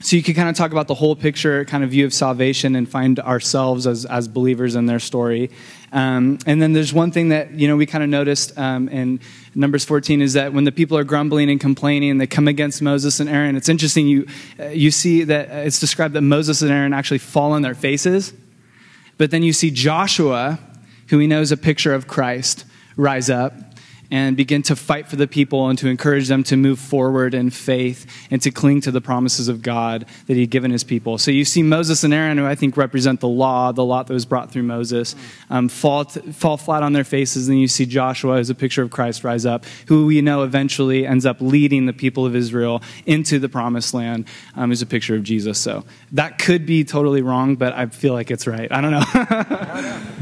so 0.00 0.16
you 0.16 0.22
could 0.22 0.36
kind 0.36 0.48
of 0.48 0.56
talk 0.56 0.72
about 0.72 0.88
the 0.88 0.94
whole 0.94 1.16
picture, 1.16 1.64
kind 1.64 1.84
of 1.84 1.90
view 1.90 2.04
of 2.04 2.12
salvation, 2.12 2.76
and 2.76 2.88
find 2.88 3.20
ourselves 3.20 3.86
as 3.86 4.04
as 4.04 4.28
believers 4.28 4.74
in 4.74 4.86
their 4.86 4.98
story. 4.98 5.50
Um, 5.92 6.38
and 6.46 6.60
then 6.60 6.72
there's 6.72 6.92
one 6.92 7.10
thing 7.10 7.28
that 7.28 7.52
you 7.52 7.68
know 7.68 7.76
we 7.76 7.86
kind 7.86 8.02
of 8.02 8.10
noticed 8.10 8.58
um, 8.58 8.88
in 8.88 9.20
Numbers 9.54 9.84
14 9.84 10.20
is 10.20 10.32
that 10.32 10.52
when 10.52 10.64
the 10.64 10.72
people 10.72 10.98
are 10.98 11.04
grumbling 11.04 11.48
and 11.48 11.60
complaining, 11.60 12.18
they 12.18 12.26
come 12.26 12.48
against 12.48 12.82
Moses 12.82 13.20
and 13.20 13.30
Aaron. 13.30 13.56
It's 13.56 13.68
interesting 13.68 14.06
you 14.06 14.26
uh, 14.58 14.66
you 14.66 14.90
see 14.90 15.24
that 15.24 15.50
uh, 15.50 15.54
it's 15.66 15.78
described 15.78 16.14
that 16.14 16.22
Moses 16.22 16.60
and 16.62 16.70
Aaron 16.70 16.92
actually 16.92 17.18
fall 17.18 17.52
on 17.52 17.62
their 17.62 17.74
faces, 17.74 18.34
but 19.16 19.30
then 19.30 19.42
you 19.42 19.52
see 19.52 19.70
Joshua, 19.70 20.58
who 21.08 21.18
we 21.18 21.26
know 21.26 21.40
is 21.40 21.52
a 21.52 21.56
picture 21.56 21.94
of 21.94 22.08
Christ, 22.08 22.64
rise 22.96 23.30
up 23.30 23.54
and 24.10 24.36
begin 24.36 24.62
to 24.62 24.76
fight 24.76 25.08
for 25.08 25.16
the 25.16 25.26
people 25.26 25.68
and 25.68 25.78
to 25.78 25.88
encourage 25.88 26.28
them 26.28 26.42
to 26.44 26.56
move 26.56 26.78
forward 26.78 27.34
in 27.34 27.50
faith 27.50 28.06
and 28.30 28.40
to 28.42 28.50
cling 28.50 28.80
to 28.82 28.90
the 28.90 29.00
promises 29.00 29.48
of 29.48 29.62
God 29.62 30.06
that 30.26 30.34
He 30.34 30.40
had 30.40 30.50
given 30.50 30.70
His 30.70 30.84
people. 30.84 31.18
So 31.18 31.30
you 31.30 31.44
see 31.44 31.62
Moses 31.62 32.04
and 32.04 32.12
Aaron, 32.12 32.38
who 32.38 32.46
I 32.46 32.54
think 32.54 32.76
represent 32.76 33.20
the 33.20 33.28
law, 33.28 33.72
the 33.72 33.84
law 33.84 34.02
that 34.02 34.12
was 34.12 34.26
brought 34.26 34.50
through 34.50 34.64
Moses, 34.64 35.14
um, 35.50 35.68
fall, 35.68 36.04
fall 36.04 36.56
flat 36.56 36.82
on 36.82 36.92
their 36.92 37.04
faces. 37.04 37.48
And 37.48 37.60
you 37.60 37.68
see 37.68 37.86
Joshua 37.86 38.38
as 38.38 38.50
a 38.50 38.54
picture 38.54 38.82
of 38.82 38.90
Christ 38.90 39.24
rise 39.24 39.46
up, 39.46 39.64
who 39.88 40.06
we 40.06 40.20
know 40.20 40.42
eventually 40.42 41.06
ends 41.06 41.26
up 41.26 41.40
leading 41.40 41.86
the 41.86 41.92
people 41.92 42.26
of 42.26 42.36
Israel 42.36 42.82
into 43.06 43.38
the 43.38 43.48
promised 43.48 43.94
land, 43.94 44.26
um, 44.54 44.72
is 44.72 44.82
a 44.82 44.86
picture 44.86 45.14
of 45.14 45.22
Jesus. 45.22 45.58
So 45.58 45.84
that 46.12 46.38
could 46.38 46.66
be 46.66 46.84
totally 46.84 47.22
wrong, 47.22 47.56
but 47.56 47.72
I 47.72 47.86
feel 47.86 48.12
like 48.12 48.30
it's 48.30 48.46
right. 48.46 48.70
I 48.70 48.80
don't 48.80 48.90
know. 48.90 50.02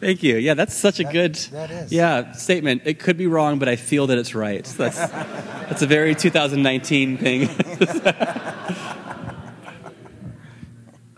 Thank 0.00 0.22
you. 0.22 0.36
Yeah, 0.36 0.54
that's 0.54 0.74
such 0.74 0.98
a 0.98 1.04
good 1.04 1.34
that 1.52 1.70
is. 1.70 1.92
yeah 1.92 2.32
statement. 2.32 2.82
It 2.86 2.98
could 2.98 3.18
be 3.18 3.26
wrong, 3.26 3.58
but 3.58 3.68
I 3.68 3.76
feel 3.76 4.06
that 4.06 4.16
it's 4.16 4.34
right. 4.34 4.64
That's 4.64 4.96
that's 4.96 5.82
a 5.82 5.86
very 5.86 6.14
2019 6.14 7.18
thing. 7.18 7.48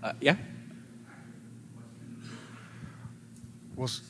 uh, 0.02 0.12
yeah. 0.20 0.34
Well, 3.76 3.86
s- 3.86 4.00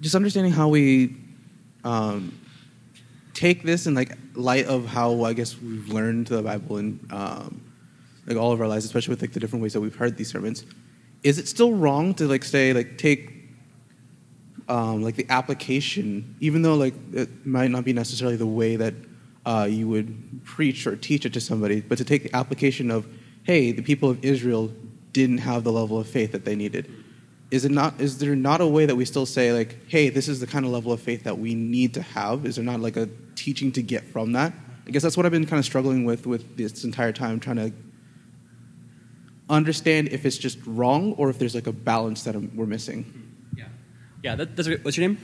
just 0.00 0.14
understanding 0.14 0.52
how 0.52 0.68
we 0.68 1.16
um, 1.84 2.38
take 3.32 3.62
this 3.62 3.86
in 3.86 3.94
like 3.94 4.12
light 4.34 4.66
of 4.66 4.86
how 4.86 5.22
I 5.24 5.32
guess 5.32 5.56
we've 5.60 5.88
learned 5.88 6.26
the 6.26 6.42
Bible 6.42 6.76
and 6.78 6.98
um, 7.12 7.60
like 8.26 8.36
all 8.36 8.52
of 8.52 8.60
our 8.60 8.68
lives, 8.68 8.84
especially 8.84 9.12
with 9.12 9.20
like 9.20 9.32
the 9.32 9.40
different 9.40 9.62
ways 9.62 9.72
that 9.72 9.80
we've 9.80 9.94
heard 9.94 10.16
these 10.16 10.30
sermons. 10.30 10.64
Is 11.22 11.38
it 11.38 11.48
still 11.48 11.72
wrong 11.72 12.14
to 12.14 12.26
like 12.26 12.44
say 12.44 12.72
like 12.72 12.98
take 12.98 13.34
um, 14.68 15.02
like 15.02 15.16
the 15.16 15.26
application, 15.28 16.36
even 16.40 16.62
though 16.62 16.74
like 16.74 16.94
it 17.12 17.46
might 17.46 17.70
not 17.70 17.84
be 17.84 17.92
necessarily 17.92 18.36
the 18.36 18.46
way 18.46 18.76
that 18.76 18.94
uh, 19.46 19.66
you 19.70 19.88
would 19.88 20.42
preach 20.44 20.86
or 20.86 20.96
teach 20.96 21.26
it 21.26 21.32
to 21.34 21.40
somebody, 21.40 21.80
but 21.80 21.98
to 21.98 22.04
take 22.04 22.22
the 22.22 22.34
application 22.34 22.90
of, 22.90 23.06
hey, 23.42 23.72
the 23.72 23.82
people 23.82 24.08
of 24.08 24.24
Israel 24.24 24.72
didn't 25.12 25.38
have 25.38 25.64
the 25.64 25.72
level 25.72 25.98
of 25.98 26.08
faith 26.08 26.32
that 26.32 26.44
they 26.44 26.56
needed. 26.56 26.90
Is 27.50 27.64
it 27.64 27.70
not? 27.70 28.00
Is 28.00 28.18
there 28.18 28.34
not 28.34 28.60
a 28.60 28.66
way 28.66 28.86
that 28.86 28.96
we 28.96 29.04
still 29.04 29.26
say 29.26 29.52
like, 29.52 29.76
hey, 29.88 30.08
this 30.08 30.28
is 30.28 30.40
the 30.40 30.46
kind 30.46 30.64
of 30.64 30.72
level 30.72 30.92
of 30.92 31.00
faith 31.00 31.24
that 31.24 31.38
we 31.38 31.54
need 31.54 31.94
to 31.94 32.02
have? 32.02 32.46
Is 32.46 32.56
there 32.56 32.64
not 32.64 32.80
like 32.80 32.96
a 32.96 33.08
teaching 33.36 33.70
to 33.72 33.82
get 33.82 34.04
from 34.04 34.32
that? 34.32 34.52
I 34.86 34.90
guess 34.90 35.02
that's 35.02 35.16
what 35.16 35.24
I've 35.24 35.32
been 35.32 35.46
kind 35.46 35.58
of 35.58 35.64
struggling 35.64 36.04
with 36.04 36.26
with 36.26 36.56
this 36.56 36.84
entire 36.84 37.12
time, 37.12 37.38
trying 37.38 37.56
to 37.56 37.72
understand 39.48 40.08
if 40.08 40.24
it's 40.24 40.38
just 40.38 40.58
wrong 40.66 41.12
or 41.14 41.30
if 41.30 41.38
there's 41.38 41.54
like 41.54 41.66
a 41.66 41.72
balance 41.72 42.24
that 42.24 42.34
I'm, 42.34 42.54
we're 42.56 42.66
missing. 42.66 43.32
Yeah, 43.56 43.64
yeah. 44.22 44.36
that, 44.36 44.56
that's 44.56 44.68
a, 44.68 44.76
what's 44.78 44.96
your 44.96 45.08
name? 45.08 45.18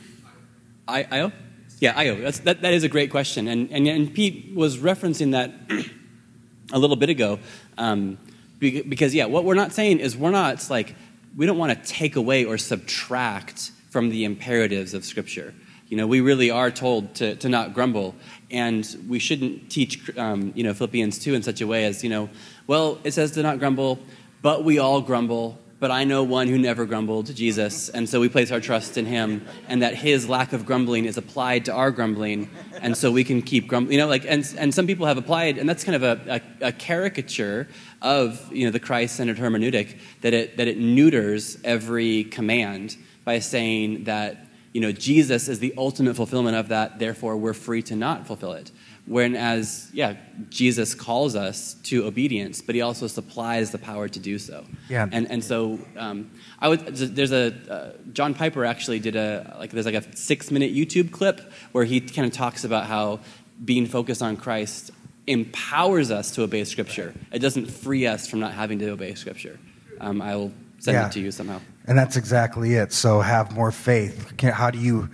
I, 0.87 1.07
Io? 1.11 1.33
Yeah, 1.79 1.95
Io. 1.97 2.21
That's, 2.21 2.41
that, 2.41 2.63
that 2.63 2.75
is 2.75 2.85
a 2.85 2.89
great 2.89 3.11
question. 3.11 3.49
And, 3.49 3.71
and, 3.71 3.87
and 3.87 4.13
Pete 4.13 4.55
was 4.55 4.79
referencing 4.79 5.33
that 5.33 5.53
a 6.73 6.79
little 6.79 6.97
bit 6.97 7.09
ago. 7.09 7.39
Um, 7.79 8.19
be- 8.59 8.83
because, 8.83 9.15
yeah, 9.15 9.27
what 9.27 9.45
we're 9.45 9.55
not 9.55 9.73
saying 9.73 10.01
is 10.01 10.17
we're 10.17 10.31
not 10.31 10.69
like, 10.69 10.95
we 11.37 11.47
don't 11.47 11.59
want 11.59 11.73
to 11.73 11.91
take 11.91 12.17
away 12.17 12.45
or 12.45 12.59
subtract 12.59 13.71
from 13.91 14.11
the 14.11 14.25
imperatives 14.25 14.95
of 14.95 15.05
Scripture. 15.05 15.55
You 15.89 15.97
know, 15.97 16.07
we 16.07 16.21
really 16.21 16.51
are 16.51 16.71
told 16.71 17.15
to, 17.17 17.35
to 17.37 17.49
not 17.49 17.75
grumble, 17.75 18.15
and 18.51 18.87
we 19.09 19.19
shouldn't 19.19 19.71
teach, 19.71 20.17
um, 20.17 20.53
you 20.55 20.63
know, 20.63 20.73
Philippians 20.73 21.19
2 21.19 21.35
in 21.35 21.43
such 21.43 21.61
a 21.61 21.67
way 21.67 21.85
as, 21.85 22.05
you 22.05 22.11
know, 22.11 22.29
well, 22.71 23.01
it 23.03 23.11
says 23.11 23.33
to 23.33 23.43
not 23.43 23.59
grumble, 23.59 23.99
but 24.43 24.63
we 24.63 24.79
all 24.79 25.01
grumble, 25.01 25.59
but 25.81 25.91
I 25.91 26.05
know 26.05 26.23
one 26.23 26.47
who 26.47 26.57
never 26.57 26.87
grumbled, 26.87 27.35
Jesus, 27.35 27.89
and 27.89 28.09
so 28.09 28.21
we 28.21 28.29
place 28.29 28.53
our 28.53 28.61
trust 28.61 28.97
in 28.97 29.07
him, 29.07 29.45
and 29.67 29.83
that 29.83 29.97
his 29.97 30.29
lack 30.29 30.53
of 30.53 30.67
grumbling 30.67 31.05
is 31.05 31.17
applied 31.17 31.65
to 31.65 31.73
our 31.73 31.91
grumbling, 31.91 32.49
and 32.81 32.97
so 32.97 33.11
we 33.11 33.25
can 33.25 33.43
keep 33.43 33.67
grumbling. 33.67 33.95
You 33.95 33.99
know, 33.99 34.07
like, 34.07 34.25
and, 34.25 34.49
and 34.57 34.73
some 34.73 34.87
people 34.87 35.07
have 35.07 35.19
applied, 35.19 35.59
and 35.59 35.69
that's 35.69 35.83
kind 35.83 35.97
of 35.97 36.05
a, 36.05 36.41
a, 36.61 36.69
a 36.69 36.73
caricature 36.73 37.67
of, 38.03 38.41
you 38.53 38.67
know, 38.67 38.71
the 38.71 38.79
Christ-centered 38.79 39.39
hermeneutic, 39.39 39.99
that 40.21 40.33
it, 40.33 40.57
that 40.59 40.69
it 40.69 40.79
neuters 40.79 41.59
every 41.65 42.23
command 42.23 42.97
by 43.25 43.41
saying 43.41 44.05
that, 44.05 44.47
you 44.73 44.81
know, 44.81 44.93
Jesus 44.93 45.49
is 45.49 45.59
the 45.59 45.75
ultimate 45.77 46.15
fulfillment 46.15 46.57
of 46.57 46.69
that, 46.69 47.01
therefore 47.01 47.37
we're 47.37 47.53
free 47.53 47.83
to 47.83 47.97
not 47.97 48.29
fulfill 48.29 48.53
it. 48.53 48.71
Whereas, 49.11 49.91
yeah, 49.93 50.15
Jesus 50.51 50.95
calls 50.95 51.35
us 51.35 51.75
to 51.83 52.05
obedience, 52.07 52.63
but 52.63 52.77
he 52.77 52.81
also 52.81 53.09
supplies 53.09 53.73
the 53.73 53.79
power 53.79 54.09
to 54.09 54.21
do 54.21 54.39
so. 54.39 54.65
Yeah. 54.89 55.09
And, 55.11 55.29
and 55.29 55.43
so 55.43 55.81
um, 55.97 56.31
I 56.61 56.69
would, 56.69 56.87
there's 56.95 57.33
a, 57.33 57.53
uh, 57.69 57.93
John 58.13 58.35
Piper 58.35 58.65
actually 58.65 59.01
did 59.01 59.17
a, 59.17 59.57
like, 59.59 59.73
there's 59.73 59.87
like 59.87 59.97
a 59.97 60.17
six 60.17 60.53
minute 60.53 60.73
YouTube 60.73 61.11
clip 61.11 61.41
where 61.73 61.85
he 61.85 62.01
kind 62.01 62.25
of 62.25 62.33
talks 62.33 62.63
about 62.63 62.87
how 62.87 63.19
being 63.65 63.87
focused 63.87 64.23
on 64.23 64.37
Christ 64.37 64.93
empowers 65.27 66.13
us 66.13 66.31
to 66.37 66.45
obey 66.45 66.63
Scripture. 66.63 67.13
It 67.33 67.41
doesn't 67.41 67.67
free 67.67 68.07
us 68.07 68.29
from 68.29 68.39
not 68.39 68.53
having 68.53 68.79
to 68.79 68.91
obey 68.91 69.15
Scripture. 69.17 69.59
Um, 70.01 70.23
I 70.23 70.37
will 70.37 70.53
send 70.79 70.95
Yeah. 70.95 71.07
it 71.07 71.13
to 71.15 71.21
you 71.21 71.33
somehow. 71.33 71.61
And 71.85 71.99
that's 71.99 72.17
exactly 72.17 72.75
it. 72.75 72.93
So 72.93 73.21
have 73.23 73.53
more 73.53 73.73
faith. 73.73 74.41
How 74.41 74.71
do 74.71 74.79
you 74.79 75.09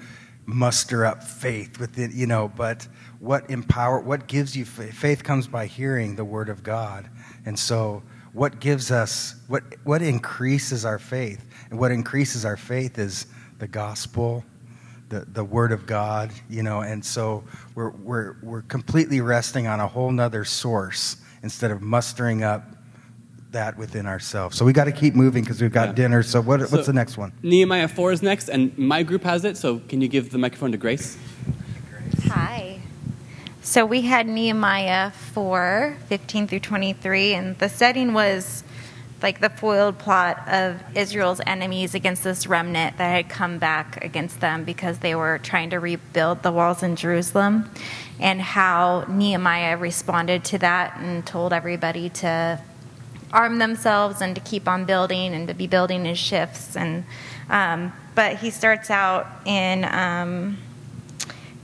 muster 0.47 1.05
up 1.05 1.23
faith 1.23 1.79
within, 1.79 2.13
you 2.15 2.27
know, 2.27 2.49
but 2.49 2.87
what 3.19 3.51
empower, 3.51 4.01
what 4.01 4.29
gives 4.29 4.57
you 4.57 4.65
faith? 4.65 4.95
Faith 4.95 5.25
comes 5.25 5.49
by 5.49 5.67
hearing 5.67 6.15
the 6.15 6.25
word 6.25 6.49
of 6.49 6.63
God. 6.63 7.11
And 7.45 7.59
so 7.59 8.03
what 8.33 8.61
gives 8.61 8.91
us, 8.91 9.35
what, 9.49 9.65
what 9.85 10.03
increases 10.03 10.85
our 10.85 10.99
faith? 10.99 11.45
And 11.71 11.79
what 11.81 11.91
increases 11.91 12.45
our 12.45 12.57
faith 12.57 12.99
is 12.99 13.27
the 13.59 13.67
gospel, 13.67 14.45
the, 15.09 15.21
the 15.21 15.45
word 15.45 15.73
of 15.73 15.87
God, 15.87 16.31
you 16.49 16.63
know, 16.63 16.81
and 16.81 17.05
so 17.05 17.45
we're, 17.75 17.91
we're, 17.91 18.37
we're 18.43 18.63
completely 18.63 19.21
resting 19.21 19.67
on 19.67 19.81
a 19.81 19.87
whole 19.87 20.13
nother 20.13 20.45
source 20.45 21.17
instead 21.43 21.71
of 21.71 21.83
mustering 21.83 22.45
up 22.45 22.76
that 23.53 23.79
within 23.79 24.07
ourselves. 24.07 24.57
So 24.57 24.65
we 24.65 24.73
got 24.73 24.85
to 24.85 24.93
keep 24.93 25.15
moving 25.15 25.43
because 25.43 25.61
we've 25.61 25.73
got 25.73 25.89
Yeah. 25.89 25.95
dinner. 25.95 26.23
So 26.23 26.41
what, 26.41 26.61
So- 26.61 26.67
what's 26.77 26.87
the 26.87 26.93
next 26.93 27.17
one? 27.17 27.33
Nehemiah 27.43 27.89
4 27.89 28.13
is 28.13 28.23
next, 28.23 28.49
and 28.49 28.77
my 28.77 29.03
group 29.03 29.25
has 29.25 29.45
it, 29.45 29.57
so 29.57 29.81
can 29.89 30.01
you 30.01 30.09
give 30.09 30.31
the 30.31 30.39
microphone 30.39 30.73
to 30.73 30.79
Grace? 30.79 31.17
Hi. 32.29 32.79
So 33.63 33.85
we 33.85 34.03
had 34.03 34.27
Nehemiah 34.29 35.11
4, 35.11 35.97
15 36.09 36.47
through 36.47 36.61
23, 36.61 37.35
and 37.35 37.59
the 37.59 37.69
setting 37.69 38.13
was 38.15 38.63
like 39.23 39.41
the 39.41 39.49
foiled 39.49 39.99
plot 39.99 40.47
of 40.47 40.77
Israel's 40.95 41.41
enemies 41.47 41.95
against 41.95 42.23
this 42.23 42.47
remnant 42.47 42.99
that 42.99 43.09
had 43.09 43.29
come 43.31 43.59
back 43.59 44.05
against 44.05 44.41
them 44.41 44.63
because 44.63 44.99
they 44.99 45.15
were 45.15 45.39
trying 45.39 45.71
to 45.71 45.81
rebuild 45.81 46.43
the 46.43 46.53
walls 46.53 46.83
in 46.83 46.97
Jerusalem, 46.97 47.71
and 48.21 48.41
how 48.41 49.05
Nehemiah 49.09 49.77
responded 49.79 50.45
to 50.45 50.59
that 50.59 50.99
and 50.99 51.25
told 51.27 51.53
everybody 51.53 52.09
to 52.11 52.61
arm 53.33 53.59
themselves 53.59 54.21
and 54.21 54.35
to 54.35 54.41
keep 54.41 54.69
on 54.69 54.85
building 54.85 55.35
and 55.35 55.49
to 55.49 55.55
be 55.55 55.67
building 55.67 56.07
in 56.07 56.15
shifts. 56.15 56.77
And 56.77 57.05
um, 57.51 57.93
but 58.15 58.37
he 58.37 58.51
starts 58.51 58.91
out 58.91 59.27
in. 59.45 59.85
Um, 59.85 60.59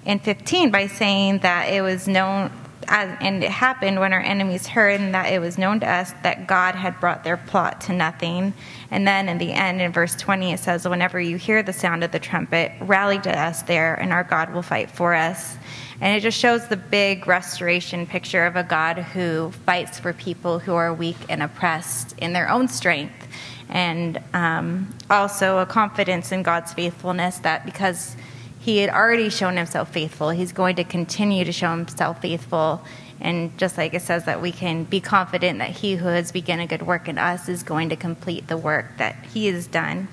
in 0.05 0.19
15 0.19 0.71
by 0.71 0.87
saying 0.87 1.39
that 1.41 1.73
it 1.73 1.81
was 1.81 2.09
known 2.09 2.51
as, 2.89 3.17
and 3.21 3.45
it 3.45 3.51
happened 3.51 4.01
when 4.01 4.13
our 4.13 4.21
enemies 4.21 4.67
heard 4.67 5.01
and 5.01 5.15
that 5.15 5.33
it 5.33 5.41
was 5.41 5.59
known 5.59 5.81
to 5.81 5.89
us 5.89 6.13
that 6.23 6.47
God 6.47 6.75
had 6.75 6.99
brought 6.99 7.23
their 7.25 7.37
plot 7.37 7.81
to 7.83 7.93
nothing. 7.93 8.53
And 8.91 9.07
then 9.07 9.29
in 9.29 9.39
the 9.39 9.53
end, 9.53 9.81
in 9.81 9.93
verse 9.93 10.17
20, 10.17 10.53
it 10.53 10.59
says, 10.59 10.87
Whenever 10.87 11.21
you 11.21 11.37
hear 11.37 11.63
the 11.63 11.73
sound 11.73 12.03
of 12.03 12.11
the 12.11 12.19
trumpet, 12.19 12.73
rally 12.81 13.21
to 13.21 13.39
us 13.39 13.63
there, 13.63 13.95
and 13.95 14.13
our 14.13 14.25
God 14.25 14.53
will 14.53 14.63
fight 14.63 14.91
for 14.91 15.15
us. 15.15 15.57
And 16.03 16.17
it 16.17 16.21
just 16.21 16.37
shows 16.37 16.67
the 16.67 16.77
big 16.77 17.29
restoration 17.29 18.09
picture 18.09 18.45
of 18.45 18.57
a 18.57 18.65
God 18.65 18.99
who 18.99 19.53
fights 19.65 20.01
for 20.01 20.13
people 20.13 20.59
who 20.59 20.75
are 20.75 20.93
weak 20.93 21.17
and 21.29 21.45
oppressed 21.45 22.19
in 22.19 22.33
their 22.33 22.51
own 22.51 22.67
strength. 22.67 23.29
And 23.69 24.21
um, 24.35 24.93
also 25.09 25.59
a 25.59 25.67
confidence 25.67 26.33
in 26.33 26.43
God's 26.43 26.73
faithfulness 26.73 27.39
that 27.39 27.65
because 27.65 28.17
he 28.59 28.79
had 28.79 28.91
already 28.91 29.31
shown 29.31 29.57
himself 29.57 29.93
faithful. 29.93 30.31
He's 30.31 30.51
going 30.51 30.75
to 30.77 30.85
continue 30.85 31.45
to 31.45 31.53
show 31.53 31.71
himself 31.71 32.21
faithful. 32.21 32.83
And 33.21 33.57
just 33.57 33.79
like 33.79 33.95
it 33.95 34.03
says 34.03 34.25
that 34.25 34.43
we 34.43 34.51
can 34.51 34.83
be 34.83 35.01
confident 35.01 35.61
that 35.61 35.71
he 35.71 35.95
who 35.95 36.07
has 36.07 36.33
begun 36.33 36.59
a 36.59 36.67
good 36.67 36.83
work 36.83 37.07
in 37.07 37.17
us 37.17 37.49
is 37.49 37.63
going 37.63 37.91
to 37.91 37.97
complete 37.97 38.49
the 38.49 38.57
work 38.57 38.99
that 38.99 39.25
he 39.33 39.47
has 39.47 39.69
done. 39.69 40.09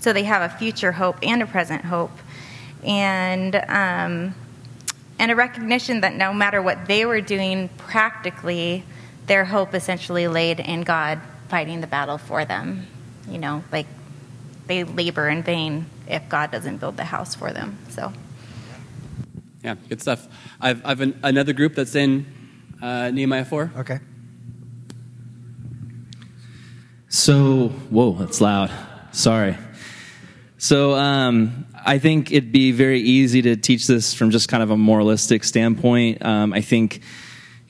So 0.00 0.12
they 0.12 0.24
have 0.24 0.42
a 0.42 0.52
future 0.52 0.90
hope 0.90 1.18
and 1.22 1.44
a 1.44 1.46
present 1.46 1.84
hope. 1.84 2.18
And, 2.82 3.54
um, 3.68 4.34
and 5.20 5.30
a 5.30 5.36
recognition 5.36 6.00
that 6.00 6.14
no 6.14 6.32
matter 6.32 6.62
what 6.62 6.86
they 6.86 7.04
were 7.04 7.20
doing 7.20 7.68
practically, 7.76 8.82
their 9.26 9.44
hope 9.44 9.74
essentially 9.74 10.26
laid 10.26 10.60
in 10.60 10.80
God 10.80 11.20
fighting 11.48 11.82
the 11.82 11.86
battle 11.86 12.16
for 12.16 12.46
them. 12.46 12.86
You 13.28 13.38
know, 13.38 13.62
like 13.70 13.86
they 14.66 14.82
labor 14.82 15.28
in 15.28 15.42
vain 15.42 15.84
if 16.08 16.26
God 16.30 16.50
doesn't 16.50 16.78
build 16.78 16.96
the 16.96 17.04
house 17.04 17.34
for 17.34 17.52
them. 17.52 17.76
So, 17.90 18.14
Yeah, 19.62 19.74
good 19.90 20.00
stuff. 20.00 20.26
I've, 20.58 20.84
I've 20.86 21.02
an, 21.02 21.20
another 21.22 21.52
group 21.52 21.74
that's 21.74 21.94
in 21.94 22.24
uh, 22.80 23.10
Nehemiah 23.10 23.44
4. 23.44 23.72
Okay. 23.76 23.98
So, 27.10 27.68
whoa, 27.90 28.12
that's 28.12 28.40
loud. 28.40 28.70
Sorry. 29.12 29.58
So, 30.56 30.94
um, 30.94 31.66
I 31.84 31.98
think 31.98 32.30
it'd 32.30 32.52
be 32.52 32.72
very 32.72 33.00
easy 33.00 33.42
to 33.42 33.56
teach 33.56 33.86
this 33.86 34.14
from 34.14 34.30
just 34.30 34.48
kind 34.48 34.62
of 34.62 34.70
a 34.70 34.76
moralistic 34.76 35.44
standpoint. 35.44 36.24
Um, 36.24 36.52
I 36.52 36.60
think 36.60 37.00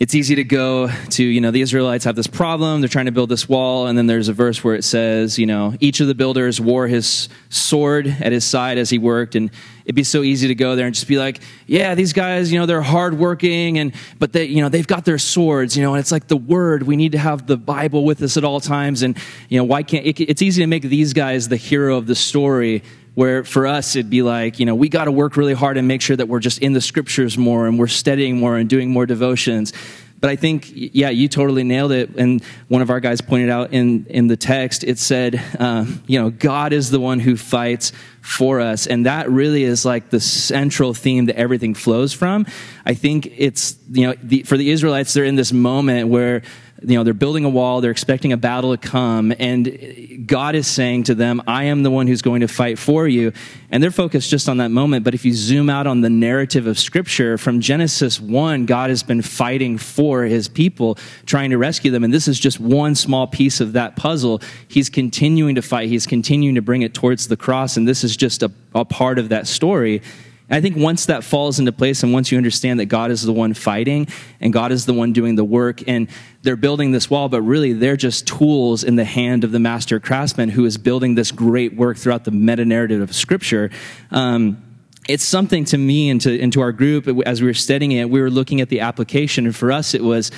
it's 0.01 0.15
easy 0.15 0.35
to 0.37 0.45
go 0.45 0.89
to, 0.89 1.23
you 1.23 1.43
know, 1.43 1.51
the 1.51 1.61
Israelites 1.61 2.07
have 2.07 2.16
this 2.16 2.27
problem. 2.27 2.81
They're 2.81 2.89
trying 2.89 3.05
to 3.05 3.12
build 3.12 3.28
this 3.28 3.47
wall. 3.47 3.87
And 3.87 3.99
then 3.99 4.07
there's 4.07 4.28
a 4.28 4.32
verse 4.32 4.65
where 4.65 4.74
it 4.74 4.82
says, 4.82 5.39
you 5.39 5.45
know, 5.45 5.74
each 5.78 6.01
of 6.01 6.07
the 6.07 6.15
builders 6.15 6.59
wore 6.59 6.87
his 6.87 7.28
sword 7.51 8.07
at 8.07 8.32
his 8.32 8.43
side 8.47 8.78
as 8.78 8.89
he 8.89 8.97
worked. 8.99 9.35
And 9.35 9.51
it'd 9.85 9.95
be 9.95 10.03
so 10.03 10.23
easy 10.23 10.49
to 10.49 10.55
go 10.55 10.74
there 10.74 10.87
and 10.87 10.95
just 10.95 11.07
be 11.07 11.19
like, 11.19 11.43
yeah, 11.66 11.95
these 11.95 12.15
guys, 12.15 12.51
you 12.51 12.59
know, 12.59 12.65
they're 12.65 12.81
hardworking 12.81 13.78
and, 13.78 13.93
but 14.19 14.32
they, 14.32 14.47
you 14.47 14.62
know, 14.62 14.70
they've 14.70 14.87
got 14.87 15.05
their 15.05 15.19
swords, 15.19 15.77
you 15.77 15.82
know, 15.82 15.93
and 15.93 16.01
it's 16.01 16.12
like 16.12 16.28
the 16.28 16.37
word. 16.37 16.85
We 16.85 16.97
need 16.97 17.12
to 17.12 17.19
have 17.19 17.47
the 17.47 17.59
Bible 17.59 18.07
with 18.07 18.23
us 18.23 18.39
at 18.39 18.45
all 18.45 18.61
times. 18.61 19.03
And, 19.03 19.19
you 19.51 19.59
know, 19.59 19.65
why 19.65 19.82
can't, 19.82 20.07
it, 20.07 20.19
it's 20.19 20.41
easy 20.41 20.62
to 20.62 20.66
make 20.66 20.85
these 20.85 21.12
guys 21.12 21.49
the 21.49 21.57
hero 21.57 21.99
of 21.99 22.07
the 22.07 22.15
story 22.15 22.82
where 23.15 23.45
for 23.45 23.66
us 23.66 23.97
it'd 23.97 24.11
be 24.11 24.23
like 24.23 24.59
you 24.59 24.66
know 24.66 24.74
we 24.74 24.89
got 24.89 25.05
to 25.05 25.12
work 25.12 25.37
really 25.37 25.55
hard 25.55 25.77
and 25.77 25.87
make 25.89 26.03
sure 26.03 26.16
that 26.16 26.27
we're 26.27 26.41
just 26.41 26.59
in 26.59 26.73
the 26.73 26.81
scriptures 26.81 27.37
more 27.37 27.66
and 27.66 27.78
we're 27.78 27.87
studying 27.87 28.39
more 28.39 28.57
and 28.57 28.69
doing 28.69 28.91
more 28.91 29.07
devotions. 29.07 29.73
But 30.20 30.28
i 30.28 30.37
think 30.37 30.70
yeah 30.74 31.11
you 31.11 31.28
totally 31.28 31.65
nailed 31.65 31.93
it. 31.93 32.11
And 32.16 32.43
one 32.69 32.82
of 32.82 32.91
our 32.91 33.01
guys 33.01 33.20
pointed 33.20 33.51
out 33.51 33.73
in 33.73 34.07
in 34.07 34.27
the 34.27 34.37
text 34.37 34.85
it 34.85 34.99
said 34.99 35.43
um, 35.59 36.03
you 36.07 36.20
know 36.20 36.31
god 36.31 36.73
is 36.73 36.91
the 36.91 37.01
one 37.01 37.20
who 37.20 37.37
fights 37.37 37.93
for 38.20 38.61
us. 38.61 38.87
And 38.87 39.07
that 39.07 39.31
really 39.31 39.65
is 39.65 39.85
like 39.85 40.11
the 40.11 40.20
central 40.20 40.93
theme 40.95 41.27
that 41.27 41.37
everything 41.37 41.74
flows 41.74 42.12
from. 42.12 42.47
I 42.85 42.95
think 42.95 43.32
it's 43.37 43.77
you 43.91 44.07
know 44.07 44.15
the, 44.23 44.43
for 44.43 44.57
the 44.57 44.70
israelites 44.70 45.12
they're 45.15 45.24
in 45.24 45.37
this 45.37 45.53
moment 45.53 46.09
where 46.09 46.43
you 46.82 46.97
know 46.97 47.05
they're 47.05 47.15
building 47.15 47.44
a 47.44 47.48
wall 47.48 47.81
they're 47.81 47.90
expecting 47.90 48.32
a 48.32 48.36
battle 48.36 48.77
to 48.77 48.89
come 48.89 49.32
and 49.39 50.27
god 50.27 50.55
is 50.55 50.66
saying 50.66 51.02
to 51.02 51.15
them 51.15 51.43
i 51.47 51.65
am 51.65 51.82
the 51.82 51.90
one 51.90 52.07
who's 52.07 52.23
going 52.23 52.40
to 52.40 52.48
fight 52.48 52.78
for 52.78 53.07
you. 53.07 53.32
And 53.73 53.81
they're 53.81 53.93
focused 53.93 54.31
just 54.31 54.48
on 54.48 54.57
that 54.57 54.70
moment 54.70 55.05
but 55.05 55.15
if 55.15 55.24
you 55.24 55.32
zoom 55.32 55.70
out 55.70 55.86
on 55.86 56.01
the 56.01 56.11
narrative 56.11 56.66
of 56.66 56.78
scripture 56.78 57.39
from 57.39 57.61
genesis 57.61 58.20
1 58.20 58.66
god 58.66 58.90
has 58.90 59.02
been 59.02 59.23
fighting 59.23 59.78
for 59.78 60.24
his 60.24 60.48
people 60.48 60.98
trying 61.27 61.51
to 61.51 61.59
rescue 61.59 61.90
them 61.90 62.05
and 62.05 62.12
this 62.12 62.27
is 62.28 62.39
just 62.39 62.61
one 62.61 62.94
small 62.94 63.27
piece 63.27 63.61
of 63.61 63.73
that 63.74 63.97
puzzle. 63.97 64.40
He's 64.69 64.89
continuing 64.89 65.55
to 65.55 65.62
fight 65.62 65.89
he's 65.89 66.07
continuing 66.07 66.55
to 66.55 66.62
bring 66.62 66.82
it 66.82 66.94
towards 66.94 67.28
the 67.28 67.36
cross 67.36 67.77
and 67.77 67.86
this 67.86 68.05
is 68.05 68.16
just 68.16 68.43
a, 68.43 68.51
a 68.74 68.85
part 68.85 69.19
of 69.19 69.28
that 69.28 69.47
story 69.47 70.02
I 70.51 70.60
think 70.60 70.77
once 70.77 71.06
that 71.06 71.22
falls 71.22 71.59
into 71.59 71.72
place 71.72 72.02
and 72.02 72.12
once 72.12 72.32
you 72.32 72.39
understand 72.39 72.81
that 72.81 72.86
God 72.86 73.10
is 73.10 73.22
the 73.22 73.32
one 73.32 73.55
fighting 73.55 74.09
and 74.40 74.52
God 74.52 74.72
is 74.72 74.85
the 74.85 74.93
one 74.93 75.12
doing 75.12 75.36
the 75.36 75.44
work 75.44 75.86
and 75.86 76.09
they're 76.43 76.56
building 76.56 76.90
this 76.90 77.09
wall, 77.09 77.28
but 77.28 77.43
really 77.43 77.72
they're 77.72 77.97
just 77.97 78.27
tools 78.27 78.82
in 78.82 78.97
the 78.97 79.05
hand 79.05 79.44
of 79.44 79.52
the 79.52 79.60
master 79.60 80.01
craftsman 80.01 80.48
who 80.48 80.64
is 80.64 80.77
building 80.77 81.14
this 81.14 81.31
great 81.31 81.74
work 81.77 81.97
throughout 81.97 82.24
the 82.24 82.31
meta 82.31 82.64
narrative 82.64 83.01
of 83.01 83.14
Scripture. 83.14 83.70
Um, 84.10 84.62
it's 85.09 85.24
something 85.24 85.64
to 85.66 85.78
me 85.78 86.10
and 86.10 86.20
to, 86.22 86.40
and 86.40 86.52
to 86.52 86.60
our 86.60 86.72
group 86.72 87.09
as 87.27 87.40
we 87.40 87.47
were 87.47 87.55
studying 87.55 87.93
it, 87.93 88.10
we 88.10 88.20
were 88.20 88.31
looking 88.31 88.60
at 88.60 88.68
the 88.68 88.81
application. 88.81 89.47
And 89.47 89.55
for 89.55 89.72
us, 89.72 89.94
it 89.94 90.02
was, 90.02 90.31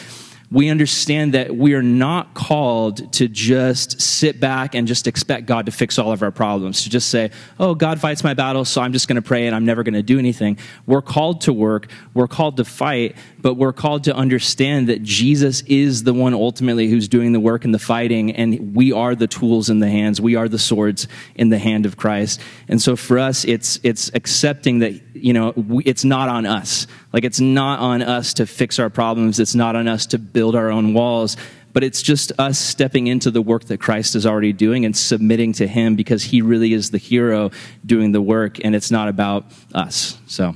we 0.52 0.68
understand 0.68 1.32
that 1.32 1.56
we 1.56 1.72
are 1.72 1.82
not 1.82 2.34
called 2.34 3.10
to 3.14 3.26
just 3.26 4.02
sit 4.02 4.38
back 4.38 4.74
and 4.74 4.86
just 4.86 5.06
expect 5.06 5.46
God 5.46 5.64
to 5.64 5.72
fix 5.72 5.98
all 5.98 6.12
of 6.12 6.22
our 6.22 6.30
problems, 6.30 6.82
to 6.82 6.90
just 6.90 7.08
say, 7.08 7.30
oh, 7.58 7.74
God 7.74 7.98
fights 7.98 8.22
my 8.22 8.34
battles, 8.34 8.68
so 8.68 8.82
I'm 8.82 8.92
just 8.92 9.08
going 9.08 9.16
to 9.16 9.22
pray 9.22 9.46
and 9.46 9.56
I'm 9.56 9.64
never 9.64 9.82
going 9.82 9.94
to 9.94 10.02
do 10.02 10.18
anything. 10.18 10.58
We're 10.84 11.00
called 11.00 11.40
to 11.42 11.54
work, 11.54 11.90
we're 12.12 12.28
called 12.28 12.58
to 12.58 12.66
fight, 12.66 13.16
but 13.42 13.54
we're 13.54 13.72
called 13.72 14.04
to 14.04 14.14
understand 14.14 14.88
that 14.88 15.02
Jesus 15.02 15.62
is 15.62 16.04
the 16.04 16.14
one 16.14 16.32
ultimately 16.32 16.88
who's 16.88 17.08
doing 17.08 17.32
the 17.32 17.40
work 17.40 17.64
and 17.64 17.74
the 17.74 17.78
fighting, 17.78 18.30
and 18.32 18.74
we 18.74 18.92
are 18.92 19.14
the 19.16 19.26
tools 19.26 19.68
in 19.68 19.80
the 19.80 19.88
hands, 19.88 20.20
we 20.20 20.36
are 20.36 20.48
the 20.48 20.58
swords 20.58 21.08
in 21.34 21.48
the 21.48 21.58
hand 21.58 21.84
of 21.84 21.96
Christ. 21.96 22.40
And 22.68 22.80
so 22.80 22.94
for 22.94 23.18
us, 23.18 23.44
it's, 23.44 23.80
it's 23.82 24.10
accepting 24.14 24.78
that, 24.78 24.94
you 25.14 25.32
know, 25.32 25.50
we, 25.50 25.82
it's 25.84 26.04
not 26.04 26.28
on 26.28 26.46
us. 26.46 26.86
Like, 27.12 27.24
it's 27.24 27.40
not 27.40 27.80
on 27.80 28.00
us 28.00 28.32
to 28.34 28.46
fix 28.46 28.78
our 28.78 28.88
problems, 28.88 29.40
it's 29.40 29.56
not 29.56 29.74
on 29.74 29.88
us 29.88 30.06
to 30.06 30.18
build 30.18 30.54
our 30.54 30.70
own 30.70 30.94
walls 30.94 31.36
but 31.72 31.82
it's 31.82 32.02
just 32.02 32.32
us 32.38 32.58
stepping 32.58 33.06
into 33.06 33.30
the 33.30 33.40
work 33.40 33.64
that 33.64 33.80
Christ 33.80 34.14
is 34.14 34.26
already 34.26 34.52
doing 34.52 34.84
and 34.84 34.94
submitting 34.94 35.54
to 35.54 35.66
Him 35.66 35.96
because 35.96 36.22
He 36.22 36.42
really 36.42 36.74
is 36.74 36.90
the 36.90 36.98
hero 36.98 37.50
doing 37.86 38.12
the 38.12 38.20
work, 38.20 38.62
and 38.62 38.74
it's 38.74 38.90
not 38.90 39.08
about 39.08 39.46
us. 39.74 40.18
So, 40.26 40.54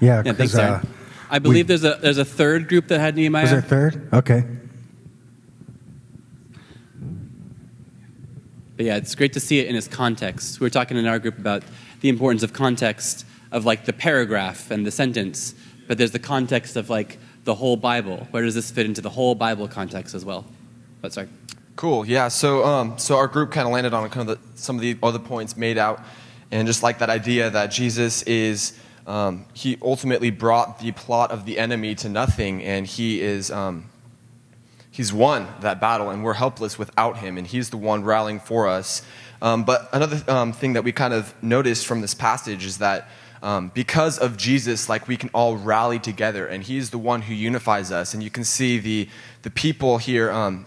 yeah. 0.00 0.08
Yeah, 0.08 0.16
Yeah, 0.16 0.22
'cause, 0.32 0.36
thanks, 0.38 0.54
Aaron. 0.56 0.74
uh, 0.74 0.82
I 1.30 1.38
believe 1.38 1.66
there's 1.68 1.84
a 1.84 1.98
there's 2.02 2.18
a 2.18 2.24
third 2.24 2.68
group 2.68 2.88
that 2.88 2.98
had 2.98 3.14
Nehemiah. 3.16 3.42
Was 3.42 3.50
there 3.50 3.58
a 3.60 3.62
third? 3.62 4.08
Okay. 4.12 4.44
But 8.76 8.86
yeah, 8.86 8.96
it's 8.96 9.14
great 9.14 9.32
to 9.34 9.40
see 9.40 9.58
it 9.58 9.66
in 9.68 9.76
its 9.76 9.88
context. 9.88 10.60
We 10.60 10.64
were 10.64 10.70
talking 10.70 10.96
in 10.96 11.06
our 11.06 11.18
group 11.18 11.38
about 11.38 11.62
the 12.00 12.08
importance 12.08 12.42
of 12.42 12.52
context 12.52 13.26
of 13.52 13.64
like 13.66 13.84
the 13.84 13.92
paragraph 13.92 14.70
and 14.70 14.86
the 14.86 14.90
sentence, 14.90 15.54
but 15.86 15.98
there's 15.98 16.12
the 16.12 16.18
context 16.18 16.76
of 16.76 16.88
like 16.88 17.18
the 17.44 17.54
whole 17.54 17.76
Bible. 17.76 18.26
Where 18.30 18.42
does 18.42 18.54
this 18.54 18.70
fit 18.70 18.86
into 18.86 19.00
the 19.02 19.10
whole 19.10 19.34
Bible 19.34 19.68
context 19.68 20.14
as 20.14 20.24
well? 20.24 20.46
But 21.02 21.12
sorry. 21.12 21.28
Cool. 21.76 22.06
Yeah. 22.06 22.28
So, 22.28 22.64
um, 22.64 22.98
so 22.98 23.16
our 23.16 23.26
group 23.26 23.50
kind 23.52 23.66
of 23.66 23.72
landed 23.72 23.92
on 23.94 24.08
kind 24.10 24.28
of 24.28 24.38
the, 24.38 24.58
some 24.60 24.76
of 24.76 24.82
the 24.82 24.96
other 25.02 25.18
points 25.18 25.56
made 25.56 25.78
out, 25.78 26.02
and 26.50 26.66
just 26.66 26.82
like 26.82 26.98
that 26.98 27.10
idea 27.10 27.50
that 27.50 27.66
Jesus 27.70 28.22
is, 28.22 28.78
um, 29.06 29.46
he 29.54 29.78
ultimately 29.82 30.30
brought 30.30 30.78
the 30.78 30.92
plot 30.92 31.30
of 31.30 31.44
the 31.44 31.58
enemy 31.58 31.94
to 31.96 32.08
nothing, 32.08 32.62
and 32.62 32.86
he 32.86 33.20
is, 33.20 33.50
um, 33.50 33.90
he's 34.90 35.12
won 35.12 35.48
that 35.60 35.80
battle, 35.80 36.10
and 36.10 36.22
we're 36.22 36.34
helpless 36.34 36.78
without 36.78 37.18
him, 37.18 37.38
and 37.38 37.46
he's 37.46 37.70
the 37.70 37.76
one 37.76 38.04
rallying 38.04 38.40
for 38.40 38.68
us. 38.68 39.02
Um, 39.42 39.64
but 39.64 39.88
another 39.92 40.22
um, 40.28 40.52
thing 40.52 40.74
that 40.74 40.84
we 40.84 40.92
kind 40.92 41.14
of 41.14 41.34
noticed 41.42 41.86
from 41.86 42.00
this 42.02 42.14
passage 42.14 42.64
is 42.64 42.78
that 42.78 43.08
um, 43.42 43.70
because 43.74 44.18
of 44.18 44.36
Jesus, 44.36 44.88
like 44.88 45.08
we 45.08 45.16
can 45.16 45.30
all 45.32 45.56
rally 45.56 45.98
together, 45.98 46.46
and 46.46 46.62
He's 46.62 46.90
the 46.90 46.98
one 46.98 47.22
who 47.22 47.34
unifies 47.34 47.90
us. 47.90 48.12
And 48.12 48.22
you 48.22 48.30
can 48.30 48.44
see 48.44 48.78
the 48.78 49.08
the 49.42 49.50
people 49.50 49.98
here 49.98 50.30
um, 50.30 50.66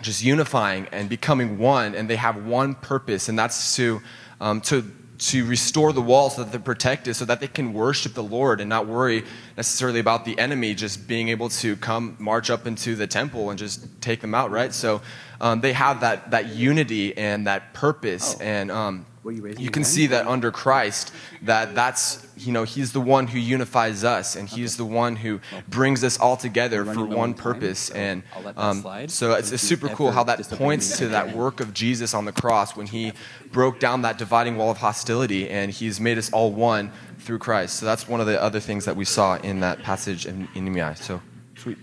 just 0.00 0.24
unifying 0.24 0.86
and 0.92 1.08
becoming 1.08 1.58
one, 1.58 1.94
and 1.94 2.08
they 2.08 2.16
have 2.16 2.46
one 2.46 2.74
purpose, 2.74 3.28
and 3.28 3.38
that's 3.38 3.76
to 3.76 4.00
to 4.40 4.90
to 5.18 5.44
restore 5.46 5.92
the 5.92 6.00
walls 6.00 6.36
so 6.36 6.44
that 6.44 6.52
they're 6.52 6.60
protected, 6.60 7.16
so 7.16 7.24
that 7.24 7.40
they 7.40 7.48
can 7.48 7.72
worship 7.72 8.14
the 8.14 8.22
Lord 8.22 8.60
and 8.60 8.68
not 8.68 8.86
worry 8.86 9.24
necessarily 9.56 10.00
about 10.00 10.24
the 10.24 10.38
enemy 10.38 10.74
just 10.74 11.08
being 11.08 11.28
able 11.28 11.48
to 11.48 11.76
come 11.76 12.16
march 12.18 12.50
up 12.50 12.66
into 12.66 12.94
the 12.96 13.06
temple 13.06 13.50
and 13.50 13.58
just 13.58 14.00
take 14.00 14.20
them 14.20 14.34
out, 14.34 14.50
right? 14.50 14.72
So 14.72 15.00
um, 15.40 15.60
they 15.60 15.72
have 15.72 16.00
that 16.00 16.30
that 16.30 16.48
unity 16.48 17.16
and 17.16 17.46
that 17.46 17.74
purpose, 17.74 18.38
and 18.40 18.70
um, 18.70 19.06
you 19.30 19.70
can 19.70 19.84
see 19.84 20.06
that 20.08 20.26
under 20.26 20.50
Christ, 20.50 21.12
that 21.42 21.74
that's 21.74 22.26
you 22.36 22.52
know 22.52 22.64
he's 22.64 22.92
the 22.92 23.00
one 23.00 23.26
who 23.26 23.38
unifies 23.38 24.04
us, 24.04 24.36
and 24.36 24.48
he's 24.48 24.76
the 24.76 24.84
one 24.84 25.16
who 25.16 25.40
brings 25.68 26.04
us 26.04 26.18
all 26.18 26.36
together 26.36 26.84
for 26.84 27.04
one 27.04 27.34
purpose. 27.34 27.90
And 27.90 28.22
um, 28.56 28.82
so 29.08 29.34
it's, 29.34 29.52
it's 29.52 29.62
super 29.62 29.88
cool 29.88 30.10
how 30.10 30.24
that 30.24 30.42
points 30.50 30.98
to 30.98 31.08
that 31.08 31.34
work 31.34 31.60
of 31.60 31.74
Jesus 31.74 32.14
on 32.14 32.24
the 32.24 32.32
cross 32.32 32.76
when 32.76 32.86
he 32.86 33.12
broke 33.52 33.80
down 33.80 34.02
that 34.02 34.18
dividing 34.18 34.56
wall 34.56 34.70
of 34.70 34.78
hostility, 34.78 35.48
and 35.48 35.70
he's 35.70 36.00
made 36.00 36.18
us 36.18 36.30
all 36.32 36.52
one 36.52 36.92
through 37.18 37.38
Christ. 37.38 37.76
So 37.76 37.86
that's 37.86 38.06
one 38.06 38.20
of 38.20 38.26
the 38.26 38.40
other 38.40 38.60
things 38.60 38.84
that 38.84 38.96
we 38.96 39.04
saw 39.04 39.36
in 39.36 39.60
that 39.60 39.82
passage 39.82 40.26
in, 40.26 40.48
in 40.54 40.64
Nehemiah. 40.64 40.96
So 40.96 41.20
sweet. 41.56 41.78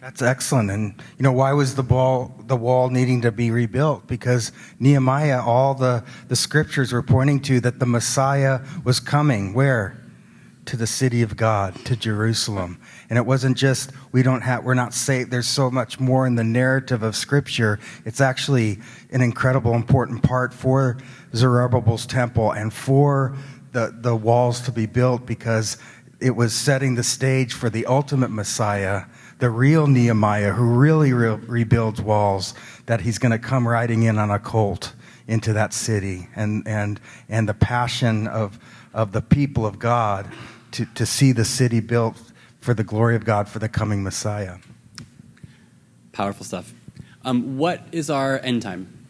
That's 0.00 0.22
excellent. 0.22 0.70
And 0.70 0.94
you 1.18 1.22
know 1.22 1.32
why 1.32 1.52
was 1.52 1.74
the 1.74 1.82
wall 1.82 2.34
the 2.46 2.56
wall 2.56 2.88
needing 2.88 3.20
to 3.20 3.30
be 3.30 3.50
rebuilt? 3.50 4.06
Because 4.06 4.50
Nehemiah, 4.78 5.42
all 5.42 5.74
the 5.74 6.02
the 6.28 6.36
scriptures 6.36 6.90
were 6.90 7.02
pointing 7.02 7.40
to 7.40 7.60
that 7.60 7.80
the 7.80 7.86
Messiah 7.86 8.60
was 8.82 8.98
coming. 8.98 9.52
Where? 9.52 9.98
To 10.66 10.76
the 10.78 10.86
city 10.86 11.20
of 11.20 11.36
God, 11.36 11.74
to 11.84 11.96
Jerusalem. 11.96 12.80
And 13.10 13.18
it 13.18 13.26
wasn't 13.26 13.58
just 13.58 13.92
we 14.10 14.22
don't 14.22 14.40
have 14.40 14.64
we're 14.64 14.72
not 14.72 14.94
saved. 14.94 15.30
There's 15.30 15.46
so 15.46 15.70
much 15.70 16.00
more 16.00 16.26
in 16.26 16.34
the 16.34 16.44
narrative 16.44 17.02
of 17.02 17.14
Scripture. 17.14 17.78
It's 18.06 18.22
actually 18.22 18.78
an 19.10 19.20
incredible 19.20 19.74
important 19.74 20.22
part 20.22 20.54
for 20.54 20.96
Zerubbabel's 21.34 22.06
temple 22.06 22.52
and 22.52 22.72
for 22.72 23.36
the 23.72 23.94
the 24.00 24.16
walls 24.16 24.62
to 24.62 24.72
be 24.72 24.86
built 24.86 25.26
because 25.26 25.76
it 26.20 26.36
was 26.36 26.54
setting 26.54 26.94
the 26.94 27.02
stage 27.02 27.52
for 27.52 27.68
the 27.68 27.84
ultimate 27.84 28.30
Messiah 28.30 29.04
the 29.40 29.50
real 29.50 29.86
Nehemiah 29.86 30.52
who 30.52 30.64
really 30.64 31.12
re- 31.12 31.34
rebuilds 31.34 32.00
walls, 32.00 32.54
that 32.86 33.00
he's 33.00 33.18
going 33.18 33.32
to 33.32 33.38
come 33.38 33.66
riding 33.66 34.02
in 34.02 34.18
on 34.18 34.30
a 34.30 34.38
colt 34.38 34.94
into 35.26 35.52
that 35.54 35.72
city, 35.72 36.28
and 36.36 36.66
and 36.66 37.00
and 37.28 37.48
the 37.48 37.54
passion 37.54 38.26
of 38.26 38.58
of 38.92 39.12
the 39.12 39.22
people 39.22 39.66
of 39.66 39.78
God 39.78 40.30
to 40.72 40.84
to 40.94 41.06
see 41.06 41.32
the 41.32 41.44
city 41.44 41.80
built 41.80 42.20
for 42.60 42.74
the 42.74 42.84
glory 42.84 43.16
of 43.16 43.24
God 43.24 43.48
for 43.48 43.58
the 43.58 43.68
coming 43.68 44.02
Messiah. 44.02 44.58
Powerful 46.12 46.44
stuff. 46.44 46.74
Um, 47.24 47.58
what 47.58 47.82
is 47.92 48.10
our 48.10 48.38
end 48.40 48.62
time? 48.62 49.06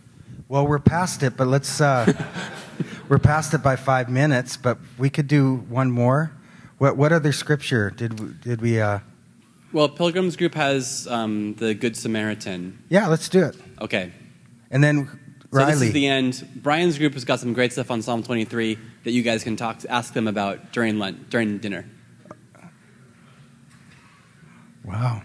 Well, 0.49 0.67
we're 0.67 0.79
past 0.79 1.23
it, 1.23 1.37
but 1.37 1.47
let's. 1.47 1.81
Uh, 1.81 2.13
we're 3.09 3.19
past 3.19 3.55
it 3.55 3.63
by 3.63 3.77
five 3.77 4.09
minutes, 4.09 4.57
but 4.57 4.79
we 4.99 5.11
could 5.11 5.27
do 5.27 5.57
one 5.69 5.91
more. 5.91 6.33
What 6.79 6.97
what 6.97 7.13
other 7.13 7.33
scripture 7.33 7.91
did 7.91 8.21
we, 8.21 8.29
did 8.43 8.61
we? 8.61 8.81
Uh, 8.81 9.01
Well, 9.73 9.89
Pilgrim's 9.89 10.37
group 10.37 10.55
has 10.55 11.07
um, 11.09 11.55
the 11.55 11.75
Good 11.75 11.97
Samaritan. 11.97 12.83
yeah, 12.89 13.07
let's 13.07 13.29
do 13.29 13.45
it. 13.45 13.57
Okay. 13.81 14.13
And 14.71 14.83
then 14.83 15.09
So 15.53 15.65
this 15.65 15.81
is 15.83 15.93
the 15.93 16.07
end. 16.07 16.49
Brian's 16.57 16.99
group 16.99 17.15
has 17.15 17.25
got 17.25 17.41
some 17.41 17.53
great 17.53 17.73
stuff 17.73 17.91
on 17.91 18.03
Psalm 18.03 18.23
23 18.23 18.79
that 19.05 19.13
you 19.13 19.23
guys 19.23 19.45
can 19.45 19.57
talk, 19.57 19.81
ask 19.89 20.13
them 20.13 20.27
about 20.29 20.73
during 20.73 20.99
lunch, 20.99 21.19
during 21.31 21.59
dinner. 21.59 21.85
Wow. 24.85 25.23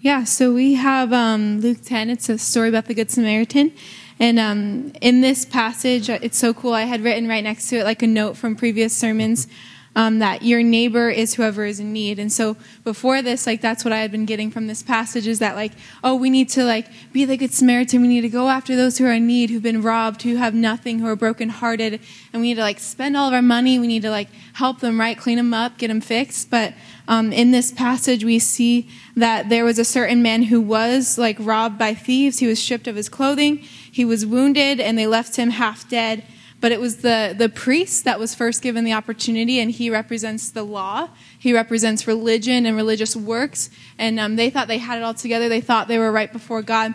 Yeah, 0.00 0.24
so 0.24 0.54
we 0.54 0.74
have 0.74 1.12
um, 1.12 1.60
Luke 1.60 1.78
10. 1.82 2.10
It's 2.10 2.28
a 2.28 2.38
story 2.38 2.68
about 2.68 2.84
the 2.84 2.94
Good 2.94 3.10
Samaritan. 3.10 3.72
And 4.20 4.38
um, 4.38 4.92
in 5.00 5.20
this 5.20 5.44
passage, 5.44 6.08
uh, 6.08 6.18
it's 6.22 6.38
so 6.38 6.54
cool. 6.54 6.72
I 6.72 6.82
had 6.82 7.02
written 7.02 7.28
right 7.28 7.42
next 7.42 7.68
to 7.70 7.78
it, 7.78 7.84
like 7.84 8.02
a 8.02 8.06
note 8.06 8.36
from 8.36 8.54
previous 8.56 8.96
sermons, 8.96 9.48
um, 9.96 10.18
that 10.18 10.42
your 10.42 10.62
neighbor 10.62 11.08
is 11.08 11.34
whoever 11.34 11.64
is 11.64 11.80
in 11.80 11.90
need. 11.90 12.18
And 12.18 12.30
so 12.30 12.58
before 12.84 13.22
this, 13.22 13.46
like 13.46 13.62
that's 13.62 13.82
what 13.82 13.92
I 13.92 13.98
had 13.98 14.12
been 14.12 14.26
getting 14.26 14.50
from 14.50 14.66
this 14.66 14.82
passage 14.82 15.26
is 15.26 15.38
that 15.38 15.56
like, 15.56 15.72
oh, 16.04 16.14
we 16.14 16.28
need 16.28 16.50
to 16.50 16.64
like 16.64 16.86
be 17.14 17.24
the 17.24 17.38
Good 17.38 17.54
Samaritan. 17.54 18.02
We 18.02 18.08
need 18.08 18.20
to 18.20 18.28
go 18.28 18.50
after 18.50 18.76
those 18.76 18.98
who 18.98 19.06
are 19.06 19.12
in 19.12 19.26
need, 19.26 19.48
who've 19.48 19.62
been 19.62 19.80
robbed, 19.80 20.22
who 20.22 20.36
have 20.36 20.54
nothing, 20.54 20.98
who 20.98 21.08
are 21.08 21.16
brokenhearted, 21.16 21.98
and 22.32 22.42
we 22.42 22.48
need 22.48 22.56
to 22.56 22.60
like 22.60 22.78
spend 22.78 23.16
all 23.16 23.28
of 23.28 23.34
our 23.34 23.40
money. 23.40 23.78
We 23.78 23.86
need 23.86 24.02
to 24.02 24.10
like 24.10 24.28
help 24.52 24.80
them, 24.80 25.00
right? 25.00 25.16
Clean 25.16 25.38
them 25.38 25.54
up, 25.54 25.78
get 25.78 25.88
them 25.88 26.02
fixed. 26.02 26.50
But 26.50 26.74
um, 27.08 27.32
in 27.32 27.50
this 27.52 27.72
passage, 27.72 28.22
we 28.22 28.38
see 28.38 28.90
that 29.16 29.48
there 29.48 29.64
was 29.64 29.78
a 29.78 29.84
certain 29.84 30.22
man 30.22 30.42
who 30.42 30.60
was 30.60 31.16
like 31.16 31.38
robbed 31.40 31.78
by 31.78 31.94
thieves. 31.94 32.40
He 32.40 32.46
was 32.46 32.62
stripped 32.62 32.86
of 32.86 32.96
his 32.96 33.08
clothing. 33.08 33.56
He 33.90 34.04
was 34.04 34.26
wounded, 34.26 34.78
and 34.78 34.98
they 34.98 35.06
left 35.06 35.36
him 35.36 35.48
half 35.50 35.88
dead. 35.88 36.22
But 36.66 36.72
it 36.72 36.80
was 36.80 36.96
the, 36.96 37.32
the 37.38 37.48
priest 37.48 38.02
that 38.06 38.18
was 38.18 38.34
first 38.34 38.60
given 38.60 38.82
the 38.82 38.92
opportunity, 38.92 39.60
and 39.60 39.70
he 39.70 39.88
represents 39.88 40.50
the 40.50 40.64
law. 40.64 41.10
He 41.38 41.52
represents 41.52 42.08
religion 42.08 42.66
and 42.66 42.74
religious 42.74 43.14
works. 43.14 43.70
And 43.98 44.18
um, 44.18 44.34
they 44.34 44.50
thought 44.50 44.66
they 44.66 44.78
had 44.78 44.98
it 44.98 45.04
all 45.04 45.14
together. 45.14 45.48
They 45.48 45.60
thought 45.60 45.86
they 45.86 46.00
were 46.00 46.10
right 46.10 46.32
before 46.32 46.62
God. 46.62 46.92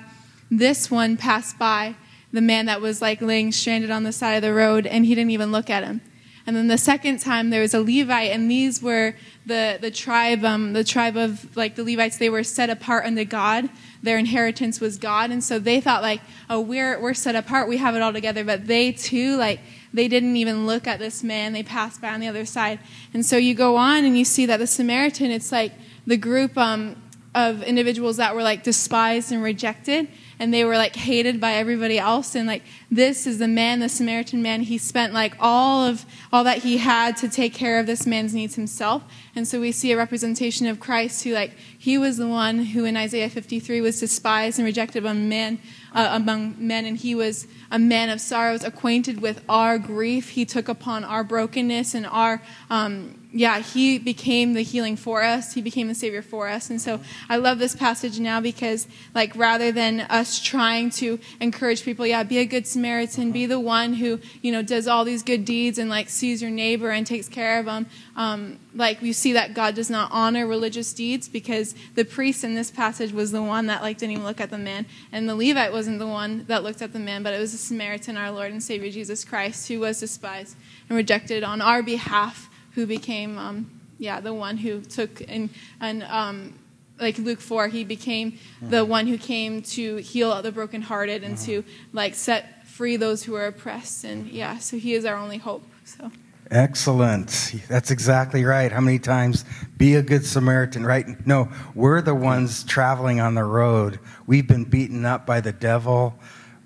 This 0.50 0.92
one 0.92 1.16
passed 1.16 1.58
by 1.58 1.96
the 2.34 2.42
man 2.42 2.66
that 2.66 2.82
was 2.82 3.02
like 3.02 3.22
laying 3.22 3.54
stranded 3.54 3.92
on 3.92 4.04
the 4.04 4.12
side 4.12 4.34
of 4.34 4.42
the 4.42 4.54
road, 4.54 4.86
and 4.86 5.06
he 5.06 5.16
didn't 5.16 5.32
even 5.32 5.54
look 5.54 5.70
at 5.70 5.86
him. 5.86 6.02
And 6.46 6.54
then 6.54 6.68
the 6.68 6.78
second 6.78 7.20
time 7.20 7.50
there 7.50 7.62
was 7.62 7.74
a 7.74 7.80
Levite, 7.80 8.32
and 8.32 8.52
these 8.52 8.84
were 8.84 9.16
the 9.46 9.78
the 9.80 9.90
tribe, 9.90 10.44
um, 10.44 10.74
the 10.74 10.84
tribe 10.84 11.16
of 11.16 11.56
like 11.56 11.76
the 11.76 11.86
Levites. 11.86 12.18
They 12.18 12.30
were 12.30 12.44
set 12.44 12.70
apart 12.70 13.06
unto 13.06 13.24
God. 13.24 13.70
Their 14.04 14.18
inheritance 14.18 14.80
was 14.80 14.98
God, 14.98 15.30
and 15.32 15.44
so 15.44 15.60
they 15.60 15.80
thought 15.80 16.02
like, 16.02 16.22
oh, 16.50 16.60
we're 16.60 17.00
we're 17.00 17.14
set 17.14 17.36
apart. 17.36 17.70
We 17.70 17.78
have 17.78 17.96
it 17.96 18.02
all 18.02 18.14
together. 18.14 18.44
But 18.44 18.66
they 18.68 18.92
too, 18.92 19.38
like, 19.38 19.60
they 19.94 20.08
didn't 20.08 20.38
even 20.38 20.66
look 20.66 20.88
at 20.88 21.00
this 21.00 21.24
man. 21.24 21.54
They 21.54 21.64
passed 21.64 22.02
by 22.02 22.10
on 22.10 22.20
the 22.20 22.28
other 22.28 22.46
side. 22.46 22.80
And 23.14 23.26
so 23.26 23.38
you 23.38 23.54
go 23.54 23.76
on 23.76 24.04
and 24.06 24.18
you 24.18 24.26
see 24.26 24.46
that 24.48 24.58
the 24.58 24.68
Samaritan, 24.68 25.32
it's 25.32 25.52
like 25.52 25.74
the 26.08 26.18
group 26.18 26.58
um, 26.58 26.96
of 27.36 27.62
individuals 27.64 28.18
that 28.18 28.34
were 28.36 28.44
like 28.44 28.64
despised 28.64 29.32
and 29.32 29.44
rejected. 29.44 30.08
and 30.42 30.52
they 30.52 30.66
were 30.66 30.76
like 30.76 30.96
hated 30.96 31.40
by 31.40 31.54
everybody 31.54 32.00
else. 32.00 32.34
And 32.34 32.48
like 32.48 32.64
this 32.90 33.28
is 33.28 33.38
the 33.38 33.48
man, 33.48 33.80
the 33.80 33.88
Samaritan 33.88 34.42
man. 34.42 34.62
He 34.62 34.80
spent 34.80 35.14
like 35.14 35.36
all 35.40 35.86
of 35.86 36.04
all 36.34 36.44
that 36.46 36.58
he 36.58 36.78
had 36.78 37.16
to 37.18 37.30
take 37.30 37.54
care 37.54 37.80
of 37.80 37.86
this 37.86 38.08
man's 38.08 38.34
needs 38.34 38.56
himself. 38.56 39.04
And 39.36 39.48
so 39.48 39.62
we 39.62 39.72
see 39.72 39.92
a 39.92 39.98
representation 39.98 40.66
of 40.66 40.80
Christ 40.80 41.24
who 41.24 41.34
like 41.34 41.52
he 41.82 41.98
was 41.98 42.18
the 42.18 42.28
one 42.28 42.60
who 42.60 42.86
in 42.86 42.96
Isaiah 42.96 43.28
53 43.28 43.82
was 43.82 44.00
despised 44.00 44.60
and 44.60 44.68
rejected 44.68 45.04
among 45.04 45.28
men, 45.28 45.58
uh, 45.96 46.10
among 46.12 46.54
men, 46.60 46.86
and 46.86 46.96
he 46.96 47.16
was 47.16 47.48
a 47.72 47.80
man 47.80 48.12
of 48.12 48.22
sorrows, 48.22 48.64
acquainted 48.64 49.20
with 49.20 49.44
our 49.50 49.80
grief. 49.80 50.30
He 50.30 50.46
took 50.46 50.68
upon 50.70 51.04
our 51.04 51.24
brokenness 51.24 51.96
and 51.96 52.06
our 52.06 52.44
um, 52.70 53.21
yeah, 53.34 53.60
he 53.60 53.98
became 53.98 54.54
the 54.54 54.62
healing 54.62 54.98
for 54.98 55.24
us. 55.24 55.54
He 55.54 55.62
became 55.62 55.88
the 55.88 55.96
savior 55.96 56.22
for 56.22 56.50
us. 56.50 56.70
And 56.70 56.82
so 56.82 57.00
I 57.30 57.38
love 57.38 57.60
this 57.60 57.74
passage 57.74 58.20
now 58.20 58.42
because, 58.42 58.88
like, 59.16 59.34
rather 59.38 59.72
than 59.72 60.02
us 60.02 60.42
trying 60.42 60.90
to 60.92 61.18
encourage 61.40 61.84
people, 61.84 62.06
yeah, 62.06 62.24
be 62.24 62.40
a 62.40 62.46
good 62.46 62.68
Samaritan, 62.68 63.32
be 63.32 63.46
the 63.46 63.60
one 63.60 63.94
who, 63.94 64.20
you 64.42 64.52
know, 64.52 64.62
does 64.62 64.86
all 64.86 65.06
these 65.06 65.24
good 65.24 65.46
deeds 65.46 65.78
and, 65.78 65.90
like, 65.90 66.10
sees 66.10 66.42
your 66.42 66.52
neighbor 66.52 66.90
and 66.90 67.08
takes 67.08 67.30
care 67.30 67.58
of 67.58 67.68
them. 67.68 67.86
Um, 68.18 68.60
like, 68.76 69.02
we 69.02 69.14
see 69.14 69.32
that 69.34 69.54
God 69.54 69.76
does 69.76 69.90
not 69.90 70.12
honor 70.12 70.46
religious 70.46 70.92
deeds 70.92 71.30
because 71.30 71.74
the 71.96 72.04
priest 72.04 72.44
in 72.44 72.54
this 72.54 72.70
passage 72.70 73.14
was 73.14 73.32
the 73.32 73.42
one 73.42 73.68
that, 73.68 73.82
like, 73.82 73.98
didn't 73.98 74.12
even 74.12 74.26
look 74.26 74.42
at 74.42 74.50
the 74.50 74.58
man. 74.58 74.86
And 75.14 75.30
the 75.30 75.36
Levite 75.36 75.72
wasn't 75.72 76.00
the 76.00 76.08
one 76.08 76.44
that 76.48 76.64
looked 76.64 76.82
at 76.82 76.92
the 76.92 77.00
man, 77.00 77.24
but 77.24 77.34
it 77.34 77.40
was 77.40 77.54
the 77.54 77.58
Samaritan, 77.58 78.18
our 78.18 78.32
Lord 78.32 78.52
and 78.52 78.62
Savior 78.62 78.92
Jesus 78.92 79.24
Christ, 79.24 79.70
who 79.70 79.80
was 79.80 80.02
despised 80.02 80.58
and 80.90 80.98
rejected 80.98 81.44
on 81.44 81.62
our 81.62 81.82
behalf 81.82 82.50
who 82.76 82.86
became, 82.86 83.38
um, 83.38 83.82
yeah, 83.98 84.20
the 84.20 84.34
one 84.34 84.58
who 84.58 84.82
took 84.82 85.22
and 85.28 85.50
and 85.80 86.04
um, 86.04 86.60
like 87.00 87.18
Luke 87.18 87.40
four, 87.40 87.68
he 87.68 87.84
became 87.84 88.38
the 88.62 88.78
Mm-hmm. 88.78 88.90
one 88.90 89.08
who 89.08 89.18
came 89.18 89.62
to 89.62 89.98
heal 89.98 90.42
the 90.42 90.52
brokenhearted 90.52 91.24
and 91.24 91.38
to 91.40 91.64
like 91.94 92.16
set 92.16 92.68
free 92.68 92.96
those 92.98 93.24
who 93.24 93.36
are 93.36 93.48
oppressed. 93.48 94.04
And 94.04 94.28
yeah, 94.28 94.58
so 94.60 94.78
he 94.78 94.94
is 94.94 95.06
our 95.06 95.16
only 95.16 95.38
hope. 95.38 95.64
So. 95.86 96.12
Excellent. 96.50 97.56
That's 97.70 97.92
exactly 97.92 98.44
right. 98.44 98.72
How 98.72 98.82
many 98.82 99.00
times 99.00 99.46
be 99.78 99.96
a 99.96 100.02
good 100.02 100.26
Samaritan, 100.26 100.86
right? 100.86 101.06
No, 101.26 101.50
we're 101.74 102.02
the 102.02 102.14
ones 102.14 102.64
traveling 102.66 103.22
on 103.22 103.36
the 103.36 103.44
road. 103.46 104.00
We've 104.28 104.48
been 104.48 104.66
beaten 104.66 105.06
up 105.06 105.26
by 105.26 105.40
the 105.42 105.54
devil. 105.54 106.14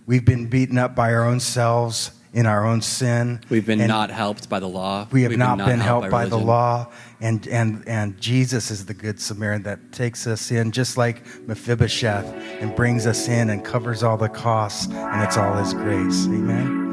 We've 0.07 0.25
been 0.25 0.47
beaten 0.47 0.77
up 0.77 0.95
by 0.95 1.13
our 1.13 1.23
own 1.23 1.39
selves 1.39 2.11
in 2.35 2.45
our 2.45 2.65
own 2.65 2.81
sin. 2.81 3.39
We've 3.49 3.65
been 3.65 3.79
And 3.79 3.87
not 3.87 4.11
helped 4.11 4.49
by 4.49 4.59
the 4.59 4.67
law. 4.67 5.07
We 5.09 5.23
have 5.23 5.29
We've 5.29 5.39
not 5.39 5.57
been 5.57 5.79
helped 5.79 6.11
by, 6.11 6.25
the 6.25 6.37
law. 6.37 6.91
And, 7.21 7.47
and, 7.47 7.87
and 7.87 8.19
Jesus 8.19 8.69
is 8.69 8.85
the 8.85 8.93
good 8.93 9.21
Samaritan 9.21 9.63
that 9.63 9.93
takes 9.93 10.27
us 10.27 10.51
in, 10.51 10.73
just 10.73 10.97
like 10.97 11.25
Mephibosheth, 11.47 12.25
and 12.61 12.75
brings 12.75 13.07
us 13.07 13.29
in 13.29 13.49
and 13.49 13.63
covers 13.63 14.03
all 14.03 14.17
the 14.17 14.27
costs, 14.27 14.87
and 14.91 15.23
it's 15.23 15.37
all 15.37 15.53
His 15.55 15.73
grace. 15.73 16.27
Amen. 16.27 16.83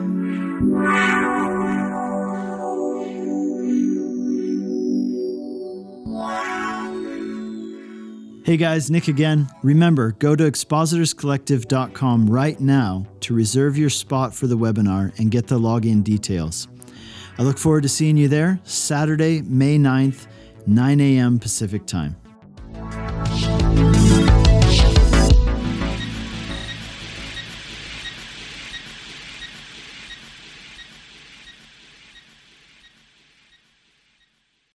Hey 8.44 8.56
guys, 8.56 8.90
Nick 8.90 9.06
again. 9.06 9.48
Remember, 9.62 10.12
go 10.19 10.35
to 10.35 10.43
expositorscollective.com 10.43 12.28
right 12.28 12.59
now 12.59 13.06
to 13.20 13.35
reserve 13.35 13.78
your 13.78 13.89
spot 13.89 14.35
for 14.35 14.48
the 14.48 14.59
webinar 14.59 15.16
and 15.20 15.31
get 15.31 15.47
the 15.47 15.60
login 15.60 16.02
details. 16.02 16.66
I 17.39 17.44
look 17.44 17.56
forward 17.56 17.85
to 17.85 17.89
seeing 17.89 18.16
you 18.16 18.27
there 18.27 18.59
Saturday, 18.64 19.43
May 19.43 19.78
9th, 19.78 20.27
9 20.66 21.01
a.m. 21.01 21.39
Pacific 21.39 21.86
Time. 21.86 22.16